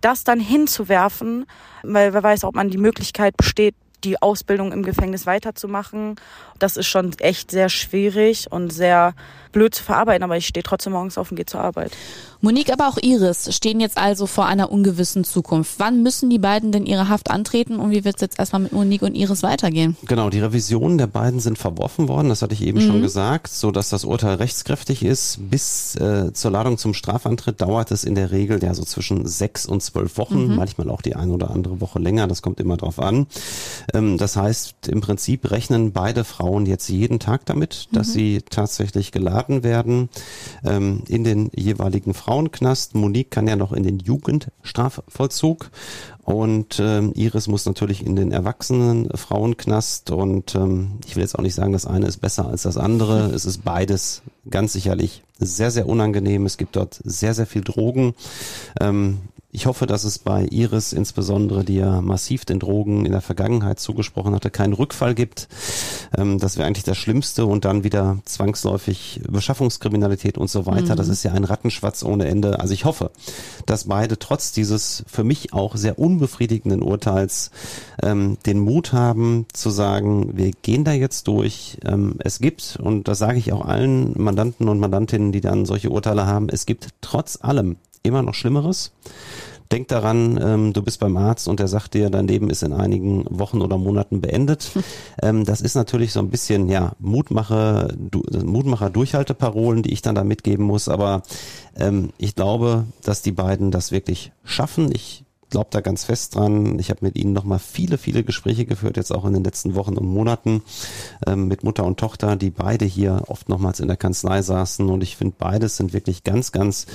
das 0.00 0.24
dann 0.24 0.40
hinzuwerfen, 0.40 1.46
weil 1.82 2.12
wer 2.12 2.22
weiß, 2.22 2.44
ob 2.44 2.54
man 2.54 2.70
die 2.70 2.78
Möglichkeit 2.78 3.36
besteht, 3.36 3.74
die 4.04 4.20
Ausbildung 4.20 4.72
im 4.72 4.82
Gefängnis 4.82 5.26
weiterzumachen. 5.26 6.16
Das 6.58 6.76
ist 6.76 6.86
schon 6.86 7.12
echt 7.18 7.50
sehr 7.50 7.68
schwierig 7.68 8.50
und 8.50 8.72
sehr 8.72 9.14
blöd 9.54 9.74
zu 9.74 9.82
verarbeiten, 9.82 10.22
aber 10.22 10.36
ich 10.36 10.46
stehe 10.46 10.62
trotzdem 10.62 10.92
morgens 10.92 11.16
auf 11.16 11.30
und 11.30 11.36
gehe 11.36 11.46
zur 11.46 11.60
Arbeit. 11.60 11.92
Monique, 12.40 12.70
aber 12.70 12.88
auch 12.88 12.98
Iris 13.00 13.54
stehen 13.56 13.80
jetzt 13.80 13.96
also 13.96 14.26
vor 14.26 14.44
einer 14.44 14.70
ungewissen 14.70 15.24
Zukunft. 15.24 15.76
Wann 15.78 16.02
müssen 16.02 16.28
die 16.28 16.38
beiden 16.38 16.72
denn 16.72 16.84
ihre 16.84 17.08
Haft 17.08 17.30
antreten 17.30 17.76
und 17.76 17.90
wie 17.90 18.04
wird 18.04 18.16
es 18.16 18.20
jetzt 18.20 18.38
erstmal 18.38 18.60
mit 18.60 18.72
Monique 18.72 19.02
und 19.02 19.14
Iris 19.14 19.42
weitergehen? 19.42 19.96
Genau, 20.06 20.28
die 20.28 20.40
Revisionen 20.40 20.98
der 20.98 21.06
beiden 21.06 21.40
sind 21.40 21.56
verworfen 21.56 22.06
worden, 22.06 22.28
das 22.28 22.42
hatte 22.42 22.52
ich 22.52 22.62
eben 22.62 22.84
mhm. 22.84 22.86
schon 22.86 23.00
gesagt, 23.00 23.48
so 23.48 23.70
dass 23.70 23.88
das 23.88 24.04
Urteil 24.04 24.34
rechtskräftig 24.34 25.02
ist. 25.02 25.38
Bis 25.48 25.94
äh, 25.96 26.34
zur 26.34 26.50
Ladung 26.50 26.76
zum 26.76 26.92
Strafantritt 26.92 27.62
dauert 27.62 27.90
es 27.92 28.04
in 28.04 28.14
der 28.14 28.30
Regel 28.30 28.62
ja 28.62 28.74
so 28.74 28.84
zwischen 28.84 29.26
sechs 29.26 29.64
und 29.64 29.82
zwölf 29.82 30.18
Wochen, 30.18 30.48
mhm. 30.48 30.56
manchmal 30.56 30.90
auch 30.90 31.00
die 31.00 31.16
eine 31.16 31.32
oder 31.32 31.50
andere 31.50 31.80
Woche 31.80 31.98
länger, 31.98 32.26
das 32.26 32.42
kommt 32.42 32.60
immer 32.60 32.76
drauf 32.76 32.98
an. 32.98 33.26
Ähm, 33.94 34.18
das 34.18 34.36
heißt, 34.36 34.88
im 34.88 35.00
Prinzip 35.00 35.50
rechnen 35.50 35.92
beide 35.92 36.24
Frauen 36.24 36.43
jetzt 36.66 36.88
jeden 36.88 37.18
Tag 37.20 37.46
damit, 37.46 37.88
dass 37.92 38.08
mhm. 38.08 38.12
sie 38.12 38.42
tatsächlich 38.48 39.12
geladen 39.12 39.62
werden 39.62 40.08
ähm, 40.64 41.02
in 41.08 41.24
den 41.24 41.50
jeweiligen 41.54 42.12
Frauen 42.14 42.34
Frauenknast. 42.34 42.94
Monique 42.94 43.30
kann 43.30 43.46
ja 43.46 43.54
noch 43.54 43.72
in 43.72 43.84
den 43.84 43.98
Jugendstrafvollzug 44.00 45.70
und 46.24 46.80
ähm, 46.80 47.12
Iris 47.14 47.48
muss 47.48 47.64
natürlich 47.64 48.04
in 48.04 48.16
den 48.16 48.32
erwachsenen 48.32 49.08
Frauenknast 49.14 50.10
und 50.10 50.54
ähm, 50.54 50.98
ich 51.06 51.14
will 51.14 51.22
jetzt 51.22 51.38
auch 51.38 51.42
nicht 51.42 51.54
sagen, 51.54 51.72
das 51.72 51.86
eine 51.86 52.06
ist 52.06 52.20
besser 52.20 52.48
als 52.48 52.62
das 52.62 52.76
andere. 52.76 53.30
Es 53.34 53.44
ist 53.44 53.64
beides 53.64 54.22
ganz 54.50 54.72
sicherlich 54.72 55.22
sehr, 55.38 55.70
sehr 55.70 55.88
unangenehm. 55.88 56.46
Es 56.46 56.56
gibt 56.56 56.76
dort 56.76 57.00
sehr, 57.04 57.34
sehr 57.34 57.46
viel 57.46 57.62
Drogen. 57.62 58.14
Ähm, 58.80 59.18
Ich 59.54 59.66
hoffe, 59.66 59.86
dass 59.86 60.02
es 60.02 60.18
bei 60.18 60.46
Iris 60.46 60.92
insbesondere, 60.92 61.62
die 61.62 61.76
ja 61.76 62.00
massiv 62.02 62.44
den 62.44 62.58
Drogen 62.58 63.06
in 63.06 63.12
der 63.12 63.20
Vergangenheit 63.20 63.78
zugesprochen 63.78 64.34
hatte, 64.34 64.50
keinen 64.50 64.72
Rückfall 64.72 65.14
gibt. 65.14 65.46
Ähm, 66.18 66.40
das 66.40 66.56
wäre 66.56 66.66
eigentlich 66.66 66.82
das 66.82 66.98
Schlimmste 66.98 67.46
und 67.46 67.64
dann 67.64 67.84
wieder 67.84 68.18
zwangsläufig 68.24 69.20
Beschaffungskriminalität 69.28 70.38
und 70.38 70.50
so 70.50 70.66
weiter. 70.66 70.94
Mhm. 70.94 70.96
Das 70.96 71.06
ist 71.06 71.22
ja 71.22 71.30
ein 71.30 71.44
Rattenschwatz 71.44 72.02
ohne 72.02 72.26
Ende. 72.26 72.58
Also 72.58 72.74
ich 72.74 72.84
hoffe, 72.84 73.12
dass 73.64 73.84
beide 73.84 74.18
trotz 74.18 74.50
dieses 74.50 75.04
für 75.06 75.22
mich 75.22 75.52
auch 75.52 75.76
sehr 75.76 76.00
unbefriedigenden 76.00 76.82
Urteils 76.82 77.52
ähm, 78.02 78.38
den 78.46 78.58
Mut 78.58 78.92
haben 78.92 79.46
zu 79.52 79.70
sagen, 79.70 80.36
wir 80.36 80.50
gehen 80.62 80.82
da 80.82 80.90
jetzt 80.90 81.28
durch. 81.28 81.78
Ähm, 81.84 82.16
es 82.18 82.40
gibt, 82.40 82.76
und 82.82 83.06
das 83.06 83.18
sage 83.18 83.38
ich 83.38 83.52
auch 83.52 83.64
allen 83.64 84.20
Mandanten 84.20 84.68
und 84.68 84.80
Mandantinnen, 84.80 85.30
die 85.30 85.40
dann 85.40 85.64
solche 85.64 85.90
Urteile 85.90 86.26
haben, 86.26 86.48
es 86.48 86.66
gibt 86.66 86.88
trotz 87.00 87.38
allem 87.40 87.76
immer 88.04 88.22
noch 88.22 88.34
Schlimmeres. 88.34 88.92
Denk 89.72 89.88
daran, 89.88 90.38
ähm, 90.40 90.72
du 90.72 90.82
bist 90.82 91.00
beim 91.00 91.16
Arzt 91.16 91.48
und 91.48 91.58
der 91.58 91.68
sagt 91.68 91.94
dir, 91.94 92.10
dein 92.10 92.28
Leben 92.28 92.50
ist 92.50 92.62
in 92.62 92.72
einigen 92.72 93.24
Wochen 93.28 93.62
oder 93.62 93.76
Monaten 93.76 94.20
beendet. 94.20 94.70
Ähm, 95.22 95.44
das 95.44 95.60
ist 95.60 95.74
natürlich 95.76 96.12
so 96.12 96.18
ein 96.20 96.28
bisschen, 96.28 96.68
ja, 96.68 96.92
Mutmacher, 96.98 97.88
du, 97.96 98.22
Mutmacher 98.44 98.90
Durchhalteparolen, 98.90 99.82
die 99.82 99.92
ich 99.92 100.02
dann 100.02 100.16
da 100.16 100.24
mitgeben 100.24 100.66
muss. 100.66 100.88
Aber 100.88 101.22
ähm, 101.76 102.10
ich 102.18 102.34
glaube, 102.34 102.84
dass 103.04 103.22
die 103.22 103.32
beiden 103.32 103.70
das 103.70 103.92
wirklich 103.92 104.32
schaffen. 104.42 104.90
Ich 104.92 105.24
glaube 105.50 105.68
da 105.70 105.80
ganz 105.80 106.04
fest 106.04 106.34
dran. 106.34 106.78
Ich 106.78 106.90
habe 106.90 107.00
mit 107.02 107.16
ihnen 107.16 107.32
nochmal 107.32 107.58
viele, 107.58 107.98
viele 107.98 108.24
Gespräche 108.24 108.64
geführt, 108.64 108.96
jetzt 108.96 109.12
auch 109.12 109.24
in 109.24 109.32
den 109.32 109.44
letzten 109.44 109.74
Wochen 109.74 109.96
und 109.96 110.06
Monaten 110.06 110.62
ähm, 111.26 111.48
mit 111.48 111.64
Mutter 111.64 111.84
und 111.84 111.98
Tochter, 111.98 112.36
die 112.36 112.50
beide 112.50 112.84
hier 112.84 113.22
oft 113.28 113.48
nochmals 113.48 113.80
in 113.80 113.88
der 113.88 113.96
Kanzlei 113.96 114.42
saßen. 114.42 114.88
Und 114.88 115.02
ich 115.02 115.16
finde, 115.16 115.34
beides 115.38 115.76
sind 115.76 115.92
wirklich 115.92 116.24
ganz, 116.24 116.52
ganz 116.52 116.86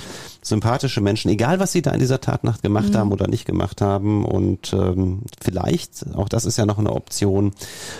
sympathische 0.42 1.00
Menschen, 1.00 1.30
egal 1.30 1.60
was 1.60 1.72
sie 1.72 1.82
da 1.82 1.92
in 1.92 2.00
dieser 2.00 2.20
Tatnacht 2.20 2.62
gemacht 2.62 2.90
mhm. 2.90 2.96
haben 2.96 3.12
oder 3.12 3.28
nicht 3.28 3.44
gemacht 3.44 3.80
haben. 3.80 4.24
Und 4.24 4.72
ähm, 4.72 5.22
vielleicht, 5.40 6.14
auch 6.14 6.28
das 6.28 6.44
ist 6.44 6.58
ja 6.58 6.66
noch 6.66 6.78
eine 6.78 6.92
Option, 6.92 7.52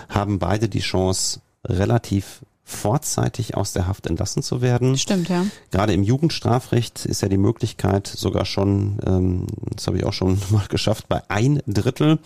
haben 0.08 0.38
beide 0.38 0.68
die 0.68 0.80
Chance, 0.80 1.40
relativ 1.66 2.42
vorzeitig 2.70 3.56
aus 3.56 3.72
der 3.72 3.86
Haft 3.86 4.06
entlassen 4.06 4.42
zu 4.42 4.62
werden. 4.62 4.96
Stimmt, 4.96 5.28
ja. 5.28 5.44
Gerade 5.70 5.92
im 5.92 6.02
Jugendstrafrecht 6.02 7.04
ist 7.04 7.20
ja 7.20 7.28
die 7.28 7.36
Möglichkeit 7.36 8.06
sogar 8.06 8.44
schon, 8.44 8.98
ähm, 9.06 9.46
das 9.74 9.86
habe 9.86 9.98
ich 9.98 10.04
auch 10.04 10.12
schon 10.12 10.38
mal 10.50 10.66
geschafft, 10.68 11.08
bei 11.08 11.22
ein 11.28 11.62
Drittel 11.66 12.18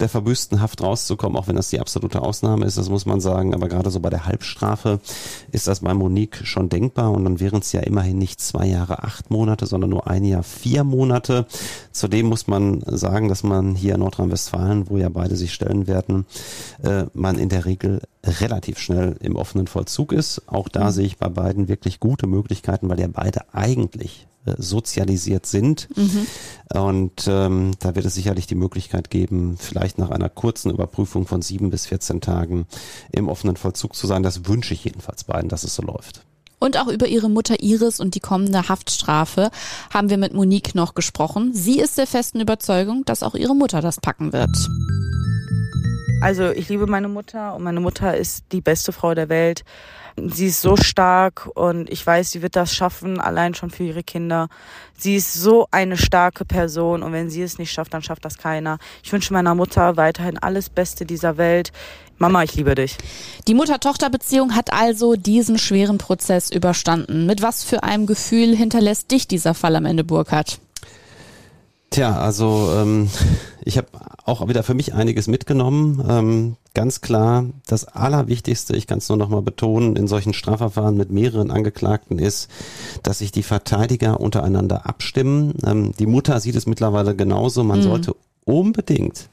der 0.00 0.08
verbüßten 0.08 0.60
Haft 0.60 0.82
rauszukommen, 0.82 1.36
auch 1.36 1.48
wenn 1.48 1.56
das 1.56 1.70
die 1.70 1.80
absolute 1.80 2.22
Ausnahme 2.22 2.64
ist, 2.64 2.78
das 2.78 2.88
muss 2.88 3.06
man 3.06 3.20
sagen. 3.20 3.54
Aber 3.54 3.68
gerade 3.68 3.90
so 3.90 4.00
bei 4.00 4.10
der 4.10 4.26
Halbstrafe 4.26 5.00
ist 5.52 5.66
das 5.66 5.80
bei 5.80 5.94
Monique 5.94 6.40
schon 6.44 6.68
denkbar 6.68 7.12
und 7.12 7.24
dann 7.24 7.40
wären 7.40 7.60
es 7.60 7.72
ja 7.72 7.80
immerhin 7.80 8.18
nicht 8.18 8.40
zwei 8.40 8.66
Jahre, 8.66 9.02
acht 9.02 9.30
Monate, 9.30 9.66
sondern 9.66 9.90
nur 9.90 10.08
ein 10.08 10.24
Jahr, 10.24 10.42
vier 10.42 10.84
Monate. 10.84 11.46
Zudem 11.92 12.26
muss 12.26 12.46
man 12.46 12.82
sagen, 12.86 13.28
dass 13.28 13.42
man 13.42 13.74
hier 13.74 13.94
in 13.94 14.00
Nordrhein-Westfalen, 14.00 14.88
wo 14.88 14.96
ja 14.96 15.08
beide 15.08 15.36
sich 15.36 15.52
stellen 15.52 15.86
werden, 15.86 16.26
äh, 16.82 17.04
man 17.12 17.38
in 17.38 17.48
der 17.48 17.64
Regel 17.66 18.00
relativ 18.24 18.78
schnell 18.78 19.16
im 19.20 19.36
offenen 19.36 19.66
Vollzug 19.66 20.12
ist. 20.12 20.42
Auch 20.46 20.68
da 20.68 20.86
mhm. 20.86 20.90
sehe 20.90 21.06
ich 21.06 21.18
bei 21.18 21.28
beiden 21.28 21.68
wirklich 21.68 22.00
gute 22.00 22.26
Möglichkeiten, 22.26 22.88
weil 22.88 23.00
ja 23.00 23.08
beide 23.08 23.52
eigentlich 23.54 24.26
äh, 24.44 24.54
sozialisiert 24.58 25.46
sind. 25.46 25.88
Mhm. 25.96 26.26
Und 26.74 27.26
ähm, 27.26 27.72
da 27.78 27.94
wird 27.94 28.06
es 28.06 28.14
sicherlich 28.14 28.46
die 28.46 28.54
Möglichkeit 28.54 29.10
geben, 29.10 29.56
vielleicht 29.58 29.98
nach 29.98 30.10
einer 30.10 30.28
kurzen 30.28 30.70
Überprüfung 30.70 31.26
von 31.26 31.42
sieben 31.42 31.70
bis 31.70 31.86
14 31.86 32.20
Tagen 32.20 32.66
im 33.12 33.28
offenen 33.28 33.56
Vollzug 33.56 33.94
zu 33.94 34.06
sein. 34.06 34.22
Das 34.22 34.46
wünsche 34.46 34.74
ich 34.74 34.84
jedenfalls 34.84 35.24
beiden, 35.24 35.48
dass 35.48 35.64
es 35.64 35.74
so 35.74 35.82
läuft. 35.82 36.22
Und 36.58 36.78
auch 36.78 36.88
über 36.88 37.06
ihre 37.08 37.30
Mutter 37.30 37.62
Iris 37.62 38.00
und 38.00 38.14
die 38.14 38.20
kommende 38.20 38.68
Haftstrafe 38.68 39.50
haben 39.92 40.10
wir 40.10 40.18
mit 40.18 40.34
Monique 40.34 40.74
noch 40.74 40.94
gesprochen. 40.94 41.52
Sie 41.54 41.80
ist 41.80 41.96
der 41.96 42.06
festen 42.06 42.38
Überzeugung, 42.38 43.04
dass 43.06 43.22
auch 43.22 43.34
ihre 43.34 43.56
Mutter 43.56 43.80
das 43.80 43.98
packen 43.98 44.34
wird. 44.34 44.54
Also 46.20 46.50
ich 46.50 46.68
liebe 46.68 46.86
meine 46.86 47.08
Mutter 47.08 47.54
und 47.54 47.62
meine 47.62 47.80
Mutter 47.80 48.14
ist 48.14 48.44
die 48.52 48.60
beste 48.60 48.92
Frau 48.92 49.14
der 49.14 49.30
Welt. 49.30 49.64
Sie 50.16 50.46
ist 50.46 50.60
so 50.60 50.76
stark 50.76 51.48
und 51.54 51.88
ich 51.88 52.06
weiß, 52.06 52.30
sie 52.30 52.42
wird 52.42 52.56
das 52.56 52.74
schaffen, 52.74 53.18
allein 53.18 53.54
schon 53.54 53.70
für 53.70 53.84
ihre 53.84 54.02
Kinder. 54.02 54.48
Sie 54.98 55.16
ist 55.16 55.32
so 55.32 55.66
eine 55.70 55.96
starke 55.96 56.44
Person 56.44 57.02
und 57.02 57.12
wenn 57.12 57.30
sie 57.30 57.42
es 57.42 57.58
nicht 57.58 57.72
schafft, 57.72 57.94
dann 57.94 58.02
schafft 58.02 58.24
das 58.26 58.36
keiner. 58.36 58.78
Ich 59.02 59.12
wünsche 59.12 59.32
meiner 59.32 59.54
Mutter 59.54 59.96
weiterhin 59.96 60.36
alles 60.36 60.68
Beste 60.68 61.06
dieser 61.06 61.38
Welt. 61.38 61.72
Mama, 62.18 62.42
ich 62.42 62.54
liebe 62.54 62.74
dich. 62.74 62.98
Die 63.48 63.54
Mutter-Tochter-Beziehung 63.54 64.54
hat 64.54 64.74
also 64.74 65.14
diesen 65.14 65.56
schweren 65.56 65.96
Prozess 65.96 66.50
überstanden. 66.50 67.24
Mit 67.24 67.40
was 67.40 67.64
für 67.64 67.82
einem 67.82 68.04
Gefühl 68.04 68.54
hinterlässt 68.54 69.10
dich 69.10 69.26
dieser 69.26 69.54
Fall 69.54 69.74
am 69.74 69.86
Ende, 69.86 70.04
Burkhardt? 70.04 70.60
Tja, 71.88 72.20
also 72.20 72.72
ähm, 72.76 73.08
ich 73.64 73.78
habe 73.78 73.88
auch 74.24 74.46
wieder 74.48 74.62
für 74.62 74.74
mich 74.74 74.94
einiges 74.94 75.26
mitgenommen. 75.28 76.04
Ähm, 76.08 76.56
ganz 76.74 77.00
klar, 77.00 77.46
das 77.66 77.84
Allerwichtigste, 77.84 78.76
ich 78.76 78.86
kann 78.86 78.98
es 78.98 79.08
nur 79.08 79.18
nochmal 79.18 79.42
betonen, 79.42 79.96
in 79.96 80.08
solchen 80.08 80.32
Strafverfahren 80.32 80.96
mit 80.96 81.10
mehreren 81.10 81.50
Angeklagten 81.50 82.18
ist, 82.18 82.48
dass 83.02 83.18
sich 83.18 83.32
die 83.32 83.42
Verteidiger 83.42 84.20
untereinander 84.20 84.86
abstimmen. 84.86 85.54
Ähm, 85.66 85.92
die 85.98 86.06
Mutter 86.06 86.38
sieht 86.40 86.56
es 86.56 86.66
mittlerweile 86.66 87.14
genauso. 87.16 87.64
Man 87.64 87.80
mhm. 87.80 87.84
sollte 87.84 88.16
unbedingt 88.44 89.28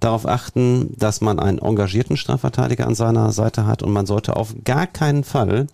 darauf 0.00 0.26
achten, 0.26 0.94
dass 0.96 1.20
man 1.20 1.38
einen 1.38 1.58
engagierten 1.58 2.16
Strafverteidiger 2.16 2.86
an 2.86 2.94
seiner 2.94 3.32
Seite 3.32 3.66
hat 3.66 3.82
und 3.82 3.92
man 3.92 4.06
sollte 4.06 4.36
auf 4.36 4.54
gar 4.64 4.86
keinen 4.86 5.24
Fall, 5.24 5.66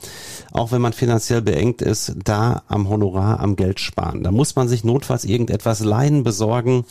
auch 0.53 0.73
wenn 0.73 0.81
man 0.81 0.93
finanziell 0.93 1.43
beengt 1.43 1.83
ist, 1.83 2.15
da 2.25 2.63
am 2.69 2.89
Honorar, 2.89 3.41
am 3.41 3.57
Geld 3.57 3.81
sparen. 3.81 4.23
Da 4.23 4.31
muss 4.31 4.57
man 4.57 4.69
sich 4.69 4.85
notfalls 4.85 5.25
irgendetwas 5.25 5.81
leihen, 5.81 6.23
besorgen 6.25 6.85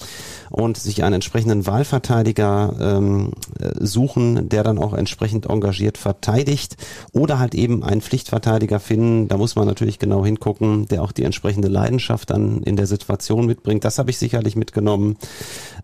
und 0.50 0.78
sich 0.78 1.04
einen 1.04 1.16
entsprechenden 1.16 1.66
Wahlverteidiger 1.66 2.74
ähm, 2.80 3.32
suchen, 3.80 4.50
der 4.50 4.64
dann 4.64 4.78
auch 4.78 4.94
entsprechend 4.94 5.46
engagiert 5.46 5.98
verteidigt 5.98 6.78
oder 7.14 7.40
halt 7.40 7.56
eben 7.56 7.84
einen 7.84 8.02
Pflichtverteidiger 8.02 8.80
finden. 8.80 9.28
Da 9.28 9.38
muss 9.38 9.56
man 9.56 9.68
natürlich 9.68 10.00
genau 10.00 10.26
hingucken, 10.26 10.88
der 10.88 11.04
auch 11.04 11.12
die 11.12 11.24
entsprechende 11.24 11.68
Leidenschaft 11.68 12.30
dann 12.30 12.64
in 12.64 12.76
der 12.76 12.88
Situation 12.88 13.46
mitbringt. 13.46 13.84
Das 13.86 13.98
habe 13.98 14.10
ich 14.10 14.18
sicherlich 14.18 14.56
mitgenommen. 14.56 15.18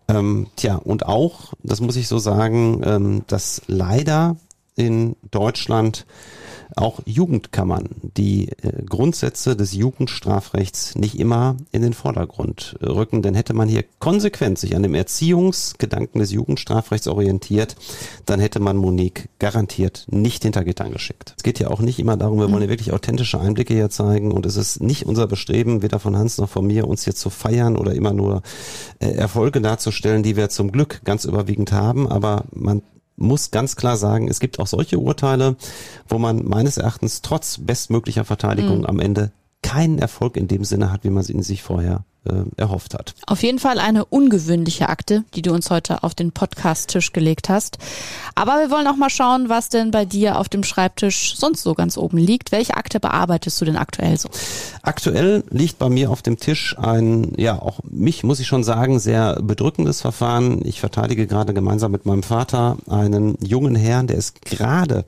Ähm, 0.08 0.46
tja, 0.56 0.76
und 0.76 1.06
auch, 1.06 1.52
das 1.62 1.80
muss 1.80 1.96
ich 1.96 2.08
so 2.08 2.18
sagen, 2.18 2.82
ähm, 2.84 3.24
dass 3.26 3.62
leider 3.66 4.36
in 4.74 5.16
Deutschland 5.30 6.06
auch 6.78 7.00
Jugendkammern 7.04 7.88
die 8.02 8.48
äh, 8.48 8.82
Grundsätze 8.88 9.56
des 9.56 9.72
Jugendstrafrechts 9.72 10.94
nicht 10.94 11.18
immer 11.18 11.56
in 11.72 11.82
den 11.82 11.92
Vordergrund 11.92 12.76
rücken. 12.82 13.22
Denn 13.22 13.34
hätte 13.34 13.54
man 13.54 13.68
hier 13.68 13.84
konsequent 13.98 14.58
sich 14.58 14.76
an 14.76 14.82
dem 14.82 14.94
Erziehungsgedanken 14.94 16.20
des 16.20 16.32
Jugendstrafrechts 16.32 17.08
orientiert, 17.08 17.76
dann 18.26 18.40
hätte 18.40 18.60
man 18.60 18.76
Monique 18.76 19.28
garantiert 19.38 20.06
nicht 20.10 20.42
hinter 20.42 20.64
Gittern 20.64 20.92
geschickt. 20.92 21.34
Es 21.36 21.42
geht 21.42 21.58
ja 21.58 21.68
auch 21.68 21.80
nicht 21.80 21.98
immer 21.98 22.16
darum, 22.16 22.38
wir 22.38 22.50
wollen 22.50 22.62
ja 22.62 22.68
wirklich 22.68 22.92
authentische 22.92 23.40
Einblicke 23.40 23.74
hier 23.74 23.90
zeigen 23.90 24.32
und 24.32 24.46
es 24.46 24.56
ist 24.56 24.82
nicht 24.82 25.06
unser 25.06 25.26
Bestreben, 25.26 25.82
weder 25.82 25.98
von 25.98 26.16
Hans 26.16 26.38
noch 26.38 26.48
von 26.48 26.66
mir, 26.66 26.86
uns 26.86 27.04
hier 27.04 27.14
zu 27.14 27.30
feiern 27.30 27.76
oder 27.76 27.94
immer 27.94 28.12
nur 28.12 28.42
äh, 29.00 29.10
Erfolge 29.10 29.60
darzustellen, 29.60 30.22
die 30.22 30.36
wir 30.36 30.48
zum 30.48 30.72
Glück 30.72 31.00
ganz 31.04 31.24
überwiegend 31.24 31.72
haben, 31.72 32.08
aber 32.08 32.44
man 32.52 32.82
muss 33.18 33.50
ganz 33.50 33.76
klar 33.76 33.96
sagen, 33.96 34.28
es 34.28 34.40
gibt 34.40 34.58
auch 34.58 34.66
solche 34.66 34.98
Urteile, 34.98 35.56
wo 36.08 36.18
man 36.18 36.44
meines 36.44 36.76
Erachtens 36.76 37.22
trotz 37.22 37.58
bestmöglicher 37.58 38.24
Verteidigung 38.24 38.78
mhm. 38.78 38.86
am 38.86 39.00
Ende 39.00 39.32
keinen 39.62 39.98
Erfolg 39.98 40.36
in 40.36 40.48
dem 40.48 40.64
Sinne 40.64 40.92
hat, 40.92 41.04
wie 41.04 41.10
man 41.10 41.24
ihn 41.26 41.42
sich 41.42 41.62
vorher 41.62 42.04
äh, 42.24 42.44
erhofft 42.56 42.94
hat. 42.94 43.14
Auf 43.26 43.42
jeden 43.42 43.58
Fall 43.58 43.78
eine 43.78 44.04
ungewöhnliche 44.04 44.88
Akte, 44.88 45.24
die 45.34 45.42
du 45.42 45.52
uns 45.52 45.70
heute 45.70 46.02
auf 46.02 46.14
den 46.14 46.32
Podcast-Tisch 46.32 47.12
gelegt 47.12 47.48
hast. 47.48 47.78
Aber 48.34 48.58
wir 48.60 48.70
wollen 48.70 48.86
auch 48.86 48.96
mal 48.96 49.10
schauen, 49.10 49.48
was 49.48 49.68
denn 49.68 49.90
bei 49.90 50.04
dir 50.04 50.38
auf 50.38 50.48
dem 50.48 50.62
Schreibtisch 50.62 51.36
sonst 51.36 51.62
so 51.62 51.74
ganz 51.74 51.96
oben 51.96 52.18
liegt. 52.18 52.52
Welche 52.52 52.76
Akte 52.76 53.00
bearbeitest 53.00 53.60
du 53.60 53.64
denn 53.64 53.76
aktuell 53.76 54.18
so? 54.18 54.28
Aktuell 54.82 55.44
liegt 55.50 55.78
bei 55.78 55.88
mir 55.88 56.10
auf 56.10 56.22
dem 56.22 56.38
Tisch 56.38 56.76
ein, 56.78 57.32
ja, 57.36 57.60
auch 57.60 57.80
mich 57.88 58.24
muss 58.24 58.40
ich 58.40 58.46
schon 58.46 58.64
sagen, 58.64 58.98
sehr 58.98 59.40
bedrückendes 59.42 60.00
Verfahren. 60.00 60.60
Ich 60.64 60.80
verteidige 60.80 61.26
gerade 61.26 61.54
gemeinsam 61.54 61.92
mit 61.92 62.06
meinem 62.06 62.22
Vater 62.22 62.76
einen 62.88 63.36
jungen 63.40 63.74
Herrn, 63.74 64.06
der 64.06 64.16
ist 64.16 64.42
gerade 64.42 65.04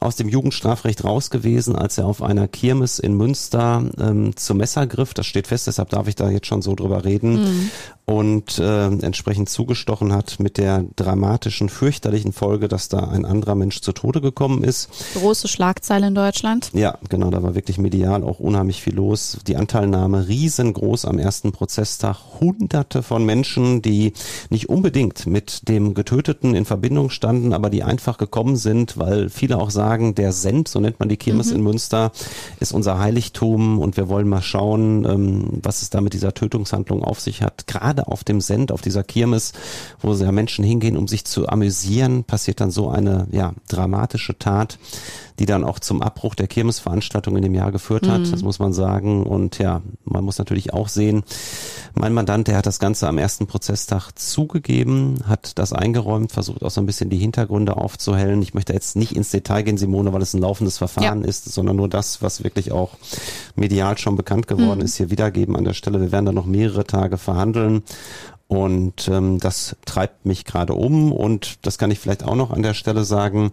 aus 0.00 0.16
dem 0.16 0.28
Jugendstrafrecht 0.28 1.04
raus 1.04 1.30
gewesen, 1.30 1.76
als 1.76 1.98
er 1.98 2.06
auf 2.06 2.22
einer 2.22 2.48
Kirmes 2.48 2.98
in 2.98 3.14
Münster 3.14 3.84
ähm, 3.98 4.36
zum 4.36 4.58
Messer 4.58 4.86
griff. 4.86 5.14
Das 5.14 5.26
steht 5.26 5.46
fest, 5.46 5.66
deshalb 5.66 5.90
darf 5.90 6.08
ich 6.08 6.14
da 6.14 6.30
jetzt 6.30 6.45
schon 6.46 6.62
so 6.62 6.74
drüber 6.74 7.04
reden. 7.04 7.42
Mhm. 7.42 7.70
Und 8.06 8.60
äh, 8.60 8.86
entsprechend 8.86 9.48
zugestochen 9.48 10.12
hat 10.12 10.38
mit 10.38 10.58
der 10.58 10.84
dramatischen, 10.94 11.68
fürchterlichen 11.68 12.32
Folge, 12.32 12.68
dass 12.68 12.88
da 12.88 13.00
ein 13.00 13.24
anderer 13.24 13.56
Mensch 13.56 13.80
zu 13.80 13.90
Tode 13.90 14.20
gekommen 14.20 14.62
ist. 14.62 14.88
Große 15.14 15.48
Schlagzeile 15.48 16.06
in 16.06 16.14
Deutschland. 16.14 16.70
Ja, 16.72 16.98
genau, 17.08 17.30
da 17.30 17.42
war 17.42 17.56
wirklich 17.56 17.78
medial 17.78 18.22
auch 18.22 18.38
unheimlich 18.38 18.80
viel 18.80 18.94
los. 18.94 19.38
Die 19.48 19.56
Anteilnahme 19.56 20.28
riesengroß 20.28 21.04
am 21.04 21.18
ersten 21.18 21.50
Prozesstag. 21.50 22.16
Hunderte 22.40 23.02
von 23.02 23.24
Menschen, 23.24 23.82
die 23.82 24.12
nicht 24.50 24.68
unbedingt 24.68 25.26
mit 25.26 25.68
dem 25.68 25.94
Getöteten 25.94 26.54
in 26.54 26.64
Verbindung 26.64 27.10
standen, 27.10 27.52
aber 27.52 27.70
die 27.70 27.82
einfach 27.82 28.18
gekommen 28.18 28.56
sind, 28.56 28.98
weil 28.98 29.30
viele 29.30 29.58
auch 29.58 29.70
sagen, 29.70 30.14
der 30.14 30.30
Send, 30.30 30.68
so 30.68 30.78
nennt 30.78 31.00
man 31.00 31.08
die 31.08 31.16
Kirmes 31.16 31.50
mhm. 31.50 31.56
in 31.56 31.62
Münster, 31.62 32.12
ist 32.60 32.72
unser 32.72 33.00
Heiligtum 33.00 33.80
und 33.80 33.96
wir 33.96 34.08
wollen 34.08 34.28
mal 34.28 34.42
schauen, 34.42 35.04
ähm, 35.04 35.44
was 35.62 35.82
es 35.82 35.90
da 35.90 36.00
mit 36.00 36.12
dieser 36.12 36.34
Tötungshandlung 36.34 37.02
auf 37.02 37.18
sich 37.18 37.42
hat. 37.42 37.66
Gerade 37.66 37.95
auf 38.04 38.24
dem 38.24 38.40
Send, 38.40 38.72
auf 38.72 38.82
dieser 38.82 39.02
Kirmes, 39.04 39.52
wo 40.00 40.14
ja 40.14 40.32
Menschen 40.32 40.64
hingehen, 40.64 40.96
um 40.96 41.08
sich 41.08 41.24
zu 41.24 41.48
amüsieren, 41.48 42.24
passiert 42.24 42.60
dann 42.60 42.70
so 42.70 42.88
eine 42.88 43.26
ja, 43.30 43.52
dramatische 43.68 44.38
Tat 44.38 44.78
die 45.38 45.46
dann 45.46 45.64
auch 45.64 45.78
zum 45.78 46.02
Abbruch 46.02 46.34
der 46.34 46.46
Kirmesveranstaltung 46.46 47.36
in 47.36 47.42
dem 47.42 47.54
Jahr 47.54 47.72
geführt 47.72 48.08
hat. 48.08 48.20
Mhm. 48.20 48.30
Das 48.30 48.42
muss 48.42 48.58
man 48.58 48.72
sagen. 48.72 49.24
Und 49.24 49.58
ja, 49.58 49.82
man 50.04 50.24
muss 50.24 50.38
natürlich 50.38 50.72
auch 50.72 50.88
sehen, 50.88 51.24
mein 51.94 52.14
Mandant, 52.14 52.48
der 52.48 52.56
hat 52.56 52.66
das 52.66 52.78
Ganze 52.78 53.08
am 53.08 53.18
ersten 53.18 53.46
Prozesstag 53.46 54.12
zugegeben, 54.14 55.18
hat 55.26 55.58
das 55.58 55.72
eingeräumt, 55.72 56.32
versucht 56.32 56.62
auch 56.62 56.70
so 56.70 56.80
ein 56.80 56.86
bisschen 56.86 57.10
die 57.10 57.18
Hintergründe 57.18 57.76
aufzuhellen. 57.76 58.40
Ich 58.42 58.54
möchte 58.54 58.72
jetzt 58.72 58.96
nicht 58.96 59.12
ins 59.12 59.30
Detail 59.30 59.62
gehen, 59.62 59.78
Simone, 59.78 60.12
weil 60.12 60.22
es 60.22 60.34
ein 60.34 60.40
laufendes 60.40 60.78
Verfahren 60.78 61.22
ja. 61.22 61.28
ist, 61.28 61.44
sondern 61.52 61.76
nur 61.76 61.88
das, 61.88 62.22
was 62.22 62.44
wirklich 62.44 62.72
auch 62.72 62.92
medial 63.54 63.98
schon 63.98 64.16
bekannt 64.16 64.46
geworden 64.46 64.78
mhm. 64.78 64.84
ist, 64.84 64.96
hier 64.96 65.10
wiedergeben 65.10 65.56
an 65.56 65.64
der 65.64 65.74
Stelle. 65.74 66.00
Wir 66.00 66.12
werden 66.12 66.26
da 66.26 66.32
noch 66.32 66.46
mehrere 66.46 66.84
Tage 66.84 67.18
verhandeln. 67.18 67.82
Und 68.48 69.08
ähm, 69.08 69.40
das 69.40 69.74
treibt 69.86 70.24
mich 70.24 70.44
gerade 70.44 70.74
um 70.74 71.10
und 71.10 71.66
das 71.66 71.78
kann 71.78 71.90
ich 71.90 71.98
vielleicht 71.98 72.24
auch 72.24 72.36
noch 72.36 72.52
an 72.52 72.62
der 72.62 72.74
Stelle 72.74 73.04
sagen. 73.04 73.50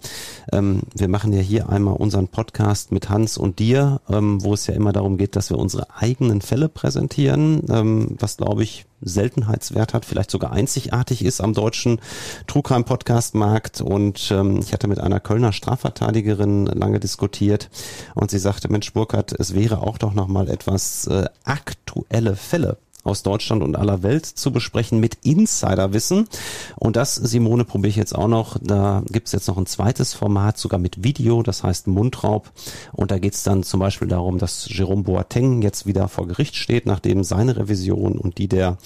Ähm, 0.51 0.81
wir 0.93 1.07
machen 1.07 1.33
ja 1.33 1.39
hier 1.39 1.69
einmal 1.69 1.95
unseren 1.95 2.27
Podcast 2.27 2.91
mit 2.91 3.09
Hans 3.09 3.39
und 3.39 3.57
dir, 3.57 4.01
ähm, 4.07 4.43
wo 4.43 4.53
es 4.53 4.67
ja 4.67 4.75
immer 4.75 4.93
darum 4.93 5.17
geht, 5.17 5.35
dass 5.35 5.49
wir 5.49 5.57
unsere 5.57 5.87
eigenen 5.95 6.41
Fälle 6.41 6.69
präsentieren, 6.69 7.63
ähm, 7.71 8.15
was 8.19 8.37
glaube 8.37 8.61
ich 8.61 8.85
Seltenheitswert 9.01 9.95
hat, 9.95 10.05
vielleicht 10.05 10.29
sogar 10.29 10.51
einzigartig 10.51 11.25
ist 11.25 11.41
am 11.41 11.53
deutschen 11.55 11.99
Trugheim 12.45 12.85
Podcast 12.85 13.33
Markt. 13.33 13.81
Und 13.81 14.29
ähm, 14.31 14.59
ich 14.59 14.73
hatte 14.73 14.87
mit 14.87 14.99
einer 14.99 15.19
Kölner 15.19 15.53
Strafverteidigerin 15.53 16.67
lange 16.67 16.99
diskutiert 16.99 17.71
und 18.13 18.29
sie 18.29 18.39
sagte, 18.39 18.71
Mensch 18.71 18.93
Burkhardt, 18.93 19.33
es 19.33 19.55
wäre 19.55 19.81
auch 19.81 19.97
doch 19.97 20.13
noch 20.13 20.27
mal 20.27 20.49
etwas 20.49 21.07
äh, 21.07 21.25
aktuelle 21.43 22.35
Fälle 22.35 22.77
aus 23.03 23.23
Deutschland 23.23 23.63
und 23.63 23.75
aller 23.75 24.03
Welt 24.03 24.25
zu 24.25 24.51
besprechen 24.51 24.99
mit 24.99 25.17
Insiderwissen. 25.23 26.27
Und 26.75 26.95
das, 26.95 27.15
Simone, 27.15 27.65
probiere 27.65 27.89
ich 27.89 27.95
jetzt 27.95 28.15
auch 28.15 28.27
noch. 28.27 28.57
Da 28.61 29.03
gibt's 29.09 29.33
jetzt 29.33 29.47
noch 29.47 29.57
ein 29.57 29.65
zweites 29.65 30.13
Format, 30.13 30.57
sogar 30.57 30.79
mit 30.79 31.03
Video, 31.03 31.43
das 31.43 31.63
heißt 31.63 31.87
Mundraub. 31.87 32.51
Und 32.93 33.11
da 33.11 33.19
geht's 33.19 33.43
dann 33.43 33.63
zum 33.63 33.79
Beispiel 33.79 34.07
darum, 34.07 34.37
dass 34.37 34.67
Jerome 34.69 35.03
Boateng 35.03 35.61
jetzt 35.61 35.85
wieder 35.85 36.07
vor 36.07 36.27
Gericht 36.27 36.55
steht, 36.55 36.85
nachdem 36.85 37.23
seine 37.23 37.57
Revision 37.57 38.17
und 38.17 38.37
die 38.37 38.47
der 38.47 38.77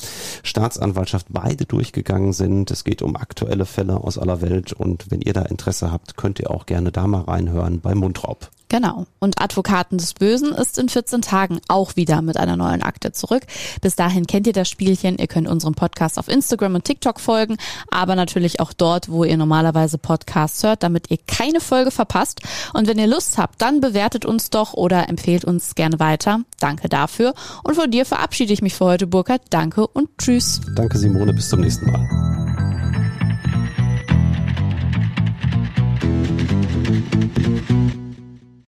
Staatsanwaltschaft 0.44 1.28
beide 1.30 1.66
durchgegangen 1.66 2.34
sind. 2.34 2.72
Es 2.72 2.84
geht 2.84 3.02
um 3.02 3.16
aktuelle 3.16 3.66
Fälle 3.66 3.98
aus 3.98 4.18
aller 4.18 4.42
Welt. 4.42 4.74
Und 4.74 5.12
wenn 5.12 5.22
ihr 5.22 5.34
da 5.34 5.44
Interesse 5.44 5.92
habt, 5.92 6.18
könnt 6.18 6.40
ihr 6.40 6.50
auch 6.50 6.66
gerne 6.66 6.92
da 6.92 7.06
mal 7.06 7.22
reinhören 7.22 7.82
bei 7.82 7.94
Mundraub. 7.94 8.50
Genau. 8.70 9.06
Und 9.20 9.42
Advokaten 9.42 9.98
des 9.98 10.14
Bösen 10.14 10.52
ist 10.52 10.78
in 10.78 10.90
14 10.90 11.22
Tagen 11.22 11.60
auch 11.68 11.96
wieder 11.96 12.22
mit 12.22 12.38
einer 12.38 12.58
neuen 12.58 12.84
Akte 12.84 13.12
zurück. 13.12 13.44
Bis 13.82 13.96
dahin 13.96 14.28
kennt 14.28 14.46
ihr 14.48 14.54
das 14.54 14.70
Spielchen. 14.70 15.18
Ihr 15.18 15.28
könnt 15.28 15.48
unserem 15.48 15.74
Podcast 15.74 16.20
auf 16.20 16.28
Instagram 16.28 16.76
und 16.76 16.84
TikTok 16.84 17.20
folgen, 17.20 17.58
aber 17.90 18.16
natürlich 18.16 18.60
auch 18.60 18.74
dort, 18.74 19.10
wo 19.10 19.24
ihr 19.24 19.38
normalerweise 19.38 19.98
Podcasts 19.98 20.64
hört, 20.64 20.84
damit 20.84 21.10
ihr 21.10 21.18
keine 21.28 21.62
Folge 21.62 21.92
verpasst. 21.92 22.42
Und 22.74 22.88
wenn 22.88 23.00
ihr 23.00 23.08
Lust 23.08 23.38
habt, 23.38 23.62
dann 23.62 23.80
bewertet 23.80 24.26
uns 24.26 24.50
doch 24.50 24.74
oder 24.74 25.08
empfehlt 25.08 25.46
uns 25.46 25.76
gerne 25.76 26.00
weiter. 26.00 26.42
Danke 26.60 26.90
dafür. 26.90 27.34
Und 27.64 27.76
von 27.76 27.90
dir 27.90 28.06
verabschiede 28.06 28.52
ich 28.52 28.62
mich 28.62 28.74
für 28.74 28.86
heute, 28.86 29.08
Burkhard. 29.08 29.44
Danke 29.50 29.88
und 29.88 30.10
tschüss. 30.18 30.62
Danke, 30.76 30.98
Simone. 30.98 31.34
Bis 31.34 31.50
zum 31.50 31.62
nächsten 31.62 31.90
Mal. 31.90 32.28